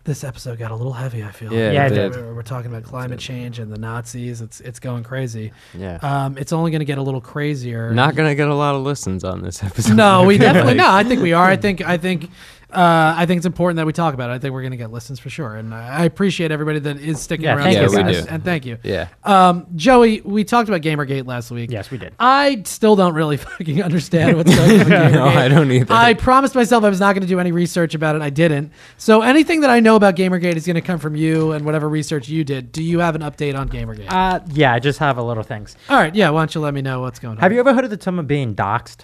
this 0.04 0.22
one, 0.22 0.22
this 0.22 0.24
episode 0.24 0.58
got 0.58 0.70
a 0.70 0.76
little 0.76 0.92
heavy. 0.92 1.22
I 1.22 1.30
feel. 1.30 1.52
Yeah, 1.52 1.70
Yeah, 1.72 1.86
it 1.86 1.92
it 1.92 1.94
did. 1.94 2.12
did. 2.12 2.20
We're, 2.24 2.34
we're 2.34 2.42
talking 2.42 2.70
about 2.70 2.84
climate 2.84 3.18
change 3.18 3.58
and 3.58 3.72
the 3.72 3.78
Nazis. 3.78 4.40
It's 4.40 4.60
it's 4.60 4.78
going 4.80 5.02
crazy. 5.04 5.52
Yeah. 5.74 5.98
Um, 6.02 6.36
it's 6.38 6.52
only 6.52 6.70
going 6.70 6.80
to 6.80 6.84
get 6.86 6.98
a 6.98 7.02
little 7.02 7.20
crazier. 7.20 7.92
Not 7.92 8.14
going 8.14 8.28
to 8.28 8.34
get 8.34 8.48
a 8.48 8.54
lot 8.54 8.74
of 8.74 8.82
listens 8.82 9.24
on 9.24 9.42
this 9.42 9.62
episode. 9.64 9.94
No, 9.96 10.24
we 10.24 10.38
definitely 10.38 10.74
like. 10.74 10.76
no. 10.78 10.90
I 10.90 11.04
think 11.04 11.22
we 11.22 11.32
are. 11.32 11.46
I 11.46 11.56
think 11.56 11.80
I 11.82 11.96
think 11.98 12.30
uh, 12.72 13.14
I 13.16 13.26
think 13.26 13.38
it's 13.38 13.46
important 13.46 13.76
that 13.76 13.86
we 13.86 13.92
talk 13.92 14.14
about 14.14 14.30
it. 14.30 14.34
I 14.34 14.38
think 14.38 14.52
we're 14.52 14.62
going 14.62 14.70
to 14.72 14.76
get 14.76 14.90
listens 14.90 15.18
for 15.20 15.30
sure, 15.30 15.54
and 15.56 15.74
I 15.74 16.00
I 16.00 16.04
appreciate 16.04 16.50
everybody 16.50 16.78
that 16.80 16.98
is 16.98 17.20
sticking 17.20 17.44
Yeah, 17.44 17.54
around. 17.56 17.64
thank 17.64 17.76
to 17.76 17.82
you, 17.82 17.88
listen, 17.88 18.06
guys. 18.06 18.18
and, 18.20 18.28
and 18.30 18.44
thank 18.44 18.66
you. 18.66 18.78
Yeah. 18.82 19.08
Um, 19.24 19.66
Joey, 19.76 20.20
we 20.22 20.44
talked 20.44 20.68
about 20.68 20.80
GamerGate 20.80 21.26
last 21.26 21.50
week. 21.50 21.70
Yes, 21.70 21.90
we 21.90 21.98
did. 21.98 22.14
I 22.18 22.62
still 22.64 22.96
don't 22.96 23.14
really 23.14 23.36
fucking 23.48 23.82
understand 23.82 24.36
what's 24.36 24.54
going 24.54 24.70
on. 24.70 24.78
with 24.78 24.88
GamerGate. 24.88 25.12
No, 25.12 25.24
I 25.26 25.48
don't 25.48 25.70
either. 25.70 25.92
I 25.92 26.14
promised 26.14 26.54
myself 26.54 26.82
I 26.84 26.88
was 26.88 27.00
not 27.00 27.12
going 27.14 27.22
to 27.22 27.28
do 27.28 27.38
any 27.38 27.52
research 27.52 27.94
about 27.94 28.16
it. 28.16 28.22
I 28.22 28.30
didn't. 28.30 28.72
So 28.96 29.22
anything 29.22 29.60
that 29.60 29.70
I 29.70 29.80
know 29.80 29.96
about 29.96 30.16
GamerGate 30.16 30.56
is 30.56 30.64
going 30.66 30.74
to 30.74 30.80
come 30.80 30.98
from 30.98 31.14
you 31.14 31.52
and 31.52 31.64
whatever 31.64 31.88
research 31.88 32.28
you 32.28 32.44
did. 32.44 32.72
Do 32.72 32.82
you 32.82 33.00
have 33.00 33.14
an 33.14 33.22
update 33.22 33.58
on 33.58 33.68
GamerGate? 33.68 34.06
Uh, 34.10 34.40
yeah, 34.52 34.72
I 34.72 34.78
just 34.78 34.98
have 35.00 35.18
a 35.18 35.22
little 35.22 35.42
things. 35.42 35.76
All 35.88 35.96
right. 35.98 36.14
Yeah. 36.14 36.30
Why 36.30 36.40
don't 36.40 36.54
you 36.54 36.60
let 36.60 36.74
me 36.74 36.82
know 36.82 37.00
what's 37.00 37.18
going 37.18 37.36
on? 37.36 37.40
Have 37.42 37.52
you 37.52 37.60
ever 37.60 37.74
heard 37.74 37.84
of 37.84 37.90
the 37.90 37.96
term 37.96 38.18
of 38.18 38.26
being 38.26 38.54
doxxed? 38.54 39.00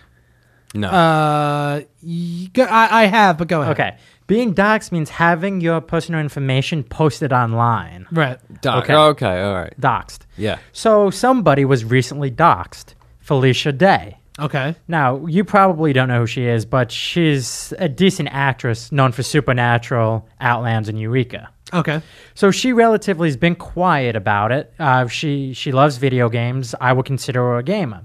No. 0.74 0.88
Uh, 0.88 1.80
y- 2.02 2.48
go- 2.52 2.64
I, 2.64 3.02
I 3.02 3.06
have, 3.06 3.38
but 3.38 3.48
go 3.48 3.62
ahead. 3.62 3.72
Okay. 3.72 3.96
Being 4.26 4.54
doxxed 4.54 4.92
means 4.92 5.08
having 5.08 5.60
your 5.62 5.80
personal 5.80 6.20
information 6.20 6.84
posted 6.84 7.32
online. 7.32 8.06
Right. 8.12 8.38
Doc. 8.60 8.84
okay. 8.84 8.94
Okay. 8.94 9.40
All 9.40 9.54
right. 9.54 9.72
Doxed. 9.80 10.20
Yeah. 10.36 10.58
So 10.72 11.08
somebody 11.10 11.64
was 11.64 11.84
recently 11.84 12.30
doxed. 12.30 12.94
Felicia 13.20 13.72
Day. 13.72 14.18
Okay. 14.38 14.74
Now, 14.86 15.26
you 15.26 15.44
probably 15.44 15.92
don't 15.92 16.08
know 16.08 16.20
who 16.20 16.26
she 16.26 16.44
is, 16.44 16.64
but 16.64 16.92
she's 16.92 17.72
a 17.78 17.88
decent 17.88 18.28
actress 18.32 18.92
known 18.92 19.12
for 19.12 19.22
Supernatural, 19.22 20.28
Outlands, 20.40 20.88
and 20.88 20.98
Eureka. 21.00 21.48
Okay. 21.74 22.00
So 22.34 22.50
she 22.50 22.72
relatively 22.72 23.28
has 23.28 23.36
been 23.36 23.54
quiet 23.54 24.16
about 24.16 24.52
it. 24.52 24.72
Uh, 24.78 25.06
she 25.08 25.52
she 25.52 25.72
loves 25.72 25.96
video 25.98 26.28
games. 26.30 26.74
I 26.80 26.92
would 26.94 27.04
consider 27.04 27.40
her 27.40 27.58
a 27.58 27.62
gamer. 27.62 28.02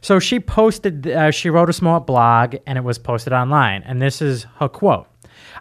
So 0.00 0.18
she 0.18 0.40
posted. 0.40 1.06
Uh, 1.06 1.30
she 1.30 1.50
wrote 1.50 1.68
a 1.70 1.72
small 1.72 2.00
blog, 2.00 2.56
and 2.66 2.78
it 2.78 2.84
was 2.84 2.98
posted 2.98 3.32
online. 3.32 3.82
And 3.84 4.00
this 4.00 4.20
is 4.22 4.44
her 4.60 4.68
quote: 4.68 5.06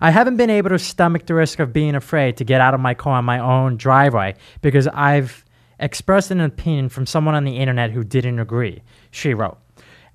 "I 0.01 0.11
haven't 0.11 0.37
been 0.37 0.49
able 0.49 0.69
to 0.69 0.79
stomach 0.79 1.25
the 1.25 1.33
risk 1.33 1.59
of 1.59 1.71
being 1.73 1.95
afraid 1.95 2.37
to 2.37 2.43
get 2.43 2.61
out 2.61 2.73
of 2.73 2.79
my 2.79 2.93
car 2.93 3.13
on 3.17 3.25
my 3.25 3.39
own 3.39 3.77
driveway 3.77 4.35
because 4.61 4.87
I've 4.87 5.43
expressed 5.79 6.31
an 6.31 6.39
opinion 6.41 6.89
from 6.89 7.05
someone 7.05 7.35
on 7.35 7.43
the 7.43 7.57
internet 7.57 7.91
who 7.91 8.03
didn't 8.03 8.39
agree." 8.39 8.81
She 9.11 9.33
wrote. 9.33 9.57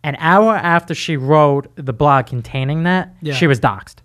An 0.02 0.16
hour 0.18 0.56
after 0.56 0.94
she 0.94 1.18
wrote 1.18 1.70
the 1.76 1.92
blog 1.92 2.26
containing 2.26 2.84
that, 2.84 3.14
Yeah. 3.20 3.34
she 3.34 3.46
was 3.46 3.60
doxxed. 3.60 3.96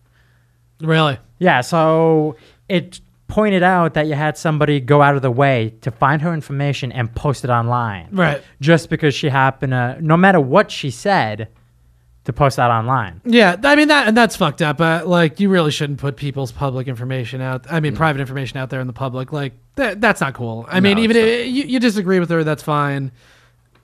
Really? 0.81 1.17
Yeah, 1.39 1.61
so 1.61 2.35
it 2.67 2.99
pointed 3.27 3.63
out 3.63 3.95
that 3.95 4.07
you 4.07 4.13
had 4.13 4.37
somebody 4.37 4.79
go 4.79 5.01
out 5.01 5.15
of 5.15 5.21
the 5.21 5.31
way 5.31 5.73
to 5.81 5.91
find 5.91 6.21
her 6.21 6.33
information 6.33 6.91
and 6.91 7.13
post 7.15 7.43
it 7.43 7.49
online. 7.49 8.09
Right. 8.11 8.41
Just 8.61 8.89
because 8.89 9.15
she 9.15 9.29
happened 9.29 9.71
to, 9.71 9.97
no 9.99 10.15
matter 10.15 10.39
what 10.39 10.69
she 10.69 10.91
said, 10.91 11.49
to 12.25 12.33
post 12.33 12.57
that 12.57 12.71
online. 12.71 13.21
Yeah, 13.23 13.55
I 13.63 13.75
mean 13.75 13.87
that, 13.89 14.07
and 14.07 14.17
that's 14.17 14.35
fucked 14.35 14.61
up. 14.61 14.81
Uh, 14.81 15.03
like, 15.05 15.39
you 15.39 15.49
really 15.49 15.69
shouldn't 15.71 15.99
put 15.99 16.17
people's 16.17 16.51
public 16.51 16.87
information 16.87 17.39
out. 17.39 17.71
I 17.71 17.79
mean, 17.79 17.95
private 17.95 18.19
information 18.19 18.57
out 18.57 18.71
there 18.71 18.79
in 18.79 18.87
the 18.87 18.93
public. 18.93 19.31
Like, 19.31 19.53
that, 19.75 20.01
that's 20.01 20.21
not 20.21 20.33
cool. 20.33 20.65
I 20.67 20.79
mean, 20.79 20.97
even 20.99 21.17
if 21.17 21.47
you, 21.47 21.63
you 21.65 21.79
disagree 21.79 22.19
with 22.19 22.29
her, 22.31 22.43
that's 22.43 22.63
fine. 22.63 23.11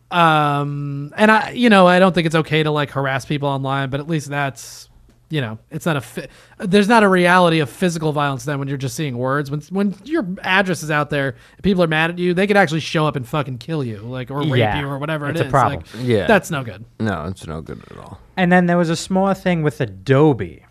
Um, 0.09 1.13
and 1.15 1.31
I, 1.31 1.51
you 1.51 1.69
know, 1.69 1.87
I 1.87 1.99
don't 1.99 2.13
think 2.13 2.25
it's 2.25 2.35
okay 2.35 2.63
to 2.63 2.71
like 2.71 2.91
harass 2.91 3.25
people 3.25 3.47
online, 3.47 3.89
but 3.89 3.99
at 3.99 4.07
least 4.07 4.29
that's, 4.29 4.89
you 5.31 5.41
know, 5.41 5.57
it's 5.71 5.85
not 5.85 5.97
a. 5.97 6.01
Fi- 6.01 6.27
there's 6.59 6.87
not 6.87 7.01
a 7.03 7.07
reality 7.07 7.59
of 7.59 7.69
physical 7.69 8.11
violence 8.11 8.43
then 8.45 8.59
when 8.59 8.67
you're 8.67 8.77
just 8.77 8.95
seeing 8.95 9.17
words. 9.17 9.49
When 9.49 9.61
when 9.71 9.95
your 10.03 10.27
address 10.43 10.83
is 10.83 10.91
out 10.91 11.09
there, 11.09 11.29
and 11.55 11.63
people 11.63 11.81
are 11.83 11.87
mad 11.87 12.11
at 12.11 12.19
you, 12.19 12.33
they 12.33 12.45
could 12.47 12.57
actually 12.57 12.81
show 12.81 13.07
up 13.07 13.15
and 13.15 13.27
fucking 13.27 13.57
kill 13.57 13.83
you, 13.83 13.97
like 13.99 14.29
or 14.29 14.41
rape 14.41 14.57
Yeah, 14.57 14.79
you 14.81 14.87
or 14.87 14.99
whatever 14.99 15.29
it's 15.29 15.39
it 15.39 15.43
a 15.43 15.45
is. 15.47 15.51
problem. 15.51 15.83
Like, 15.95 16.05
Yeah. 16.05 16.27
that's 16.27 16.51
no 16.51 16.63
good. 16.63 16.85
No, 16.99 17.25
it's 17.25 17.47
no 17.47 17.61
good 17.61 17.81
at 17.89 17.97
all. 17.97 18.19
And 18.37 18.51
then 18.51 18.65
there 18.67 18.77
was 18.77 18.89
a 18.89 18.95
small 18.95 19.33
thing 19.33 19.63
with 19.63 19.79
Adobe. 19.81 20.63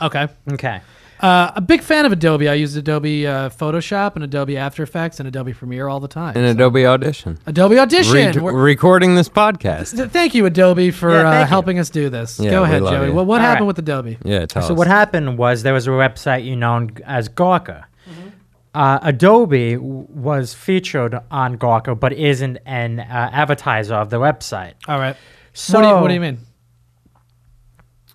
Okay. 0.00 0.28
Okay. 0.52 0.80
Uh, 1.22 1.52
a 1.54 1.60
big 1.60 1.82
fan 1.82 2.04
of 2.04 2.10
Adobe. 2.10 2.48
I 2.48 2.54
use 2.54 2.74
Adobe 2.74 3.26
uh, 3.28 3.48
Photoshop 3.50 4.16
and 4.16 4.24
Adobe 4.24 4.56
After 4.56 4.82
Effects 4.82 5.20
and 5.20 5.28
Adobe 5.28 5.52
Premiere 5.54 5.86
all 5.86 6.00
the 6.00 6.08
time. 6.08 6.36
In 6.36 6.44
Adobe 6.44 6.84
Audition. 6.84 7.38
Adobe 7.46 7.78
Audition. 7.78 8.12
Re- 8.32 8.40
We're- 8.40 8.56
recording 8.56 9.14
this 9.14 9.28
podcast. 9.28 9.94
th- 9.96 10.10
thank 10.10 10.34
you, 10.34 10.46
Adobe, 10.46 10.90
for 10.90 11.10
Yeah, 11.12 11.42
uh, 11.42 11.46
helping 11.46 11.78
us 11.78 11.90
do 11.90 12.10
this. 12.10 12.40
Yeah, 12.40 12.50
Go 12.50 12.64
ahead, 12.64 12.82
Joey. 12.82 13.06
you. 13.06 13.12
What, 13.12 13.26
what 13.26 13.40
All 13.40 13.46
happened 13.46 13.60
right. 13.62 13.66
with 13.68 13.78
Adobe? 13.78 14.18
Yeah, 14.24 14.46
tell 14.46 14.62
So 14.62 14.74
us. 14.74 14.78
what 14.78 14.88
happened 14.88 15.38
was 15.38 15.62
there 15.62 15.72
was 15.74 15.86
a 15.86 15.90
website 15.90 16.44
you 16.44 16.56
know 16.56 16.88
as 17.06 17.28
Gawker. 17.28 17.84
Mm-hmm. 18.10 18.28
Uh, 18.74 18.98
Adobe 19.02 19.74
w- 19.74 20.06
was 20.08 20.54
featured 20.54 21.16
on 21.30 21.56
Gawker, 21.56 21.98
but 21.98 22.12
isn't 22.14 22.58
an 22.66 22.98
uh, 22.98 23.30
advertiser 23.32 23.94
of 23.94 24.10
the 24.10 24.16
website. 24.18 24.72
All 24.88 24.98
right. 24.98 25.14
So 25.52 25.78
what, 25.78 25.82
do 25.82 25.88
you, 25.88 25.94
what 26.00 26.08
do 26.08 26.14
you 26.14 26.20
mean? 26.20 26.38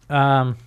Um, 0.09 0.57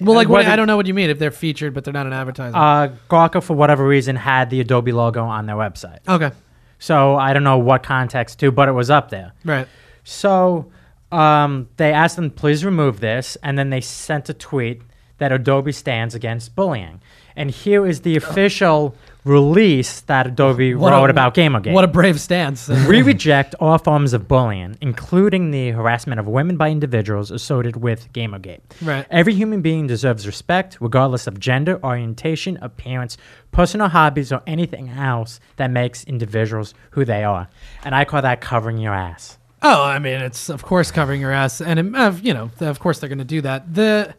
Well, 0.00 0.14
like 0.16 0.28
what, 0.28 0.38
whether- 0.38 0.50
I 0.50 0.56
don't 0.56 0.66
know 0.66 0.76
what 0.76 0.86
you 0.86 0.94
mean 0.94 1.10
if 1.10 1.18
they're 1.18 1.30
featured 1.30 1.74
but 1.74 1.84
they're 1.84 1.92
not 1.94 2.06
an 2.06 2.12
advertisement. 2.12 2.56
Uh, 2.56 2.88
Gawker, 3.08 3.42
for 3.42 3.54
whatever 3.54 3.86
reason, 3.86 4.16
had 4.16 4.50
the 4.50 4.60
Adobe 4.60 4.92
logo 4.92 5.24
on 5.24 5.46
their 5.46 5.56
website. 5.56 5.98
okay, 6.08 6.30
So 6.78 7.16
I 7.16 7.32
don't 7.32 7.44
know 7.44 7.58
what 7.58 7.82
context 7.82 8.38
to, 8.40 8.50
but 8.50 8.68
it 8.68 8.72
was 8.72 8.90
up 8.90 9.10
there. 9.10 9.32
right. 9.44 9.68
So 10.04 10.70
um, 11.12 11.68
they 11.76 11.92
asked 11.92 12.16
them, 12.16 12.30
please 12.30 12.64
remove 12.64 13.00
this. 13.00 13.36
And 13.42 13.58
then 13.58 13.70
they 13.70 13.80
sent 13.80 14.28
a 14.28 14.34
tweet 14.34 14.82
that 15.18 15.30
Adobe 15.32 15.72
stands 15.72 16.14
against 16.14 16.54
bullying. 16.56 17.00
And 17.36 17.50
here 17.50 17.86
is 17.86 18.00
the 18.00 18.16
official 18.16 18.96
release 19.24 20.00
that 20.02 20.26
Adobe 20.26 20.74
What 20.74 20.92
wrote 20.92 21.10
a- 21.10 21.10
about 21.10 21.34
Gamergate. 21.34 21.72
What 21.72 21.84
a 21.84 21.88
brave 21.88 22.20
stance. 22.20 22.68
we 22.88 23.02
reject 23.02 23.54
all 23.60 23.78
forms 23.78 24.12
of 24.12 24.26
bullying, 24.28 24.76
including 24.80 25.50
the 25.50 25.70
harassment 25.70 26.20
of 26.20 26.26
women 26.26 26.56
by 26.56 26.70
individuals 26.70 27.30
associated 27.30 27.76
with 27.76 28.12
Gamergate. 28.12 28.60
Right. 28.80 29.06
Every 29.10 29.34
human 29.34 29.60
being 29.62 29.86
deserves 29.86 30.26
respect, 30.26 30.78
regardless 30.80 31.26
of 31.26 31.38
gender, 31.38 31.78
orientation, 31.84 32.58
appearance, 32.62 33.16
personal 33.52 33.88
hobbies, 33.88 34.32
or 34.32 34.42
anything 34.46 34.88
else 34.88 35.40
that 35.56 35.70
makes 35.70 36.04
individuals 36.04 36.74
who 36.92 37.04
they 37.04 37.24
are. 37.24 37.48
And 37.84 37.94
I 37.94 38.04
call 38.04 38.22
that 38.22 38.40
covering 38.40 38.78
your 38.78 38.94
ass. 38.94 39.38
Oh, 39.62 39.82
I 39.82 39.98
mean, 39.98 40.20
it's 40.22 40.48
of 40.48 40.62
course 40.62 40.90
covering 40.90 41.20
your 41.20 41.32
ass, 41.32 41.60
and 41.60 41.94
uh, 41.94 42.14
you 42.22 42.32
know, 42.32 42.50
of 42.60 42.78
course 42.78 42.98
they're 42.98 43.10
going 43.10 43.18
to 43.18 43.24
do 43.26 43.42
that. 43.42 43.74
The, 43.74 44.14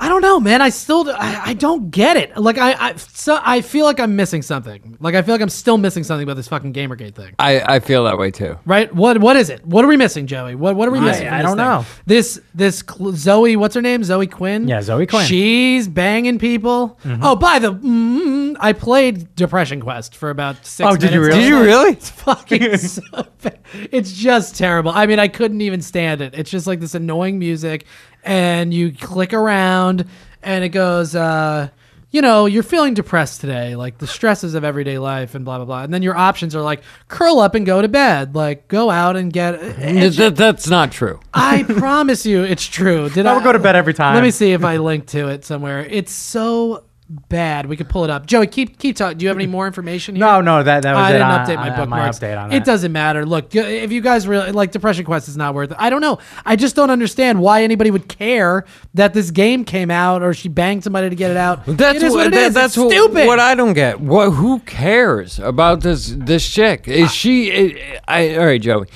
I 0.00 0.08
don't 0.08 0.22
know, 0.22 0.40
man. 0.40 0.60
I 0.60 0.68
still, 0.70 1.08
I, 1.10 1.42
I 1.46 1.54
don't 1.54 1.90
get 1.90 2.16
it. 2.16 2.36
Like, 2.36 2.58
I, 2.58 2.72
I, 2.72 2.96
so 2.96 3.38
I 3.42 3.60
feel 3.60 3.84
like 3.84 4.00
I'm 4.00 4.16
missing 4.16 4.42
something. 4.42 4.96
Like, 5.00 5.14
I 5.14 5.22
feel 5.22 5.34
like 5.34 5.40
I'm 5.40 5.48
still 5.48 5.78
missing 5.78 6.02
something 6.02 6.24
about 6.24 6.34
this 6.36 6.48
fucking 6.48 6.72
GamerGate 6.72 7.14
thing. 7.14 7.34
I, 7.38 7.60
I 7.76 7.80
feel 7.80 8.04
that 8.04 8.18
way 8.18 8.30
too. 8.30 8.58
Right? 8.64 8.92
What, 8.92 9.18
what 9.18 9.36
is 9.36 9.48
it? 9.50 9.64
What 9.66 9.84
are 9.84 9.88
we 9.88 9.96
missing, 9.96 10.26
Joey? 10.26 10.54
What, 10.54 10.76
what 10.76 10.88
are 10.88 10.90
we 10.90 11.00
missing? 11.00 11.26
from 11.26 11.34
I 11.34 11.42
don't 11.42 11.56
thing? 11.56 11.66
know. 11.66 11.84
This, 12.06 12.40
this 12.54 12.82
Cl- 12.88 13.12
Zoe, 13.12 13.56
what's 13.56 13.74
her 13.74 13.82
name? 13.82 14.02
Zoe 14.02 14.26
Quinn. 14.26 14.66
Yeah, 14.66 14.82
Zoe 14.82 15.06
Quinn. 15.06 15.26
She's 15.26 15.86
banging 15.88 16.38
people. 16.38 16.98
Oh, 17.04 17.36
by 17.36 17.58
the, 17.58 17.72
mm, 17.72 18.56
I 18.58 18.72
played 18.72 19.34
Depression 19.36 19.80
Quest 19.80 20.16
for 20.16 20.30
about 20.30 20.64
six. 20.66 20.88
Oh, 20.90 20.96
did 20.96 21.12
you 21.12 21.20
really? 21.20 21.40
Did 21.40 21.48
you 21.48 21.62
really? 21.62 21.92
It's 21.92 22.10
fucking 22.10 22.76
so 22.78 23.02
bad. 23.42 23.58
It's 23.90 24.12
just 24.12 24.56
terrible. 24.56 24.90
I 24.92 25.06
mean, 25.06 25.18
I 25.18 25.28
couldn't 25.28 25.60
even 25.60 25.80
stand 25.82 26.20
it. 26.20 26.34
It's 26.34 26.50
just 26.50 26.66
like 26.66 26.80
this 26.80 26.94
annoying 26.94 27.38
music, 27.38 27.86
and 28.22 28.72
you 28.72 28.92
click 28.92 29.32
around, 29.32 30.06
and 30.42 30.64
it 30.64 30.70
goes, 30.70 31.14
uh, 31.14 31.68
you 32.10 32.20
know, 32.20 32.44
you're 32.44 32.62
feeling 32.62 32.92
depressed 32.92 33.40
today, 33.40 33.74
like 33.74 33.96
the 33.98 34.06
stresses 34.06 34.54
of 34.54 34.64
everyday 34.64 34.98
life, 34.98 35.34
and 35.34 35.44
blah 35.44 35.56
blah 35.56 35.64
blah. 35.64 35.82
And 35.82 35.94
then 35.94 36.02
your 36.02 36.16
options 36.16 36.54
are 36.54 36.60
like 36.60 36.82
curl 37.08 37.38
up 37.40 37.54
and 37.54 37.64
go 37.64 37.80
to 37.80 37.88
bed, 37.88 38.34
like 38.34 38.68
go 38.68 38.90
out 38.90 39.16
and 39.16 39.32
get. 39.32 39.54
it's 39.54 40.16
Th- 40.16 40.34
that's 40.34 40.68
not 40.68 40.92
true. 40.92 41.20
I 41.32 41.62
promise 41.78 42.26
you, 42.26 42.42
it's 42.42 42.66
true. 42.66 43.08
Did 43.08 43.24
I 43.26 43.34
would 43.34 43.44
go 43.44 43.52
to 43.52 43.58
bed 43.58 43.76
every 43.76 43.94
time. 43.94 44.14
Let 44.14 44.22
me 44.22 44.30
see 44.30 44.52
if 44.52 44.62
I 44.62 44.76
link 44.76 45.06
to 45.08 45.28
it 45.28 45.44
somewhere. 45.46 45.80
It's 45.86 46.12
so 46.12 46.84
bad. 47.28 47.66
We 47.66 47.76
could 47.76 47.88
pull 47.88 48.04
it 48.04 48.10
up. 48.10 48.26
Joey, 48.26 48.46
keep 48.46 48.78
keep 48.78 48.96
talking. 48.96 49.18
Do 49.18 49.24
you 49.24 49.28
have 49.28 49.36
any 49.36 49.46
more 49.46 49.66
information 49.66 50.16
here? 50.16 50.24
No, 50.24 50.40
no, 50.40 50.62
that, 50.62 50.82
that 50.82 50.94
was 50.94 51.00
I 51.02 51.10
it 51.10 51.12
didn't 51.12 51.26
on- 51.28 51.46
update 51.46 51.56
my 51.56 51.70
on- 51.70 51.76
bookmarks. 51.78 52.20
My 52.20 52.28
update 52.28 52.42
on 52.42 52.52
It 52.52 52.58
that. 52.60 52.64
doesn't 52.64 52.92
matter. 52.92 53.26
Look, 53.26 53.54
if 53.54 53.92
you 53.92 54.00
guys 54.00 54.26
really 54.26 54.52
like 54.52 54.70
Depression 54.72 55.04
Quest 55.04 55.28
is 55.28 55.36
not 55.36 55.54
worth 55.54 55.70
it. 55.72 55.76
I 55.78 55.90
don't 55.90 56.00
know. 56.00 56.18
I 56.46 56.56
just 56.56 56.74
don't 56.76 56.90
understand 56.90 57.40
why 57.40 57.62
anybody 57.62 57.90
would 57.90 58.08
care 58.08 58.64
that 58.94 59.14
this 59.14 59.30
game 59.30 59.64
came 59.64 59.90
out 59.90 60.22
or 60.22 60.32
she 60.34 60.48
banged 60.48 60.84
somebody 60.84 61.10
to 61.10 61.16
get 61.16 61.30
it 61.30 61.36
out. 61.36 61.64
That's 61.66 61.96
it 61.98 62.02
is 62.02 62.12
what 62.14 62.28
it 62.28 62.30
that- 62.32 62.42
is. 62.48 62.54
That's 62.54 62.76
it's 62.76 62.76
what, 62.78 62.90
stupid. 62.92 63.26
What 63.26 63.38
I 63.40 63.54
don't 63.54 63.74
get. 63.74 64.00
What? 64.00 64.30
Who 64.30 64.60
cares 64.60 65.38
about 65.38 65.80
this? 65.82 66.14
This 66.16 66.48
chick 66.48 66.88
is 66.88 67.12
she? 67.12 67.52
I, 67.52 68.00
I 68.08 68.36
all 68.36 68.46
right, 68.46 68.60
Joey. 68.60 68.86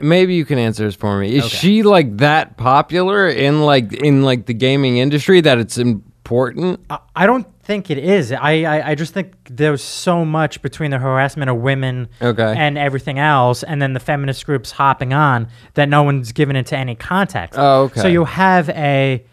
Maybe 0.00 0.34
you 0.34 0.44
can 0.44 0.58
answer 0.58 0.84
this 0.84 0.96
for 0.96 1.18
me. 1.20 1.36
Is 1.36 1.48
she 1.48 1.84
like 1.84 2.16
that 2.16 2.56
popular 2.56 3.28
in 3.28 3.62
like 3.62 3.92
in 3.92 4.22
like 4.22 4.46
the 4.46 4.54
gaming 4.54 4.98
industry 4.98 5.40
that 5.40 5.58
it's 5.58 5.78
important? 5.78 6.80
I- 6.90 6.98
I 7.14 7.26
don't 7.26 7.46
think 7.64 7.90
it 7.90 7.98
is. 7.98 8.30
I, 8.32 8.62
I, 8.62 8.90
I 8.90 8.94
just 8.94 9.14
think 9.14 9.32
there's 9.50 9.82
so 9.82 10.24
much 10.24 10.62
between 10.62 10.90
the 10.90 10.98
harassment 10.98 11.50
of 11.50 11.56
women 11.56 12.08
Okay. 12.22 12.54
and 12.56 12.76
everything 12.78 13.18
else, 13.18 13.62
and 13.62 13.80
then 13.82 13.92
the 13.94 14.00
feminist 14.00 14.46
groups 14.46 14.70
hopping 14.72 15.12
on 15.12 15.48
that 15.74 15.88
no 15.88 16.02
one's 16.02 16.32
given 16.32 16.56
it 16.56 16.66
to 16.66 16.76
any 16.76 16.94
context. 16.94 17.58
Oh, 17.58 17.82
okay. 17.84 18.00
So 18.00 18.08
you 18.08 18.24
have 18.24 18.68
a 18.70 19.24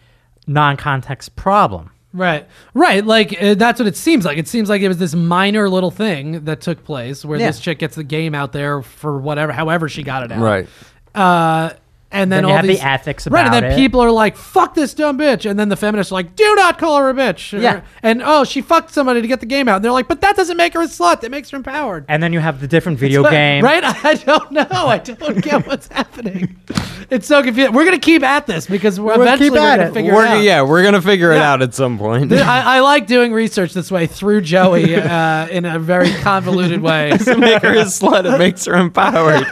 non-context 0.47 1.36
problem. 1.36 1.91
Right, 2.13 2.45
right. 2.73 3.05
Like 3.05 3.41
uh, 3.41 3.53
that's 3.53 3.79
what 3.79 3.88
it 3.88 3.95
seems 3.95 4.25
like. 4.25 4.38
It 4.38 4.47
seems 4.49 4.67
like 4.67 4.82
it 4.82 4.89
was 4.89 4.97
this 4.97 5.15
minor 5.15 5.69
little 5.69 5.91
thing 5.91 6.43
that 6.43 6.59
took 6.59 6.84
place 6.84 7.23
where 7.23 7.39
Yeah. 7.39 7.47
this 7.47 7.59
chick 7.61 7.79
gets 7.79 7.95
the 7.95 8.03
game 8.03 8.36
out 8.36 8.51
there 8.51 8.82
for 8.82 9.17
whatever, 9.17 9.53
however 9.53 9.88
she 9.88 10.03
got 10.03 10.23
it 10.23 10.32
out. 10.34 10.41
Right. 10.41 10.67
Uh, 11.15 11.71
and 12.12 12.32
then, 12.32 12.43
Then 12.43 12.43
you 12.43 12.49
all 12.49 12.55
have 12.57 12.66
the 12.66 12.74
these, 12.74 12.84
ethics 12.84 13.28
right, 13.28 13.45
and 13.45 13.53
then 13.53 13.64
it. 13.72 13.76
people 13.76 14.01
are 14.01 14.12
like, 14.12 14.36
"Fuck 14.36 14.76
this 14.76 14.93
dumb 14.93 15.18
bitch," 15.18 15.49
and 15.49 15.59
then 15.59 15.70
the 15.70 15.76
feminists 15.76 16.12
are 16.12 16.16
like, 16.16 16.36
"Do 16.36 16.55
not 16.55 16.78
call 16.78 16.97
her 16.97 17.09
a 17.09 17.14
bitch." 17.14 17.57
Or- 17.57 17.62
Yeah. 17.62 17.82
and 18.03 18.22
oh, 18.24 18.43
she 18.43 18.62
fucked 18.62 18.91
somebody 18.91 19.22
to 19.22 19.28
get 19.28 19.39
the 19.39 19.45
game 19.45 19.68
out. 19.68 19.78
And 19.78 19.86
they're 19.86 19.91
like, 19.91 20.07
"But 20.07 20.22
that 20.22 20.36
doesn't 20.36 20.57
make 20.57 20.74
her 20.74 20.82
a 20.82 20.88
slut. 20.88 21.22
That 21.22 21.32
makes 21.32 21.49
her 21.51 21.57
empowered." 21.57 22.05
And 22.09 22.22
then 22.22 22.34
you 22.34 22.39
have 22.39 22.59
the 22.62 22.68
different 22.68 22.99
video 22.99 23.24
But- 23.24 23.32
game. 23.32 23.64
right? 23.64 23.84
I 24.05 24.16
don't 24.16 24.51
know. 24.51 24.68
I 24.70 24.97
don't 24.97 25.41
get 25.41 25.66
what's 25.68 25.88
happening. 25.88 26.57
It's 27.09 27.28
so 27.28 27.43
confusing. 27.43 27.74
We're 27.74 27.86
gonna 27.86 27.97
keep 27.99 28.24
at 28.24 28.47
this 28.47 28.68
because 28.68 28.99
we're 28.99 29.14
We'll 29.18 29.22
eventually 29.24 29.49
keep 29.49 29.53
we're 29.59 29.59
gonna 29.78 29.89
it. 29.89 29.93
figure 29.93 30.14
We're, 30.14 30.26
it 30.26 30.30
out. 30.32 30.43
yeah, 30.43 30.62
we're 30.62 30.84
gonna 30.84 31.01
figure 31.01 31.32
it 31.34 31.41
out 31.41 31.62
at 31.62 31.74
some 31.74 31.97
point. 31.97 32.32
I, 32.32 32.62
I 32.78 32.80
like 32.80 33.07
doing 33.07 33.34
research 33.34 33.74
this 33.74 33.91
way 33.91 34.07
through 34.07 34.41
Joey 34.41 34.95
uh, 34.95 35.47
in 35.47 35.66
a 35.66 35.78
very 35.80 36.12
convoluted 36.22 36.82
way. 36.82 37.12
to 37.26 37.38
make 37.38 37.62
her 37.64 37.74
a 37.74 37.84
slut, 37.86 38.32
it 38.34 38.38
makes 38.38 38.66
her 38.66 38.76
empowered. 38.76 39.45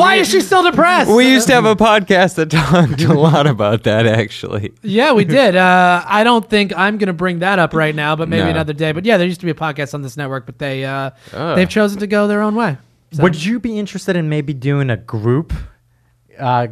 Why 0.00 0.14
is 0.16 0.28
she 0.30 0.40
still 0.40 0.62
depressed? 0.62 1.10
we 1.10 1.28
used 1.30 1.46
to 1.48 1.54
have 1.54 1.64
a 1.64 1.76
podcast 1.76 2.34
that 2.36 2.50
talked 2.50 3.02
a 3.02 3.14
lot 3.14 3.46
about 3.46 3.84
that, 3.84 4.06
actually. 4.06 4.72
Yeah, 4.82 5.12
we 5.12 5.24
did. 5.24 5.56
Uh, 5.56 6.02
I 6.06 6.24
don't 6.24 6.48
think 6.48 6.72
I'm 6.76 6.98
going 6.98 7.06
to 7.08 7.12
bring 7.12 7.40
that 7.40 7.58
up 7.58 7.74
right 7.74 7.94
now, 7.94 8.16
but 8.16 8.28
maybe 8.28 8.44
No. 8.44 8.50
another 8.50 8.72
day. 8.72 8.92
But 8.92 9.04
yeah, 9.04 9.16
there 9.16 9.26
used 9.26 9.40
to 9.40 9.46
be 9.46 9.52
a 9.52 9.54
podcast 9.54 9.94
on 9.94 10.02
this 10.02 10.16
network, 10.16 10.46
but 10.46 10.58
they 10.58 10.84
uh, 10.84 11.10
they've 11.32 11.68
chosen 11.68 12.00
to 12.00 12.06
go 12.06 12.26
their 12.26 12.42
own 12.42 12.54
way. 12.54 12.78
Would 13.18 13.44
you 13.44 13.58
be 13.60 13.78
interested 13.78 14.16
in 14.16 14.28
maybe 14.28 14.52
doing 14.54 14.88
a 14.90 14.96
group 14.96 15.52
uh, 16.38 16.68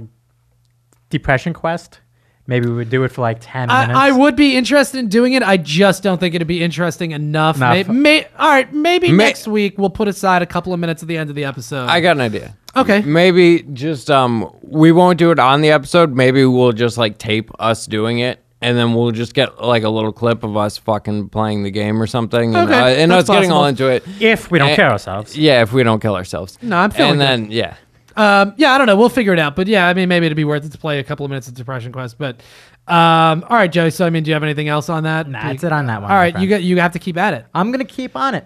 depression 1.10 1.52
quest? 1.52 2.00
Maybe 2.46 2.66
we 2.66 2.74
would 2.76 2.88
do 2.88 3.04
it 3.04 3.12
for 3.12 3.20
like 3.20 3.38
10 3.42 3.68
minutes. 3.68 3.92
I, 3.94 4.08
I 4.08 4.10
would 4.10 4.34
be 4.34 4.56
interested 4.56 4.98
in 4.98 5.08
doing 5.08 5.34
it. 5.34 5.42
I 5.42 5.58
just 5.58 6.02
don't 6.02 6.18
think 6.18 6.34
it'd 6.34 6.48
be 6.48 6.62
interesting 6.62 7.10
enough. 7.10 7.56
Enough. 7.56 7.88
May, 7.88 7.92
may, 8.22 8.24
all 8.38 8.48
right, 8.48 8.72
maybe 8.72 9.12
May- 9.12 9.24
next 9.26 9.46
week 9.46 9.76
we'll 9.76 9.90
put 9.90 10.08
aside 10.08 10.40
a 10.40 10.46
couple 10.46 10.72
of 10.72 10.80
minutes 10.80 11.02
at 11.02 11.08
the 11.08 11.18
end 11.18 11.28
of 11.28 11.36
the 11.36 11.44
episode. 11.44 11.88
I 11.90 12.00
got 12.00 12.12
an 12.16 12.22
idea. 12.22 12.56
Okay. 12.76 13.00
Maybe 13.02 13.62
just 13.72 14.10
um, 14.10 14.50
we 14.62 14.92
won't 14.92 15.18
do 15.18 15.30
it 15.30 15.38
on 15.38 15.60
the 15.60 15.70
episode. 15.70 16.14
Maybe 16.14 16.44
we'll 16.44 16.72
just 16.72 16.98
like 16.98 17.18
tape 17.18 17.50
us 17.58 17.86
doing 17.86 18.18
it, 18.20 18.42
and 18.60 18.76
then 18.76 18.94
we'll 18.94 19.10
just 19.12 19.34
get 19.34 19.60
like 19.62 19.82
a 19.82 19.88
little 19.88 20.12
clip 20.12 20.42
of 20.44 20.56
us 20.56 20.78
fucking 20.78 21.28
playing 21.30 21.62
the 21.62 21.70
game 21.70 22.00
or 22.02 22.06
something, 22.06 22.54
and, 22.54 22.68
Okay, 22.70 22.78
uh, 22.80 23.02
and 23.02 23.12
us 23.12 23.26
that's 23.26 23.36
getting 23.36 23.52
all 23.52 23.62
possible. 23.64 23.88
into 23.88 24.10
it. 24.10 24.22
if 24.22 24.50
we 24.50 24.58
don't 24.58 24.70
Eh, 24.70 24.76
kill 24.76 24.86
ourselves. 24.90 25.36
Yeah, 25.36 25.62
if 25.62 25.72
we 25.72 25.82
don't 25.82 26.00
kill 26.00 26.14
ourselves. 26.14 26.58
No, 26.62 26.76
I'm 26.78 26.90
feeling 26.90 27.12
And 27.12 27.20
then 27.20 27.50
yeah, 27.50 27.74
Um, 28.16 28.54
yeah, 28.56 28.72
I 28.72 28.78
don't 28.78 28.86
know. 28.88 28.96
We'll 28.96 29.08
figure 29.08 29.32
it 29.32 29.38
out. 29.38 29.54
But 29.54 29.68
yeah, 29.68 29.86
I 29.86 29.94
mean, 29.94 30.08
maybe 30.08 30.26
it'd 30.26 30.34
be 30.36 30.44
worth 30.44 30.64
it 30.64 30.72
to 30.72 30.78
play 30.78 30.98
a 30.98 31.04
couple 31.04 31.24
of 31.24 31.30
minutes 31.30 31.46
of 31.48 31.54
Depression 31.54 31.92
Quest. 31.92 32.18
But 32.18 32.40
um, 32.88 33.44
all 33.48 33.56
right, 33.56 33.70
Joey. 33.70 33.90
So 33.90 34.06
I 34.06 34.10
mean, 34.10 34.22
do 34.24 34.30
you 34.30 34.34
have 34.34 34.42
anything 34.42 34.68
else 34.68 34.88
on 34.88 35.04
that? 35.04 35.28
Nah, 35.28 35.40
Do 35.40 35.46
you- 35.46 35.52
that's 35.54 35.64
it 35.64 35.72
on 35.72 35.86
that 35.86 36.02
one. 36.02 36.10
All 36.10 36.16
my 36.16 36.22
right, 36.22 36.32
friend. 36.32 36.42
you 36.44 36.48
got 36.50 36.62
you 36.62 36.78
have 36.80 36.92
to 36.92 36.98
keep 36.98 37.16
at 37.16 37.34
it. 37.34 37.44
I'm 37.54 37.70
going 37.70 37.84
to 37.86 37.92
keep 37.92 38.16
on 38.16 38.34
it. 38.34 38.44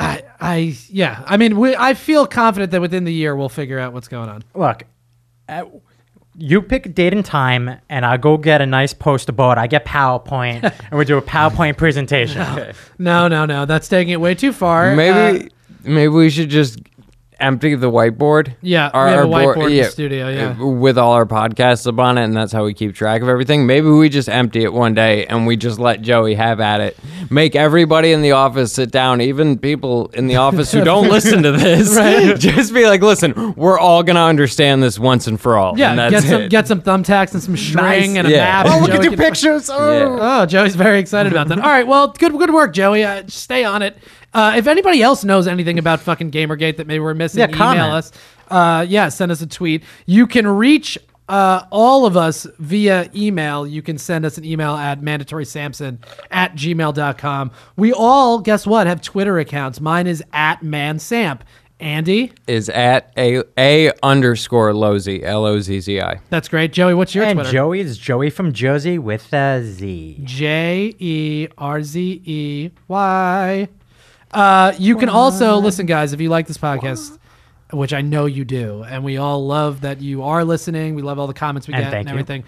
I, 0.00 0.22
I 0.40 0.76
yeah. 0.88 1.22
I 1.26 1.36
mean, 1.36 1.58
we, 1.58 1.76
I 1.76 1.94
feel 1.94 2.26
confident 2.26 2.72
that 2.72 2.80
within 2.80 3.04
the 3.04 3.12
year 3.12 3.36
we'll 3.36 3.50
figure 3.50 3.78
out 3.78 3.92
what's 3.92 4.08
going 4.08 4.30
on. 4.30 4.42
Look, 4.54 4.84
uh, 5.48 5.64
you 6.36 6.62
pick 6.62 6.86
a 6.86 6.88
date 6.88 7.12
and 7.12 7.24
time, 7.24 7.78
and 7.90 8.06
I 8.06 8.16
go 8.16 8.38
get 8.38 8.62
a 8.62 8.66
nice 8.66 8.94
poster 8.94 9.32
board. 9.32 9.58
I 9.58 9.66
get 9.66 9.84
PowerPoint, 9.84 10.62
and 10.90 10.98
we 10.98 11.04
do 11.04 11.18
a 11.18 11.22
PowerPoint 11.22 11.76
presentation. 11.76 12.74
No, 12.98 13.28
no, 13.28 13.44
no. 13.44 13.66
That's 13.66 13.88
taking 13.88 14.12
it 14.12 14.20
way 14.20 14.34
too 14.34 14.52
far. 14.52 14.94
maybe 14.96 15.46
Uh, 15.46 15.48
maybe 15.84 16.08
we 16.08 16.30
should 16.30 16.48
just 16.48 16.78
empty 17.40 17.74
the 17.74 17.90
whiteboard. 17.90 18.54
Yeah, 18.62 18.90
we 18.92 19.10
have 19.12 19.24
a 19.24 19.28
whiteboard 19.28 19.70
in 19.70 19.76
the 19.78 19.84
studio, 19.84 20.28
yeah. 20.28 20.56
uh, 20.60 20.66
with 20.66 20.98
all 20.98 21.12
our 21.12 21.26
podcasts 21.26 21.86
up 21.86 21.98
on 21.98 22.18
it, 22.18 22.24
and 22.24 22.36
that's 22.36 22.52
how 22.52 22.64
we 22.64 22.74
keep 22.74 22.94
track 22.94 23.22
of 23.22 23.28
everything. 23.28 23.66
Maybe 23.66 23.88
we 23.88 24.08
just 24.08 24.28
empty 24.28 24.62
it 24.64 24.72
one 24.72 24.94
day 24.94 25.26
and 25.26 25.46
we 25.46 25.56
just 25.56 25.78
let 25.78 26.02
Joey 26.02 26.34
have 26.34 26.60
at 26.60 26.80
it. 26.80 26.98
Make 27.30 27.54
everybody 27.56 28.12
in 28.12 28.22
the 28.22 28.32
office 28.32 28.72
sit 28.72 28.90
down, 28.90 29.20
even 29.20 29.58
people 29.58 30.08
in 30.14 30.26
the 30.26 30.36
office 30.36 30.72
who 30.72 30.82
don't 30.84 31.08
listen 31.10 31.42
to 31.42 31.52
this. 31.52 31.90
Just 32.40 32.74
be 32.74 32.86
like, 32.86 33.00
listen, 33.02 33.54
we're 33.54 33.78
all 33.78 34.02
gonna 34.02 34.24
understand 34.24 34.82
this 34.82 34.98
once 34.98 35.26
and 35.26 35.40
for 35.40 35.56
all. 35.56 35.78
yeah, 35.78 35.90
and 35.90 35.98
that's 35.98 36.12
get 36.12 36.22
some 36.24 36.42
it. 36.42 36.50
get 36.50 36.66
some 36.68 36.82
thumbtacks 36.82 37.32
and 37.34 37.42
some 37.42 37.56
string 37.56 38.18
and 38.18 38.26
a 38.26 38.30
Yeah. 38.30 38.38
map. 38.62 38.66
Oh, 38.68 38.80
look 38.80 38.90
at 38.90 39.02
your 39.04 39.16
Pictures. 39.16 39.68
Oh. 39.70 39.92
Yeah. 40.16 40.40
Oh, 40.42 40.46
Joey's 40.46 40.74
very 40.74 40.98
excited 40.98 41.32
about 41.32 41.48
that. 41.48 41.58
All 41.58 41.68
right, 41.70 41.86
well, 41.86 42.08
good 42.08 42.32
good 42.32 42.52
work, 42.52 42.72
Joey. 42.72 43.04
Uh, 43.04 43.22
stay 43.28 43.64
on 43.64 43.82
it. 43.82 43.96
Uh, 44.32 44.54
if 44.56 44.66
anybody 44.66 45.02
else 45.02 45.24
knows 45.24 45.46
anything 45.48 45.78
about 45.78 46.00
fucking 46.00 46.30
Gamergate 46.30 46.76
that 46.76 46.86
maybe 46.86 47.00
we're 47.00 47.14
missing, 47.14 47.40
Yeah, 47.40 47.46
email 47.48 47.58
comment. 47.58 47.92
us. 47.92 48.12
Uh, 48.48 48.86
yeah, 48.88 49.08
send 49.08 49.32
us 49.32 49.40
a 49.42 49.46
tweet. 49.46 49.82
You 50.06 50.26
can 50.26 50.46
reach 50.46 50.96
uh, 51.28 51.64
all 51.70 52.06
of 52.06 52.16
us 52.16 52.46
via 52.58 53.08
email. 53.14 53.66
You 53.66 53.82
can 53.82 53.98
send 53.98 54.24
us 54.24 54.36
an 54.38 54.44
email 54.44 54.74
at 54.76 55.00
mandatorysampson 55.00 55.98
at 56.30 56.54
gmail.com. 56.54 57.50
We 57.76 57.92
all, 57.92 58.40
guess 58.40 58.66
what, 58.66 58.86
have 58.86 59.00
Twitter 59.00 59.38
accounts. 59.38 59.80
Mine 59.80 60.06
is 60.06 60.22
at 60.32 60.60
mansamp. 60.62 61.40
Andy, 61.78 62.30
is 62.46 62.68
at 62.68 63.10
a 63.16 63.42
a 63.56 63.90
underscore 64.02 64.72
Lozzi 64.72 65.22
L 65.22 65.46
O 65.46 65.60
Z 65.60 65.80
Z 65.80 65.98
I. 65.98 66.20
that's 66.28 66.46
great. 66.46 66.74
Joey, 66.74 66.92
what's 66.92 67.14
your 67.14 67.24
and 67.24 67.38
Twitter? 67.38 67.50
Joey 67.50 67.80
is 67.80 67.96
Joey 67.96 68.28
from 68.28 68.52
Jersey 68.52 68.98
with 68.98 69.32
a 69.32 69.62
Z. 69.64 70.20
J 70.22 70.94
E 70.98 71.48
R 71.56 71.82
Z 71.82 72.20
E 72.26 72.70
Y. 72.86 73.66
Uh, 74.32 74.72
you 74.78 74.96
can 74.96 75.08
also 75.08 75.56
listen, 75.58 75.86
guys, 75.86 76.12
if 76.12 76.20
you 76.20 76.28
like 76.28 76.46
this 76.46 76.58
podcast, 76.58 77.18
which 77.72 77.92
I 77.92 78.00
know 78.00 78.26
you 78.26 78.44
do, 78.44 78.82
and 78.82 79.04
we 79.04 79.16
all 79.16 79.46
love 79.46 79.82
that 79.82 80.00
you 80.00 80.22
are 80.24 80.44
listening. 80.44 80.94
We 80.94 81.02
love 81.02 81.18
all 81.18 81.26
the 81.26 81.34
comments 81.34 81.68
we 81.68 81.74
And 81.74 81.84
get 81.84 81.90
thank 81.90 82.00
and 82.00 82.08
you. 82.08 82.20
everything. 82.20 82.44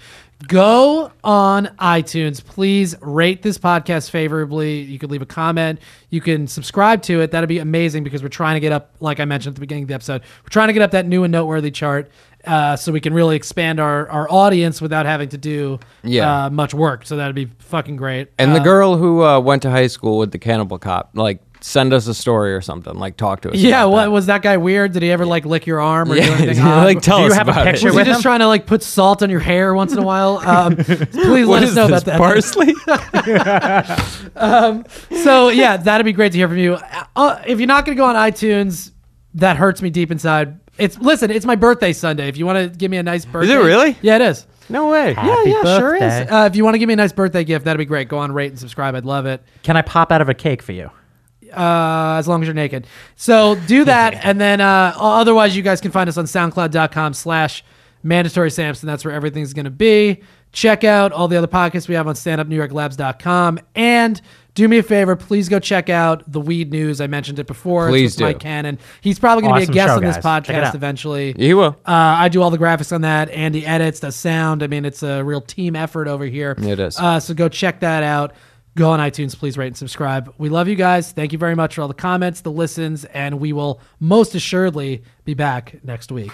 Go 0.49 1.13
on 1.23 1.67
iTunes, 1.79 2.45
please 2.45 2.97
rate 3.01 3.43
this 3.43 3.57
podcast 3.59 4.11
favorably. 4.11 4.81
You 4.81 4.99
could 4.99 5.13
leave 5.13 5.23
a 5.23 5.27
comment. 5.27 5.79
You 6.11 6.21
can 6.21 6.49
subscribe 6.49 7.03
to 7.03 7.21
it. 7.21 7.31
That'd 7.31 7.49
be 7.49 7.61
amazing 7.61 8.03
because 8.03 8.23
we're 8.25 8.29
trying 8.29 8.57
to 8.57 8.61
get 8.61 8.73
up, 8.73 8.91
like 8.99 9.21
I 9.21 9.25
mentioned 9.25 9.53
at 9.53 9.55
the 9.55 9.61
beginning 9.61 9.85
of 9.85 9.89
the 9.89 9.95
episode, 9.95 10.23
we're 10.43 10.49
trying 10.51 10.67
to 10.69 10.73
get 10.73 10.83
up 10.83 10.91
that 10.93 11.07
new 11.07 11.23
and 11.23 11.31
noteworthy 11.31 11.71
chart. 11.71 12.11
Uh, 12.45 12.75
so 12.75 12.91
we 12.91 13.01
can 13.01 13.15
really 13.15 13.37
expand 13.37 13.79
our, 13.79 14.09
our 14.09 14.29
audience 14.29 14.81
without 14.81 15.07
having 15.07 15.29
to 15.29 15.39
do 15.39 15.79
Yeah. 16.03 16.47
uh, 16.47 16.51
much 16.51 16.75
work. 16.75 17.07
So 17.07 17.17
that'd 17.17 17.37
be 17.37 17.49
fucking 17.61 17.95
great. 17.95 18.33
And 18.37 18.53
the 18.53 18.61
Uh, 18.61 18.65
girl 18.65 18.97
who 18.97 19.23
uh, 19.23 19.39
went 19.39 19.63
to 19.63 19.71
high 19.71 19.87
school 19.87 20.19
with 20.19 20.33
the 20.33 20.39
cannibal 20.41 20.79
cop, 20.79 21.11
like, 21.15 21.41
send 21.63 21.93
us 21.93 22.07
a 22.09 22.15
story 22.15 22.53
or 22.55 22.61
something. 22.61 22.95
Like, 22.95 23.17
talk 23.17 23.41
to 23.43 23.51
us. 23.51 23.57
Yeah, 23.57 23.85
what 23.85 24.05
that. 24.05 24.11
was 24.11 24.27
that 24.27 24.43
guy 24.43 24.57
weird? 24.57 24.93
Did 24.93 25.03
he 25.03 25.11
ever 25.11 25.25
like 25.25 25.45
lick 25.47 25.67
your 25.67 25.81
arm 25.81 26.11
or 26.11 26.17
do 26.17 26.21
Yeah, 26.21 26.27
anything? 26.33 26.59
odd? 26.61 26.85
like, 26.85 27.01
tell 27.03 27.19
Do 27.19 27.25
you 27.25 27.31
us 27.31 27.37
have 27.37 27.49
a 27.49 27.53
about 27.53 27.65
picture 27.67 27.89
it. 27.89 27.91
was 27.91 27.95
he 27.95 27.99
with 28.01 28.07
just 28.09 28.23
trying 28.23 28.41
to 28.41 28.47
like 28.49 28.67
put 28.67 28.83
salt 28.83 29.23
on 29.23 29.31
your 29.31 29.41
hair 29.41 29.73
once 29.75 29.93
in 29.93 29.99
a 29.99 30.03
while? 30.03 30.39
Um, 30.53 30.77
please 30.77 31.47
let 31.47 31.63
us 31.63 31.75
know 31.75 31.87
this, 31.89 32.03
about 32.03 32.05
that. 32.05 32.19
Parsley? 32.19 32.75
So 35.23 35.49
yeah, 35.49 35.77
that'd 35.77 36.05
be 36.05 36.13
great 36.13 36.33
to 36.33 36.39
hear 36.39 36.49
from 36.49 36.59
you. 36.59 36.79
Uh, 37.17 37.43
if 37.47 37.59
you're 37.61 37.67
not 37.67 37.85
gonna 37.87 37.97
go 37.97 38.05
on 38.05 38.15
iTunes, 38.17 38.91
that 39.35 39.57
hurts 39.57 39.81
me 39.83 39.91
deep 39.91 40.11
inside. 40.11 40.59
It's 40.79 40.99
listen, 40.99 41.31
it's 41.31 41.45
my 41.47 41.55
birthday 41.57 41.93
Sunday. 41.93 42.29
If 42.29 42.37
you 42.37 42.47
want 42.47 42.59
to 42.73 42.77
give 42.77 42.91
me 42.91 42.97
a 42.97 43.03
nice 43.03 43.25
birthday, 43.25 43.53
is 43.55 43.61
it 43.61 43.65
really? 43.65 43.97
Yeah, 44.03 44.17
it 44.17 44.23
is. 44.23 44.47
no 44.69 44.89
way. 44.91 45.13
Happy 45.15 45.51
yeah, 45.51 45.63
yeah, 45.65 45.79
sure 45.79 45.95
is. 45.97 46.03
Uh, 46.03 46.49
if 46.51 46.57
you 46.57 46.65
want 46.65 46.75
to 46.75 46.79
give 46.79 46.87
me 46.89 46.95
a 46.95 46.97
nice 46.97 47.13
birthday 47.13 47.45
gift, 47.45 47.67
that'd 47.67 47.79
be 47.79 47.85
great. 47.85 48.09
Go 48.09 48.19
on, 48.19 48.33
rate 48.33 48.51
and 48.51 48.59
subscribe. 48.59 48.95
I'd 48.95 49.05
love 49.05 49.27
it. 49.27 49.43
Can 49.63 49.77
I 49.77 49.83
pop 49.83 50.11
out 50.11 50.21
of 50.23 50.29
a 50.29 50.35
cake 50.35 50.63
for 50.63 50.73
you? 50.73 50.91
Uh, 51.53 52.17
as 52.19 52.27
long 52.29 52.43
as 52.43 52.47
you're 52.49 52.55
naked. 52.55 52.87
So 53.17 53.55
do 53.67 53.85
that, 53.87 54.25
and 54.25 54.41
then 54.41 54.61
uh, 54.61 54.95
otherwise, 54.97 55.57
you 55.57 55.63
guys 55.63 55.81
can 55.81 55.91
find 55.91 56.09
us 56.09 56.17
on 56.17 56.25
SoundCloud.com 56.25 57.15
slash 57.15 57.65
Mandatory 58.03 58.51
Sampson. 58.51 58.87
That's 58.87 59.05
where 59.05 59.15
everything's 59.15 59.53
going 59.53 59.65
to 59.65 59.71
be. 59.71 60.23
Check 60.53 60.85
out 60.85 61.13
all 61.13 61.29
the 61.29 61.37
other 61.37 61.47
podcasts 61.47 61.89
we 61.89 61.95
have 61.95 62.07
on 62.07 62.15
StandUpNewYorkLabs.com, 62.15 63.59
and 63.75 64.21
do 64.55 64.69
me 64.69 64.79
a 64.79 64.83
favor, 64.83 65.17
please 65.17 65.49
go 65.49 65.59
check 65.59 65.89
out 65.89 66.31
the 66.31 66.41
Weed 66.41 66.71
News. 66.73 67.01
I 67.01 67.07
mentioned 67.07 67.39
it 67.39 67.47
before. 67.47 67.89
Please 67.89 68.13
it's 68.13 68.21
with 68.21 68.35
Mike. 68.35 68.41
Cannon. 68.41 68.79
He's 69.01 69.19
probably 69.19 69.43
going 69.43 69.55
to 69.55 69.63
Awesome 69.63 69.73
be 69.73 69.79
a 69.79 69.83
guest 69.83 69.91
show, 69.93 69.97
on 69.97 70.03
this 70.03 70.17
guys. 70.17 70.43
Check 70.45 70.57
it 70.57 70.59
podcast 70.59 70.65
out. 70.67 70.75
eventually. 70.75 71.33
He 71.39 71.55
will. 71.55 71.77
Uh, 71.87 71.93
I 72.19 72.29
do 72.29 72.43
all 72.43 72.51
the 72.51 72.59
graphics 72.59 72.93
on 72.93 73.01
that. 73.01 73.31
Andy 73.31 73.65
edits, 73.65 74.01
does 74.01 74.15
sound. 74.15 74.63
I 74.63 74.67
mean, 74.67 74.85
it's 74.85 75.03
a 75.03 75.25
real 75.25 75.41
team 75.41 75.75
effort 75.75 76.07
over 76.07 76.27
here. 76.27 76.55
It 76.59 76.79
is. 76.79 76.99
Uh, 76.99 77.19
so 77.19 77.33
go 77.33 77.49
check 77.49 77.81
that 77.81 78.03
out. 78.03 78.35
Go 78.75 78.91
on 78.91 79.01
iTunes, 79.01 79.37
please 79.37 79.59
rate 79.59 79.67
and 79.69 79.77
subscribe. 79.77 80.33
We 80.39 80.49
love 80.49 80.67
you 80.67 80.77
guys. 80.77 81.13
Thank 81.13 81.33
you 81.33 81.39
very 81.39 81.55
much 81.55 81.75
for 81.75 81.83
all 81.83 81.89
the 81.89 81.95
comments, 81.95 82.41
the 82.41 82.51
listens, 82.51 83.05
and 83.07 83.39
we 83.39 83.53
will 83.53 83.81
most 84.01 84.35
assuredly 84.35 85.03
be 85.25 85.35
back 85.35 85.85
next 85.85 86.11
week. 86.11 86.33